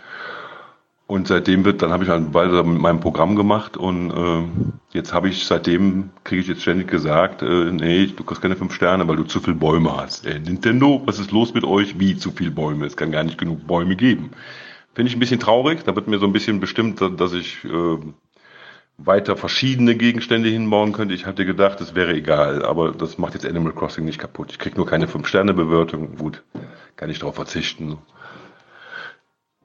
Und 1.06 1.28
seitdem 1.28 1.66
wird, 1.66 1.82
dann 1.82 1.92
habe 1.92 2.04
ich 2.04 2.10
halt 2.10 2.36
weiter 2.36 2.64
mit 2.64 2.80
meinem 2.80 3.00
Programm 3.00 3.36
gemacht 3.36 3.78
und 3.78 4.12
äh, 4.12 4.44
jetzt 4.92 5.12
habe 5.12 5.28
ich 5.28 5.46
seitdem, 5.46 6.12
kriege 6.24 6.42
ich 6.42 6.48
jetzt 6.48 6.62
ständig 6.62 6.88
gesagt, 6.88 7.42
äh, 7.42 7.72
nee, 7.72 8.06
du 8.16 8.24
kriegst 8.24 8.44
keine 8.44 8.56
fünf 8.56 8.74
Sterne, 8.76 9.08
weil 9.08 9.16
du 9.16 9.24
zu 9.24 9.40
viel 9.40 9.56
Bäume 9.56 9.98
hast. 9.98 10.28
Äh, 10.28 10.40
Nintendo, 10.40 11.02
was 11.06 11.18
ist 11.18 11.32
los 11.32 11.56
mit 11.56 11.64
euch? 11.64 12.00
Wie 12.00 12.16
zu 12.16 12.30
viel 12.30 12.52
Bäume? 12.52 12.86
Es 12.86 12.96
kann 12.96 13.12
gar 13.12 13.24
nicht 13.24 13.40
genug 13.40 13.66
Bäume 13.66 13.96
geben. 13.96 14.32
Finde 14.94 15.10
ich 15.10 15.16
ein 15.16 15.20
bisschen 15.20 15.40
traurig. 15.40 15.84
Da 15.84 15.96
wird 15.96 16.08
mir 16.08 16.20
so 16.20 16.28
ein 16.28 16.34
bisschen 16.34 16.60
bestimmt, 16.60 17.02
dass 17.02 17.34
ich 17.34 17.64
äh, 17.66 17.98
weiter 19.06 19.38
verschiedene 19.38 19.96
Gegenstände 19.96 20.50
hinbauen 20.50 20.92
könnte. 20.92 21.14
Ich 21.14 21.26
hatte 21.26 21.46
gedacht, 21.46 21.80
es 21.82 21.96
wäre 21.96 22.14
egal, 22.14 22.64
aber 22.66 22.92
das 22.92 23.18
macht 23.18 23.34
jetzt 23.34 23.46
Animal 23.46 23.74
Crossing 23.74 24.06
nicht 24.06 24.20
kaputt. 24.20 24.52
Ich 24.52 24.60
krieg 24.60 24.76
nur 24.76 24.86
keine 24.86 25.08
fünf 25.08 25.28
Sterne 25.28 25.54
Bewertung. 25.54 26.18
Gut, 26.18 26.44
kann 26.96 27.10
ich 27.10 27.20
darauf 27.20 27.36
verzichten. 27.36 27.98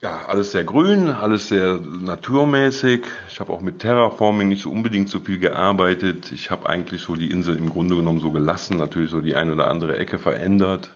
Ja, 0.01 0.27
alles 0.27 0.53
sehr 0.53 0.65
grün, 0.65 1.09
alles 1.09 1.49
sehr 1.49 1.81
naturmäßig. 1.81 3.07
Ich 3.31 3.41
habe 3.41 3.53
auch 3.53 3.61
mit 3.61 3.79
Terraforming 3.79 4.49
nicht 4.49 4.63
so 4.63 4.71
unbedingt 4.71 5.09
so 5.09 5.19
viel 5.19 5.39
gearbeitet. 5.39 6.31
Ich 6.31 6.51
habe 6.51 6.69
eigentlich 6.69 7.03
so 7.03 7.17
die 7.17 7.31
Insel 7.31 7.57
im 7.57 7.71
Grunde 7.71 7.97
genommen 7.97 8.21
so 8.21 8.31
gelassen, 8.31 8.77
natürlich 8.77 9.11
so 9.11 9.21
die 9.21 9.35
eine 9.35 9.53
oder 9.55 9.69
andere 9.69 9.97
Ecke 9.97 10.19
verändert. 10.19 10.91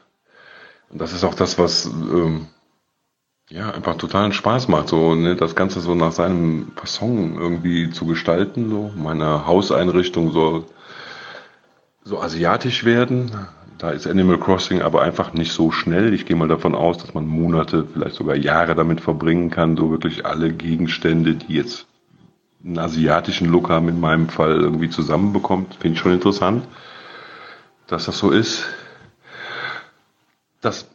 Und 0.91 1.01
das 1.01 1.12
ist 1.12 1.24
auch 1.24 1.34
das, 1.34 1.59
was 1.59 1.86
ähm, 1.86 2.49
ja 3.51 3.71
einfach 3.71 3.97
totalen 3.97 4.33
Spaß 4.33 4.69
macht, 4.69 4.89
so 4.89 5.15
ne, 5.15 5.37
das 5.37 5.55
Ganze 5.55 5.81
so 5.81 5.95
nach 5.95 6.13
seinem 6.13 6.73
Fasson 6.77 7.37
irgendwie 7.39 7.91
zu 7.91 8.07
gestalten. 8.07 8.71
So 8.71 8.93
meine 8.97 9.47
Hauseinrichtung 9.47 10.33
soll 10.33 10.65
so 12.05 12.21
asiatisch 12.21 12.85
werden. 12.85 13.31
Da 13.79 13.91
ist 13.91 14.07
Animal 14.07 14.39
Crossing 14.39 14.83
aber 14.83 15.03
einfach 15.03 15.33
nicht 15.33 15.53
so 15.53 15.71
schnell. 15.71 16.13
Ich 16.13 16.27
gehe 16.27 16.37
mal 16.37 16.49
davon 16.49 16.75
aus, 16.75 16.99
dass 16.99 17.15
man 17.15 17.27
Monate, 17.27 17.87
vielleicht 17.93 18.17
sogar 18.17 18.35
Jahre 18.35 18.75
damit 18.75 19.01
verbringen 19.01 19.51
kann, 19.51 19.77
so 19.77 19.91
wirklich 19.91 20.27
alle 20.27 20.53
Gegenstände, 20.53 21.35
die 21.35 21.55
jetzt 21.55 21.87
einen 22.65 22.79
asiatischen 22.79 23.49
Look 23.49 23.69
haben, 23.69 23.89
in 23.89 24.01
meinem 24.01 24.29
Fall 24.29 24.57
irgendwie 24.57 24.91
zusammenbekommt. 24.91 25.77
Finde 25.77 25.95
ich 25.95 26.01
schon 26.01 26.13
interessant, 26.13 26.67
dass 27.87 28.07
das 28.07 28.19
so 28.19 28.31
ist. 28.31 28.65
Das, 30.61 30.88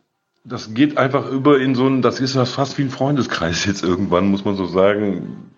das 0.43 0.73
geht 0.73 0.97
einfach 0.97 1.29
über 1.29 1.59
in 1.59 1.75
so 1.75 1.87
ein, 1.87 2.01
das 2.01 2.19
ist 2.19 2.37
fast 2.49 2.77
wie 2.77 2.83
ein 2.83 2.89
Freundeskreis 2.89 3.65
jetzt 3.65 3.83
irgendwann, 3.83 4.29
muss 4.29 4.45
man 4.45 4.55
so 4.55 4.65
sagen 4.65 5.51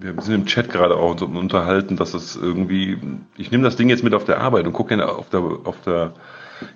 wir 0.00 0.14
sind 0.22 0.34
im 0.34 0.46
Chat 0.46 0.70
gerade 0.70 0.96
auch 0.96 1.18
so 1.18 1.26
unterhalten, 1.26 1.96
dass 1.96 2.14
es 2.14 2.34
irgendwie, 2.34 2.98
ich 3.36 3.50
nehme 3.50 3.64
das 3.64 3.76
Ding 3.76 3.90
jetzt 3.90 4.02
mit 4.02 4.14
auf 4.14 4.24
der 4.24 4.40
Arbeit 4.40 4.66
und 4.66 4.72
gucke 4.72 5.06
auf 5.06 5.28
der, 5.28 5.40
auf 5.40 5.76
der, 5.84 6.14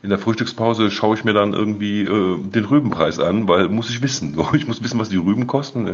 in 0.02 0.10
der 0.10 0.18
Frühstückspause 0.18 0.90
schaue 0.90 1.16
ich 1.16 1.24
mir 1.24 1.32
dann 1.32 1.54
irgendwie 1.54 2.02
äh, 2.02 2.38
den 2.38 2.64
Rübenpreis 2.66 3.18
an, 3.18 3.48
weil 3.48 3.68
muss 3.68 3.88
ich 3.88 4.02
wissen. 4.02 4.34
So, 4.34 4.48
ich 4.54 4.66
muss 4.66 4.82
wissen, 4.82 4.98
was 4.98 5.08
die 5.08 5.16
Rüben 5.16 5.46
kosten. 5.46 5.86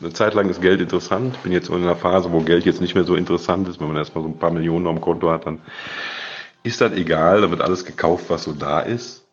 Eine 0.00 0.12
Zeit 0.12 0.34
lang 0.34 0.48
ist 0.48 0.62
Geld 0.62 0.80
interessant. 0.80 1.34
Ich 1.36 1.40
bin 1.42 1.52
jetzt 1.52 1.68
in 1.68 1.76
einer 1.76 1.96
Phase, 1.96 2.32
wo 2.32 2.40
Geld 2.40 2.64
jetzt 2.64 2.80
nicht 2.80 2.94
mehr 2.94 3.04
so 3.04 3.14
interessant 3.14 3.68
ist. 3.68 3.80
Wenn 3.80 3.88
man 3.88 3.96
erstmal 3.96 4.24
so 4.24 4.30
ein 4.30 4.38
paar 4.38 4.50
Millionen 4.50 4.86
am 4.86 5.00
Konto 5.00 5.30
hat, 5.30 5.46
dann 5.46 5.60
ist 6.62 6.80
das 6.80 6.92
egal. 6.92 7.42
Da 7.42 7.50
wird 7.50 7.60
alles 7.60 7.84
gekauft, 7.84 8.26
was 8.28 8.44
so 8.44 8.52
da 8.52 8.80
ist 8.80 9.27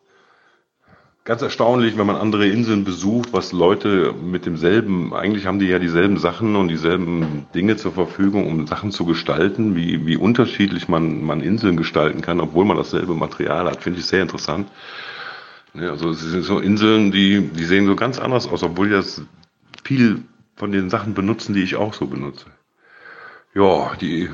ganz 1.26 1.42
erstaunlich, 1.42 1.98
wenn 1.98 2.06
man 2.06 2.16
andere 2.16 2.46
Inseln 2.46 2.84
besucht, 2.84 3.32
was 3.32 3.52
Leute 3.52 4.14
mit 4.14 4.46
demselben, 4.46 5.12
eigentlich 5.12 5.44
haben 5.44 5.58
die 5.58 5.66
ja 5.66 5.80
dieselben 5.80 6.18
Sachen 6.18 6.54
und 6.54 6.68
dieselben 6.68 7.46
Dinge 7.52 7.76
zur 7.76 7.92
Verfügung, 7.92 8.46
um 8.46 8.66
Sachen 8.68 8.92
zu 8.92 9.04
gestalten, 9.04 9.74
wie, 9.74 10.06
wie 10.06 10.16
unterschiedlich 10.16 10.88
man, 10.88 11.24
man 11.24 11.40
Inseln 11.42 11.76
gestalten 11.76 12.22
kann, 12.22 12.40
obwohl 12.40 12.64
man 12.64 12.76
dasselbe 12.76 13.14
Material 13.14 13.66
hat, 13.66 13.82
finde 13.82 13.98
ich 13.98 14.06
sehr 14.06 14.22
interessant. 14.22 14.70
Ja, 15.74 15.90
also 15.90 16.10
es 16.10 16.20
sind 16.20 16.44
so 16.44 16.60
Inseln, 16.60 17.10
die, 17.10 17.40
die 17.40 17.64
sehen 17.64 17.86
so 17.86 17.96
ganz 17.96 18.20
anders 18.20 18.48
aus, 18.48 18.62
obwohl 18.62 18.88
die 18.88 18.94
das 18.94 19.20
viel 19.82 20.22
von 20.54 20.70
den 20.70 20.90
Sachen 20.90 21.14
benutzen, 21.14 21.54
die 21.54 21.62
ich 21.62 21.74
auch 21.74 21.92
so 21.92 22.06
benutze. 22.06 22.46
Ja, 23.52 23.94
die 24.00 24.30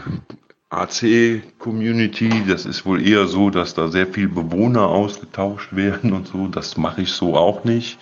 AC-Community, 0.73 2.45
das 2.49 2.65
ist 2.65 2.87
wohl 2.87 3.07
eher 3.07 3.27
so, 3.27 3.51
dass 3.51 3.75
da 3.75 3.89
sehr 3.89 4.07
viel 4.07 4.29
Bewohner 4.29 4.89
ausgetauscht 4.89 5.77
werden 5.77 6.13
und 6.13 6.27
so. 6.27 6.49
Das 6.49 6.79
mache 6.79 7.03
ich 7.03 7.13
so 7.13 7.37
auch 7.37 7.65
nicht. 7.65 7.99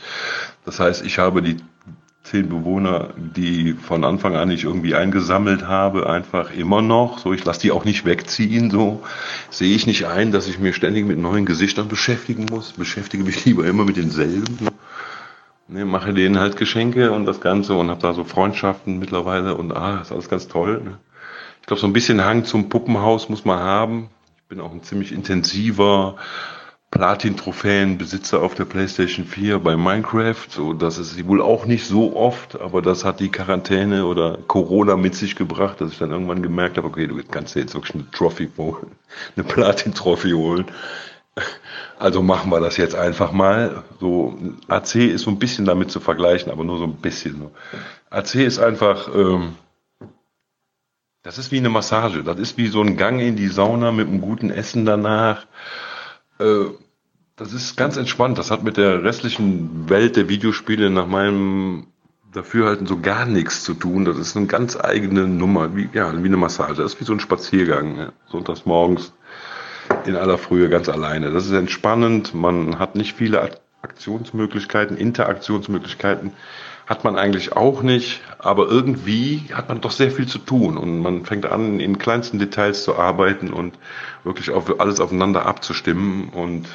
Das 0.65 0.79
heißt, 0.79 1.05
ich 1.05 1.19
habe 1.19 1.43
die 1.43 1.57
zehn 2.23 2.49
Bewohner, 2.49 3.13
die 3.17 3.73
von 3.73 4.05
Anfang 4.05 4.37
an 4.37 4.53
ich 4.53 4.63
irgendwie 4.63 4.95
eingesammelt 4.95 5.67
habe, 5.67 6.09
einfach 6.09 6.53
immer 6.53 6.81
noch. 6.81 7.19
So, 7.19 7.33
ich 7.33 7.45
lasse 7.45 7.63
die 7.63 7.73
auch 7.73 7.85
nicht 7.85 8.05
wegziehen. 8.05 8.71
So 8.71 9.03
sehe 9.51 9.75
ich 9.75 9.89
nicht 9.89 10.07
ein, 10.07 10.31
dass 10.31 10.47
ich 10.47 10.61
mir 10.61 10.73
ständig 10.73 11.07
mit 11.07 11.19
neuen 11.19 11.47
Gesichtern 11.47 11.89
beschäftigen 11.89 12.47
muss. 12.49 12.73
Beschäftige 12.73 13.25
mich 13.25 13.45
lieber 13.47 13.67
immer 13.67 13.85
mit 13.85 13.97
denselben. 13.97 14.69
Ne, 15.67 15.85
mache 15.85 16.15
denen 16.15 16.39
halt 16.39 16.57
Geschenke 16.57 17.11
und 17.11 17.27
das 17.27 17.41
Ganze 17.41 17.75
und 17.75 17.91
habe 17.91 18.01
da 18.01 18.13
so 18.13 18.23
Freundschaften 18.23 19.01
mittlerweile 19.01 19.57
und 19.57 19.73
ah, 19.73 20.01
ist 20.01 20.13
alles 20.13 20.29
ganz 20.29 20.47
toll. 20.47 20.83
Ne? 20.85 20.99
Ich 21.61 21.67
glaube, 21.67 21.81
so 21.81 21.87
ein 21.87 21.93
bisschen 21.93 22.25
Hang 22.25 22.45
zum 22.45 22.69
Puppenhaus 22.69 23.29
muss 23.29 23.45
man 23.45 23.59
haben. 23.59 24.11
Ich 24.37 24.43
bin 24.49 24.61
auch 24.61 24.73
ein 24.73 24.83
ziemlich 24.83 25.13
intensiver 25.13 26.17
Platin-Trophäen-Besitzer 26.91 28.43
auf 28.43 28.57
der 28.57 28.65
PlayStation 28.65 29.25
4 29.25 29.61
bei 29.61 29.77
Minecraft. 29.77 30.47
So, 30.49 30.73
das 30.73 30.99
ist 30.99 31.15
sie 31.15 31.27
wohl 31.29 31.41
auch 31.41 31.65
nicht 31.65 31.87
so 31.87 32.17
oft, 32.17 32.61
aber 32.61 32.83
das 32.83 33.05
hat 33.05 33.21
die 33.21 33.31
Quarantäne 33.31 34.07
oder 34.07 34.39
Corona 34.49 34.97
mit 34.97 35.15
sich 35.15 35.37
gebracht, 35.37 35.81
dass 35.81 35.93
ich 35.93 35.99
dann 35.99 36.11
irgendwann 36.11 36.43
gemerkt 36.43 36.79
habe, 36.79 36.89
okay, 36.89 37.07
du 37.07 37.23
kannst 37.31 37.55
dir 37.55 37.61
jetzt 37.61 37.75
wirklich 37.75 37.95
eine 37.95 38.11
Trophy 38.11 38.51
holen, 38.59 38.91
eine 39.37 39.45
Platin-Trophy 39.45 40.33
holen. 40.33 40.67
Also 41.99 42.23
machen 42.23 42.51
wir 42.51 42.61
das 42.61 42.77
jetzt 42.77 42.97
einfach 42.97 43.31
mal. 43.31 43.85
So, 44.01 44.37
AC 44.67 44.97
ist 44.97 45.23
so 45.23 45.31
ein 45.31 45.39
bisschen 45.39 45.65
damit 45.65 45.93
zu 45.93 46.01
vergleichen, 46.01 46.51
aber 46.51 46.65
nur 46.65 46.79
so 46.79 46.85
ein 46.85 46.97
bisschen. 46.97 47.43
AC 48.11 48.35
ist 48.35 48.59
einfach, 48.59 49.15
ähm, 49.15 49.55
das 51.23 51.39
ist 51.39 51.53
wie 51.53 51.59
eine 51.59 51.69
Massage. 51.69 52.23
Das 52.23 52.39
ist 52.39 52.57
wie 52.57 52.69
so 52.69 52.81
ein 52.81 52.97
Gang 52.97 53.21
in 53.21 53.37
die 53.37 53.49
Sauna 53.49 53.93
mit 53.93 54.09
einem 54.09 54.21
guten 54.21 54.51
Essen 54.51 54.87
danach. 54.87 55.47
Äh, 56.39 56.65
das 57.37 57.53
ist 57.53 57.77
ganz 57.77 57.97
entspannt. 57.97 58.39
Das 58.39 58.51
hat 58.51 58.63
mit 58.63 58.77
der 58.77 59.03
restlichen 59.03 59.89
Welt 59.89 60.17
der 60.17 60.29
Videospiele 60.29 60.91
nach 60.91 61.07
meinem 61.07 61.89
Dafürhalten 62.33 62.87
so 62.87 63.01
gar 63.01 63.27
nichts 63.27 63.65
zu 63.65 63.75
tun. 63.75 64.05
Das 64.05 64.19
ist 64.19 64.37
eine 64.37 64.47
ganz 64.47 64.79
eigene 64.79 65.27
Nummer, 65.27 65.75
wie, 65.77 65.89
ja, 65.93 66.13
wie 66.23 66.27
eine 66.27 66.37
Massage. 66.37 66.83
Das 66.83 66.95
ist 66.95 67.01
wie 67.01 67.05
so 67.05 67.13
ein 67.13 67.21
Spaziergang. 67.21 68.13
Sonntags 68.29 68.67
morgens 68.67 69.13
in 70.07 70.17
aller 70.17 70.39
Frühe 70.39 70.69
ganz 70.69 70.89
alleine. 70.89 71.33
Das 71.33 71.47
ist 71.47 71.53
entspannend. 71.53 72.35
Man 72.35 72.79
hat 72.79 72.95
nicht 72.95 73.17
viele 73.17 73.59
Aktionsmöglichkeiten, 73.83 74.97
Interaktionsmöglichkeiten 74.97 76.33
hat 76.91 77.05
man 77.05 77.17
eigentlich 77.17 77.53
auch 77.53 77.83
nicht, 77.83 78.21
aber 78.41 78.67
irgendwie 78.67 79.45
hat 79.55 79.69
man 79.69 79.81
doch 79.81 79.93
sehr 79.93 80.11
viel 80.11 80.27
zu 80.27 80.39
tun 80.39 80.77
und 80.77 80.99
man 81.03 81.25
fängt 81.25 81.47
an, 81.47 81.79
in 81.79 81.99
kleinsten 81.99 82.41
Details 82.41 82.83
zu 82.83 82.97
arbeiten 82.97 83.53
und 83.53 83.79
wirklich 84.25 84.51
auf 84.51 84.81
alles 84.81 84.99
aufeinander 84.99 85.47
abzustimmen 85.47 86.31
und 86.31 86.67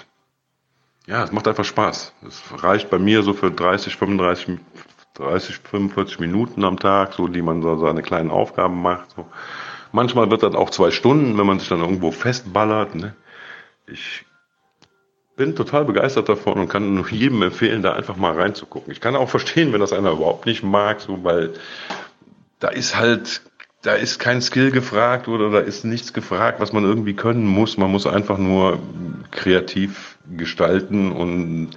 ja, 1.05 1.21
es 1.21 1.33
macht 1.33 1.49
einfach 1.49 1.65
Spaß. 1.65 2.13
Es 2.25 2.41
reicht 2.63 2.89
bei 2.89 2.97
mir 2.97 3.23
so 3.23 3.33
für 3.33 3.51
30, 3.51 3.97
35, 3.97 4.57
30, 5.15 5.57
45 5.57 6.19
Minuten 6.21 6.63
am 6.63 6.79
Tag, 6.79 7.13
so 7.13 7.27
die 7.27 7.41
man 7.41 7.61
so 7.61 7.77
seine 7.77 8.01
kleinen 8.01 8.31
Aufgaben 8.31 8.81
macht. 8.81 9.11
So. 9.17 9.27
Manchmal 9.91 10.31
wird 10.31 10.43
dann 10.43 10.55
auch 10.55 10.69
zwei 10.69 10.91
Stunden, 10.91 11.37
wenn 11.37 11.45
man 11.45 11.59
sich 11.59 11.67
dann 11.67 11.81
irgendwo 11.81 12.11
festballert. 12.11 12.95
Ne? 12.95 13.15
Ich 13.85 14.25
bin 15.35 15.55
total 15.55 15.85
begeistert 15.85 16.29
davon 16.29 16.59
und 16.59 16.69
kann 16.69 16.95
nur 16.95 17.09
jedem 17.09 17.41
empfehlen, 17.41 17.81
da 17.81 17.93
einfach 17.93 18.15
mal 18.15 18.33
reinzugucken. 18.33 18.91
Ich 18.91 19.01
kann 19.01 19.15
auch 19.15 19.29
verstehen, 19.29 19.73
wenn 19.73 19.81
das 19.81 19.93
einer 19.93 20.11
überhaupt 20.11 20.45
nicht 20.45 20.63
mag, 20.63 21.01
so, 21.01 21.23
weil 21.23 21.53
da 22.59 22.69
ist 22.69 22.97
halt, 22.97 23.41
da 23.81 23.93
ist 23.93 24.19
kein 24.19 24.41
Skill 24.41 24.71
gefragt 24.71 25.27
oder 25.27 25.49
da 25.49 25.59
ist 25.59 25.83
nichts 25.83 26.13
gefragt, 26.13 26.59
was 26.59 26.71
man 26.71 26.85
irgendwie 26.85 27.13
können 27.13 27.45
muss. 27.45 27.77
Man 27.77 27.91
muss 27.91 28.07
einfach 28.07 28.37
nur 28.37 28.79
kreativ 29.31 30.17
gestalten 30.37 31.11
und 31.11 31.71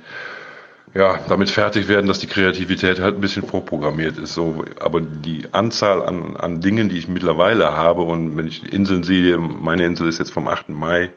ja, 0.94 1.20
damit 1.28 1.50
fertig 1.50 1.86
werden, 1.88 2.06
dass 2.06 2.18
die 2.18 2.26
Kreativität 2.26 3.00
halt 3.00 3.16
ein 3.16 3.20
bisschen 3.20 3.46
vorprogrammiert 3.46 4.18
ist. 4.18 4.34
So, 4.34 4.64
aber 4.80 5.00
die 5.00 5.46
Anzahl 5.52 6.02
an, 6.02 6.36
an 6.36 6.60
Dingen, 6.60 6.88
die 6.88 6.98
ich 6.98 7.08
mittlerweile 7.08 7.72
habe 7.72 8.02
und 8.02 8.36
wenn 8.36 8.46
ich 8.46 8.72
Inseln 8.72 9.02
sehe, 9.02 9.36
meine 9.36 9.84
Insel 9.84 10.08
ist 10.08 10.18
jetzt 10.18 10.32
vom 10.32 10.48
8. 10.48 10.70
Mai 10.70 11.10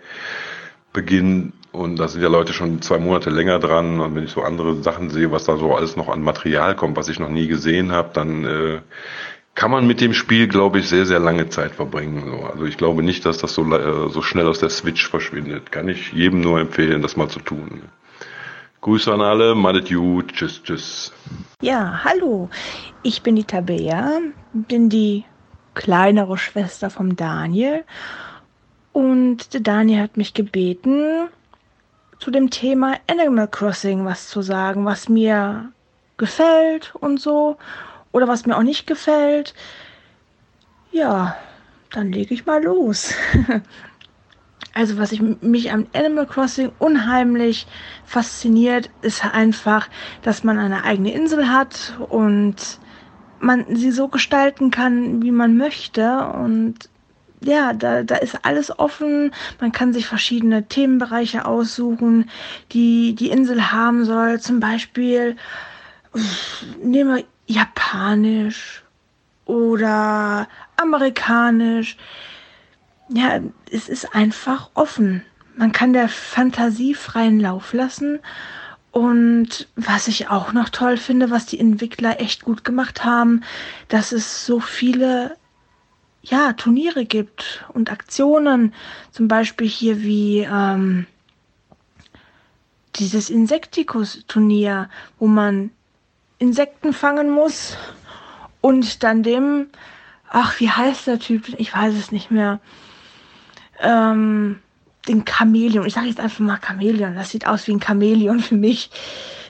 Beginn 0.92 1.54
und 1.72 1.98
da 1.98 2.08
sind 2.08 2.22
ja 2.22 2.28
Leute 2.28 2.54
schon 2.54 2.82
zwei 2.82 2.98
Monate 2.98 3.30
länger 3.30 3.60
dran. 3.60 4.00
Und 4.00 4.16
wenn 4.16 4.26
ich 4.26 4.32
so 4.32 4.42
andere 4.42 4.82
Sachen 4.84 5.10
sehe, 5.10 5.32
was 5.32 5.46
da 5.46 5.58
so 5.58 5.76
alles 5.76 5.96
noch 5.96 6.10
an 6.10 6.22
Material 6.22 6.76
kommt, 6.76 6.98
was 6.98 7.10
ich 7.10 7.20
noch 7.20 7.30
nie 7.30 7.48
gesehen 7.48 7.92
habe, 7.92 8.10
dann 8.14 8.46
äh, 8.46 8.80
kann 9.56 9.72
man 9.72 9.88
mit 9.88 10.02
dem 10.02 10.14
Spiel, 10.14 10.48
glaube 10.48 10.80
ich, 10.80 10.90
sehr, 10.90 11.06
sehr 11.06 11.20
lange 11.20 11.50
Zeit 11.50 11.76
verbringen. 11.76 12.26
So. 12.26 12.46
Also 12.46 12.66
ich 12.66 12.78
glaube 12.78 13.04
nicht, 13.04 13.26
dass 13.26 13.38
das 13.38 13.54
so, 13.54 13.64
äh, 13.74 14.10
so 14.10 14.22
schnell 14.22 14.48
aus 14.48 14.60
der 14.60 14.70
Switch 14.70 15.08
verschwindet. 15.08 15.72
Kann 15.72 15.88
ich 15.88 16.12
jedem 16.12 16.42
nur 16.42 16.60
empfehlen, 16.60 17.02
das 17.02 17.16
mal 17.16 17.30
zu 17.30 17.40
tun. 17.40 17.84
Grüße 18.82 19.14
an 19.14 19.22
alle, 19.22 19.54
malet 19.54 19.90
gut, 19.90 20.34
tschüss, 20.34 20.64
tschüss. 20.64 21.14
Ja, 21.62 22.02
hallo, 22.04 22.50
ich 23.04 23.22
bin 23.22 23.36
die 23.36 23.44
Tabea, 23.44 24.20
bin 24.54 24.90
die 24.90 25.24
kleinere 25.76 26.38
Schwester 26.38 26.90
vom 26.90 27.16
Daniel 27.16 27.84
und 28.92 29.54
der 29.54 29.62
Daniel 29.62 30.02
hat 30.02 30.18
mich 30.18 30.34
gebeten, 30.34 31.30
zu 32.22 32.30
dem 32.30 32.52
Thema 32.52 32.98
Animal 33.08 33.48
Crossing 33.48 34.06
was 34.06 34.30
zu 34.30 34.44
sagen, 34.44 34.86
was 34.86 35.10
mir 35.10 35.72
gefällt 36.18 36.94
und 36.94 37.20
so 37.20 37.58
oder 38.12 38.28
was 38.28 38.46
mir 38.46 38.56
auch 38.56 38.64
nicht 38.64 38.86
gefällt. 38.86 39.56
Ja, 40.92 41.36
dann 41.90 42.12
lege 42.12 42.36
ich 42.36 42.46
mal 42.46 42.64
los. 42.64 43.16
also 44.76 45.00
was 45.00 45.12
ich, 45.12 45.22
mich 45.22 45.72
am 45.72 45.88
Animal 45.94 46.28
Crossing 46.28 46.72
unheimlich 46.78 47.66
fasziniert, 48.06 48.92
ist 49.02 49.26
einfach, 49.26 49.90
dass 50.22 50.44
man 50.44 50.60
eine 50.60 50.84
eigene 50.84 51.14
Insel 51.14 51.50
hat 51.50 51.98
und 52.10 52.56
man 53.40 53.76
sie 53.76 53.92
so 53.92 54.08
gestalten 54.08 54.70
kann, 54.70 55.24
wie 55.24 55.32
man 55.32 55.58
möchte 55.58 56.28
und 56.28 56.91
ja, 57.44 57.74
da, 57.74 58.04
da 58.04 58.16
ist 58.16 58.46
alles 58.46 58.78
offen. 58.78 59.34
Man 59.60 59.72
kann 59.72 59.94
sich 59.94 60.06
verschiedene 60.06 60.68
Themenbereiche 60.68 61.46
aussuchen, 61.46 62.30
die 62.72 63.16
die 63.16 63.30
Insel 63.30 63.72
haben 63.72 64.06
soll. 64.06 64.40
Zum 64.40 64.60
Beispiel, 64.60 65.36
nehmen 66.84 67.16
wir 67.16 67.24
Japanisch 67.48 68.84
oder 69.46 70.48
Amerikanisch. 70.78 71.98
Ja, 73.10 73.40
es 73.72 73.90
ist 73.90 74.16
einfach 74.16 74.70
offen. 74.76 75.24
Man 75.58 75.72
kann 75.72 75.94
der 75.94 76.10
Fantasie 76.10 76.94
freien 76.94 77.40
Lauf 77.40 77.74
lassen. 77.74 78.20
Und 78.92 79.68
was 79.76 80.08
ich 80.08 80.30
auch 80.30 80.54
noch 80.54 80.70
toll 80.70 80.98
finde, 80.98 81.32
was 81.32 81.46
die 81.46 81.60
Entwickler 81.60 82.20
echt 82.20 82.44
gut 82.44 82.64
gemacht 82.64 83.04
haben, 83.04 83.42
dass 83.88 84.12
es 84.12 84.46
so 84.46 84.60
viele 84.60 85.38
ja, 86.24 86.54
Turniere 86.54 87.06
gibt 87.06 87.66
und 87.74 87.92
Aktionen, 87.92 88.74
zum 89.12 89.28
Beispiel 89.28 89.68
hier 89.68 90.02
wie 90.02 90.40
ähm, 90.40 91.08
dieses 92.96 93.30
Insektikus-Turnier, 93.30 94.90
wo 95.18 95.28
man 95.28 95.72
Insekten 96.38 96.94
fangen 96.94 97.30
muss 97.30 97.78
und 98.62 99.04
dann 99.04 99.24
dem, 99.24 99.68
ach, 100.30 100.60
wie 100.60 100.70
heißt 100.70 101.08
der 101.08 101.20
Typ? 101.20 101.50
Ich 101.58 101.74
weiß 101.74 101.96
es 101.96 102.12
nicht 102.12 102.32
mehr. 102.32 102.60
Ähm, 103.80 104.60
den 105.08 105.26
Chamäleon. 105.26 105.86
Ich 105.86 105.94
sage 105.94 106.08
jetzt 106.08 106.20
einfach 106.20 106.40
mal 106.40 106.60
Chamäleon. 106.60 107.16
Das 107.16 107.32
sieht 107.32 107.48
aus 107.48 107.66
wie 107.68 107.72
ein 107.72 107.82
Chamäleon 107.82 108.40
für 108.40 108.56
mich, 108.56 108.92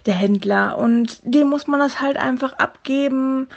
der 0.05 0.13
Händler. 0.13 0.77
Und 0.77 1.19
dem 1.23 1.49
muss 1.49 1.67
man 1.67 1.81
das 1.81 1.99
halt 1.99 2.15
einfach 2.15 2.53
abgeben 2.53 3.47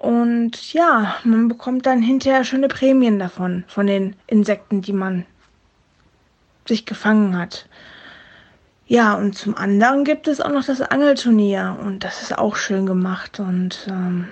und 0.00 0.72
ja, 0.72 1.16
man 1.24 1.48
bekommt 1.48 1.86
dann 1.86 2.00
hinterher 2.00 2.44
schöne 2.44 2.68
Prämien 2.68 3.18
davon, 3.18 3.64
von 3.66 3.88
den 3.88 4.14
Insekten, 4.28 4.80
die 4.80 4.92
man 4.92 5.26
sich 6.68 6.86
gefangen 6.86 7.36
hat. 7.36 7.68
Ja, 8.86 9.14
und 9.14 9.36
zum 9.36 9.56
anderen 9.56 10.04
gibt 10.04 10.28
es 10.28 10.40
auch 10.40 10.52
noch 10.52 10.64
das 10.64 10.80
Angelturnier 10.80 11.76
und 11.82 12.04
das 12.04 12.22
ist 12.22 12.38
auch 12.38 12.56
schön 12.56 12.86
gemacht 12.86 13.40
und 13.40 13.86
ähm, 13.90 14.28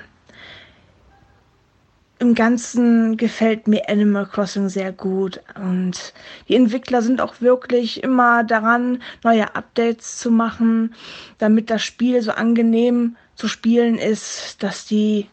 im 2.21 2.35
Ganzen 2.35 3.17
gefällt 3.17 3.69
mir 3.69 3.89
Animal 3.89 4.27
Crossing 4.27 4.69
sehr 4.69 4.93
gut 4.93 5.41
und 5.57 6.15
die 6.49 6.55
Entwickler 6.55 7.03
sind 7.03 7.21
auch 7.21 7.41
wirklich 7.41 8.03
immer 8.03 8.45
daran, 8.45 9.03
neue 9.25 9.55
Updates 9.55 10.19
zu 10.19 10.31
machen, 10.31 10.95
damit 11.39 11.69
das 11.71 11.83
Spiel 11.83 12.23
so 12.23 12.31
angenehm 12.31 13.17
zu 13.35 13.49
spielen 13.49 13.99
ist, 13.99 14.63
dass 14.63 14.87
die 14.87 15.27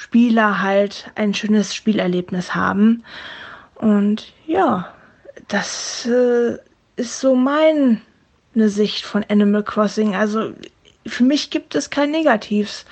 Spieler 0.00 0.62
halt 0.62 1.10
ein 1.14 1.34
schönes 1.34 1.74
Spielerlebnis 1.74 2.54
haben. 2.54 3.04
Und 3.74 4.32
ja, 4.46 4.94
das 5.48 6.06
äh, 6.06 6.56
ist 6.96 7.20
so 7.20 7.34
meine 7.34 8.00
Sicht 8.54 9.04
von 9.04 9.26
Animal 9.28 9.62
Crossing. 9.62 10.16
Also 10.16 10.54
für 11.06 11.22
mich 11.22 11.50
gibt 11.50 11.74
es 11.74 11.90
kein 11.90 12.12
Negatives. 12.12 12.86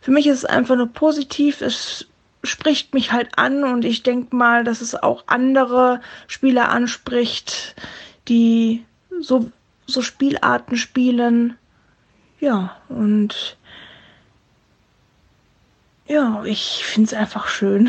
Für 0.00 0.12
mich 0.12 0.26
ist 0.26 0.38
es 0.38 0.44
einfach 0.46 0.76
nur 0.76 0.86
positiv. 0.86 1.60
Es 1.60 2.06
spricht 2.42 2.94
mich 2.94 3.12
halt 3.12 3.36
an 3.36 3.62
und 3.62 3.84
ich 3.84 4.02
denke 4.02 4.34
mal, 4.34 4.64
dass 4.64 4.80
es 4.80 4.94
auch 4.94 5.24
andere 5.26 6.00
Spieler 6.26 6.70
anspricht, 6.70 7.76
die 8.28 8.86
so, 9.20 9.50
so 9.84 10.00
Spielarten 10.00 10.78
spielen. 10.78 11.58
Ja, 12.40 12.78
und 12.88 13.58
ja, 16.10 16.42
ich 16.44 16.84
finde 16.84 17.06
es 17.06 17.14
einfach 17.14 17.46
schön. 17.46 17.88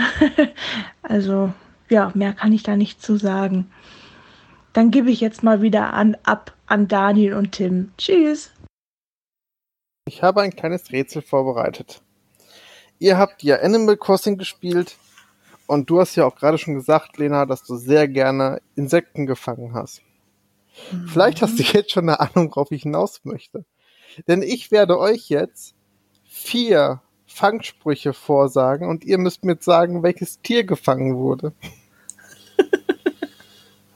also, 1.02 1.52
ja, 1.90 2.12
mehr 2.14 2.34
kann 2.34 2.54
ich 2.54 2.62
da 2.62 2.76
nicht 2.76 3.02
zu 3.02 3.18
sagen. 3.18 3.72
Dann 4.74 4.92
gebe 4.92 5.10
ich 5.10 5.20
jetzt 5.22 5.42
mal 5.42 5.64
wieder 5.64 5.94
an, 5.94 6.16
ab 6.24 6.56
an 6.68 6.88
Daniel 6.88 7.34
und 7.34 7.54
Tim. 7.54 7.92
Tschüss. 7.98 8.52
Ich 10.06 10.22
habe 10.22 10.42
ein 10.42 10.56
kleines 10.56 10.92
Rätsel 10.92 11.24
vorbereitet. 11.24 12.02
Ihr 13.00 13.18
habt 13.18 13.42
ja 13.42 13.58
Animal 13.58 13.98
Crossing 13.98 14.38
gespielt 14.38 14.98
und 15.66 15.90
du 15.90 16.00
hast 16.00 16.16
ja 16.16 16.26
auch 16.26 16.36
gerade 16.36 16.60
schon 16.60 16.76
gesagt, 16.76 17.18
Lena, 17.18 17.48
dass 17.48 17.64
du 17.64 17.76
sehr 17.76 18.08
gerne 18.08 18.62
Insekten 18.76 19.26
gefangen 19.26 19.74
hast. 19.74 20.04
Mhm. 20.92 21.08
Vielleicht 21.08 21.42
hast 21.42 21.58
du 21.58 21.64
jetzt 21.64 21.92
schon 21.92 22.08
eine 22.08 22.20
Ahnung, 22.20 22.52
worauf 22.52 22.72
ich 22.72 22.84
hinaus 22.84 23.22
möchte. 23.24 23.66
Denn 24.28 24.44
ich 24.44 24.70
werde 24.70 25.00
euch 25.00 25.30
jetzt 25.30 25.74
vier 26.24 27.02
Fangsprüche 27.34 28.14
vorsagen 28.14 28.88
und 28.88 29.04
ihr 29.04 29.18
müsst 29.18 29.44
mir 29.44 29.58
sagen, 29.60 30.04
welches 30.04 30.42
Tier 30.42 30.64
gefangen 30.64 31.18
wurde. 31.18 31.54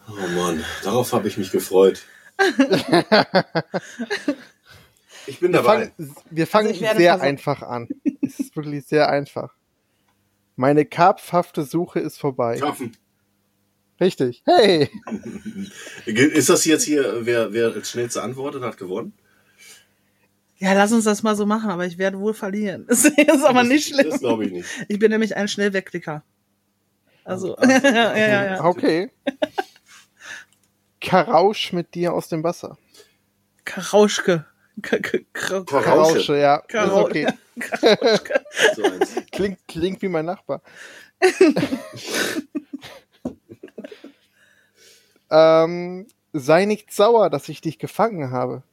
Oh 0.08 0.28
Mann, 0.36 0.64
darauf 0.84 1.14
habe 1.14 1.28
ich 1.28 1.38
mich 1.38 1.52
gefreut. 1.52 2.06
ich 5.28 5.40
bin 5.40 5.52
dabei. 5.52 5.92
Wir 5.98 6.04
fangen, 6.04 6.16
wir 6.30 6.48
fangen 6.48 6.86
also 6.86 6.98
sehr 6.98 7.22
einfach 7.22 7.62
an. 7.62 7.88
es 8.22 8.40
ist 8.40 8.56
wirklich 8.56 8.86
sehr 8.86 9.10
einfach. 9.10 9.54
Meine 10.56 10.86
karpfhafte 10.86 11.64
Suche 11.64 12.00
ist 12.00 12.18
vorbei. 12.18 12.58
Karpfen. 12.60 12.96
Richtig. 14.00 14.44
Hey! 14.46 14.90
Ist 16.06 16.50
das 16.50 16.66
jetzt 16.66 16.84
hier, 16.84 17.26
wer, 17.26 17.54
wer 17.54 17.74
als 17.74 17.90
schnellste 17.90 18.22
antwortet, 18.22 18.62
hat 18.64 18.78
gewonnen? 18.78 19.14
Ja, 20.58 20.74
lass 20.74 20.94
uns 20.94 21.04
das 21.04 21.22
mal 21.22 21.36
so 21.36 21.46
machen, 21.46 21.70
aber 21.70 21.86
ich 21.86 21.98
werde 21.98 22.20
wohl 22.20 22.34
verlieren. 22.34 22.86
Das 22.90 23.06
ist 23.06 23.46
aber 23.46 23.60
das, 23.60 23.68
nicht 23.68 23.88
schlimm. 23.90 24.10
Das 24.10 24.20
glaube 24.20 24.46
ich 24.46 24.52
nicht. 24.52 24.70
Ich 24.88 25.00
bin 25.00 25.12
nämlich 25.12 25.36
ein 25.36 25.48
Schnellwegklicker. 25.48 26.24
Also, 27.24 27.56
also 27.56 27.72
ja, 27.88 28.16
ja, 28.16 28.46
ja. 28.46 28.64
Okay. 28.64 29.12
Karausch 31.02 31.74
mit 31.74 31.94
dir 31.96 32.14
aus 32.14 32.30
dem 32.30 32.44
Wasser. 32.44 32.78
Karauschke. 33.66 34.46
Karausche, 34.82 36.38
ja. 36.38 36.60
Karausche. 36.68 37.06
Okay. 37.06 37.28
klingt, 39.32 39.60
klingt 39.68 40.02
wie 40.02 40.10
mein 40.10 40.26
Nachbar. 40.26 40.62
ähm, 45.32 46.08
sei 46.34 46.66
nicht 46.66 46.94
sauer, 46.94 47.30
dass 47.30 47.50
ich 47.50 47.62
dich 47.62 47.80
gefangen 47.80 48.32
habe. 48.32 48.64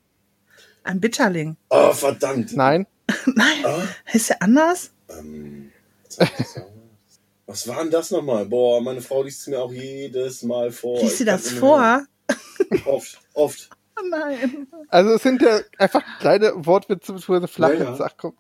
Ein 0.85 1.01
Bitterling. 1.01 1.57
Oh, 1.71 1.93
verdammt. 1.93 2.55
Nein. 2.55 2.87
Nein. 3.27 3.65
Oh. 3.65 3.83
Ist 4.13 4.31
der 4.31 4.43
anders? 4.43 4.91
Ähm, 5.09 5.73
was 7.47 7.69
war 7.69 7.83
denn 7.83 7.91
das 7.91 8.11
nochmal? 8.11 8.47
Boah, 8.47 8.81
meine 8.81 9.01
Frau 9.01 9.23
liest 9.23 9.43
es 9.43 9.47
mir 9.49 9.61
auch 9.61 9.73
jedes 9.73 10.43
Mal 10.43 10.71
vor. 10.71 11.01
Liest 11.01 11.19
sie 11.19 11.25
das 11.25 11.51
vor? 11.51 12.07
Oft, 12.87 13.21
oft. 13.35 13.71
Oh 13.95 14.09
nein. 14.09 14.67
Also 14.89 15.11
es 15.11 15.23
sind 15.23 15.43
ja 15.43 15.61
einfach 15.77 16.03
kleine 16.19 16.53
Wortwitze 16.65 17.13
bzw. 17.13 17.47
flache 17.47 17.75
ja, 17.75 17.95
ja. 17.95 17.99
Ach, 18.01 18.15
komm. 18.17 18.35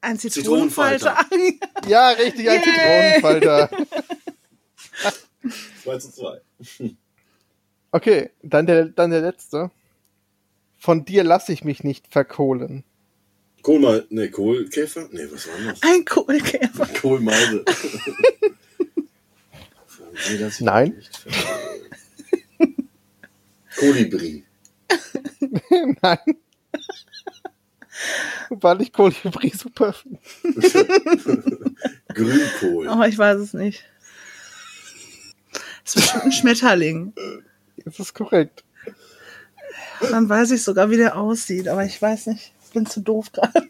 Ein 0.00 0.18
Zitronenfalter. 0.18 1.14
Zitronenfalter. 1.28 1.88
ja, 1.88 2.08
richtig, 2.08 2.48
ein 2.48 2.62
yeah. 2.64 3.20
Zitronenfalter. 3.20 3.70
2 5.84 5.98
zu 5.98 6.12
2. 6.12 6.40
Okay, 7.90 8.30
dann 8.42 8.64
der, 8.64 8.86
dann 8.86 9.10
der 9.10 9.20
letzte. 9.20 9.70
Von 10.82 11.04
dir 11.04 11.22
lasse 11.22 11.52
ich 11.52 11.62
mich 11.62 11.84
nicht 11.84 12.08
verkohlen. 12.08 12.82
Kohlmal, 13.62 14.04
ne, 14.10 14.28
Kohlkäfer? 14.28 15.08
Ne, 15.12 15.30
was 15.30 15.46
war 15.46 15.54
das? 15.64 15.80
Ein 15.80 16.04
Kohlkäfer. 16.04 16.88
Kohlmeise. 17.00 17.64
Nein. 20.58 21.00
Kolibri. 23.76 24.44
Nein. 26.02 26.18
Weil 28.50 28.82
ich 28.82 28.92
Kolibri 28.92 29.50
super 29.50 29.92
finde. 29.92 30.18
Grünkohl. 32.08 32.88
Aber 32.88 33.06
ich 33.06 33.16
weiß 33.16 33.38
es 33.38 33.54
nicht. 33.54 33.84
Das 35.84 35.94
ist 35.94 35.94
bestimmt 35.94 36.24
ein 36.24 36.32
Schmetterling. 36.32 37.12
Das 37.84 38.00
ist 38.00 38.14
korrekt. 38.14 38.64
Dann 40.10 40.28
weiß 40.28 40.50
ich 40.52 40.62
sogar, 40.62 40.90
wie 40.90 40.96
der 40.96 41.16
aussieht, 41.16 41.68
aber 41.68 41.84
ich 41.84 42.00
weiß 42.00 42.26
nicht. 42.28 42.52
Ich 42.66 42.70
bin 42.72 42.86
zu 42.86 43.00
doof 43.00 43.30
gerade. 43.32 43.68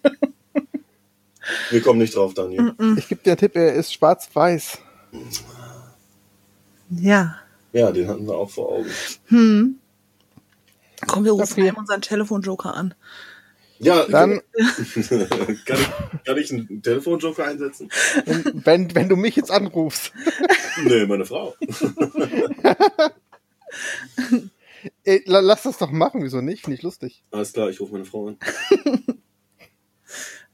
Wir 1.71 1.81
kommen 1.83 1.99
nicht 1.99 2.15
drauf, 2.15 2.35
Daniel. 2.35 2.75
Ich 2.97 3.09
gebe 3.09 3.23
dir 3.23 3.33
einen 3.33 3.39
Tipp, 3.39 3.57
er 3.57 3.75
ist 3.75 3.93
schwarz-weiß. 3.93 4.79
Ja. 6.91 7.37
Ja, 7.73 7.91
den 7.91 8.07
hatten 8.09 8.27
wir 8.27 8.35
auch 8.37 8.51
vor 8.51 8.71
Augen. 8.73 8.91
Hm. 9.27 9.77
Komm, 11.07 11.25
wir 11.25 11.33
rufen 11.33 11.53
Okay. 11.63 11.73
mal 11.73 11.79
unseren 11.81 12.01
Telefonjoker 12.03 12.75
an. 12.75 12.95
Ja, 13.81 14.05
Dann, 14.05 14.41
kann, 14.55 15.19
ich, 15.49 15.65
kann 15.65 16.39
ich 16.39 16.53
einen 16.53 16.83
Telefonjoker 16.83 17.45
einsetzen? 17.45 17.89
wenn, 18.53 18.95
wenn 18.95 19.09
du 19.09 19.17
mich 19.17 19.35
jetzt 19.35 19.51
anrufst, 19.51 20.13
Nee, 20.85 21.05
meine 21.07 21.25
Frau. 21.25 21.57
ey, 25.05 25.23
la- 25.27 25.41
lass 25.41 25.63
das 25.63 25.79
doch 25.79 25.91
machen, 25.91 26.23
wieso 26.23 26.41
nicht? 26.41 26.63
Finde 26.65 26.77
ich 26.77 26.83
lustig. 26.83 27.25
Alles 27.31 27.53
klar, 27.53 27.69
ich 27.71 27.81
rufe 27.81 27.93
meine 27.93 28.05
Frau 28.05 28.29
an. 28.29 28.39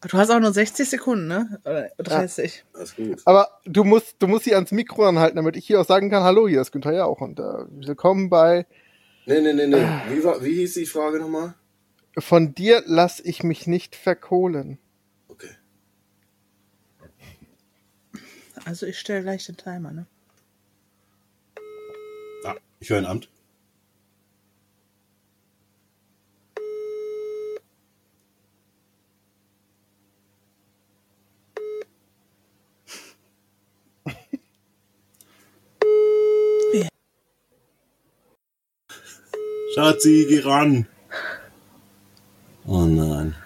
Du 0.08 0.16
hast 0.16 0.30
auch 0.30 0.38
nur 0.38 0.52
60 0.52 0.88
Sekunden, 0.88 1.26
ne? 1.26 1.58
Oder 1.64 1.90
30. 1.98 2.64
Alles 2.72 2.94
gut. 2.94 3.20
Aber 3.24 3.48
du 3.64 3.82
musst, 3.82 4.14
du 4.20 4.28
musst 4.28 4.44
sie 4.44 4.54
ans 4.54 4.70
Mikro 4.70 5.04
anhalten, 5.04 5.34
damit 5.34 5.56
ich 5.56 5.66
hier 5.66 5.80
auch 5.80 5.84
sagen 5.84 6.08
kann, 6.08 6.22
hallo, 6.22 6.46
hier 6.46 6.60
ist 6.60 6.70
Günther 6.70 6.92
ja 6.94 7.04
auch. 7.04 7.20
Und 7.20 7.40
äh, 7.40 7.42
willkommen 7.42 8.30
bei 8.30 8.64
Nee, 9.26 9.40
nee, 9.40 9.52
nee, 9.54 9.66
nee. 9.66 9.84
Wie, 10.10 10.22
war, 10.22 10.44
wie 10.44 10.54
hieß 10.54 10.74
die 10.74 10.86
Frage 10.86 11.18
nochmal? 11.18 11.54
Von 12.16 12.54
dir 12.54 12.84
lass 12.86 13.18
ich 13.18 13.42
mich 13.42 13.66
nicht 13.66 13.96
verkohlen. 13.96 14.78
Okay. 15.26 15.50
Also 18.64 18.86
ich 18.86 19.00
stelle 19.00 19.22
gleich 19.22 19.46
den 19.46 19.56
Timer, 19.56 19.90
ne? 19.92 20.06
Ah, 22.44 22.54
ich 22.78 22.90
höre 22.90 22.98
ein 22.98 23.06
Amt. 23.06 23.28
Schatzi, 39.78 40.26
geh 40.28 40.40
ran. 40.40 40.88
Oh 42.66 42.84
nein. 42.84 43.36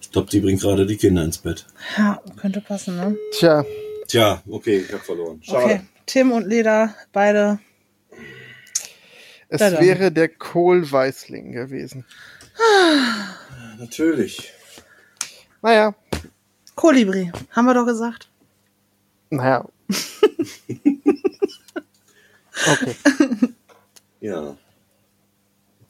Ich 0.00 0.12
glaube, 0.12 0.30
die 0.30 0.38
bringt 0.38 0.60
gerade 0.60 0.86
die 0.86 0.96
Kinder 0.96 1.24
ins 1.24 1.38
Bett. 1.38 1.66
Ja, 1.98 2.22
könnte 2.36 2.60
passen, 2.60 2.94
ne? 2.94 3.16
Tja, 3.32 3.64
Tja, 4.06 4.40
okay, 4.48 4.78
ich 4.78 4.92
habe 4.92 5.02
verloren. 5.02 5.42
Schade. 5.42 5.64
Okay. 5.64 5.80
Tim 6.06 6.30
und 6.30 6.46
Leda, 6.46 6.94
beide. 7.12 7.58
es 9.48 9.58
da. 9.58 9.80
wäre 9.80 10.12
der 10.12 10.28
Kohlweißling 10.28 11.50
gewesen. 11.50 12.04
Natürlich. 13.76 14.52
Naja, 15.62 15.96
Kolibri, 16.76 17.32
haben 17.50 17.64
wir 17.64 17.74
doch 17.74 17.86
gesagt. 17.86 18.28
naja. 19.30 19.64
okay. 22.72 22.94
Ja. 24.22 24.56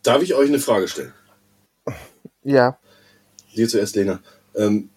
Darf 0.02 0.22
ich 0.22 0.34
euch 0.34 0.48
eine 0.48 0.58
Frage 0.58 0.88
stellen? 0.88 1.12
Ja. 2.42 2.78
Dir 3.54 3.68
zuerst, 3.68 3.94
Lena. 3.94 4.20
Ähm, 4.56 4.88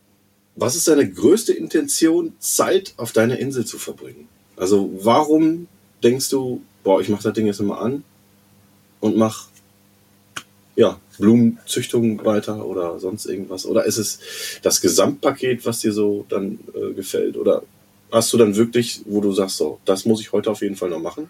was 0.55 0.75
ist 0.75 0.87
deine 0.87 1.07
größte 1.07 1.53
Intention, 1.53 2.33
Zeit 2.39 2.93
auf 2.95 3.11
deiner 3.11 3.37
Insel 3.37 3.65
zu 3.65 3.77
verbringen? 3.77 4.29
Also 4.55 4.89
warum 5.01 5.67
denkst 6.01 6.29
du, 6.29 6.61
boah, 6.83 7.01
ich 7.01 7.09
mache 7.09 7.23
das 7.23 7.33
Ding 7.33 7.45
jetzt 7.45 7.61
mal 7.61 7.77
an 7.77 8.05
und 9.01 9.17
mach 9.17 9.49
ja, 10.77 10.99
Blumenzüchtung 11.19 12.23
weiter 12.23 12.65
oder 12.65 12.99
sonst 12.99 13.25
irgendwas? 13.25 13.65
Oder 13.65 13.83
ist 13.83 13.97
es 13.97 14.19
das 14.61 14.79
Gesamtpaket, 14.79 15.65
was 15.65 15.81
dir 15.81 15.91
so 15.91 16.25
dann 16.29 16.59
äh, 16.73 16.93
gefällt? 16.93 17.35
Oder 17.35 17.63
hast 18.11 18.31
du 18.31 18.37
dann 18.37 18.55
wirklich, 18.55 19.01
wo 19.05 19.19
du 19.19 19.33
sagst, 19.33 19.57
so, 19.57 19.79
das 19.83 20.05
muss 20.05 20.21
ich 20.21 20.31
heute 20.31 20.49
auf 20.49 20.61
jeden 20.61 20.77
Fall 20.77 20.89
noch 20.89 21.01
machen? 21.01 21.29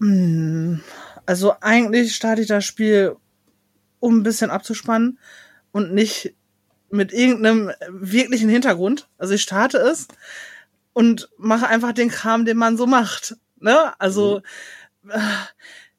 Hm, 0.00 0.80
Also 1.26 1.54
eigentlich 1.60 2.14
starte 2.14 2.42
ich 2.42 2.48
das 2.48 2.64
Spiel, 2.64 3.16
um 4.00 4.18
ein 4.18 4.22
bisschen 4.22 4.50
abzuspannen 4.50 5.18
und 5.72 5.92
nicht 5.94 6.34
mit 6.90 7.12
irgendeinem 7.12 7.70
wirklichen 7.88 8.48
Hintergrund. 8.48 9.08
Also 9.18 9.34
ich 9.34 9.42
starte 9.42 9.78
es 9.78 10.08
und 10.92 11.28
mache 11.38 11.68
einfach 11.68 11.92
den 11.92 12.08
Kram, 12.08 12.44
den 12.44 12.56
man 12.56 12.76
so 12.76 12.86
macht. 12.86 13.36
Ne? 13.60 13.92
Also 14.00 14.42
äh, 15.08 15.20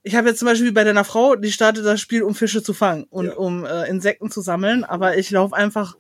ich 0.04 0.16
habe 0.16 0.30
jetzt 0.30 0.40
zum 0.40 0.48
Beispiel 0.48 0.72
bei 0.72 0.84
deiner 0.84 1.04
Frau, 1.04 1.36
die 1.36 1.52
startet 1.52 1.86
das 1.86 2.02
Spiel, 2.02 2.24
um 2.24 2.34
Fische 2.34 2.64
zu 2.64 2.74
fangen 2.74 3.04
und 3.10 3.26
Ja. 3.28 3.34
um 3.36 3.66
äh, 3.66 3.88
Insekten 3.88 4.32
zu 4.32 4.42
sammeln. 4.42 4.84
Aber 4.84 5.18
ich 5.18 5.30
laufe 5.30 5.56
einfach, 5.56 5.96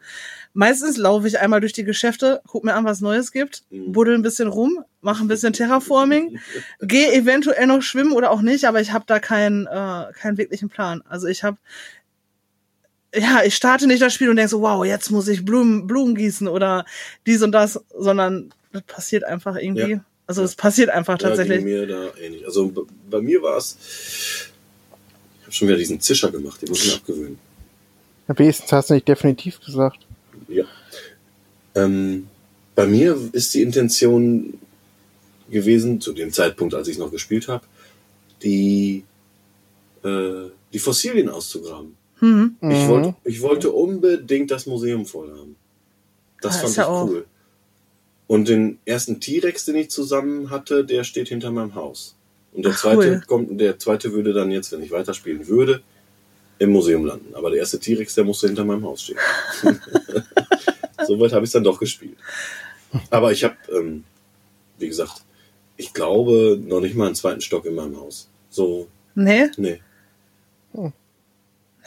meistens 0.53 0.97
laufe 0.97 1.27
ich 1.27 1.39
einmal 1.39 1.59
durch 1.61 1.73
die 1.73 1.83
Geschäfte, 1.83 2.41
guck 2.47 2.63
mir 2.63 2.73
an, 2.73 2.83
was 2.85 3.01
Neues 3.01 3.31
gibt, 3.31 3.63
Mhm. 3.69 3.91
buddel 3.91 4.15
ein 4.15 4.23
bisschen 4.23 4.47
rum, 4.47 4.83
mache 5.01 5.23
ein 5.23 5.27
bisschen 5.27 5.53
Terraforming, 5.53 6.39
gehe 6.81 7.13
eventuell 7.13 7.67
noch 7.67 7.81
schwimmen 7.83 8.13
oder 8.13 8.31
auch 8.31 8.41
nicht, 8.41 8.65
aber 8.65 8.81
ich 8.81 8.91
habe 8.91 9.05
da 9.07 9.19
keinen 9.19 9.67
äh, 9.67 10.11
keinen 10.13 10.37
wirklichen 10.37 10.69
Plan. 10.69 11.03
Also 11.07 11.27
ich 11.27 11.43
habe 11.43 11.57
ja, 13.13 13.41
ich 13.43 13.55
starte 13.55 13.87
nicht 13.87 14.01
das 14.01 14.13
Spiel 14.13 14.29
und 14.29 14.37
denke 14.37 14.49
so, 14.49 14.61
wow, 14.61 14.85
jetzt 14.85 15.11
muss 15.11 15.27
ich 15.27 15.43
Blumen, 15.43 15.85
Blumen 15.85 16.15
gießen 16.15 16.47
oder 16.47 16.85
dies 17.27 17.41
und 17.43 17.51
das, 17.51 17.83
sondern 17.97 18.53
das 18.71 18.83
passiert 18.83 19.25
einfach 19.25 19.57
irgendwie. 19.57 19.91
Ja. 19.91 19.99
Also 20.31 20.43
es 20.43 20.55
passiert 20.55 20.89
einfach 20.89 21.19
Ja, 21.19 21.27
tatsächlich. 21.27 21.61
mir 21.61 21.85
da 21.85 22.07
ähnlich. 22.17 22.45
Also 22.45 22.71
bei 23.09 23.19
mir 23.19 23.41
war 23.41 23.57
es, 23.57 23.75
ich 25.41 25.43
habe 25.43 25.51
schon 25.51 25.67
wieder 25.67 25.77
diesen 25.77 25.99
Zischer 25.99 26.31
gemacht, 26.31 26.61
den 26.61 26.69
muss 26.69 26.85
ich 26.85 26.87
mir 26.91 26.95
abgewöhnen. 26.95 27.37
Am 28.29 28.39
wenigstens 28.39 28.71
hast 28.71 28.89
du 28.89 28.93
nicht 28.93 29.09
definitiv 29.09 29.59
gesagt. 29.59 29.99
Ja. 30.47 30.63
Ähm, 31.75 32.29
bei 32.75 32.87
mir 32.87 33.19
ist 33.33 33.53
die 33.53 33.61
Intention 33.61 34.53
gewesen, 35.49 35.99
zu 35.99 36.13
dem 36.13 36.31
Zeitpunkt, 36.31 36.75
als 36.75 36.87
ich 36.87 36.97
noch 36.97 37.11
gespielt 37.11 37.49
habe, 37.49 37.65
die, 38.41 39.03
äh, 40.05 40.45
die 40.71 40.79
Fossilien 40.79 41.27
auszugraben. 41.27 41.97
Mhm. 42.21 42.55
Ich, 42.61 42.67
Mhm. 42.69 42.87
wollte, 42.87 43.15
ich 43.25 43.41
wollte 43.41 43.69
unbedingt 43.71 44.49
das 44.49 44.65
Museum 44.65 45.05
voll 45.05 45.29
haben. 45.37 45.57
Das 46.39 46.55
Ah, 46.55 46.59
fand 46.61 46.75
ja 46.77 46.83
ich 46.83 46.87
auch- 46.87 47.07
cool. 47.09 47.25
Und 48.31 48.47
den 48.47 48.79
ersten 48.85 49.19
T-Rex, 49.19 49.65
den 49.65 49.75
ich 49.75 49.89
zusammen 49.89 50.51
hatte, 50.51 50.85
der 50.85 51.03
steht 51.03 51.27
hinter 51.27 51.51
meinem 51.51 51.75
Haus. 51.75 52.15
Und 52.53 52.63
der 52.63 52.71
Ach, 52.71 52.79
zweite 52.79 53.09
cool. 53.09 53.23
kommt, 53.27 53.59
der 53.59 53.77
zweite 53.77 54.13
würde 54.13 54.31
dann 54.31 54.51
jetzt, 54.51 54.71
wenn 54.71 54.81
ich 54.81 54.89
weiterspielen 54.89 55.49
würde, 55.49 55.81
im 56.57 56.69
Museum 56.69 57.05
landen. 57.05 57.35
Aber 57.35 57.49
der 57.49 57.59
erste 57.59 57.77
T-Rex, 57.77 58.15
der 58.15 58.23
musste 58.23 58.47
hinter 58.47 58.63
meinem 58.63 58.85
Haus 58.85 59.03
stehen. 59.03 59.17
Soweit 61.05 61.33
habe 61.33 61.43
ich 61.43 61.51
dann 61.51 61.65
doch 61.65 61.77
gespielt. 61.77 62.15
Aber 63.09 63.33
ich 63.33 63.43
habe, 63.43 63.57
ähm, 63.77 64.05
wie 64.77 64.87
gesagt, 64.87 65.23
ich 65.75 65.91
glaube 65.91 66.57
noch 66.65 66.79
nicht 66.79 66.95
mal 66.95 67.07
einen 67.07 67.15
zweiten 67.15 67.41
Stock 67.41 67.65
in 67.65 67.75
meinem 67.75 67.99
Haus. 67.99 68.29
So, 68.49 68.87
Nee? 69.13 69.49
nee. 69.57 69.81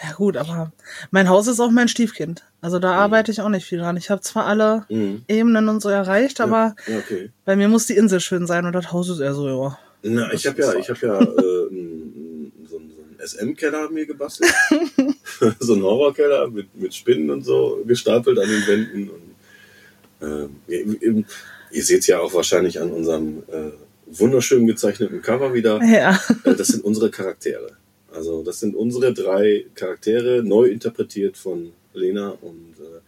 Ja 0.06 0.12
gut, 0.16 0.36
aber 0.36 0.72
mein 1.10 1.28
Haus 1.28 1.46
ist 1.46 1.60
auch 1.60 1.70
mein 1.70 1.88
Stiefkind. 1.88 2.42
Also 2.60 2.78
da 2.78 2.92
arbeite 2.94 3.30
ich 3.32 3.40
auch 3.40 3.48
nicht 3.48 3.64
viel 3.66 3.78
dran. 3.78 3.96
Ich 3.96 4.10
habe 4.10 4.20
zwar 4.20 4.44
alle 4.46 4.84
Mhm. 4.90 5.22
Ebenen 5.28 5.68
und 5.68 5.80
so 5.80 5.88
erreicht, 5.88 6.40
aber 6.40 6.74
Ja, 6.86 6.98
okay. 6.98 7.30
bei 7.44 7.56
mir 7.56 7.68
muss 7.68 7.86
die 7.86 7.96
Insel 7.96 8.20
schön 8.20 8.46
sein 8.46 8.66
und 8.66 8.72
das 8.74 8.92
Haus 8.92 9.08
ist 9.08 9.20
eher 9.20 9.34
so, 9.34 9.48
ja. 9.48 9.78
Na, 10.02 10.32
ich 10.32 10.46
habe 10.46 10.60
ja, 10.60 10.74
ich 10.74 10.88
habe 10.90 11.00
ja 11.06 11.20
äh, 11.20 11.24
so, 11.34 11.68
einen- 11.70 12.52
so 12.68 12.76
einen 12.76 13.16
SM-Keller 13.22 13.88
mir 13.90 14.04
gebastelt. 14.06 14.52
so 15.60 15.72
einen 15.74 15.82
Horrorkeller 15.82 16.48
mit, 16.50 16.74
mit 16.78 16.94
Spinnen 16.94 17.30
und 17.30 17.44
so 17.44 17.82
gestapelt 17.86 18.38
an 18.38 18.48
den 18.48 18.66
Wänden. 18.66 19.10
Und, 19.10 20.28
ähm, 20.28 20.56
ihr, 20.68 21.24
ihr- 21.70 21.82
seht 21.84 22.06
ja 22.06 22.18
auch 22.20 22.32
wahrscheinlich 22.34 22.80
an 22.80 22.90
unserem 22.90 23.38
äh, 23.48 23.70
wunderschön 24.06 24.66
gezeichneten 24.66 25.22
Cover 25.22 25.54
wieder. 25.54 25.82
Ja. 25.82 26.20
Äh, 26.44 26.54
das 26.54 26.68
sind 26.68 26.84
unsere 26.84 27.10
Charaktere. 27.10 27.70
Also 28.14 28.42
das 28.42 28.60
sind 28.60 28.74
unsere 28.76 29.12
drei 29.12 29.66
Charaktere, 29.74 30.42
neu 30.42 30.66
interpretiert 30.66 31.36
von 31.36 31.72
Lena 31.92 32.30
und 32.40 32.74
äh, 32.78 33.00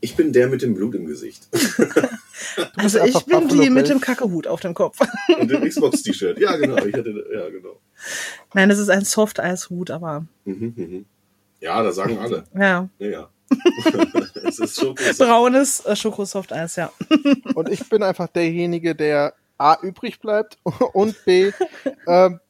ich 0.00 0.16
bin 0.16 0.32
der 0.32 0.48
mit 0.48 0.62
dem 0.62 0.74
Blut 0.74 0.94
im 0.96 1.06
Gesicht 1.06 1.48
Also 2.76 3.04
ich 3.04 3.24
bin 3.24 3.48
die 3.48 3.70
mit 3.70 3.88
dem 3.88 4.00
Kackehut 4.00 4.46
auf 4.46 4.60
dem 4.60 4.74
Kopf. 4.74 4.98
und 5.38 5.50
dem 5.50 5.62
Xbox-T-Shirt. 5.68 6.38
Ja, 6.38 6.56
genau. 6.56 6.76
Ich 6.84 6.94
hatte, 6.94 7.24
ja, 7.32 7.48
genau. 7.48 7.78
Nein, 8.52 8.70
es 8.70 8.78
ist 8.78 8.88
ein 8.90 9.04
Soft-Eis-Hut, 9.04 9.90
aber 9.90 10.26
Mhm, 10.44 10.74
mhm. 10.76 11.04
Ja, 11.60 11.82
das 11.82 11.94
sagen 11.96 12.18
alle. 12.18 12.44
ja. 12.54 12.88
Ja, 12.98 13.08
ja. 13.08 13.30
es 14.44 14.58
ist 14.58 14.80
schon 14.80 14.94
Braunes 14.94 15.84
äh, 15.86 15.94
Schoko-Soft-Eis, 15.94 16.76
ja. 16.76 16.92
Und 17.54 17.68
ich 17.68 17.88
bin 17.88 18.02
einfach 18.02 18.26
derjenige, 18.28 18.94
der 18.94 19.34
A 19.58 19.76
übrig 19.80 20.18
bleibt 20.18 20.58
und 20.92 21.14
B, 21.24 21.52
ähm, 22.08 22.40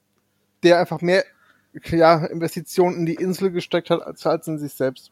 der 0.63 0.79
einfach 0.79 1.01
mehr 1.03 1.25
ja, 1.91 2.25
Investitionen 2.27 2.99
in 2.99 3.07
die 3.07 3.15
Insel 3.15 3.51
gesteckt 3.51 3.91
hat, 3.91 4.03
als 4.03 4.27
als 4.27 4.47
in 4.49 4.59
sich 4.59 4.73
selbst. 4.75 5.11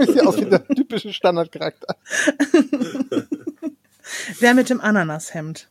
Sieht 0.00 0.26
aus 0.26 0.36
wie 0.40 0.46
der 0.46 0.66
typische 0.66 1.12
Standardcharakter. 1.12 1.96
Wer 4.40 4.54
mit 4.54 4.70
dem 4.70 4.80
Ananashemd? 4.80 5.68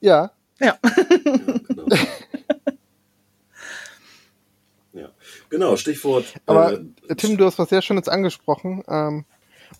Ja, 0.00 0.32
Ja. 0.60 0.78
Ja, 0.82 1.58
genau. 1.68 1.86
ja. 4.92 5.08
genau, 5.48 5.76
Stichwort. 5.76 6.24
aber 6.46 6.80
äh, 7.08 7.14
Tim, 7.16 7.36
du 7.36 7.44
hast 7.46 7.58
was 7.58 7.68
sehr 7.68 7.82
Schönes 7.82 8.08
angesprochen, 8.08 8.82
ähm, 8.88 9.24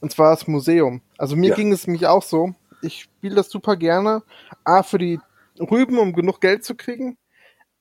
und 0.00 0.10
zwar 0.12 0.30
das 0.30 0.46
Museum. 0.46 1.02
Also 1.18 1.36
mir 1.36 1.50
Ja. 1.50 1.54
ging 1.56 1.72
es 1.72 1.86
mich 1.86 2.06
auch 2.06 2.22
so. 2.22 2.54
Ich 2.82 3.02
spiele 3.02 3.34
das 3.36 3.50
super 3.50 3.76
gerne. 3.76 4.22
A, 4.64 4.82
für 4.82 4.98
die 4.98 5.20
Rüben, 5.60 5.98
um 5.98 6.12
genug 6.14 6.40
Geld 6.40 6.64
zu 6.64 6.74
kriegen, 6.74 7.16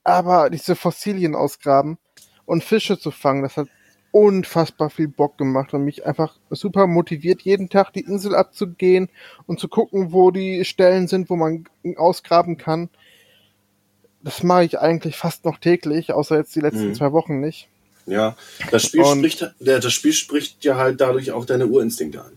aber 0.04 0.50
diese 0.50 0.76
Fossilien 0.76 1.34
ausgraben 1.34 1.98
und 2.44 2.64
Fische 2.64 2.98
zu 2.98 3.10
fangen, 3.10 3.42
das 3.42 3.56
hat 3.56 3.68
unfassbar 4.10 4.90
viel 4.90 5.08
Bock 5.08 5.38
gemacht 5.38 5.72
und 5.72 5.84
mich 5.84 6.04
einfach 6.04 6.36
super 6.50 6.86
motiviert, 6.86 7.42
jeden 7.42 7.70
Tag 7.70 7.92
die 7.94 8.00
Insel 8.00 8.34
abzugehen 8.34 9.08
und 9.46 9.58
zu 9.58 9.68
gucken, 9.68 10.12
wo 10.12 10.30
die 10.30 10.64
Stellen 10.66 11.08
sind, 11.08 11.30
wo 11.30 11.36
man 11.36 11.64
ausgraben 11.96 12.58
kann. 12.58 12.90
Das 14.22 14.42
mache 14.42 14.64
ich 14.64 14.78
eigentlich 14.78 15.16
fast 15.16 15.44
noch 15.44 15.58
täglich, 15.58 16.12
außer 16.12 16.36
jetzt 16.36 16.54
die 16.54 16.60
letzten 16.60 16.88
Mhm. 16.90 16.94
zwei 16.94 17.12
Wochen 17.12 17.40
nicht. 17.40 17.68
Ja, 18.06 18.36
das 18.70 18.82
Spiel 18.84 19.00
Und- 19.02 19.18
spricht, 19.18 19.54
der, 19.60 19.78
das 19.80 19.92
Spiel 19.92 20.12
spricht 20.12 20.64
ja 20.64 20.76
halt 20.76 21.00
dadurch 21.00 21.32
auch 21.32 21.44
deine 21.46 21.66
Urinstinkte 21.66 22.22
an. 22.22 22.32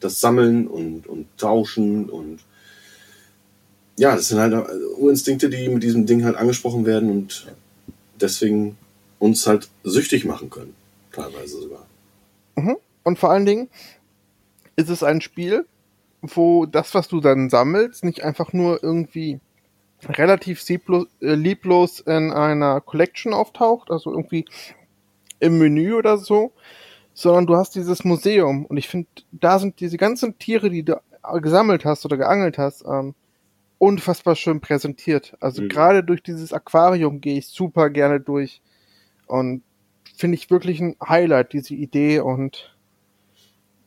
Das 0.00 0.20
Sammeln 0.20 0.66
und, 0.66 1.06
und 1.06 1.26
Tauschen 1.38 2.10
und 2.10 2.40
ja, 4.02 4.16
das 4.16 4.26
sind 4.26 4.40
halt 4.40 4.52
Urinstinkte, 4.98 5.48
die 5.48 5.68
mit 5.68 5.84
diesem 5.84 6.06
Ding 6.06 6.24
halt 6.24 6.34
angesprochen 6.34 6.84
werden 6.84 7.08
und 7.08 7.46
deswegen 8.20 8.76
uns 9.20 9.46
halt 9.46 9.68
süchtig 9.84 10.24
machen 10.24 10.50
können. 10.50 10.74
Teilweise 11.12 11.60
sogar. 11.60 11.86
Und 13.04 13.18
vor 13.20 13.30
allen 13.30 13.46
Dingen 13.46 13.68
ist 14.74 14.88
es 14.88 15.04
ein 15.04 15.20
Spiel, 15.20 15.66
wo 16.20 16.66
das, 16.66 16.94
was 16.94 17.06
du 17.06 17.20
dann 17.20 17.48
sammelst, 17.48 18.02
nicht 18.02 18.24
einfach 18.24 18.52
nur 18.52 18.82
irgendwie 18.82 19.38
relativ 20.02 20.68
äh, 20.68 21.04
lieblos 21.20 22.00
in 22.00 22.32
einer 22.32 22.80
Collection 22.80 23.32
auftaucht, 23.32 23.92
also 23.92 24.10
irgendwie 24.10 24.46
im 25.38 25.58
Menü 25.58 25.94
oder 25.94 26.18
so, 26.18 26.50
sondern 27.14 27.46
du 27.46 27.54
hast 27.54 27.76
dieses 27.76 28.02
Museum 28.02 28.66
und 28.66 28.78
ich 28.78 28.88
finde, 28.88 29.06
da 29.30 29.60
sind 29.60 29.78
diese 29.78 29.96
ganzen 29.96 30.40
Tiere, 30.40 30.70
die 30.70 30.82
du 30.82 31.00
gesammelt 31.40 31.84
hast 31.84 32.04
oder 32.04 32.16
geangelt 32.16 32.58
hast, 32.58 32.84
ähm, 32.84 33.14
unfassbar 33.82 34.36
schön 34.36 34.60
präsentiert. 34.60 35.34
Also 35.40 35.62
Mhm. 35.62 35.68
gerade 35.68 36.04
durch 36.04 36.22
dieses 36.22 36.52
Aquarium 36.52 37.20
gehe 37.20 37.36
ich 37.38 37.48
super 37.48 37.90
gerne 37.90 38.20
durch 38.20 38.62
und 39.26 39.62
finde 40.16 40.36
ich 40.36 40.50
wirklich 40.50 40.80
ein 40.80 40.94
Highlight, 41.04 41.52
diese 41.52 41.74
Idee 41.74 42.20
und 42.20 42.76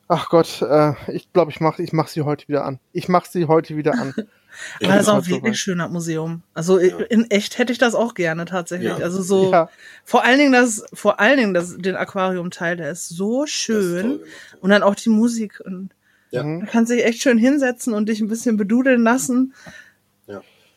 ach 0.07 0.27
Gott, 0.29 0.61
äh, 0.61 0.93
ich 1.11 1.31
glaube, 1.31 1.51
ich 1.51 1.61
mache 1.61 1.81
ich 1.81 1.93
mach 1.93 2.07
sie 2.09 2.23
heute 2.23 2.47
wieder 2.49 2.65
an. 2.65 2.79
Ich 2.91 3.07
mache 3.07 3.27
sie 3.31 3.45
heute 3.45 3.77
wieder 3.77 3.93
an. 3.93 4.13
Aber 4.83 4.93
das 4.93 5.01
ist 5.03 5.09
auch 5.09 5.27
wirklich 5.27 5.39
soweit. 5.41 5.57
schön, 5.57 5.77
das 5.79 5.89
Museum. 5.91 6.41
Also 6.53 6.79
Ja. 6.79 6.97
in 7.09 7.29
echt 7.31 7.57
hätte 7.57 7.71
ich 7.73 7.79
das 7.79 7.95
auch 7.95 8.13
gerne 8.15 8.45
tatsächlich. 8.45 8.89
Ja. 8.89 8.97
Also 8.97 9.21
so, 9.21 9.51
Ja. 9.51 9.69
vor 10.03 10.23
allen 10.23 10.39
Dingen 10.39 10.51
das, 10.53 10.83
vor 10.93 11.19
allen 11.21 11.37
Dingen 11.37 11.53
das, 11.53 11.77
den 11.77 11.95
Aquarium-Teil, 11.95 12.75
der 12.77 12.91
ist 12.91 13.07
so 13.09 13.43
ist 13.45 13.51
schön. 13.51 14.01
toll 14.01 14.17
gemacht. 14.19 14.57
und 14.61 14.69
dann 14.71 14.83
auch 14.83 14.95
die 14.95 15.09
Musik. 15.09 15.61
Und 15.65 15.89
Ja. 16.31 16.43
Du 16.43 16.65
kannst 16.69 16.91
dich 16.91 17.05
echt 17.05 17.21
schön 17.21 17.37
hinsetzen 17.37 17.93
und 17.93 18.09
dich 18.09 18.19
ein 18.19 18.27
bisschen 18.27 18.57
bedudeln 18.57 19.03
lassen. 19.03 19.53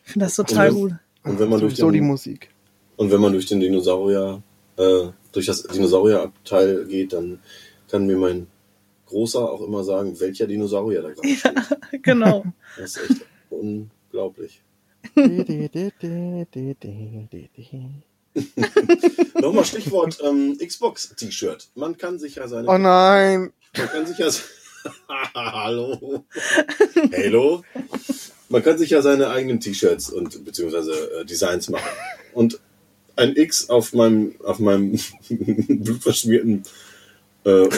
Ja. 0.09 0.11
Ich 0.11 0.13
finde 0.13 0.25
das 0.25 0.35
total 0.35 0.69
Und 0.69 0.75
gut. 0.75 0.93
Und 1.23 1.39
wenn 1.39 1.49
man 1.49 1.59
durch 1.59 1.73
Sowieso 1.73 1.91
die 1.91 1.99
den, 1.99 2.07
Musik. 2.07 2.49
und 2.97 3.11
wenn 3.11 3.21
man 3.21 3.31
durch 3.31 3.45
den 3.45 3.59
Dinosaurier, 3.59 4.41
äh, 4.77 5.09
durch 5.31 5.45
das 5.45 5.61
Dinosaurierabteil 5.63 6.85
geht, 6.85 7.13
dann 7.13 7.39
kann 7.91 8.07
mir 8.07 8.17
mein 8.17 8.47
Großer 9.05 9.39
auch 9.51 9.61
immer 9.61 9.83
sagen, 9.83 10.19
welcher 10.19 10.47
Dinosaurier 10.47 11.03
da 11.03 11.11
gerade 11.11 11.27
steht. 11.35 12.03
genau. 12.03 12.43
Das 12.75 12.97
ist 12.97 13.11
echt 13.11 13.25
unglaublich. 13.51 14.63
Nochmal 19.35 19.65
Stichwort 19.65 20.17
ähm, 20.23 20.57
Xbox-T-Shirt. 20.57 21.69
Man 21.75 21.97
kann 21.97 22.17
sich 22.17 22.35
ja 22.35 22.47
seine. 22.47 22.67
Oh 22.67 22.77
nein. 22.79 23.53
Man 23.77 23.87
kann 23.89 24.07
sich 24.07 24.17
ja. 24.17 24.29
Hallo. 25.35 26.25
Hallo. 27.11 27.63
Man 28.49 28.63
kann 28.63 28.77
sich 28.77 28.89
ja 28.89 29.01
seine 29.01 29.29
eigenen 29.29 29.59
T-Shirts 29.59 30.09
und 30.09 30.43
beziehungsweise 30.43 30.91
äh, 31.21 31.25
Designs 31.25 31.69
machen. 31.69 31.89
Und 32.33 32.59
ein 33.15 33.35
X 33.35 33.69
auf 33.69 33.93
meinem 33.93 34.35
auf 34.43 34.59
meinem 34.59 34.99
blutverschmierten 35.29 36.63
äh, 37.45 37.49
äh, 37.49 37.69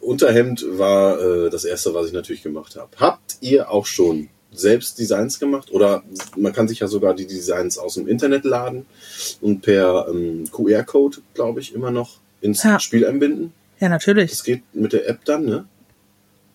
Unterhemd 0.00 0.64
war 0.78 1.20
äh, 1.20 1.50
das 1.50 1.64
erste, 1.64 1.94
was 1.94 2.06
ich 2.06 2.12
natürlich 2.12 2.42
gemacht 2.42 2.76
habe. 2.76 2.90
Habt 2.96 3.36
ihr 3.40 3.70
auch 3.70 3.86
schon 3.86 4.28
selbst 4.52 4.98
Designs 4.98 5.38
gemacht? 5.38 5.70
Oder 5.72 6.02
man 6.36 6.52
kann 6.52 6.68
sich 6.68 6.80
ja 6.80 6.88
sogar 6.88 7.14
die 7.14 7.26
Designs 7.26 7.78
aus 7.78 7.94
dem 7.94 8.08
Internet 8.08 8.44
laden 8.44 8.86
und 9.40 9.60
per 9.62 10.06
ähm, 10.08 10.44
QR-Code, 10.50 11.18
glaube 11.34 11.60
ich, 11.60 11.74
immer 11.74 11.90
noch 11.90 12.18
ins 12.40 12.62
Ja. 12.62 12.80
Spiel 12.80 13.06
einbinden. 13.06 13.52
Ja, 13.80 13.88
natürlich. 13.88 14.30
Das 14.30 14.44
geht 14.44 14.62
mit 14.74 14.92
der 14.92 15.08
App 15.08 15.24
dann, 15.24 15.44
ne? 15.44 15.64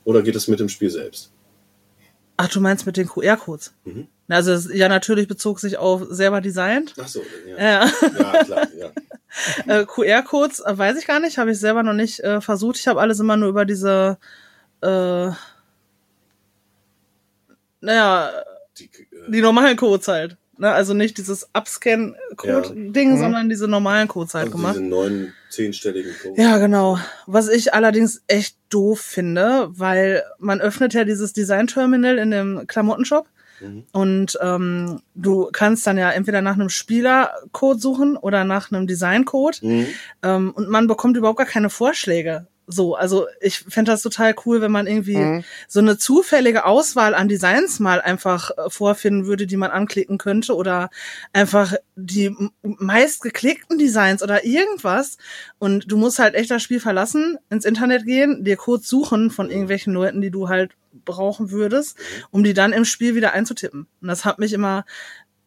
Oder 0.03 0.21
geht 0.21 0.35
es 0.35 0.47
mit 0.47 0.59
dem 0.59 0.69
Spiel 0.69 0.89
selbst? 0.89 1.31
Ach, 2.37 2.47
du 2.47 2.61
meinst 2.61 2.85
mit 2.85 2.97
den 2.97 3.07
QR-Codes? 3.07 3.73
Mhm. 3.85 4.07
Also 4.29 4.71
ja, 4.71 4.89
natürlich 4.89 5.27
bezog 5.27 5.59
sich 5.59 5.77
auf 5.77 6.03
selber 6.09 6.41
designt. 6.41 6.93
Ach 7.01 7.07
so, 7.07 7.23
ja. 7.47 7.57
Ja. 7.57 7.85
Ja, 7.85 8.43
klar, 8.43 8.67
ja. 8.77 8.89
Äh, 9.67 9.85
QR-Codes 9.85 10.61
äh, 10.61 10.75
weiß 10.77 10.97
ich 10.97 11.05
gar 11.05 11.19
nicht, 11.19 11.37
habe 11.37 11.51
ich 11.51 11.59
selber 11.59 11.83
noch 11.83 11.93
nicht 11.93 12.21
äh, 12.21 12.41
versucht. 12.41 12.77
Ich 12.77 12.87
habe 12.87 12.99
alles 13.01 13.19
immer 13.19 13.37
nur 13.37 13.49
über 13.49 13.65
diese, 13.65 14.17
äh, 14.81 15.29
naja, 17.81 18.31
Die, 18.79 18.85
äh, 18.85 19.31
die 19.31 19.41
normalen 19.41 19.77
Codes 19.77 20.07
halt. 20.07 20.37
Ne? 20.59 20.71
Also 20.71 20.93
nicht 20.93 21.17
dieses 21.17 21.47
Upscan-Code-Ding, 21.53 23.13
Mhm. 23.13 23.17
sondern 23.19 23.49
diese 23.49 23.67
normalen 23.67 24.07
Codes 24.07 24.33
halt 24.33 24.45
also 24.47 24.57
gemacht. 24.57 24.75
diese 24.75 24.85
neun, 24.85 25.33
zehnstelligen 25.49 26.11
Code. 26.21 26.41
Ja, 26.41 26.57
genau. 26.57 26.99
Was 27.25 27.47
ich 27.49 27.73
allerdings 27.73 28.21
echt 28.27 28.57
doof 28.69 28.99
finde, 29.01 29.67
weil 29.71 30.23
man 30.39 30.59
öffnet 30.61 30.93
ja 30.93 31.03
dieses 31.03 31.33
Design-Terminal 31.33 32.17
in 32.17 32.31
dem 32.31 32.67
Klamottenshop 32.67 33.27
Mhm. 33.59 33.83
und 33.91 34.37
ähm, 34.41 35.01
du 35.15 35.49
kannst 35.51 35.87
dann 35.87 35.97
ja 35.97 36.11
entweder 36.11 36.41
nach 36.41 36.53
einem 36.53 36.69
Spielercode 36.69 37.81
suchen 37.81 38.15
oder 38.17 38.43
nach 38.43 38.71
einem 38.71 38.85
Design-Code 38.85 39.57
Mhm. 39.61 39.85
ähm, 40.23 40.51
und 40.51 40.69
man 40.69 40.85
bekommt 40.87 41.17
überhaupt 41.17 41.39
gar 41.39 41.47
keine 41.47 41.69
Vorschläge. 41.71 42.45
So, 42.69 42.95
also 42.95 43.27
ich 43.39 43.59
fände 43.59 43.91
das 43.91 44.01
total 44.01 44.35
cool, 44.45 44.59
wenn 44.59 44.71
man 44.73 44.87
irgendwie 44.87 45.15
Mhm. 45.17 45.43
so 45.69 45.79
eine 45.79 45.97
zufällige 45.97 46.65
Auswahl 46.65 47.15
an 47.15 47.29
Designs 47.29 47.79
mal 47.79 48.01
einfach 48.01 48.51
äh, 48.57 48.69
vorfinden 48.69 49.25
würde, 49.25 49.47
die 49.47 49.55
man 49.55 49.71
anklicken 49.71 50.17
könnte 50.17 50.53
oder 50.53 50.89
einfach 51.31 51.73
die 51.95 52.25
m- 52.25 52.51
meistgeklickten 52.61 53.77
Designs 53.77 54.21
oder 54.21 54.43
irgendwas. 54.43 55.17
Und 55.59 55.89
du 55.89 55.95
musst 55.95 56.19
halt 56.19 56.35
echt 56.35 56.51
das 56.51 56.61
Spiel 56.61 56.81
verlassen, 56.81 57.37
ins 57.49 57.63
Internet 57.63 58.05
gehen, 58.05 58.43
dir 58.43 58.57
Codes 58.57 58.87
suchen 58.89 59.31
von 59.31 59.49
irgendwelchen 59.49 59.93
Leuten, 59.93 60.19
die 60.21 60.31
du 60.31 60.49
halt 60.49 60.71
brauchen 61.05 61.51
würdest, 61.51 61.97
um 62.31 62.43
die 62.43 62.53
dann 62.53 62.73
im 62.73 62.83
Spiel 62.83 63.15
wieder 63.15 63.31
einzutippen. 63.31 63.87
Und 64.01 64.07
das 64.09 64.25
hat 64.25 64.39
mich 64.39 64.51
immer 64.51 64.83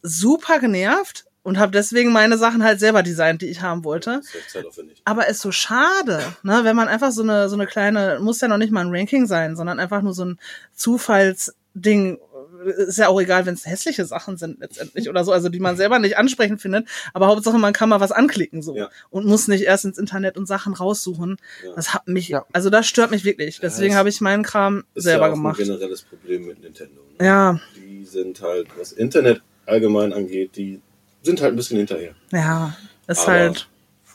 super 0.02 0.58
genervt 0.58 1.26
und 1.42 1.58
habe 1.58 1.72
deswegen 1.72 2.12
meine 2.12 2.36
Sachen 2.38 2.62
halt 2.62 2.80
selber 2.80 3.02
designt, 3.02 3.42
die 3.42 3.46
ich 3.48 3.62
haben 3.62 3.84
wollte. 3.84 4.20
Zeitaufwendig. 4.48 5.00
Aber 5.04 5.26
ist 5.28 5.40
so 5.40 5.52
schade, 5.52 6.20
ne, 6.42 6.60
wenn 6.64 6.76
man 6.76 6.88
einfach 6.88 7.12
so 7.12 7.22
eine, 7.22 7.48
so 7.48 7.56
eine 7.56 7.66
kleine, 7.66 8.18
muss 8.20 8.40
ja 8.40 8.48
noch 8.48 8.58
nicht 8.58 8.72
mal 8.72 8.84
ein 8.84 8.94
Ranking 8.94 9.26
sein, 9.26 9.56
sondern 9.56 9.78
einfach 9.80 10.02
nur 10.02 10.12
so 10.14 10.24
ein 10.24 10.38
Zufallsding. 10.74 12.18
Ist 12.76 12.98
ja 12.98 13.08
auch 13.08 13.18
egal, 13.18 13.46
wenn 13.46 13.54
es 13.54 13.64
hässliche 13.64 14.04
Sachen 14.04 14.36
sind 14.36 14.60
letztendlich 14.60 15.08
oder 15.08 15.24
so, 15.24 15.32
also 15.32 15.48
die 15.48 15.60
man 15.60 15.78
selber 15.78 15.98
nicht 15.98 16.18
ansprechend 16.18 16.60
findet. 16.60 16.86
Aber 17.14 17.28
Hauptsache, 17.28 17.56
man 17.56 17.72
kann 17.72 17.88
mal 17.88 18.00
was 18.00 18.12
anklicken 18.12 18.60
so 18.60 18.76
Ja. 18.76 18.90
und 19.08 19.24
muss 19.24 19.48
nicht 19.48 19.64
erst 19.64 19.86
ins 19.86 19.96
Internet 19.96 20.36
und 20.36 20.44
Sachen 20.46 20.74
raussuchen. 20.74 21.38
Ja. 21.64 21.72
Das 21.74 21.94
hat 21.94 22.06
mich, 22.06 22.28
Ja. 22.28 22.44
also 22.52 22.68
das 22.68 22.86
stört 22.86 23.12
mich 23.12 23.24
wirklich. 23.24 23.60
Deswegen 23.60 23.92
es 23.92 23.98
habe 23.98 24.10
ich 24.10 24.20
meinen 24.20 24.42
Kram 24.42 24.84
Ist 24.94 25.04
selber 25.04 25.26
ja 25.26 25.30
auch 25.32 25.36
gemacht. 25.36 25.58
ein 25.58 25.64
generelles 25.64 26.02
Problem 26.02 26.46
mit 26.48 26.60
Nintendo. 26.60 27.00
Ne? 27.18 27.24
Ja, 27.26 27.60
Die 27.76 28.04
sind 28.04 28.42
halt, 28.42 28.66
was 28.78 28.92
Internet 28.92 29.40
allgemein 29.64 30.12
angeht, 30.12 30.56
die 30.56 30.82
sind 31.22 31.40
halt 31.40 31.52
ein 31.52 31.56
bisschen 31.56 31.78
hinterher. 31.78 32.14
ja, 32.32 32.76
ist 33.06 33.20
Aber 33.22 33.32
halt. 33.32 33.68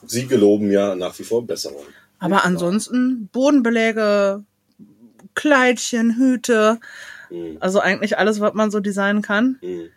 Sie 0.07 0.27
geloben 0.27 0.71
ja 0.71 0.95
nach 0.95 1.17
wie 1.19 1.23
vor 1.23 1.45
Besserung. 1.45 1.83
Aber 2.19 2.45
ansonsten 2.45 3.27
Bodenbeläge, 3.31 4.43
Kleidchen, 5.33 6.15
Hüte, 6.17 6.79
Mhm. 7.31 7.57
also 7.59 7.79
eigentlich 7.79 8.17
alles, 8.19 8.39
was 8.39 8.53
man 8.53 8.69
so 8.69 8.79
designen 8.79 9.21
kann. 9.23 9.57
Mhm. 9.61 9.89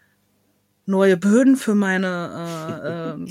Neue 0.86 1.18
Böden 1.18 1.56
für 1.56 1.74
meine 1.74 2.08
äh, 2.82 2.88
ähm, 3.12 3.28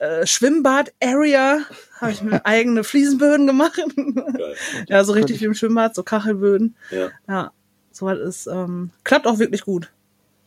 äh, 0.00 0.26
Schwimmbad-Area. 0.26 1.60
Habe 2.00 2.10
ich 2.12 2.22
mir 2.22 2.44
eigene 2.44 2.82
Fliesenböden 2.82 3.46
gemacht. 3.46 3.76
Geil. 3.76 4.56
ja, 4.88 5.04
so 5.04 5.12
richtig 5.12 5.40
wie 5.40 5.44
im 5.44 5.54
Schwimmbad, 5.54 5.94
so 5.94 6.02
Kachelböden. 6.02 6.74
Ja. 6.90 7.10
Ja, 7.28 7.52
sowas 7.92 8.18
ist, 8.18 8.46
ähm, 8.48 8.90
klappt 9.04 9.26
auch 9.28 9.38
wirklich 9.38 9.62
gut. 9.62 9.92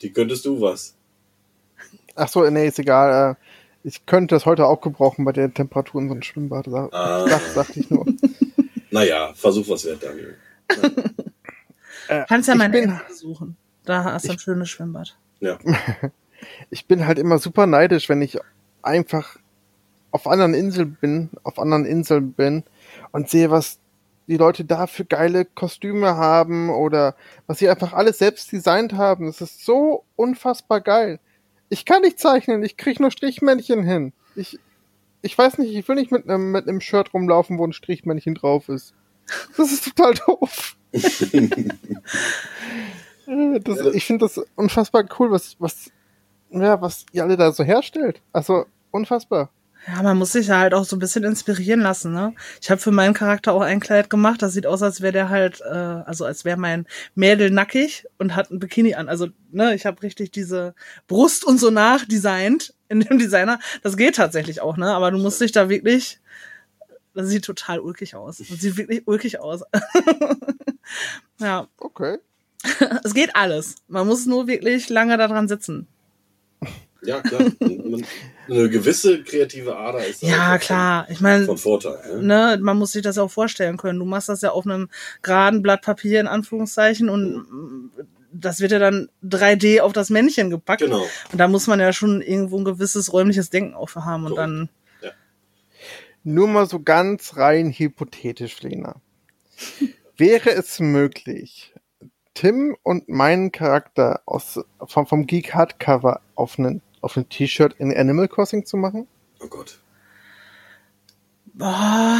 Die 0.02 0.12
könntest 0.12 0.44
du 0.46 0.60
was. 0.60 0.96
Ach 2.16 2.28
so, 2.28 2.48
nee, 2.50 2.68
ist 2.68 2.80
egal. 2.80 3.32
Äh, 3.32 3.88
Ich 3.88 4.06
könnte 4.06 4.36
das 4.36 4.46
heute 4.46 4.66
auch 4.66 4.82
gebrauchen 4.82 5.26
bei 5.26 5.32
den 5.34 5.54
Temperaturen 5.54 6.08
so 6.10 6.16
ein 6.16 6.24
Schwimmbad. 6.24 6.68
Ah. 6.70 7.28
sag, 7.28 7.42
sagte 7.42 7.80
ich 7.80 7.90
nur. 7.90 8.06
Naja, 8.92 9.32
Versuch 9.34 9.68
was 9.70 9.86
wert, 9.86 10.04
Daniel. 10.04 10.38
Äh, 12.08 12.26
Kannst 12.28 12.48
ja 12.48 12.54
ich 12.54 12.58
meine 12.60 12.72
bin- 12.72 13.00
besuchen. 13.08 13.58
Da 13.86 14.04
hast 14.04 14.28
du 14.28 14.34
ein 14.34 14.40
schönes 14.40 14.70
Schwimmbad. 14.70 15.18
Ja. 15.40 15.58
ich 16.70 16.86
bin 16.86 17.06
halt 17.08 17.18
immer 17.20 17.40
super 17.40 17.66
neidisch, 17.66 18.08
wenn 18.08 18.22
ich 18.22 18.38
einfach 18.82 19.38
auf 20.12 20.28
anderen 20.28 20.54
Inseln 20.54 20.96
bin, 21.02 21.32
auf 21.44 21.58
anderen 21.60 21.86
Inseln 21.86 22.34
bin 22.34 22.64
und 23.12 23.30
sehe, 23.30 23.50
was 23.50 23.80
die 24.28 24.38
Leute 24.38 24.64
da 24.64 24.86
für 24.88 25.06
geile 25.06 25.44
Kostüme 25.44 26.16
haben 26.16 26.70
oder 26.70 27.16
was 27.48 27.58
sie 27.60 27.70
einfach 27.70 27.94
alles 27.94 28.20
selbst 28.20 28.52
designt 28.52 28.94
haben. 28.94 29.26
Das 29.26 29.42
ist 29.42 29.66
so 29.66 30.04
unfassbar 30.16 30.82
geil. 30.82 31.20
Ich 31.74 31.86
kann 31.86 32.04
nicht 32.04 32.20
zeichnen, 32.20 32.62
ich 32.62 32.78
krieg 32.78 33.00
nur 33.00 33.10
Strichmännchen 33.10 33.84
hin. 33.84 34.14
Ich, 34.36 34.60
ich 35.24 35.36
weiß 35.36 35.58
nicht, 35.58 35.74
ich 35.74 35.88
will 35.88 35.96
nicht 35.96 36.12
mit 36.12 36.30
einem 36.30 36.52
mit 36.52 36.68
einem 36.68 36.82
Shirt 36.82 37.16
rumlaufen, 37.16 37.58
wo 37.58 37.66
ein 37.66 37.74
Strichmännchen 37.74 38.36
drauf 38.36 38.70
ist. 38.70 38.94
Das 39.58 39.72
ist 39.72 39.86
total 39.86 40.14
doof. 40.14 40.76
Das, 43.26 43.80
ich 43.94 44.06
finde 44.06 44.26
das 44.26 44.38
unfassbar 44.56 45.06
cool, 45.18 45.32
was, 45.32 45.56
was, 45.58 45.92
ja, 46.50 46.82
was 46.82 47.06
ihr 47.14 47.24
alle 47.24 47.38
da 47.38 47.54
so 47.54 47.64
herstellt. 47.64 48.22
Also, 48.34 48.66
unfassbar. 48.92 49.50
Ja, 49.88 50.02
man 50.02 50.18
muss 50.18 50.32
sich 50.32 50.48
ja 50.48 50.60
halt 50.60 50.74
auch 50.74 50.86
so 50.86 50.96
ein 50.96 51.00
bisschen 51.00 51.26
inspirieren 51.26 51.82
lassen, 51.82 52.14
ne? 52.14 52.34
Ich 52.62 52.72
habe 52.72 52.80
für 52.80 52.92
meinen 52.92 53.14
Charakter 53.14 53.52
auch 53.54 53.62
ein 53.62 53.82
Kleid 53.82 54.10
gemacht, 54.10 54.42
das 54.42 54.54
sieht 54.54 54.66
aus, 54.66 54.82
als 54.82 55.02
wäre 55.02 55.12
der 55.12 55.30
halt, 55.30 55.62
äh, 55.62 55.66
also 55.66 56.24
als 56.26 56.46
wäre 56.46 56.58
mein 56.58 56.86
Mädel 57.16 57.52
nackig 57.52 58.06
und 58.18 58.36
hat 58.36 58.50
ein 58.50 58.60
Bikini 58.60 58.96
an. 58.96 59.10
Also, 59.10 59.28
ne, 59.52 59.76
ich 59.76 59.86
habe 59.86 60.02
richtig 60.02 60.32
diese 60.32 60.74
Brust 61.08 61.44
und 61.44 61.60
so 61.60 61.70
nachdesignt 61.70 62.74
in 62.88 63.02
dem 63.02 63.20
Designer. 63.20 63.60
Das 63.82 63.98
geht 63.98 64.16
tatsächlich 64.16 64.62
auch, 64.62 64.78
ne? 64.78 64.94
Aber 64.94 65.12
du 65.12 65.18
musst 65.18 65.42
dich 65.42 65.52
da 65.52 65.68
wirklich, 65.68 66.20
das 67.14 67.28
sieht 67.28 67.44
total 67.44 67.80
ulkig 67.80 68.16
aus. 68.16 68.38
Das 68.38 68.48
sieht 68.48 68.78
wirklich 68.78 69.06
ulkig 69.06 69.40
aus. 69.40 69.64
ja, 71.40 71.68
Okay. 71.78 72.20
es 73.04 73.14
geht 73.14 73.36
alles. 73.36 73.76
Man 73.88 74.08
muss 74.08 74.26
nur 74.26 74.48
wirklich 74.48 74.90
lange 74.90 75.18
daran 75.18 75.48
sitzen. 75.48 75.88
Ja, 77.06 77.22
klar. 77.22 77.42
Eine 78.50 78.70
gewisse 78.70 79.24
kreative 79.24 79.76
Ader 79.76 80.06
ist 80.06 80.22
Ja, 80.22 80.56
auch 80.56 80.60
klar. 80.60 81.08
Ich 81.10 81.22
meine, 81.22 81.46
von 81.46 81.58
Vorteil. 81.58 82.22
Ne? 82.22 82.56
ne, 82.56 82.60
man 82.62 82.78
muss 82.78 82.92
sich 82.92 83.02
das 83.02 83.18
auch 83.18 83.30
vorstellen 83.32 83.78
können. 83.78 84.00
Du 84.00 84.06
machst 84.06 84.30
das 84.30 84.42
ja 84.42 84.52
auf 84.52 84.66
einem 84.66 84.90
geraden 85.22 85.62
Blatt 85.62 85.82
Papier 85.82 86.20
in 86.20 86.28
Anführungszeichen 86.28 87.10
und 87.10 87.92
das 88.32 88.60
wird 88.60 88.72
ja 88.72 88.80
dann 88.80 89.10
3D 89.24 89.82
auf 89.82 89.94
das 89.94 90.10
Männchen 90.10 90.50
gepackt. 90.50 90.82
Genau. 90.82 91.06
Und 91.32 91.38
da 91.38 91.48
muss 91.48 91.68
man 91.68 91.80
ja 91.80 91.94
schon 91.94 92.22
irgendwo 92.22 92.58
ein 92.58 92.66
gewisses 92.66 93.14
räumliches 93.14 93.50
Denken 93.50 93.76
auch 93.76 93.90
für 93.90 94.06
haben 94.06 94.26
und 94.26 94.36
Korrekt. 94.36 94.50
dann 94.50 94.70
Nur 96.24 96.48
mal 96.48 96.66
so 96.68 96.80
ganz 96.82 97.38
rein 97.38 97.72
hypothetisch, 97.72 98.62
Lena. 98.62 98.96
Wäre 100.18 100.52
es 100.52 100.80
möglich, 100.80 101.74
Tim 102.34 102.76
und 102.82 103.08
meinen 103.10 103.52
Charakter 103.52 104.22
aus, 104.26 104.60
vom, 104.86 105.06
vom 105.06 105.28
Geek 105.28 105.54
Hardcover 105.54 106.22
auf 106.36 106.58
einen 106.58 106.82
auf 107.04 107.18
ein 107.18 107.28
T-Shirt 107.30 107.76
in 107.78 107.96
Animal 107.96 108.28
Crossing 108.28 108.66
zu 108.66 108.78
machen? 108.78 109.08
Oh 109.42 109.48
Gott. 109.48 109.80
Boah. 111.54 112.20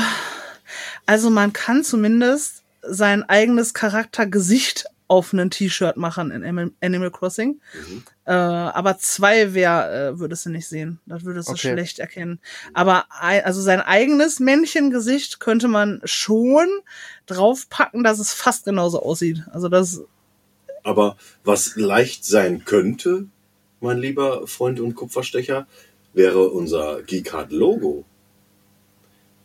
Also 1.06 1.30
man 1.30 1.54
kann 1.54 1.84
zumindest 1.84 2.64
sein 2.82 3.24
eigenes 3.24 3.74
Charaktergesicht 3.74 4.86
auf 5.08 5.32
ein 5.34 5.50
T-Shirt 5.50 5.96
machen 5.98 6.32
in 6.32 6.72
Animal- 6.82 7.12
Crossing. 7.12 7.60
Mhm. 7.74 8.04
Äh, 8.26 8.32
aber 8.32 8.98
zwei 8.98 9.54
wär, 9.54 9.92
äh, 10.14 10.20
würdest 10.20 10.46
du 10.46 10.50
nicht 10.50 10.68
sehen. 10.68 11.00
Das 11.06 11.24
würdest 11.24 11.50
du 11.50 11.54
Okay. 11.54 11.72
schlecht 11.74 12.00
erkennen. 12.00 12.40
Aber 12.74 13.06
also 13.10 13.62
sein 13.62 13.82
eigenes 13.82 14.40
Männchengesicht 14.40 15.40
könnte 15.40 15.68
man 15.68 16.02
schon 16.06 16.68
draufpacken, 17.26 18.04
dass 18.04 18.20
es 18.20 18.34
fast 18.34 18.66
genauso 18.66 19.02
aussieht. 19.04 19.44
Also 19.52 19.70
das, 19.70 20.02
Aber 20.84 21.16
was 21.44 21.76
leicht 21.76 22.26
sein 22.26 22.66
könnte, 22.66 23.28
mein 23.84 23.98
lieber 24.00 24.48
Freund 24.48 24.80
und 24.80 24.96
Kupferstecher, 24.96 25.68
wäre 26.14 26.50
unser 26.50 27.02
Geekcard-Logo. 27.04 28.06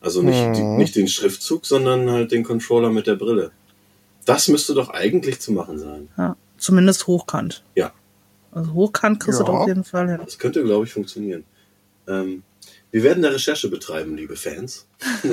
Also 0.01 0.21
nicht, 0.21 0.39
Mhm. 0.47 0.53
die, 0.53 0.61
nicht 0.63 0.95
den 0.95 1.07
Schriftzug, 1.07 1.65
sondern 1.65 2.09
halt 2.09 2.31
den 2.31 2.43
Controller 2.43 2.89
mit 2.89 3.05
der 3.07 3.15
Brille. 3.15 3.51
Das 4.25 4.47
müsste 4.47 4.73
doch 4.73 4.89
eigentlich 4.89 5.39
zu 5.39 5.51
machen 5.51 5.77
sein. 5.79 6.07
ja, 6.17 6.35
zumindest 6.57 7.07
hochkant. 7.07 7.63
Ja. 7.75 7.91
Also 8.51 8.73
hochkant 8.73 9.19
kriegst 9.19 9.39
du 9.39 9.43
Ja. 9.43 9.47
doch 9.51 9.59
auf 9.61 9.67
jeden 9.67 9.83
Fall 9.83 10.09
hin. 10.09 10.19
Das 10.23 10.39
könnte, 10.39 10.63
glaube 10.63 10.85
ich, 10.85 10.93
funktionieren. 10.93 11.43
Ähm, 12.07 12.43
wir 12.91 13.03
werden 13.03 13.21
da 13.21 13.29
Recherche 13.29 13.69
betreiben, 13.69 14.15
liebe 14.17 14.35
Fans. 14.35 14.87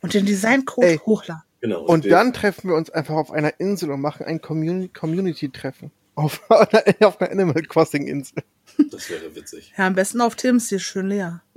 Und 0.00 0.14
den 0.14 0.26
Designcode 0.26 1.00
hochladen. 1.04 1.42
Genau. 1.60 1.82
Und 1.82 2.04
wir- 2.04 2.10
dann 2.10 2.32
treffen 2.32 2.68
wir 2.68 2.76
uns 2.76 2.90
einfach 2.90 3.14
auf 3.14 3.30
einer 3.30 3.58
Insel 3.58 3.90
und 3.90 4.00
machen 4.00 4.24
ein 4.26 4.40
Communi- 4.40 4.90
Community-Treffen. 4.92 5.90
Auf 6.16 6.48
einer, 6.48 7.08
auf 7.08 7.20
einer 7.20 7.32
Animal 7.32 7.62
Crossing-Insel. 7.62 8.44
Das 8.90 9.10
wäre 9.10 9.34
witzig. 9.34 9.72
Ja, 9.76 9.88
am 9.88 9.96
besten 9.96 10.20
auf 10.20 10.36
Tims, 10.36 10.68
hier 10.68 10.76
ist 10.76 10.84
schön 10.84 11.08
leer. 11.08 11.42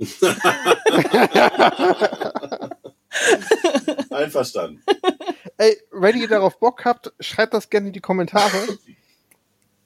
Einverstanden. 4.10 4.82
Ey, 5.58 5.76
wenn 5.92 6.20
ihr 6.20 6.26
darauf 6.26 6.58
Bock 6.58 6.84
habt, 6.84 7.12
schreibt 7.20 7.54
das 7.54 7.70
gerne 7.70 7.86
in 7.88 7.92
die 7.92 8.00
Kommentare. 8.00 8.66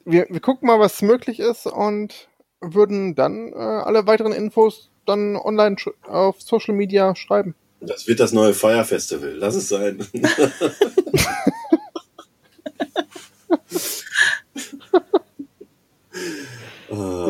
Wir, 0.05 0.25
wir 0.29 0.39
gucken 0.39 0.65
mal, 0.65 0.79
was 0.79 1.03
möglich 1.03 1.39
ist 1.39 1.67
und 1.67 2.27
würden 2.59 3.13
dann 3.13 3.53
äh, 3.53 3.57
alle 3.57 4.07
weiteren 4.07 4.33
Infos 4.33 4.89
dann 5.05 5.35
online 5.35 5.75
auf 6.07 6.41
Social 6.41 6.73
Media 6.73 7.15
schreiben. 7.15 7.53
Das 7.79 8.07
wird 8.07 8.19
das 8.19 8.31
neue 8.31 8.53
Fire 8.53 8.85
Festival. 8.85 9.33
Lass 9.35 9.55
es 9.55 9.69
sein. 9.69 10.05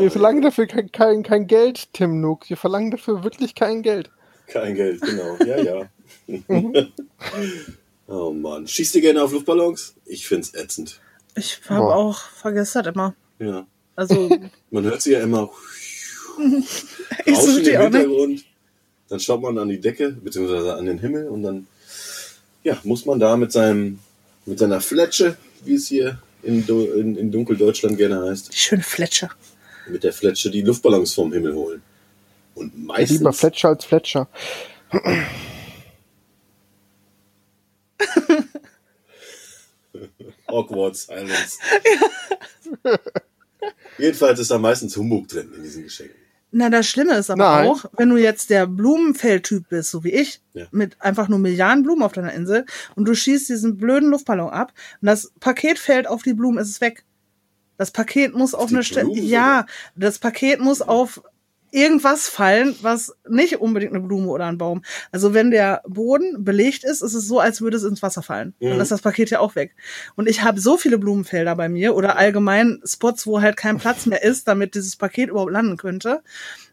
Wir 0.03 0.11
verlangen 0.11 0.41
dafür 0.41 0.67
kein, 0.67 0.91
kein, 0.91 1.23
kein 1.23 1.47
Geld, 1.47 1.93
Tim 1.93 2.19
Nook. 2.19 2.49
Wir 2.49 2.57
verlangen 2.57 2.91
dafür 2.91 3.23
wirklich 3.23 3.55
kein 3.55 3.81
Geld. 3.83 4.11
Kein 4.47 4.75
Geld, 4.75 5.01
genau. 5.01 5.37
Ja, 5.45 5.61
ja. 5.61 5.89
oh 8.07 8.31
Mann. 8.33 8.67
Schießt 8.67 8.95
ihr 8.95 9.01
gerne 9.01 9.23
auf 9.23 9.31
Luftballons? 9.31 9.95
Ich 10.05 10.27
find's 10.27 10.53
ätzend. 10.53 10.99
Ich 11.35 11.61
habe 11.69 11.95
auch 11.95 12.19
vergessen 12.19 12.83
das 12.83 12.93
immer. 12.93 13.15
Ja. 13.39 13.65
Also, 13.95 14.29
Man 14.71 14.83
hört 14.83 15.01
sie 15.01 15.13
ja 15.13 15.21
immer 15.21 15.49
ich 17.25 17.25
die 17.25 17.29
im 17.29 17.37
auch 17.37 17.89
nicht. 17.89 18.01
Hintergrund. 18.01 18.45
Dann 19.07 19.19
schaut 19.19 19.41
man 19.41 19.57
an 19.57 19.69
die 19.69 19.79
Decke, 19.79 20.11
beziehungsweise 20.11 20.75
an 20.75 20.85
den 20.85 20.99
Himmel 20.99 21.27
und 21.29 21.43
dann 21.43 21.67
ja, 22.63 22.77
muss 22.83 23.05
man 23.05 23.19
da 23.19 23.37
mit 23.37 23.51
seinem 23.51 23.99
mit 24.45 24.59
seiner 24.59 24.81
Fletsche, 24.81 25.37
wie 25.63 25.75
es 25.75 25.87
hier 25.87 26.19
in, 26.41 26.67
in, 26.67 27.15
in 27.15 27.31
Dunkeldeutschland 27.31 27.97
gerne 27.97 28.29
heißt, 28.29 28.51
Die 28.51 28.57
schöne 28.57 28.83
Fletsche. 28.83 29.29
Mit 29.87 30.03
der 30.03 30.13
Fletsche 30.13 30.49
die 30.51 30.61
Luftballons 30.61 31.13
vom 31.13 31.31
Himmel 31.33 31.53
holen. 31.55 31.81
Und 32.55 32.77
meistens 32.77 33.19
Lieber 33.19 33.33
Fletcher 33.33 33.69
als 33.69 33.85
Fletcher. 33.85 34.27
awkward 40.47 40.95
silence. 40.95 41.57
Jedenfalls 43.97 44.39
ist 44.39 44.51
da 44.51 44.57
meistens 44.57 44.95
Humbug 44.97 45.27
drin 45.27 45.51
in 45.55 45.63
diesen 45.63 45.83
Geschenken. 45.83 46.15
Na, 46.55 46.69
das 46.69 46.87
Schlimme 46.87 47.15
ist 47.15 47.31
aber 47.31 47.43
Nein. 47.43 47.67
auch, 47.67 47.85
wenn 47.97 48.09
du 48.09 48.17
jetzt 48.17 48.51
der 48.51 48.67
Blumenfeldtyp 48.67 49.69
bist, 49.69 49.89
so 49.89 50.03
wie 50.03 50.11
ich, 50.11 50.39
Ja. 50.53 50.67
mit 50.71 51.01
einfach 51.01 51.27
nur 51.27 51.39
Milliarden 51.39 51.81
Blumen 51.83 52.03
auf 52.03 52.11
deiner 52.13 52.31
Insel 52.33 52.65
und 52.95 53.05
du 53.07 53.15
schießt 53.15 53.49
diesen 53.49 53.77
blöden 53.77 54.09
Luftballon 54.11 54.49
ab 54.51 54.71
und 55.01 55.07
das 55.07 55.31
Paket 55.39 55.79
fällt 55.79 56.05
auf 56.07 56.21
die 56.21 56.33
Blumen, 56.33 56.59
ist 56.59 56.69
es 56.69 56.79
weg. 56.81 57.03
Das 57.77 57.91
Paket 57.91 58.33
muss 58.35 58.53
auf 58.53 58.69
eine 58.69 58.83
Stelle, 58.83 59.09
ja, 59.13 59.65
das 59.95 60.19
Paket 60.19 60.59
muss 60.59 60.81
auf 60.81 61.21
irgendwas 61.71 62.29
fallen, 62.29 62.75
was 62.83 63.15
nicht 63.27 63.59
unbedingt 63.59 63.93
eine 63.95 64.03
Blume 64.03 64.27
oder 64.27 64.45
ein 64.45 64.59
Baum. 64.59 64.83
Also 65.11 65.33
wenn 65.33 65.49
der 65.49 65.81
Boden 65.87 66.43
belegt 66.43 66.83
ist, 66.83 67.01
ist 67.01 67.15
es 67.15 67.27
so, 67.27 67.39
als 67.39 67.61
würde 67.61 67.77
es 67.77 67.83
ins 67.83 68.03
Wasser 68.03 68.21
fallen. 68.21 68.53
Dann 68.59 68.75
Mhm. 68.75 68.79
ist 68.79 68.91
das 68.91 69.01
Paket 69.01 69.31
ja 69.31 69.39
auch 69.39 69.55
weg. 69.55 69.75
Und 70.15 70.29
ich 70.29 70.43
habe 70.43 70.59
so 70.59 70.77
viele 70.77 70.99
Blumenfelder 70.99 71.55
bei 71.55 71.69
mir 71.69 71.95
oder 71.95 72.15
allgemein 72.15 72.79
Spots, 72.85 73.25
wo 73.25 73.41
halt 73.41 73.57
kein 73.57 73.79
Platz 73.79 74.05
mehr 74.05 74.21
ist, 74.23 74.47
damit 74.47 74.75
dieses 74.75 74.95
Paket 74.97 75.29
überhaupt 75.31 75.51
landen 75.51 75.77
könnte, 75.77 76.21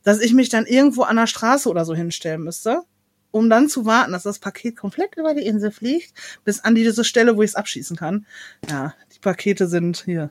dass 0.03 0.21
ich 0.21 0.35
mich 0.35 0.51
dann 0.51 0.67
irgendwo 0.67 1.03
an 1.05 1.17
der 1.17 1.27
Straße 1.27 1.71
oder 1.71 1.87
so 1.87 1.95
hinstellen 1.95 2.43
müsste, 2.43 2.83
um 3.31 3.49
dann 3.49 3.71
zu 3.71 3.87
warten, 3.87 4.13
dass 4.13 4.25
das 4.25 4.39
Paket 4.39 4.77
komplett 4.77 5.17
über 5.17 5.33
die 5.33 5.47
Insel 5.47 5.71
fliegt, 5.71 6.13
bis 6.45 6.61
an 6.61 6.75
diese 6.75 7.05
Stelle, 7.05 7.39
wo 7.39 7.43
ich 7.43 7.53
es 7.53 7.57
abschießen 7.57 7.97
kann. 7.97 8.27
Ja, 8.69 8.93
die 9.15 9.19
Pakete 9.21 9.67
sind 9.67 10.03
hier. 10.05 10.31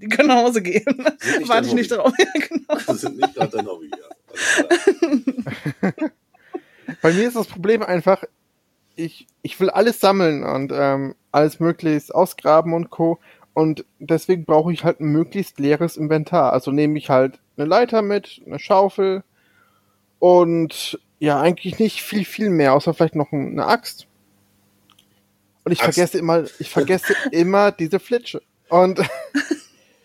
Die 0.00 0.08
können 0.08 0.28
nach 0.28 0.44
Hause 0.44 0.62
gehen. 0.62 0.84
Warte 1.46 1.68
ich 1.68 1.74
nicht 1.74 1.90
drauf. 1.90 2.12
Ja, 2.18 2.26
genau. 2.48 2.74
Das 2.86 3.00
sind 3.00 3.18
nicht 3.18 3.34
gerade 3.34 3.56
dein 3.56 3.66
Hobby, 3.66 3.90
ja. 3.90 5.92
Bei 7.02 7.12
mir 7.12 7.28
ist 7.28 7.36
das 7.36 7.46
Problem 7.46 7.82
einfach, 7.82 8.24
ich, 8.96 9.26
ich 9.42 9.58
will 9.60 9.70
alles 9.70 10.00
sammeln 10.00 10.42
und 10.42 10.72
ähm, 10.74 11.14
alles 11.32 11.60
möglichst 11.60 12.14
ausgraben 12.14 12.74
und 12.74 12.90
Co. 12.90 13.18
Und 13.52 13.84
deswegen 13.98 14.44
brauche 14.44 14.72
ich 14.72 14.84
halt 14.84 15.00
ein 15.00 15.12
möglichst 15.12 15.58
leeres 15.58 15.96
Inventar. 15.96 16.52
Also 16.52 16.70
nehme 16.70 16.98
ich 16.98 17.10
halt 17.10 17.38
eine 17.56 17.66
Leiter 17.66 18.02
mit, 18.02 18.40
eine 18.46 18.58
Schaufel 18.58 19.22
und 20.18 20.98
ja, 21.18 21.40
eigentlich 21.40 21.78
nicht 21.78 22.02
viel, 22.02 22.24
viel 22.24 22.50
mehr, 22.50 22.74
außer 22.74 22.94
vielleicht 22.94 23.16
noch 23.16 23.32
eine 23.32 23.66
Axt. 23.66 24.06
Und 25.64 25.72
ich 25.72 25.82
Axt. 25.82 25.94
vergesse 25.94 26.18
immer, 26.18 26.44
ich 26.58 26.70
vergesse 26.70 27.14
immer 27.32 27.72
diese 27.72 28.00
Flitsche. 28.00 28.42
Und 28.68 29.00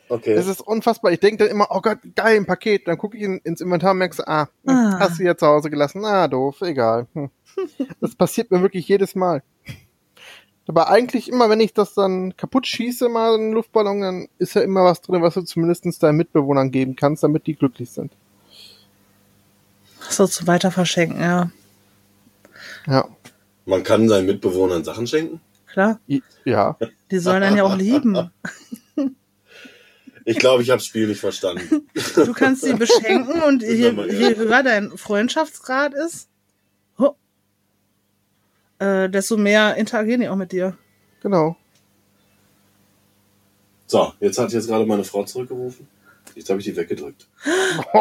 Okay. 0.08 0.34
es 0.34 0.48
ist 0.48 0.62
unfassbar. 0.62 1.12
Ich 1.12 1.20
denke 1.20 1.38
dann 1.44 1.48
immer, 1.48 1.68
oh 1.72 1.82
Gott, 1.82 1.98
geil, 2.16 2.38
ein 2.38 2.46
Paket. 2.46 2.88
Dann 2.88 2.98
gucke 2.98 3.18
ich 3.18 3.24
in, 3.24 3.40
ins 3.40 3.62
Inventar 3.62 3.92
und 3.92 3.98
merke, 3.98 4.16
so, 4.16 4.24
ah, 4.26 4.48
hm, 4.66 4.76
Ah. 4.76 5.00
hast 5.00 5.20
du 5.20 5.24
ja 5.24 5.36
zu 5.36 5.48
Hause 5.48 5.70
gelassen. 5.70 6.06
Ah, 6.06 6.28
doof, 6.28 6.62
egal. 6.62 7.08
Hm. 7.14 7.30
Das 8.02 8.16
passiert 8.16 8.52
mir 8.52 8.62
wirklich 8.62 8.88
jedes 8.88 9.16
Mal. 9.16 9.42
Aber 10.68 10.90
eigentlich 10.90 11.30
immer, 11.30 11.50
wenn 11.50 11.60
ich 11.60 11.74
das 11.74 11.94
dann 11.94 12.36
kaputt 12.38 12.66
schieße, 12.68 13.08
mal 13.08 13.36
einen 13.36 13.54
Luftballon, 13.54 14.02
dann 14.02 14.28
ist 14.40 14.56
ja 14.56 14.62
immer 14.62 14.84
was 14.84 15.02
drin, 15.02 15.22
was 15.22 15.36
du 15.36 15.42
zumindest 15.44 16.02
deinen 16.02 16.18
Mitbewohnern 16.18 16.72
geben 16.72 16.96
kannst, 16.96 17.24
damit 17.24 17.46
die 17.48 17.56
glücklich 17.56 17.92
sind. 17.92 18.12
So 20.10 20.28
zu 20.28 20.48
weiter 20.48 20.72
verschenken, 20.72 21.20
ja. 21.22 21.52
Ja. 22.88 23.08
Man 23.66 23.84
kann 23.84 24.08
seinen 24.10 24.26
Mitbewohnern 24.26 24.84
Sachen 24.84 25.08
schenken. 25.08 25.40
Klar. 25.68 26.00
Ja. 26.46 26.78
Die 27.12 27.20
sollen 27.20 27.44
einen 27.44 27.58
ja 27.58 27.64
auch 27.64 27.76
lieben. 27.76 28.32
Ich 30.28 30.40
glaube, 30.40 30.64
ich 30.64 30.72
habe 30.72 30.80
das 30.80 30.88
Spiel 30.88 31.08
nicht 31.08 31.20
verstanden. 31.20 31.88
Du 32.16 32.34
kannst 32.34 32.64
sie 32.64 32.74
beschenken 32.74 33.44
und 33.44 33.62
je, 33.62 33.92
je 33.92 34.36
höher 34.36 34.64
dein 34.64 34.98
Freundschaftsgrad 34.98 35.94
ist, 35.94 36.28
ho, 36.98 37.16
äh, 38.80 39.08
desto 39.08 39.38
mehr 39.38 39.76
interagieren 39.76 40.22
die 40.22 40.28
auch 40.28 40.36
mit 40.36 40.52
dir. 40.52 40.76
Genau. 41.22 41.56
So, 43.86 44.14
jetzt 44.20 44.40
hat 44.40 44.52
jetzt 44.52 44.68
gerade 44.68 44.88
meine 44.88 45.04
Frau 45.04 45.24
zurückgerufen. 45.24 45.88
Jetzt 46.34 46.50
habe 46.50 46.60
ich 46.60 46.66
die 46.66 46.76
weggedrückt. 46.76 47.28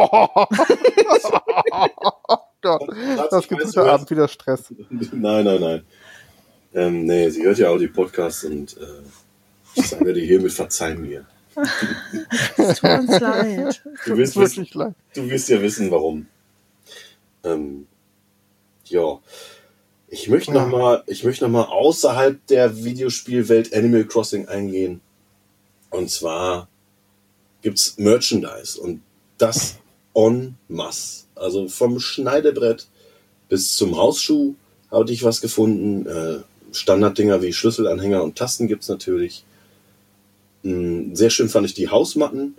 Gott, 2.62 2.88
das 3.30 3.46
gibt 3.46 3.64
heute? 3.64 3.82
Abend 3.92 4.10
wieder 4.10 4.28
Stress. 4.28 4.72
nein, 4.88 5.44
nein, 5.44 5.60
nein. 5.60 5.82
Ähm, 6.72 7.04
nee, 7.04 7.28
sie 7.28 7.44
hört 7.44 7.58
ja 7.58 7.68
auch 7.68 7.76
die 7.76 7.88
Podcasts 7.88 8.44
und 8.44 8.78
äh, 8.78 9.02
ich 9.74 9.86
sage 9.88 10.14
dir 10.14 10.24
hiermit 10.24 10.52
verzeih 10.52 10.94
mir. 10.94 11.26
Es 11.56 12.78
tut 12.80 12.90
uns 12.90 13.10
leid. 13.20 13.82
Du 14.06 14.16
wirst, 14.16 14.36
wissen, 14.36 14.56
wirklich 14.58 14.74
leid. 14.74 14.94
du 15.14 15.28
wirst 15.30 15.48
ja 15.48 15.60
wissen, 15.62 15.90
warum. 15.90 16.26
Ähm, 17.44 17.86
ja. 18.86 19.18
Ich 20.08 20.28
möchte 20.28 20.52
Ja. 20.52 20.62
noch 20.64 20.68
mal, 20.68 21.02
ich 21.06 21.24
möchte 21.24 21.44
noch 21.44 21.50
mal 21.50 21.64
außerhalb 21.64 22.46
der 22.46 22.84
Videospielwelt 22.84 23.74
Animal 23.74 24.04
Crossing 24.04 24.46
eingehen. 24.48 25.00
Und 25.90 26.10
zwar 26.10 26.68
gibt's 27.62 27.94
Merchandise 27.98 28.80
und 28.80 29.02
das 29.38 29.76
en 30.14 30.56
masse. 30.68 31.24
Also 31.34 31.68
vom 31.68 31.98
Schneidebrett 31.98 32.86
bis 33.48 33.74
zum 33.76 33.96
Hausschuh 33.96 34.54
hatte 34.90 35.12
ich 35.12 35.24
was 35.24 35.40
gefunden. 35.40 36.06
Äh, 36.06 36.38
Standarddinger 36.72 37.40
wie 37.42 37.52
Schlüsselanhänger 37.52 38.22
und 38.22 38.36
Tasten 38.36 38.66
gibt's 38.66 38.88
natürlich. 38.88 39.44
Mm, 40.64 41.14
Sehr 41.14 41.30
schön 41.30 41.48
fand 41.48 41.66
ich 41.66 41.74
die 41.74 41.88
Hausmatten 41.88 42.56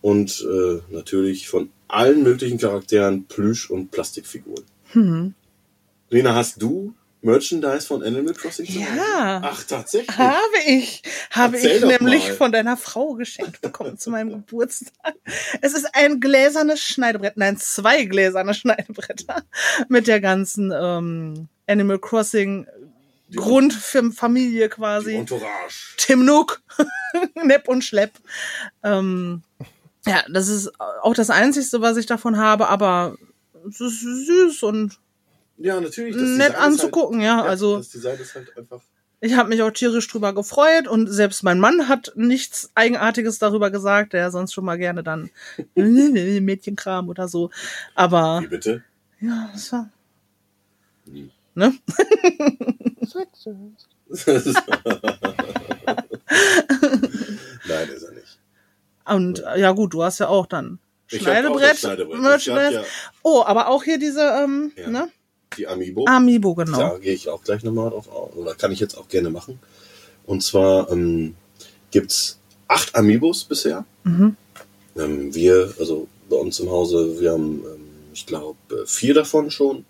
und 0.00 0.44
äh, 0.50 0.80
natürlich 0.92 1.48
von 1.48 1.70
allen 1.86 2.22
möglichen 2.22 2.58
Charakteren 2.58 3.26
Plüsch- 3.28 3.70
und 3.70 3.90
Plastikfiguren. 3.90 4.64
Hm. 4.92 5.34
Lena, 6.08 6.34
hast 6.34 6.60
du 6.60 6.94
Merchandise 7.20 7.86
von 7.86 8.02
Animal 8.02 8.34
Crossing? 8.34 8.66
Ja. 8.66 9.40
Ach, 9.44 9.62
tatsächlich. 9.64 10.16
Habe 10.18 10.36
ich. 10.66 11.02
Habe 11.30 11.56
Erzähl 11.56 11.76
ich 11.76 11.98
nämlich 12.00 12.28
mal. 12.28 12.34
von 12.34 12.52
deiner 12.52 12.76
Frau 12.76 13.14
geschenkt 13.14 13.60
bekommen 13.60 13.96
zu 13.96 14.10
meinem 14.10 14.30
Geburtstag. 14.30 15.14
Es 15.60 15.72
ist 15.74 15.86
ein 15.92 16.18
gläsernes 16.20 16.80
Schneidebrett, 16.80 17.36
nein, 17.36 17.58
zwei 17.58 18.04
gläserne 18.06 18.54
Schneidebretter 18.54 19.44
mit 19.88 20.08
der 20.08 20.20
ganzen 20.20 20.72
ähm, 20.74 21.48
Animal 21.68 21.98
Crossing 22.00 22.66
Die- 23.32 23.38
Grund 23.38 23.72
für 23.72 24.12
Familie 24.12 24.68
Die 24.68 24.74
quasi. 24.74 25.14
Entourage. 25.14 25.94
Tim 25.96 26.24
Nook, 26.24 26.62
Nepp 27.42 27.68
und 27.68 27.82
Schlepp. 27.84 28.12
Ähm, 28.82 29.42
ja, 30.06 30.22
das 30.30 30.48
ist 30.48 30.70
auch 31.02 31.14
das 31.14 31.30
Einzigste, 31.30 31.80
was 31.80 31.96
ich 31.96 32.06
davon 32.06 32.36
habe, 32.36 32.68
aber 32.68 33.16
es 33.68 33.80
ist 33.80 34.00
süß 34.00 34.62
und 34.64 34.98
Ja, 35.56 35.80
natürlich. 35.80 36.14
das 36.14 36.22
nett 36.30 36.48
Design 36.50 36.62
anzugucken, 36.62 37.20
ja. 37.20 37.36
Halt, 37.36 37.44
ja, 37.44 37.50
Also 37.50 37.76
Das 37.78 37.88
Design 37.90 38.18
ist 38.18 38.34
halt 38.34 38.56
einfach. 38.56 38.80
ich 39.20 39.34
habe 39.34 39.48
mich 39.48 39.62
auch 39.62 39.70
tierisch 39.70 40.08
drüber 40.08 40.32
gefreut 40.34 40.88
und 40.88 41.06
selbst 41.06 41.44
mein 41.44 41.60
Mann 41.60 41.88
hat 41.88 42.12
nichts 42.16 42.70
Eigenartiges 42.74 43.38
darüber 43.38 43.70
gesagt, 43.70 44.12
der 44.14 44.30
sonst 44.32 44.52
schon 44.52 44.64
mal 44.64 44.76
gerne 44.78 45.02
dann 45.04 45.30
Mädchenkram 45.76 47.08
oder 47.08 47.28
so. 47.28 47.50
Aber 47.94 48.40
Wie 48.42 48.48
bitte? 48.48 48.82
ja, 49.20 49.48
das 49.52 49.70
war. 49.72 49.88
Hm. 51.06 51.30
Ne? 51.54 51.74
Nein, 57.68 57.88
ist 57.94 58.02
er 58.02 58.12
nicht. 58.12 58.38
Und 59.04 59.42
äh, 59.44 59.60
ja 59.60 59.72
gut, 59.72 59.94
du 59.94 60.02
hast 60.02 60.18
ja 60.20 60.28
auch 60.28 60.46
dann 60.46 60.78
Ich 61.10 61.20
hab 61.20 61.20
auch 61.20 61.30
Schneidebrett, 61.32 61.78
Schneidebrett. 61.78 62.16
Ich 62.16 62.22
Merchandise. 62.22 62.78
hab 62.78 62.84
ja 62.84 62.90
Oh, 63.22 63.42
aber 63.44 63.68
auch 63.68 63.82
hier 63.84 63.98
diese, 63.98 64.20
ähm, 64.22 64.72
Ja. 64.76 64.88
ne? 64.90 65.08
die 65.56 65.66
Amiibo. 65.66 66.06
Amiibo, 66.06 66.54
genau. 66.54 66.78
Da 66.78 66.98
gehe 66.98 67.12
ich 67.12 67.28
auch 67.28 67.42
gleich 67.44 67.62
nochmal 67.62 67.90
drauf 67.90 68.08
auf. 68.10 68.34
Oder 68.36 68.54
kann 68.54 68.72
ich 68.72 68.80
jetzt 68.80 68.96
auch 68.96 69.08
gerne 69.08 69.28
machen. 69.28 69.58
Und 70.24 70.42
zwar 70.42 70.90
ähm, 70.90 71.34
gibt's 71.90 72.38
acht 72.68 72.94
Amiibos 72.96 73.44
bisher. 73.44 73.84
Mhm. 74.04 74.36
Ähm, 74.96 75.34
wir, 75.34 75.74
also 75.78 76.08
bei 76.30 76.36
uns 76.36 76.58
im 76.60 76.70
Hause, 76.70 77.20
wir 77.20 77.32
haben, 77.32 77.62
ähm, 77.66 77.86
ich 78.14 78.24
glaube, 78.24 78.56
vier 78.86 79.12
davon 79.14 79.50
schon. 79.50 79.84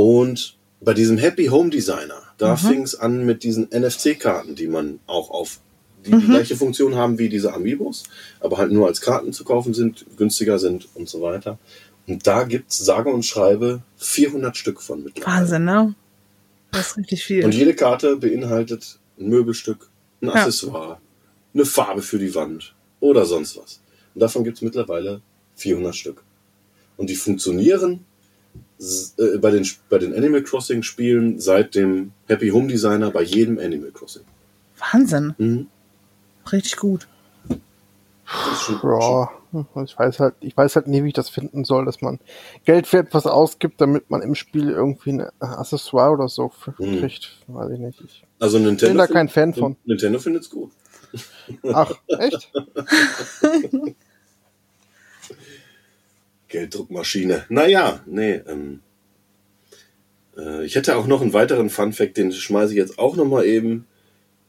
Und 0.00 0.56
bei 0.80 0.94
diesem 0.94 1.18
Happy 1.18 1.46
Home 1.48 1.68
Designer, 1.68 2.22
da 2.38 2.54
Mhm. 2.54 2.56
fing 2.58 2.82
es 2.84 2.94
an 2.94 3.26
mit 3.26 3.42
diesen 3.42 3.68
NFC-Karten, 3.70 4.54
die 4.54 4.66
man 4.66 4.98
auch 5.06 5.28
auf 5.30 5.60
die, 6.06 6.10
die 6.10 6.16
Mhm. 6.16 6.30
gleiche 6.30 6.56
Funktion 6.56 6.94
haben 6.94 7.18
wie 7.18 7.28
diese 7.28 7.52
Amiibos, 7.52 8.04
aber 8.40 8.56
halt 8.56 8.72
nur 8.72 8.86
als 8.86 9.02
Karten 9.02 9.34
zu 9.34 9.44
kaufen 9.44 9.74
sind, 9.74 10.06
günstiger 10.16 10.58
sind 10.58 10.88
und 10.94 11.06
so 11.10 11.20
weiter. 11.20 11.58
Und 12.06 12.26
da 12.26 12.44
gibt's 12.44 12.78
sage 12.78 13.10
und 13.10 13.26
schreibe 13.26 13.82
400 13.98 14.56
Stück 14.56 14.80
von 14.80 15.04
mittlerweile. 15.04 15.36
Wahnsinn, 15.40 15.64
ne? 15.66 15.94
Das 16.72 16.92
ist 16.92 16.96
richtig 16.96 17.22
viel. 17.22 17.44
Und 17.44 17.54
jede 17.54 17.74
Karte 17.74 18.16
beinhaltet 18.16 18.98
ein 19.18 19.28
Möbelstück, 19.28 19.90
ein 20.22 20.28
Ja. 20.28 20.32
Accessoire, 20.34 20.98
eine 21.52 21.66
Farbe 21.66 22.00
für 22.00 22.18
die 22.18 22.34
Wand 22.34 22.74
oder 23.00 23.26
sonst 23.26 23.58
was. 23.58 23.80
Und 24.14 24.22
davon 24.22 24.44
gibt 24.44 24.56
es 24.56 24.62
mittlerweile 24.62 25.20
400 25.56 25.94
Stück. 25.94 26.22
Und 26.96 27.10
die 27.10 27.16
funktionieren 27.16 28.06
äh, 29.18 29.38
bei, 29.38 29.50
den, 29.50 29.66
bei 29.88 29.98
den 29.98 30.14
Animal 30.14 30.42
Crossing 30.42 30.82
Spielen 30.82 31.38
seit 31.40 31.74
dem 31.74 32.12
Happy 32.26 32.48
Home 32.50 32.68
Designer 32.68 33.10
bei 33.10 33.22
jedem 33.22 33.58
Animal 33.58 33.90
Crossing. 33.92 34.22
Wahnsinn. 34.92 35.34
Mhm. 35.38 35.66
Richtig 36.50 36.76
gut. 36.76 37.06
Ja, 38.82 39.28
ich 39.84 39.98
weiß 39.98 40.20
halt, 40.20 40.34
ich 40.40 40.56
weiß 40.56 40.76
halt 40.76 40.86
nie, 40.86 41.02
wie 41.02 41.08
ich 41.08 41.14
das 41.14 41.28
finden 41.28 41.64
soll, 41.64 41.84
dass 41.84 42.00
man 42.00 42.20
Geld 42.64 42.86
für 42.86 42.98
etwas 42.98 43.26
ausgibt, 43.26 43.80
damit 43.80 44.08
man 44.08 44.22
im 44.22 44.36
Spiel 44.36 44.70
irgendwie 44.70 45.10
ein 45.10 45.26
Accessoire 45.40 46.12
oder 46.12 46.28
so 46.28 46.46
f- 46.46 46.70
Hm. 46.78 47.00
kriegt. 47.00 47.36
Weiß 47.48 47.70
ich 47.72 47.78
nicht. 47.80 48.00
Ich 48.00 48.24
Also 48.38 48.58
Nintendo, 48.58 48.92
bin 48.92 48.98
da 48.98 49.06
kein 49.08 49.28
Fan 49.28 49.52
von. 49.52 49.76
Nintendo 49.84 50.20
findet 50.20 50.44
es 50.44 50.50
gut. 50.50 50.70
Ach, 51.72 51.90
echt? 52.06 52.52
Gelddruckmaschine. 56.50 57.46
Naja, 57.48 58.00
nee. 58.06 58.42
Ähm, 58.46 58.80
äh, 60.36 60.64
ich 60.64 60.74
hätte 60.74 60.96
auch 60.96 61.06
noch 61.06 61.22
einen 61.22 61.32
weiteren 61.32 61.70
Fun-Fact, 61.70 62.16
den 62.16 62.32
schmeiße 62.32 62.72
ich 62.72 62.78
jetzt 62.78 62.98
auch 62.98 63.16
noch 63.16 63.24
mal 63.24 63.46
eben 63.46 63.86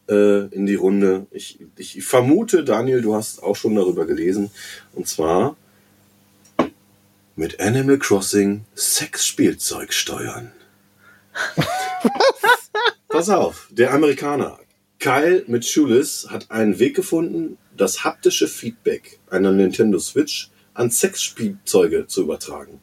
äh, 0.09 0.47
in 0.47 0.65
die 0.65 0.75
Runde. 0.75 1.27
Ich, 1.31 1.59
ich 1.77 2.03
vermute, 2.03 2.63
Daniel, 2.65 3.01
du 3.01 3.15
hast 3.15 3.41
auch 3.41 3.55
schon 3.55 3.75
darüber 3.75 4.05
gelesen. 4.05 4.51
Und 4.93 5.07
zwar 5.07 5.55
mit 7.35 7.59
Animal 7.59 7.97
Crossing 7.97 8.65
Sexspielzeug 8.75 9.93
steuern. 9.93 10.51
Pass 13.07 13.29
auf, 13.29 13.69
der 13.71 13.93
Amerikaner 13.93 14.59
Kyle 14.99 15.43
Mitchullis 15.47 16.27
hat 16.29 16.51
einen 16.51 16.77
Weg 16.77 16.95
gefunden, 16.95 17.57
das 17.75 18.03
haptische 18.03 18.47
Feedback 18.47 19.19
einer 19.31 19.51
Nintendo 19.51 19.97
Switch 19.97 20.50
an 20.73 20.89
Sexspielzeuge 20.91 22.07
zu 22.07 22.21
übertragen. 22.23 22.79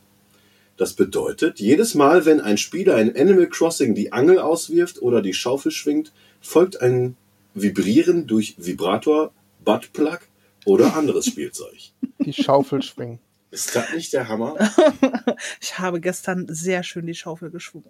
Das 0.77 0.93
bedeutet, 0.95 1.59
jedes 1.59 1.95
Mal, 1.95 2.25
wenn 2.25 2.41
ein 2.41 2.57
Spieler 2.59 3.01
in 3.01 3.17
Animal 3.17 3.49
Crossing 3.49 3.95
die 3.95 4.13
Angel 4.13 4.39
auswirft 4.39 5.03
oder 5.03 5.23
die 5.23 5.35
Schaufel 5.35 5.73
schwingt, 5.73 6.13
folgt 6.41 6.81
ein 6.81 7.17
Vibrieren 7.55 8.27
durch 8.29 8.55
Vibrator, 8.59 9.33
Buttplug 9.65 10.21
oder 10.65 10.95
anderes 10.97 11.27
Spielzeug. 11.33 11.77
Die 12.21 12.33
Schaufel 12.33 12.83
schwingen. 12.83 13.19
Ist 13.51 13.75
das 13.75 13.93
nicht 13.95 14.13
der 14.13 14.29
Hammer? 14.29 14.57
Ich 15.61 15.79
habe 15.79 16.01
gestern 16.01 16.47
sehr 16.49 16.83
schön 16.83 17.07
die 17.07 17.15
Schaufel 17.15 17.51
geschwungen. 17.51 17.89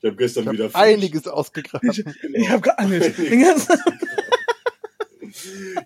Ich 0.00 0.04
habe 0.04 0.16
gestern 0.16 0.44
Ich 0.46 0.52
wieder 0.52 0.64
habe 0.66 0.76
einiges 0.76 1.26
ausgegraben. 1.26 1.90
Ich 2.34 2.48
habe 2.48 2.60
geangelt. 2.62 3.18
Den 3.18 3.40
ganzen- 3.42 3.78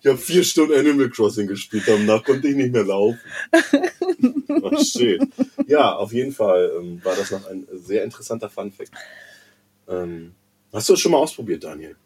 Ich 0.01 0.07
habe 0.07 0.19
vier 0.19 0.43
Stunden 0.45 0.75
Animal 0.75 1.11
Crossing 1.11 1.47
gespielt, 1.47 1.85
danach 1.87 2.25
konnte 2.25 2.49
ich 2.49 2.57
nicht 2.57 2.73
mehr 2.73 2.85
laufen. 2.85 3.21
Oh, 4.63 4.77
shit. 4.83 5.23
Ja, 5.69 5.95
auf 5.95 6.13
jeden 6.13 6.33
Fall 6.33 6.73
ähm, 6.79 7.03
war 7.05 7.15
das 7.17 7.31
noch 7.31 7.47
ein 7.47 7.67
sehr 7.73 8.05
interessanter 8.05 8.51
Funfact. 8.51 8.91
Ähm, 9.89 10.35
hast 10.73 10.89
du 10.89 10.93
das 10.93 11.01
schon 11.01 11.13
mal 11.13 11.19
ausprobiert, 11.19 11.65
Daniel? 11.65 11.97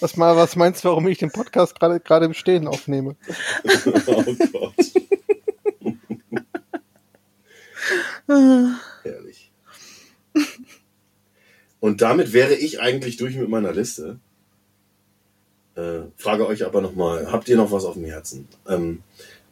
Was, 0.00 0.16
mal, 0.16 0.36
was 0.36 0.56
meinst 0.56 0.84
du, 0.84 0.88
warum 0.88 1.06
ich 1.08 1.18
den 1.18 1.30
Podcast 1.30 1.78
gerade 1.78 2.00
gerade 2.00 2.26
im 2.26 2.34
Stehen 2.34 2.66
aufnehme? 2.68 3.16
oh 4.06 4.34
Gott. 4.52 4.74
Herrlich. 9.02 9.31
Und 11.82 12.00
damit 12.00 12.32
wäre 12.32 12.54
ich 12.54 12.80
eigentlich 12.80 13.16
durch 13.16 13.34
mit 13.34 13.48
meiner 13.48 13.72
Liste. 13.72 14.20
Äh, 15.74 16.02
frage 16.16 16.46
euch 16.46 16.64
aber 16.64 16.80
nochmal, 16.80 17.32
habt 17.32 17.48
ihr 17.48 17.56
noch 17.56 17.72
was 17.72 17.84
auf 17.84 17.94
dem 17.94 18.04
Herzen? 18.04 18.46
Ähm, 18.68 19.02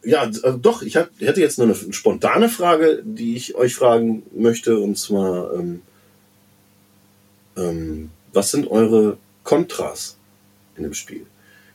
ja, 0.05 0.21
also 0.21 0.57
doch, 0.57 0.83
ich 0.83 0.95
hätte 0.95 1.41
jetzt 1.41 1.59
nur 1.59 1.67
eine 1.67 1.93
spontane 1.93 2.49
Frage, 2.49 3.03
die 3.05 3.35
ich 3.35 3.57
euch 3.57 3.75
fragen 3.75 4.23
möchte, 4.33 4.79
und 4.79 4.97
zwar, 4.97 5.53
ähm, 5.55 5.83
ähm, 7.57 8.11
was 8.33 8.53
sind 8.53 8.71
eure 8.71 9.19
Kontras 9.43 10.17
in 10.77 10.85
dem 10.85 10.95
Spiel? 10.95 11.27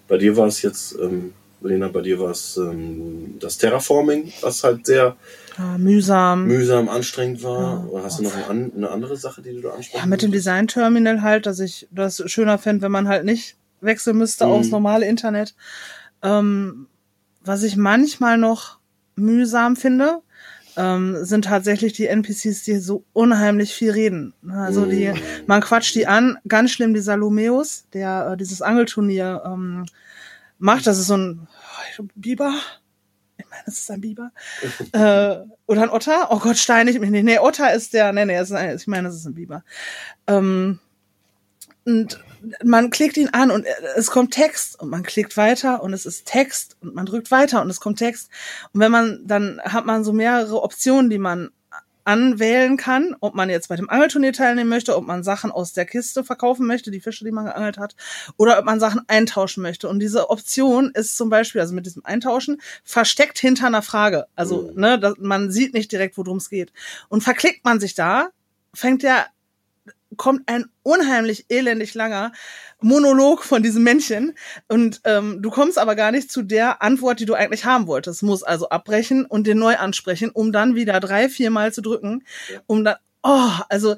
Bei 0.08 0.18
dir 0.18 0.38
war 0.38 0.48
es 0.48 0.62
jetzt, 0.62 0.96
ähm, 1.02 1.34
Lena, 1.62 1.88
bei 1.88 2.02
dir 2.02 2.20
war 2.20 2.32
es 2.32 2.58
ähm, 2.58 3.38
das 3.40 3.58
Terraforming, 3.58 4.32
was 4.42 4.64
halt 4.64 4.86
sehr 4.86 5.16
Ja, 5.58 5.78
mühsam. 5.78 6.46
mühsam, 6.48 6.90
anstrengend 6.90 7.42
war. 7.44 7.86
Ja. 7.86 7.90
Oder 7.90 8.04
hast 8.04 8.20
du 8.20 8.24
noch 8.24 8.50
eine, 8.50 8.72
eine 8.76 8.90
andere 8.92 9.18
Sache, 9.18 9.42
die 9.42 9.54
du 9.54 9.62
da 9.62 9.70
ansprechen 9.72 9.98
Ja, 10.04 10.06
mit 10.06 10.22
dem 10.22 10.30
möchtest? 10.30 10.48
Design-Terminal 10.48 11.22
halt, 11.22 11.46
dass 11.46 11.60
ich 11.60 11.88
das 11.92 12.22
schöner 12.30 12.58
fände, 12.58 12.82
wenn 12.84 12.92
man 12.92 13.08
halt 13.08 13.26
nicht 13.26 13.56
wechseln 13.82 14.18
müsste 14.18 14.46
Mhm. 14.46 14.52
aufs 14.52 14.70
normale 14.72 15.08
Internet. 15.08 15.56
Ähm, 16.22 16.88
was 17.42 17.64
ich 17.64 17.78
manchmal 17.78 18.38
noch 18.38 18.80
mühsam 19.16 19.76
finde, 19.76 20.22
ähm, 20.78 21.16
sind 21.24 21.46
tatsächlich 21.46 21.94
die 21.94 22.08
NPCs, 22.08 22.64
die 22.64 22.78
so 22.80 23.06
unheimlich 23.14 23.74
viel 23.74 23.92
reden. 23.92 24.34
Also 24.52 24.86
die, 24.86 25.08
Mhm. 25.14 25.18
man 25.46 25.62
quatscht 25.62 25.96
die 25.96 26.06
an, 26.08 26.38
ganz 26.48 26.72
schlimm 26.72 26.94
dieser 26.94 27.16
Lumeus, 27.16 27.86
der 27.94 28.32
äh, 28.34 28.38
dieses 28.38 28.62
Angelturnier 28.62 29.42
ähm, 29.46 29.86
macht. 30.58 30.88
Das 30.88 30.98
ist 30.98 31.08
so 31.08 31.18
ein 31.18 31.48
oh, 32.00 32.04
Biber. 32.16 32.54
Ich 33.38 33.46
meine, 33.50 33.64
es 33.66 33.80
ist 33.80 33.92
ein 33.92 34.02
Biber. 34.02 34.32
äh, 34.94 35.38
oder 35.66 35.84
ein 35.84 35.90
Otter. 35.90 36.28
Oh 36.32 36.40
Gott, 36.40 36.58
steinig 36.58 37.00
mich 37.00 37.10
nicht. 37.10 37.24
Nee, 37.24 37.40
Otter 37.40 37.74
ist 37.74 37.94
der, 37.94 38.14
nee, 38.14 38.26
nee, 38.26 38.40
ist 38.40 38.52
ein, 38.52 38.76
ich 38.76 38.88
meine, 38.88 39.10
es 39.10 39.16
ist 39.16 39.26
ein 39.26 39.36
Biber. 39.36 39.64
Ähm, 40.28 40.80
und 41.86 42.20
man 42.64 42.90
klickt 42.90 43.18
ihn 43.18 43.30
an 43.30 43.52
und 43.52 43.66
es 43.96 44.10
kommt 44.10 44.34
Text 44.34 44.80
und 44.80 44.90
man 44.90 45.04
klickt 45.04 45.38
weiter 45.38 45.84
und 45.84 45.94
es 45.94 46.06
ist 46.06 46.26
Text 46.26 46.78
und 46.82 46.96
man 46.96 47.06
drückt 47.06 47.30
weiter 47.30 47.62
und 47.62 47.70
es 47.70 47.80
kommt 47.80 48.00
Text. 48.00 48.30
Und 48.74 48.80
wenn 48.82 48.92
man, 48.92 49.22
dann 49.26 49.62
hat 49.64 49.86
man 49.86 50.04
so 50.04 50.12
mehrere 50.12 50.64
Optionen, 50.64 51.10
die 51.10 51.20
man 51.20 51.52
anwählen 52.06 52.78
kann, 52.78 53.16
ob 53.20 53.36
man 53.36 53.50
jetzt 53.50 53.68
bei 53.68 53.76
dem 53.76 53.90
Angelturnier 53.90 54.32
teilnehmen 54.32 54.70
möchte, 54.70 54.96
ob 54.96 55.06
man 55.06 55.24
Sachen 55.24 55.52
aus 55.52 55.74
der 55.74 55.86
Kiste 55.86 56.24
verkaufen 56.24 56.66
möchte, 56.68 56.92
die 56.92 57.02
Fische, 57.02 57.26
die 57.26 57.32
man 57.32 57.46
geangelt 57.46 57.78
hat, 57.78 57.96
oder 58.38 58.58
ob 58.60 58.66
man 58.66 58.80
Sachen 58.80 59.02
eintauschen 59.08 59.62
möchte. 59.64 59.90
Und 59.90 60.00
diese 60.00 60.30
Option 60.30 60.92
ist 60.94 61.18
zum 61.18 61.30
Beispiel, 61.30 61.62
also 61.62 61.74
mit 61.74 61.86
diesem 61.86 62.06
Eintauschen, 62.06 62.62
versteckt 62.84 63.40
hinter 63.40 63.68
einer 63.68 63.82
Frage. 63.82 64.28
Also, 64.36 64.70
Mhm. 64.74 64.80
ne, 64.80 65.00
das, 65.00 65.16
man 65.20 65.52
sieht 65.52 65.74
nicht 65.74 65.92
direkt, 65.92 66.18
worum 66.18 66.38
es 66.38 66.50
geht. 66.50 66.72
Und 67.10 67.22
verklickt 67.22 67.66
man 67.66 67.80
sich 67.80 67.96
da, 67.96 68.30
fängt 68.74 69.04
der 69.04 69.26
kommt 70.18 70.44
ein 70.48 70.66
unheimlich 70.84 71.46
elendig 71.50 71.94
langer 71.94 72.32
Monolog 72.82 73.44
von 73.44 73.64
diesem 73.64 73.84
Männchen 73.84 74.34
und 74.68 75.02
ähm, 75.06 75.42
du 75.42 75.50
kommst 75.50 75.78
aber 75.78 75.96
gar 75.96 76.12
nicht 76.12 76.32
zu 76.32 76.44
der 76.44 76.82
Antwort, 76.82 77.20
die 77.20 77.26
du 77.26 77.34
eigentlich 77.34 77.66
haben 77.66 77.88
wolltest. 77.88 78.24
Muss 78.24 78.44
also 78.44 78.70
abbrechen 78.70 79.26
und 79.26 79.48
den 79.48 79.58
neu 79.58 79.76
ansprechen, 79.78 80.30
um 80.32 80.52
dann 80.52 80.76
wieder 80.76 81.00
drei, 81.00 81.30
vier 81.30 81.50
Mal 81.50 81.74
zu 81.74 81.82
drücken, 81.82 82.24
um 82.68 82.84
dann, 82.84 82.96
oh, 83.24 83.52
also, 83.70 83.96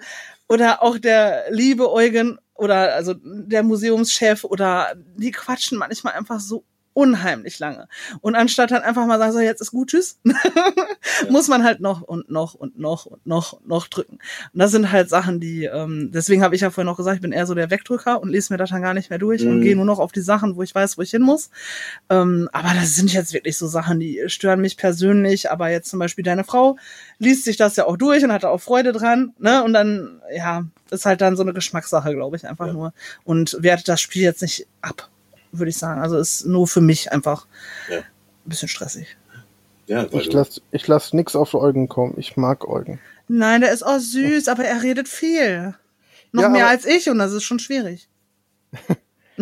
oder 0.47 0.81
auch 0.83 0.97
der 0.97 1.45
liebe 1.49 1.91
Eugen 1.91 2.39
oder 2.53 2.95
also 2.95 3.13
der 3.23 3.63
Museumschef 3.63 4.43
oder 4.43 4.93
die 4.95 5.31
quatschen 5.31 5.77
manchmal 5.77 6.13
einfach 6.13 6.39
so 6.39 6.63
unheimlich 6.97 7.59
lange. 7.59 7.87
Und 8.21 8.33
anstatt 8.33 8.71
dann 8.71 8.81
einfach 8.81 9.05
mal 9.05 9.19
sagen, 9.19 9.31
so 9.31 9.39
jetzt 9.39 9.61
ist 9.61 9.69
gut, 9.69 9.89
tschüss, 9.91 10.17
muss 11.29 11.47
man 11.47 11.63
halt 11.63 11.79
noch 11.79 12.01
und 12.01 12.31
noch 12.31 12.55
und 12.55 12.79
noch 12.79 13.05
und 13.05 13.25
noch 13.27 13.53
und 13.53 13.67
noch 13.67 13.87
drücken. 13.87 14.13
Und 14.53 14.59
das 14.59 14.71
sind 14.71 14.91
halt 14.91 15.07
Sachen, 15.09 15.39
die, 15.39 15.65
ähm, 15.65 16.09
deswegen 16.11 16.41
habe 16.41 16.55
ich 16.55 16.61
ja 16.61 16.71
vorhin 16.71 16.87
noch 16.87 16.97
gesagt, 16.97 17.17
ich 17.17 17.21
bin 17.21 17.31
eher 17.31 17.45
so 17.45 17.53
der 17.53 17.69
Wegdrücker 17.69 18.19
und 18.19 18.29
lese 18.29 18.51
mir 18.51 18.57
das 18.57 18.71
dann 18.71 18.81
gar 18.81 18.95
nicht 18.95 19.11
mehr 19.11 19.19
durch 19.19 19.45
und 19.45 19.57
Mhm. 19.57 19.61
gehe 19.61 19.75
nur 19.75 19.85
noch 19.85 19.99
auf 19.99 20.11
die 20.11 20.21
Sachen, 20.21 20.55
wo 20.55 20.63
ich 20.63 20.73
weiß, 20.73 20.97
wo 20.97 21.03
ich 21.03 21.11
hin 21.11 21.21
muss. 21.21 21.51
Ähm, 22.09 22.49
aber 22.51 22.69
das 22.73 22.95
sind 22.95 23.13
jetzt 23.13 23.31
wirklich 23.33 23.57
so 23.57 23.67
Sachen, 23.67 23.99
die 23.99 24.23
stören 24.27 24.59
mich 24.61 24.75
persönlich. 24.75 25.51
Aber 25.51 25.69
jetzt 25.69 25.89
zum 25.91 25.99
Beispiel 25.99 26.23
deine 26.23 26.43
Frau 26.43 26.77
liest 27.19 27.43
sich 27.45 27.57
das 27.57 27.75
ja 27.75 27.85
auch 27.85 27.97
durch 27.97 28.23
und 28.23 28.31
hat 28.31 28.43
da 28.43 28.49
auch 28.49 28.61
Freude 28.61 28.91
dran. 28.91 29.33
Ne? 29.37 29.63
Und 29.63 29.73
dann, 29.73 30.19
ja, 30.35 30.65
ist 30.89 31.05
halt 31.05 31.21
dann 31.21 31.35
so 31.35 31.43
eine 31.43 31.53
Geschmackssache, 31.53 32.13
glaube 32.13 32.37
ich, 32.37 32.47
einfach 32.47 32.67
Ja. 32.67 32.73
nur. 32.73 32.93
Und 33.23 33.57
wertet 33.61 33.87
das 33.87 34.01
Spiel 34.01 34.23
jetzt 34.23 34.41
nicht 34.41 34.65
ab, 34.81 35.09
würde 35.51 35.69
ich 35.69 35.77
sagen. 35.77 36.01
Also 36.01 36.17
ist 36.17 36.45
nur 36.45 36.67
für 36.67 36.81
mich 36.81 37.11
einfach 37.11 37.45
Ja. 37.89 37.97
ein 37.99 38.03
bisschen 38.45 38.67
stressig. 38.67 39.17
Ja, 39.87 40.05
Ich 40.11 40.29
du, 40.29 40.37
lass, 40.37 40.61
ich 40.71 40.87
lass 40.87 41.13
nix 41.13 41.35
auf 41.35 41.53
Eugen 41.53 41.87
kommen. 41.87 42.15
Ich 42.17 42.35
mag 42.37 42.67
Eugen. 42.67 42.99
Nein, 43.29 43.61
der 43.61 43.71
ist 43.71 43.83
auch 43.83 43.99
süß, 43.99 44.47
aber 44.49 44.63
er 44.65 44.83
redet 44.83 45.07
viel. 45.07 45.75
Noch 46.33 46.43
Ja, 46.43 46.49
mehr 46.49 46.67
als 46.67 46.85
ich 46.85 47.09
und 47.09 47.19
das 47.19 47.31
ist 47.33 47.43
schon 47.43 47.59
schwierig. 47.59 48.07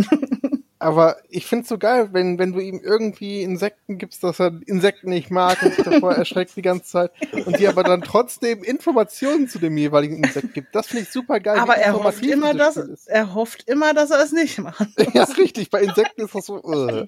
Aber 0.86 1.18
ich 1.30 1.48
find's 1.48 1.68
so 1.68 1.80
geil, 1.80 2.10
wenn, 2.12 2.38
wenn 2.38 2.53
du 2.53 2.60
ihm 2.60 2.80
irgendwie 2.80 3.41
Insekten 3.41 3.98
gibst, 3.98 4.24
dass 4.24 4.40
er 4.40 4.52
Insekten 4.68 5.10
nicht 5.10 5.32
mag 5.32 5.64
und 5.64 5.74
sich 5.74 5.84
davor 5.84 6.14
erschreckt 6.16 6.56
die 6.56 6.62
ganze 6.62 6.86
Zeit 6.86 7.12
und 7.44 7.57
dir 7.57 7.70
aber 7.70 7.82
dann 7.82 8.03
trotzdem 8.03 8.64
Informationen 8.64 9.48
zu 9.48 9.57
dem 9.57 9.76
jeweiligen 9.78 10.24
Insekt 10.24 10.53
gibt. 10.53 10.76
Das 10.76 10.86
finde 10.86 11.06
ich 11.06 11.10
super 11.10 11.40
geil. 11.40 11.57
aber 11.57 11.74
er 11.74 11.94
hofft 11.94 12.24
immer, 12.24 12.53
dieses 12.53 12.76
dass 12.76 13.07
er 13.07 13.34
hofft 13.34 13.68
immer, 13.68 13.95
dass 13.95 14.12
er 14.12 14.22
es 14.22 14.32
nicht 14.32 14.60
macht. 14.60 14.88
Ja, 15.16 15.24
ist 15.24 15.40
richtig. 15.40 15.72
Bei 15.72 15.82
Insekten 15.82 16.22
ist 16.22 16.36
das 16.36 16.45
so. 16.45 16.57
Äh. 16.57 17.07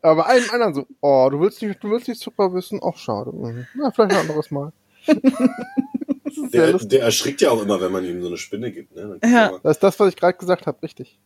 Aber 0.00 0.22
bei 0.22 0.28
allen 0.28 0.48
anderen 0.50 0.72
so, 0.72 0.86
oh, 1.02 1.28
du 1.30 1.40
willst 1.40 1.60
nicht, 1.60 1.84
du 1.84 1.90
willst 1.90 2.08
nicht 2.08 2.22
Zucker 2.22 2.54
wissen? 2.54 2.80
Ach, 2.82 2.96
schade. 2.96 3.32
Na, 3.74 3.90
vielleicht 3.90 4.12
ein 4.12 4.20
anderes 4.20 4.50
Mal. 4.50 4.72
das 5.06 6.50
der, 6.52 6.72
der 6.78 7.02
erschrickt 7.02 7.42
ja 7.42 7.50
auch 7.50 7.60
immer, 7.60 7.82
wenn 7.82 7.92
man 7.92 8.02
ihm 8.06 8.22
so 8.22 8.28
eine 8.28 8.38
Spinne 8.38 8.72
gibt. 8.72 8.96
Ne? 8.96 9.18
Ja. 9.24 9.58
Das 9.62 9.76
ist 9.76 9.82
das, 9.82 10.00
was 10.00 10.08
ich 10.08 10.16
gerade 10.16 10.38
gesagt 10.38 10.66
habe, 10.66 10.82
richtig. 10.82 11.18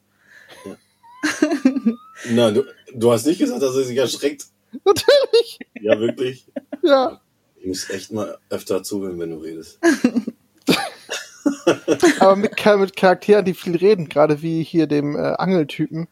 Nein, 2.30 2.54
du, 2.54 2.64
du 2.94 3.12
hast 3.12 3.26
nicht 3.26 3.38
gesagt, 3.38 3.62
dass 3.62 3.74
er 3.74 3.84
sich 3.84 3.96
erschreckt. 3.96 4.46
Natürlich. 4.84 5.58
Ja, 5.80 5.98
wirklich. 6.00 6.46
Ja. 6.82 7.20
Ich 7.56 7.66
muss 7.66 7.88
echt 7.90 8.12
mal 8.12 8.38
öfter 8.50 8.82
zuhören, 8.82 9.18
wenn 9.18 9.30
du 9.30 9.36
redest. 9.38 9.78
Aber 12.20 12.36
mit, 12.36 12.52
mit 12.78 12.96
Charakteren, 12.96 13.44
die 13.44 13.54
viel 13.54 13.76
reden, 13.76 14.08
gerade 14.08 14.42
wie 14.42 14.62
hier 14.62 14.86
dem 14.86 15.16
äh, 15.16 15.20
Angeltypen. 15.20 16.08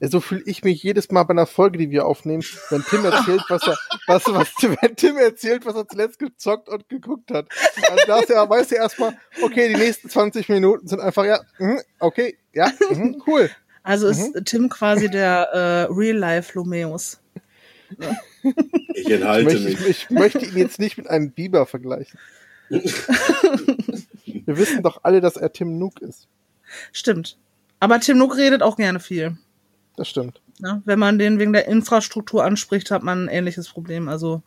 äh, 0.00 0.08
So 0.08 0.20
fühle 0.20 0.42
ich 0.46 0.62
mich 0.64 0.82
jedes 0.82 1.10
Mal 1.10 1.24
bei 1.24 1.30
einer 1.30 1.46
Folge, 1.46 1.78
die 1.78 1.90
wir 1.90 2.06
aufnehmen, 2.06 2.42
wenn 2.70 2.82
Tim 2.84 3.04
erzählt, 3.04 3.42
was 3.48 3.66
er, 3.66 3.76
was, 4.06 4.24
was, 4.26 4.48
wenn 4.62 4.96
Tim 4.96 5.16
erzählt, 5.16 5.66
was 5.66 5.74
er 5.74 5.88
zuletzt 5.88 6.18
gezockt 6.18 6.68
und 6.68 6.88
geguckt 6.88 7.30
hat. 7.30 7.48
Also 7.90 8.06
da 8.06 8.18
ist 8.20 8.30
er, 8.30 8.48
weiß 8.48 8.72
er 8.72 8.82
erstmal, 8.82 9.16
okay, 9.42 9.68
die 9.68 9.76
nächsten 9.76 10.08
20 10.08 10.48
Minuten 10.48 10.86
sind 10.86 11.00
einfach, 11.00 11.24
ja, 11.24 11.40
mhm, 11.58 11.80
okay, 11.98 12.36
ja, 12.52 12.70
mhm, 12.90 13.22
cool. 13.26 13.50
Also 13.84 14.08
ist 14.08 14.34
Mhm. 14.34 14.44
Tim 14.44 14.68
quasi 14.68 15.08
der 15.08 15.48
äh, 15.52 15.92
Real-Life-Lumeus. 15.92 17.20
Ich 18.94 19.06
Ich 19.06 19.10
enthalte 19.10 19.44
möchte, 19.44 19.60
mich. 19.60 19.80
ich, 19.80 19.88
ich 19.88 20.10
möchte 20.10 20.44
ihn 20.44 20.56
jetzt 20.56 20.80
nicht 20.80 20.98
mit 20.98 21.08
einem 21.08 21.30
Biber 21.30 21.66
vergleichen. 21.66 22.18
Wir 22.70 24.56
wissen 24.58 24.82
doch 24.82 25.04
alle, 25.04 25.20
dass 25.20 25.36
er 25.36 25.52
Tim 25.52 25.78
Nook 25.78 26.00
ist. 26.00 26.26
Stimmt. 26.92 27.36
Aber 27.78 28.00
Tim 28.00 28.18
Nook 28.18 28.36
redet 28.36 28.62
auch 28.62 28.76
gerne 28.76 28.98
viel. 28.98 29.36
Das 29.96 30.08
stimmt. 30.08 30.40
Ne? 30.58 30.82
Wenn 30.84 30.98
man 30.98 31.18
den 31.18 31.38
wegen 31.38 31.52
der 31.52 31.68
Infrastruktur 31.68 32.44
anspricht, 32.44 32.90
hat 32.90 33.02
man 33.02 33.24
ein 33.24 33.28
ähnliches 33.28 33.68
Problem. 33.68 34.08
Also 34.08 34.42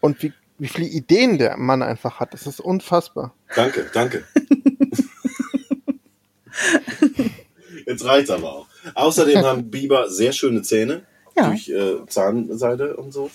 Und 0.00 0.22
wie, 0.22 0.32
wie 0.58 0.68
viele 0.68 0.88
Ideen 0.88 1.38
der 1.38 1.56
Mann 1.56 1.82
einfach 1.82 2.20
hat, 2.20 2.34
das 2.34 2.46
ist 2.46 2.60
unfassbar. 2.60 3.34
Danke, 3.54 3.86
danke. 3.94 4.24
Jetzt 7.86 8.04
reicht's 8.04 8.30
aber 8.30 8.52
auch. 8.52 8.66
Außerdem 8.94 9.38
haben 9.44 9.70
Biber 9.70 10.10
sehr 10.10 10.32
schöne 10.32 10.62
Zähne. 10.62 11.04
Ja. 11.36 11.48
Durch 11.48 11.68
äh, 11.68 12.06
Zahnseide 12.06 12.96
und 12.96 13.12
so. 13.12 13.30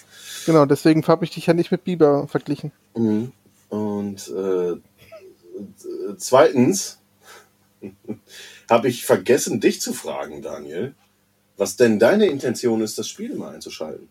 Genau, 0.45 0.65
deswegen 0.65 1.05
habe 1.07 1.26
ich 1.26 1.31
dich 1.31 1.47
ja 1.47 1.53
nicht 1.53 1.71
mit 1.71 1.84
Biber 1.84 2.27
verglichen. 2.30 2.71
Mhm. 2.95 3.34
Und 3.67 4.30
äh, 4.30 4.77
zweitens 6.17 6.99
habe 8.69 8.88
ich 8.88 9.05
vergessen, 9.05 9.59
dich 9.59 9.81
zu 9.81 9.93
fragen, 9.93 10.41
Daniel, 10.41 10.95
was 11.57 11.76
denn 11.76 11.99
deine 11.99 12.27
Intention 12.27 12.81
ist, 12.81 12.97
das 12.97 13.07
Spiel 13.09 13.35
mal 13.35 13.53
einzuschalten. 13.53 14.07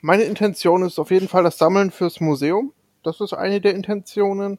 Meine 0.00 0.24
Intention 0.24 0.84
ist 0.84 0.98
auf 0.98 1.10
jeden 1.10 1.28
Fall 1.28 1.42
das 1.42 1.58
Sammeln 1.58 1.90
fürs 1.90 2.20
Museum. 2.20 2.72
Das 3.02 3.20
ist 3.20 3.32
eine 3.32 3.60
der 3.60 3.74
Intentionen. 3.74 4.58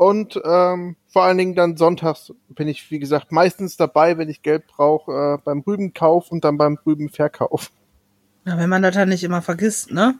Und 0.00 0.40
ähm, 0.46 0.96
vor 1.08 1.24
allen 1.24 1.36
Dingen 1.36 1.54
dann 1.54 1.76
sonntags 1.76 2.32
bin 2.48 2.68
ich, 2.68 2.90
wie 2.90 2.98
gesagt, 2.98 3.32
meistens 3.32 3.76
dabei, 3.76 4.16
wenn 4.16 4.30
ich 4.30 4.40
Geld 4.40 4.66
brauche, 4.66 5.12
äh, 5.12 5.42
beim 5.44 5.60
Rübenkauf 5.60 6.32
und 6.32 6.42
dann 6.42 6.56
beim 6.56 6.78
Rübenverkauf. 6.86 7.70
Ja, 8.46 8.56
wenn 8.56 8.70
man 8.70 8.80
das 8.80 8.94
dann 8.94 9.10
nicht 9.10 9.24
immer 9.24 9.42
vergisst, 9.42 9.92
ne? 9.92 10.14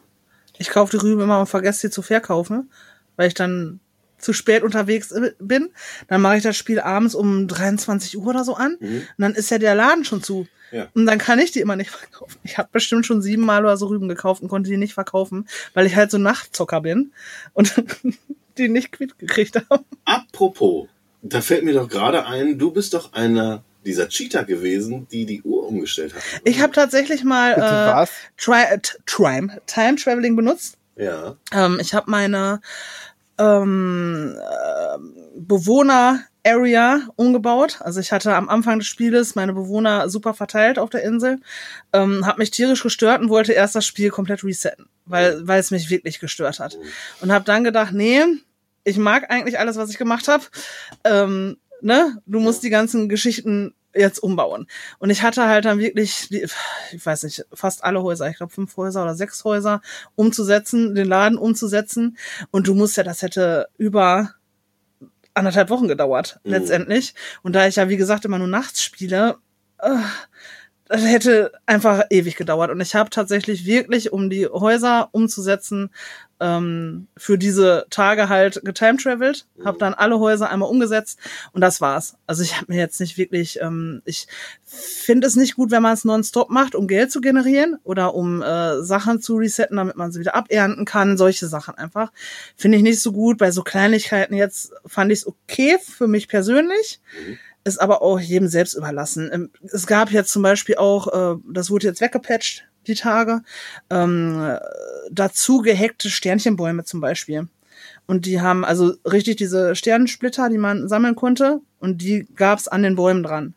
Ich 0.58 0.68
kaufe 0.68 0.90
die 0.90 1.02
Rüben 1.02 1.22
immer 1.22 1.40
und 1.40 1.46
vergesse 1.46 1.80
sie 1.80 1.90
zu 1.90 2.02
verkaufen, 2.02 2.70
weil 3.16 3.28
ich 3.28 3.32
dann 3.32 3.80
zu 4.18 4.34
spät 4.34 4.64
unterwegs 4.64 5.14
bin. 5.38 5.70
Dann 6.08 6.20
mache 6.20 6.36
ich 6.36 6.42
das 6.42 6.58
Spiel 6.58 6.80
abends 6.80 7.14
um 7.14 7.48
23 7.48 8.18
Uhr 8.18 8.26
oder 8.26 8.44
so 8.44 8.56
an. 8.56 8.76
Mhm. 8.80 8.96
Und 8.96 9.16
dann 9.16 9.34
ist 9.34 9.50
ja 9.50 9.56
der 9.56 9.74
Laden 9.74 10.04
schon 10.04 10.22
zu. 10.22 10.46
Ja. 10.72 10.88
Und 10.92 11.06
dann 11.06 11.16
kann 11.16 11.38
ich 11.38 11.52
die 11.52 11.60
immer 11.60 11.76
nicht 11.76 11.90
verkaufen. 11.90 12.38
Ich 12.42 12.58
habe 12.58 12.68
bestimmt 12.70 13.06
schon 13.06 13.22
siebenmal 13.22 13.64
oder 13.64 13.78
so 13.78 13.86
Rüben 13.86 14.08
gekauft 14.10 14.42
und 14.42 14.48
konnte 14.48 14.68
die 14.68 14.76
nicht 14.76 14.92
verkaufen, 14.92 15.48
weil 15.72 15.86
ich 15.86 15.96
halt 15.96 16.10
so 16.10 16.18
Nachtzocker 16.18 16.82
bin 16.82 17.12
und 17.54 17.82
die 18.60 18.68
nicht 18.68 18.92
quitt 18.92 19.18
gekriegt 19.18 19.56
habe. 19.56 19.84
Apropos, 20.04 20.88
da 21.22 21.40
fällt 21.40 21.64
mir 21.64 21.74
doch 21.74 21.88
gerade 21.88 22.26
ein, 22.26 22.58
du 22.58 22.70
bist 22.70 22.94
doch 22.94 23.12
einer 23.12 23.62
dieser 23.84 24.08
Cheater 24.08 24.44
gewesen, 24.44 25.06
die 25.10 25.24
die 25.24 25.42
Uhr 25.42 25.66
umgestellt 25.66 26.14
hat. 26.14 26.22
Ich 26.44 26.60
habe 26.60 26.72
tatsächlich 26.72 27.24
mal 27.24 27.54
äh, 27.54 27.60
was? 27.60 28.10
Tri 28.36 28.62
äh, 28.70 28.78
T- 28.78 28.98
Trime, 29.06 29.60
Time 29.66 29.96
Traveling 29.96 30.36
benutzt. 30.36 30.76
Ja. 30.96 31.36
Ähm, 31.52 31.78
ich 31.80 31.94
habe 31.94 32.10
meine 32.10 32.60
ähm, 33.38 34.36
äh, 34.38 34.98
Bewohner-Area 35.34 37.08
umgebaut. 37.16 37.78
Also 37.80 38.00
ich 38.00 38.12
hatte 38.12 38.34
am 38.34 38.50
Anfang 38.50 38.80
des 38.80 38.88
Spieles 38.88 39.34
meine 39.34 39.54
Bewohner 39.54 40.10
super 40.10 40.34
verteilt 40.34 40.78
auf 40.78 40.90
der 40.90 41.02
Insel, 41.02 41.40
ähm, 41.94 42.26
habe 42.26 42.40
mich 42.40 42.50
tierisch 42.50 42.82
gestört 42.82 43.22
und 43.22 43.30
wollte 43.30 43.54
erst 43.54 43.76
das 43.76 43.86
Spiel 43.86 44.10
komplett 44.10 44.44
resetten, 44.44 44.90
weil 45.06 45.40
weil 45.48 45.58
es 45.60 45.70
mich 45.70 45.88
wirklich 45.88 46.20
gestört 46.20 46.60
hat. 46.60 46.76
Und 47.22 47.32
habe 47.32 47.46
dann 47.46 47.64
gedacht, 47.64 47.94
nee, 47.94 48.22
ich 48.84 48.96
mag 48.98 49.30
eigentlich 49.30 49.58
alles, 49.58 49.76
was 49.76 49.90
ich 49.90 49.98
gemacht 49.98 50.28
habe. 50.28 50.44
Ähm, 51.04 51.58
ne, 51.80 52.18
du 52.26 52.40
musst 52.40 52.62
die 52.62 52.70
ganzen 52.70 53.08
Geschichten 53.08 53.74
jetzt 53.94 54.20
umbauen. 54.22 54.68
Und 55.00 55.10
ich 55.10 55.22
hatte 55.22 55.46
halt 55.48 55.64
dann 55.64 55.78
wirklich, 55.80 56.28
die- 56.28 56.46
ich 56.92 57.04
weiß 57.04 57.24
nicht, 57.24 57.44
fast 57.52 57.82
alle 57.82 58.02
Häuser, 58.02 58.28
ich 58.30 58.36
glaube 58.36 58.52
fünf 58.52 58.76
Häuser 58.76 59.02
oder 59.02 59.14
sechs 59.16 59.42
Häuser 59.44 59.80
umzusetzen, 60.14 60.94
den 60.94 61.08
Laden 61.08 61.36
umzusetzen. 61.38 62.16
Und 62.52 62.68
du 62.68 62.74
musst 62.74 62.96
ja, 62.96 63.02
das 63.02 63.22
hätte 63.22 63.68
über 63.78 64.34
anderthalb 65.34 65.70
Wochen 65.70 65.88
gedauert, 65.88 66.38
Mhm. 66.44 66.50
letztendlich. 66.52 67.14
Und 67.42 67.54
da 67.54 67.66
ich 67.66 67.76
ja, 67.76 67.88
wie 67.88 67.96
gesagt, 67.96 68.24
immer 68.24 68.38
nur 68.38 68.48
nachts 68.48 68.82
spiele, 68.82 69.36
äh, 69.78 69.96
das 70.90 71.04
hätte 71.04 71.52
einfach 71.66 72.02
ewig 72.10 72.34
gedauert. 72.34 72.68
Und 72.72 72.80
ich 72.80 72.96
habe 72.96 73.10
tatsächlich 73.10 73.64
wirklich, 73.64 74.12
um 74.12 74.28
die 74.28 74.48
Häuser 74.48 75.08
umzusetzen, 75.12 75.90
ähm, 76.40 77.06
für 77.16 77.38
diese 77.38 77.86
Tage 77.90 78.28
halt 78.28 78.62
getimtraveled, 78.64 79.46
habe 79.64 79.78
dann 79.78 79.94
alle 79.94 80.18
Häuser 80.18 80.50
einmal 80.50 80.68
umgesetzt 80.68 81.20
und 81.52 81.60
das 81.60 81.80
war's. 81.80 82.16
Also 82.26 82.42
ich 82.42 82.56
habe 82.56 82.72
mir 82.72 82.78
jetzt 82.78 82.98
nicht 82.98 83.18
wirklich, 83.18 83.60
ähm, 83.60 84.02
ich 84.04 84.26
finde 84.64 85.28
es 85.28 85.36
nicht 85.36 85.54
gut, 85.54 85.70
wenn 85.70 85.82
man 85.82 85.92
es 85.92 86.04
nonstop 86.04 86.50
macht, 86.50 86.74
um 86.74 86.88
Geld 86.88 87.12
zu 87.12 87.20
generieren 87.20 87.78
oder 87.84 88.14
um 88.16 88.42
äh, 88.42 88.82
Sachen 88.82 89.20
zu 89.20 89.36
resetten, 89.36 89.76
damit 89.76 89.96
man 89.96 90.10
sie 90.10 90.18
wieder 90.18 90.34
abernten 90.34 90.86
kann, 90.86 91.16
solche 91.16 91.46
Sachen 91.46 91.76
einfach. 91.76 92.10
Finde 92.56 92.78
ich 92.78 92.82
nicht 92.82 93.00
so 93.00 93.12
gut. 93.12 93.38
Bei 93.38 93.52
so 93.52 93.62
Kleinigkeiten 93.62 94.34
jetzt 94.34 94.72
fand 94.86 95.12
ich 95.12 95.20
es 95.20 95.26
okay 95.28 95.78
für 95.80 96.08
mich 96.08 96.26
persönlich 96.26 97.00
ist 97.64 97.80
aber 97.80 98.02
auch 98.02 98.18
jedem 98.18 98.48
selbst 98.48 98.74
überlassen. 98.74 99.30
Ähm, 99.32 99.50
Es 99.62 99.86
gab 99.86 100.10
jetzt 100.10 100.32
zum 100.32 100.42
Beispiel 100.42 100.76
auch, 100.76 101.34
äh, 101.34 101.38
das 101.50 101.70
wurde 101.70 101.86
jetzt 101.86 102.00
weggepatcht, 102.00 102.64
die 102.86 102.94
Tage, 102.94 103.42
ähm, 103.90 104.40
äh, 104.42 104.58
dazu 105.10 105.58
gehackte 105.58 106.08
Sternchenbäume 106.08 106.84
zum 106.84 107.00
Beispiel. 107.00 107.48
Und 108.06 108.26
die 108.26 108.40
haben 108.40 108.64
also 108.64 108.94
richtig 109.04 109.36
diese 109.36 109.74
Sternensplitter, 109.76 110.48
die 110.48 110.58
man 110.58 110.88
sammeln 110.88 111.14
konnte, 111.14 111.60
und 111.78 111.98
die 112.02 112.26
gab's 112.34 112.68
an 112.68 112.82
den 112.82 112.96
Bäumen 112.96 113.22
dran. 113.22 113.54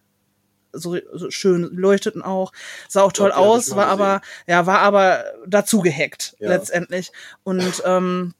So, 0.74 0.98
so 1.14 1.30
schön, 1.30 1.70
leuchteten 1.74 2.22
auch, 2.24 2.52
sah 2.90 3.02
auch 3.04 3.12
toll 3.12 3.30
ich 3.30 3.36
aus, 3.36 3.76
war 3.76 3.88
aber, 3.88 4.22
ja, 4.48 4.66
war 4.66 4.80
aber 4.80 5.24
dazu 5.46 5.82
gehackt, 5.82 6.36
Ja. 6.40 6.50
letztendlich. 6.50 7.12
Und 7.44 7.84
ähm, 7.86 8.34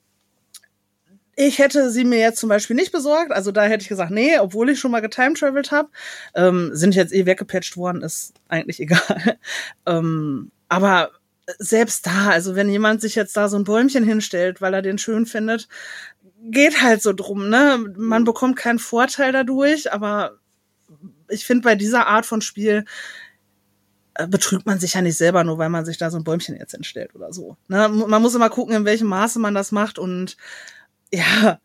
ich 1.36 1.60
hätte 1.60 1.90
sie 1.90 2.04
mir 2.04 2.20
jetzt 2.20 2.40
zum 2.40 2.50
Beispiel 2.50 2.76
nicht 2.76 2.92
besorgt. 2.92 3.32
Also 3.32 3.52
da 3.52 3.64
hätte 3.64 3.82
ich 3.82 3.90
gesagt, 3.90 4.12
nee, 4.12 4.38
obwohl 4.40 4.70
ich 4.70 4.80
schon 4.80 4.92
mal 4.92 5.02
getimtraveled 5.02 5.72
habe. 5.72 5.90
Ähm, 6.36 6.72
sind 6.74 6.96
jetzt 6.96 7.14
eh 7.14 7.26
weggepatcht 7.26 7.76
worden, 7.78 8.02
ist 8.02 8.34
eigentlich 8.48 8.80
egal. 8.82 9.38
ähm, 9.86 10.52
aber 10.70 11.12
selbst 11.60 12.08
da, 12.08 12.30
also 12.30 12.56
wenn 12.56 12.70
jemand 12.70 13.02
sich 13.02 13.16
jetzt 13.16 13.36
da 13.36 13.50
so 13.50 13.58
ein 13.58 13.66
Bäumchen 13.66 14.04
hinstellt, 14.04 14.62
weil 14.62 14.74
er 14.74 14.82
den 14.82 14.98
schön 14.98 15.26
findet, 15.26 15.68
geht 16.44 16.82
halt 16.82 17.02
so 17.02 17.14
drum, 17.14 17.50
ne? 17.50 17.84
Man 17.96 18.24
bekommt 18.24 18.56
keinen 18.56 18.80
Vorteil 18.80 19.32
dadurch, 19.32 19.92
aber 19.92 20.40
ich 21.30 21.46
finde 21.46 21.64
bei 21.64 21.76
dieser 21.76 22.08
Art 22.08 22.26
von 22.26 22.42
Spiel 22.42 22.86
äh, 24.14 24.28
betrügt 24.28 24.66
man 24.66 24.80
sich 24.80 24.94
ja 24.94 25.02
nicht 25.02 25.18
selber 25.18 25.44
nur, 25.44 25.58
weil 25.58 25.70
man 25.70 25.86
sich 25.86 25.98
da 25.98 26.12
so 26.12 26.18
ein 26.18 26.24
Bäumchen 26.24 26.56
jetzt 26.58 26.74
hinstellt 26.74 27.16
oder 27.16 27.34
so. 27.34 27.58
Ne? 27.68 27.90
Man 27.90 28.22
muss 28.22 28.36
immer 28.36 28.50
gucken, 28.50 28.76
in 28.76 28.86
welchem 28.86 29.08
Maße 29.08 29.40
man 29.40 29.54
das 29.56 29.72
macht 29.72 29.98
und 29.98 30.38
ja, 31.14 31.60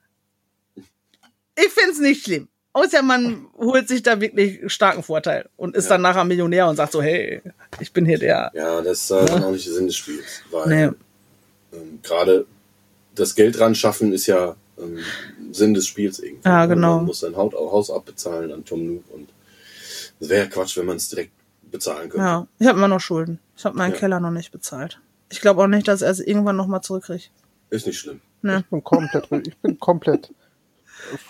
ich 1.56 1.68
find's 1.72 1.98
nicht 1.98 2.24
schlimm. 2.24 2.48
Außer 2.72 3.02
man 3.02 3.48
holt 3.56 3.88
sich 3.88 4.02
da 4.02 4.20
wirklich 4.20 4.60
starken 4.72 5.02
Vorteil 5.02 5.48
und 5.56 5.74
ist 5.74 5.84
Ja. 5.86 5.90
dann 5.90 6.02
nachher 6.02 6.24
Millionär 6.24 6.68
und 6.68 6.76
sagt 6.76 6.92
so, 6.92 7.02
hey, 7.02 7.42
ich 7.80 7.92
bin 7.92 8.04
hier 8.04 8.18
der. 8.18 8.52
Ja, 8.54 8.80
das 8.82 9.00
ist 9.02 9.10
äh, 9.10 9.24
dann 9.26 9.42
auch 9.42 9.50
nicht 9.50 9.66
der 9.66 9.74
Sinn 9.74 9.86
des 9.86 9.96
Spiels. 9.96 10.42
Weil 10.52 10.68
Nee. 10.68 10.96
ähm, 11.72 11.98
gerade 12.02 12.46
das 13.16 13.34
Geld 13.34 13.58
ran 13.58 13.74
schaffen 13.74 14.12
ist 14.12 14.26
ja 14.26 14.54
ähm, 14.78 14.98
Sinn 15.50 15.74
des 15.74 15.88
Spiels 15.88 16.20
irgendwie. 16.20 16.48
Ja, 16.48 16.66
genau. 16.66 16.96
Man 16.98 17.06
muss 17.06 17.20
sein 17.20 17.34
Haus 17.36 17.90
abbezahlen 17.90 18.52
an 18.52 18.64
Tom 18.64 18.86
Nook 18.86 19.04
und 19.12 19.28
es 20.20 20.28
wäre 20.28 20.44
ja 20.44 20.50
Quatsch, 20.50 20.76
wenn 20.76 20.86
man 20.86 20.98
es 20.98 21.08
direkt 21.08 21.32
bezahlen 21.70 22.10
könnte. 22.10 22.24
Ja, 22.24 22.46
ich 22.60 22.66
habe 22.68 22.78
immer 22.78 22.88
noch 22.88 23.00
Schulden. 23.00 23.40
Ich 23.56 23.64
habe 23.64 23.76
meinen 23.76 23.92
Ja. 23.94 23.98
Keller 23.98 24.20
noch 24.20 24.30
nicht 24.30 24.52
bezahlt. 24.52 25.00
Ich 25.30 25.40
glaube 25.40 25.62
auch 25.62 25.66
nicht, 25.66 25.88
dass 25.88 26.02
er 26.02 26.10
es 26.10 26.20
irgendwann 26.20 26.56
noch 26.56 26.66
mal 26.68 26.80
zurückkriegt. 26.82 27.30
Ist 27.70 27.86
nicht 27.86 27.98
schlimm. 27.98 28.20
Ne? 28.42 28.60
Ich 28.60 28.70
bin 28.70 28.84
komplett, 28.84 29.28
ich 29.46 29.56
bin 29.58 29.78
komplett 29.78 30.32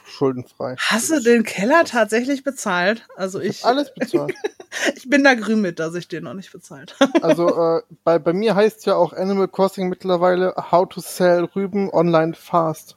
schuldenfrei. 0.06 0.76
Hast 0.78 1.10
du 1.10 1.20
den 1.20 1.42
Keller 1.42 1.84
tatsächlich 1.84 2.42
bezahlt? 2.44 3.06
Also 3.16 3.40
ich, 3.40 3.64
Alles 3.64 3.92
bezahlt. 3.94 4.34
ich 4.96 5.08
bin 5.08 5.24
da 5.24 5.34
grün 5.34 5.60
mit, 5.60 5.78
dass 5.78 5.94
ich 5.94 6.08
den 6.08 6.24
noch 6.24 6.34
nicht 6.34 6.52
bezahlt 6.52 6.96
habe. 7.00 7.24
Also 7.24 7.78
äh, 7.78 7.82
bei, 8.04 8.18
bei 8.18 8.32
mir 8.32 8.54
heißt 8.54 8.86
ja 8.86 8.94
auch 8.94 9.12
Animal 9.12 9.48
Crossing 9.48 9.88
mittlerweile 9.88 10.54
How 10.70 10.88
to 10.88 11.00
Sell 11.00 11.44
Rüben 11.44 11.90
online 11.90 12.34
fast. 12.34 12.96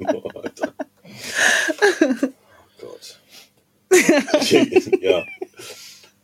Oh, 0.00 0.30
Alter. 0.34 0.74
Oh 2.00 2.28
Gott. 2.80 3.18
ja. 5.00 5.24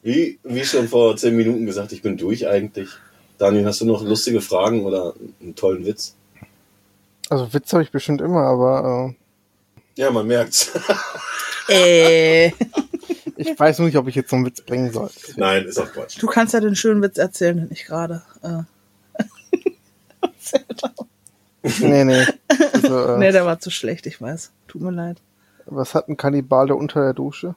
Wie, 0.03 0.39
wie 0.43 0.65
schon 0.65 0.89
vor 0.89 1.17
zehn 1.17 1.37
Minuten 1.37 1.67
gesagt, 1.67 1.93
ich 1.93 2.03
bin 2.03 2.17
durch 2.17 2.47
eigentlich. 2.47 2.89
Daniel, 3.39 3.67
hast 3.67 3.81
du 3.81 3.85
noch 3.87 4.03
lustige 4.03 4.41
Fragen 4.41 4.85
oder 4.85 5.15
einen 5.41 5.55
tollen 5.55 5.87
Witz? 5.87 6.15
Also 7.31 7.53
Witz 7.53 7.73
habe 7.73 7.83
ich 7.83 7.91
bestimmt 7.91 8.21
immer, 8.21 8.43
aber 8.43 9.15
Ja, 9.97 10.11
man 10.11 10.27
merkt's. 10.27 10.73
Äh. 11.69 12.47
äh, 12.49 12.53
ich 13.37 13.59
weiß 13.59 13.79
nur 13.79 13.87
nicht, 13.87 13.97
ob 13.97 14.09
ich 14.09 14.15
jetzt 14.15 14.31
so 14.31 14.37
einen 14.37 14.47
Witz 14.47 14.61
bringen 14.61 14.93
soll. 14.93 15.11
Nein, 15.37 15.65
ist 15.65 15.79
auch 15.79 15.93
Quatsch. 15.93 16.21
Du 16.21 16.27
kannst 16.27 16.55
ja 16.55 16.61
den 16.61 16.75
schönen 16.75 17.03
Witz 17.03 17.19
erzählen, 17.19 17.57
den 17.57 17.71
ich 17.71 17.85
gerade. 17.85 18.23
Äh, 18.43 18.63
Nee, 21.81 22.05
nee. 22.05 22.25
Also, 22.73 23.05
äh, 23.05 23.19
nee, 23.19 23.33
der 23.33 23.45
war 23.45 23.59
zu 23.59 23.71
schlecht, 23.71 24.07
ich 24.07 24.21
weiß. 24.21 24.53
Tut 24.69 24.81
mir 24.83 24.91
leid. 24.91 25.21
Was 25.67 25.95
hat 25.95 26.09
ein 26.09 26.17
Kannibale 26.17 26.75
unter 26.75 27.03
der 27.03 27.13
Dusche? 27.13 27.55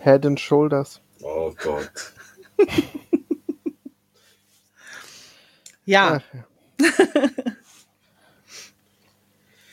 Head 0.00 0.26
and 0.26 0.40
Shoulders. 0.40 1.00
Oh 1.22 1.52
Gott. 1.62 2.12
Ja. 5.84 6.20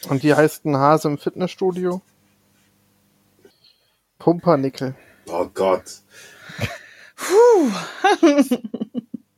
Und 0.09 0.23
wie 0.23 0.33
heißt 0.33 0.65
ein 0.65 0.77
Hase 0.77 1.07
im 1.09 1.17
Fitnessstudio? 1.17 2.01
Pumpernickel. 4.17 4.95
Oh 5.27 5.47
Gott. 5.53 6.01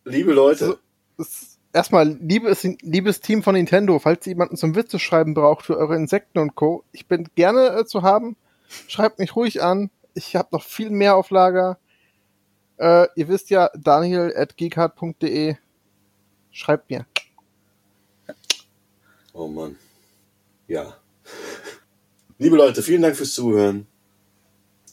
Liebe 0.05 0.33
Leute, 0.33 0.79
Das- 1.17 1.47
Erstmal, 1.73 2.17
liebes, 2.21 2.63
liebes 2.81 3.21
Team 3.21 3.43
von 3.43 3.55
Nintendo, 3.55 3.97
falls 3.99 4.27
ihr 4.27 4.31
jemanden 4.31 4.57
zum 4.57 4.75
Witze 4.75 4.99
schreiben 4.99 5.33
braucht 5.33 5.65
für 5.65 5.77
eure 5.77 5.95
Insekten 5.95 6.39
und 6.39 6.53
Co., 6.55 6.83
ich 6.91 7.07
bin 7.07 7.29
gerne 7.35 7.67
äh, 7.79 7.85
zu 7.85 8.01
haben. 8.01 8.35
Schreibt 8.89 9.19
mich 9.19 9.37
ruhig 9.37 9.63
an. 9.63 9.89
Ich 10.13 10.35
habe 10.35 10.49
noch 10.51 10.63
viel 10.63 10.89
mehr 10.89 11.15
auf 11.15 11.29
Lager. 11.29 11.77
Äh, 12.81 13.07
ihr 13.15 13.27
wisst 13.27 13.51
ja, 13.51 13.69
daniel 13.75 14.33
at 14.35 14.57
geekhard.de. 14.57 15.55
Schreibt 16.51 16.89
mir. 16.89 17.05
Oh 19.33 19.47
Mann. 19.47 19.75
Ja. 20.67 20.97
Liebe 22.39 22.57
Leute, 22.57 22.81
vielen 22.81 23.03
Dank 23.03 23.15
fürs 23.15 23.33
Zuhören. 23.33 23.85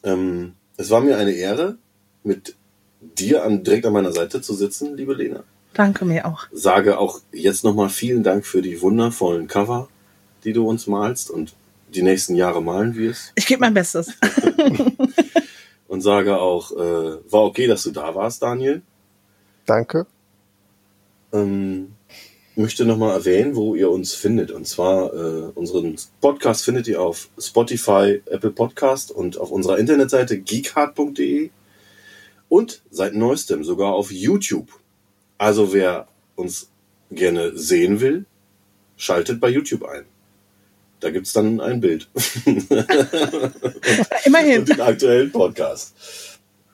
Ähm, 0.02 0.55
es 0.77 0.90
war 0.90 1.01
mir 1.01 1.16
eine 1.16 1.32
Ehre, 1.32 1.78
mit 2.24 2.56
dir 3.01 3.43
an, 3.43 3.65
direkt 3.65 3.86
an 3.86 3.94
meiner 3.94 4.12
Seite 4.12 4.43
zu 4.43 4.52
sitzen, 4.52 4.94
liebe 4.94 5.15
Lena. 5.15 5.44
Danke 5.73 6.05
mir 6.05 6.27
auch. 6.27 6.47
Sage 6.52 6.98
auch 6.98 7.20
jetzt 7.32 7.65
nochmal 7.65 7.89
vielen 7.89 8.23
Dank 8.23 8.44
für 8.44 8.60
die 8.60 8.82
wundervollen 8.82 9.48
Cover, 9.48 9.89
die 10.44 10.52
du 10.52 10.69
uns 10.69 10.86
malst 10.89 11.31
und 11.31 11.55
die 11.94 12.02
nächsten 12.02 12.35
Jahre 12.35 12.62
malen 12.62 12.97
wirst. 12.97 13.32
Ich 13.35 13.47
gebe 13.47 13.60
mein 13.60 13.73
Bestes. 13.73 14.12
Und 15.89 16.02
sage 16.02 16.39
auch, 16.39 16.70
äh, 16.73 17.32
war 17.32 17.44
okay, 17.44 17.66
dass 17.66 17.82
du 17.82 17.90
da 17.90 18.15
warst, 18.15 18.43
Daniel. 18.43 18.82
Danke. 19.66 20.06
Ähm, 21.32 21.94
möchte 22.59 22.85
nochmal 22.85 23.16
erwähnen, 23.16 23.56
wo 23.56 23.74
ihr 23.74 23.90
uns 23.90 24.15
findet. 24.15 24.51
Und 24.51 24.66
zwar 24.66 25.15
äh, 25.15 25.51
unseren 25.55 25.97
Podcast 26.20 26.65
findet 26.65 26.89
ihr 26.89 27.01
auf 27.01 27.28
Spotify, 27.39 28.20
Apple 28.27 28.51
Podcast 28.51 29.10
und 29.10 29.39
auf 29.39 29.51
unserer 29.51 29.78
Internetseite 29.78 30.40
geekhard.de 30.40 31.51
und 32.48 32.82
seit 32.90 33.15
neuestem 33.15 33.65
sogar 33.65 33.93
auf 33.93 34.10
YouTube. 34.10 34.69
Also 35.39 35.73
wer 35.73 36.09
uns 36.35 36.69
gerne 37.10 37.56
sehen 37.56 38.01
will, 38.01 38.27
schaltet 38.97 39.40
bei 39.40 39.48
YouTube 39.48 39.85
ein. 39.85 40.05
Da 41.01 41.11
gibt's 41.11 41.33
dann 41.33 41.61
ein 41.61 41.81
Bild. 41.81 42.09
Immerhin. 44.25 44.61
Und 44.61 44.69
den 44.69 44.81
aktuellen 44.81 45.31
Podcast. 45.31 45.95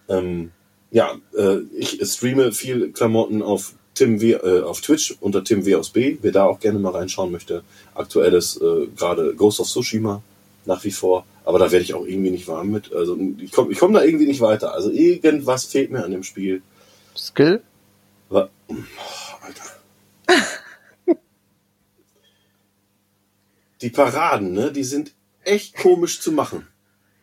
Ähm, 0.09 0.51
ja, 0.91 1.15
äh, 1.37 1.59
ich 1.77 2.01
streame 2.05 2.53
viel 2.53 2.91
Klamotten 2.93 3.43
auf 3.43 3.73
Tim 3.95 4.21
w, 4.21 4.33
äh, 4.33 4.63
auf 4.63 4.81
Twitch 4.81 5.15
unter 5.21 5.45
Tim 5.45 5.65
W 5.67 5.75
aus 5.77 5.91
B. 5.91 6.17
Wer 6.23 6.33
da 6.33 6.45
auch 6.45 6.59
gerne 6.61 6.79
mal 6.79 6.93
reinschauen 6.93 7.31
möchte. 7.33 7.63
Aktuelles 7.95 8.57
äh, 8.61 8.87
gerade 8.97 9.35
Ghost 9.35 9.61
of 9.61 9.69
Tsushima 9.69 10.23
nach 10.67 10.83
wie 10.85 10.91
vor. 10.91 11.27
Aber 11.45 11.59
da 11.59 11.71
werde 11.71 11.85
ich 11.85 11.93
auch 11.95 12.07
irgendwie 12.07 12.31
nicht 12.31 12.49
warm 12.49 12.71
mit. 12.71 12.93
Also 12.95 13.19
ich 13.39 13.53
komme 13.53 13.71
ich 13.73 13.79
komm 13.79 13.93
da 13.93 14.03
irgendwie 14.03 14.27
nicht 14.27 14.41
weiter. 14.41 14.73
Also 14.73 14.91
irgendwas 14.91 15.67
fehlt 15.67 15.91
mir 15.91 16.03
an 16.05 16.11
dem 16.11 16.23
Spiel. 16.23 16.63
Skill? 17.17 17.61
Wa- 18.31 18.49
Oh, 18.69 18.75
Alter. 19.47 19.63
Die 23.85 23.91
Paraden, 23.91 24.55
ne, 24.55 24.73
die 24.73 24.83
sind 24.83 25.13
echt 25.45 25.77
komisch 25.77 26.23
zu 26.23 26.33
machen. 26.33 26.67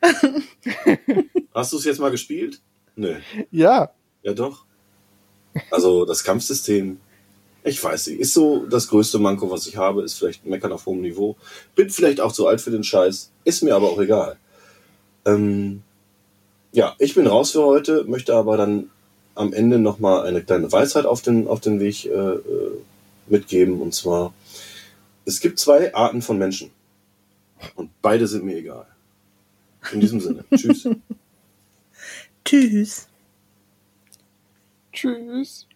Hast 1.55 1.73
du 1.73 1.77
es 1.77 1.85
jetzt 1.85 1.99
mal 1.99 2.11
gespielt? 2.11 2.61
Nö. 2.95 3.15
Ja. 3.49 3.89
Ja, 4.21 4.33
doch. 4.33 4.65
Also 5.71 6.05
das 6.05 6.23
Kampfsystem, 6.23 6.99
ich 7.63 7.83
weiß 7.83 8.05
nicht, 8.07 8.19
ist 8.19 8.35
so 8.35 8.67
das 8.67 8.89
größte 8.89 9.17
Manko, 9.17 9.49
was 9.49 9.65
ich 9.65 9.75
habe, 9.75 10.03
ist 10.03 10.13
vielleicht 10.13 10.45
Meckern 10.45 10.71
auf 10.71 10.85
hohem 10.85 11.01
Niveau. 11.01 11.35
Bin 11.73 11.89
vielleicht 11.89 12.21
auch 12.21 12.31
zu 12.31 12.45
alt 12.45 12.61
für 12.61 12.69
den 12.69 12.83
Scheiß, 12.83 13.31
ist 13.43 13.63
mir 13.63 13.75
aber 13.75 13.89
auch 13.89 13.99
egal. 13.99 14.37
Ähm, 15.25 15.81
ja, 16.73 16.95
ich 16.99 17.15
bin 17.15 17.25
raus 17.25 17.53
für 17.53 17.65
heute, 17.65 18.03
möchte 18.03 18.35
aber 18.35 18.55
dann 18.55 18.91
am 19.33 19.51
Ende 19.51 19.79
nochmal 19.79 20.27
eine 20.27 20.43
kleine 20.43 20.71
Weisheit 20.71 21.07
auf 21.07 21.23
den, 21.23 21.47
auf 21.47 21.59
den 21.59 21.79
Weg 21.79 22.05
äh, 22.05 22.09
äh, 22.09 22.71
mitgeben. 23.25 23.81
Und 23.81 23.95
zwar, 23.95 24.31
es 25.25 25.39
gibt 25.39 25.59
zwei 25.59 25.93
Arten 25.93 26.21
von 26.21 26.37
Menschen. 26.37 26.71
Und 27.75 27.91
beide 28.01 28.27
sind 28.27 28.43
mir 28.43 28.57
egal. 28.57 28.87
In 29.91 29.99
diesem 29.99 30.19
Sinne. 30.19 30.45
Tschüss. 30.55 30.87
Tschüss. 32.43 33.07
Tschüss. 34.91 35.67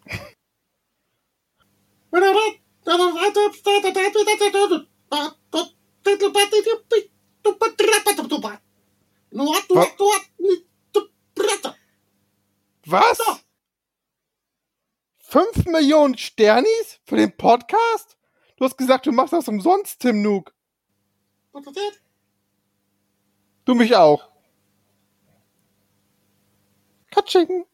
Was? 12.86 13.20
Fünf 15.18 15.66
Millionen 15.66 16.18
Sternis 16.18 17.00
für 17.04 17.18
den 17.18 17.36
Podcast? 17.36 18.16
Du 18.58 18.64
hast 18.64 18.78
gesagt, 18.78 19.06
du 19.06 19.12
machst 19.12 19.34
das 19.34 19.48
umsonst, 19.48 20.00
Tim 20.00 20.22
Nook. 20.22 20.54
Du 23.66 23.76
mich 23.76 23.96
auch. 23.96 24.30
Katsching. 27.12 27.66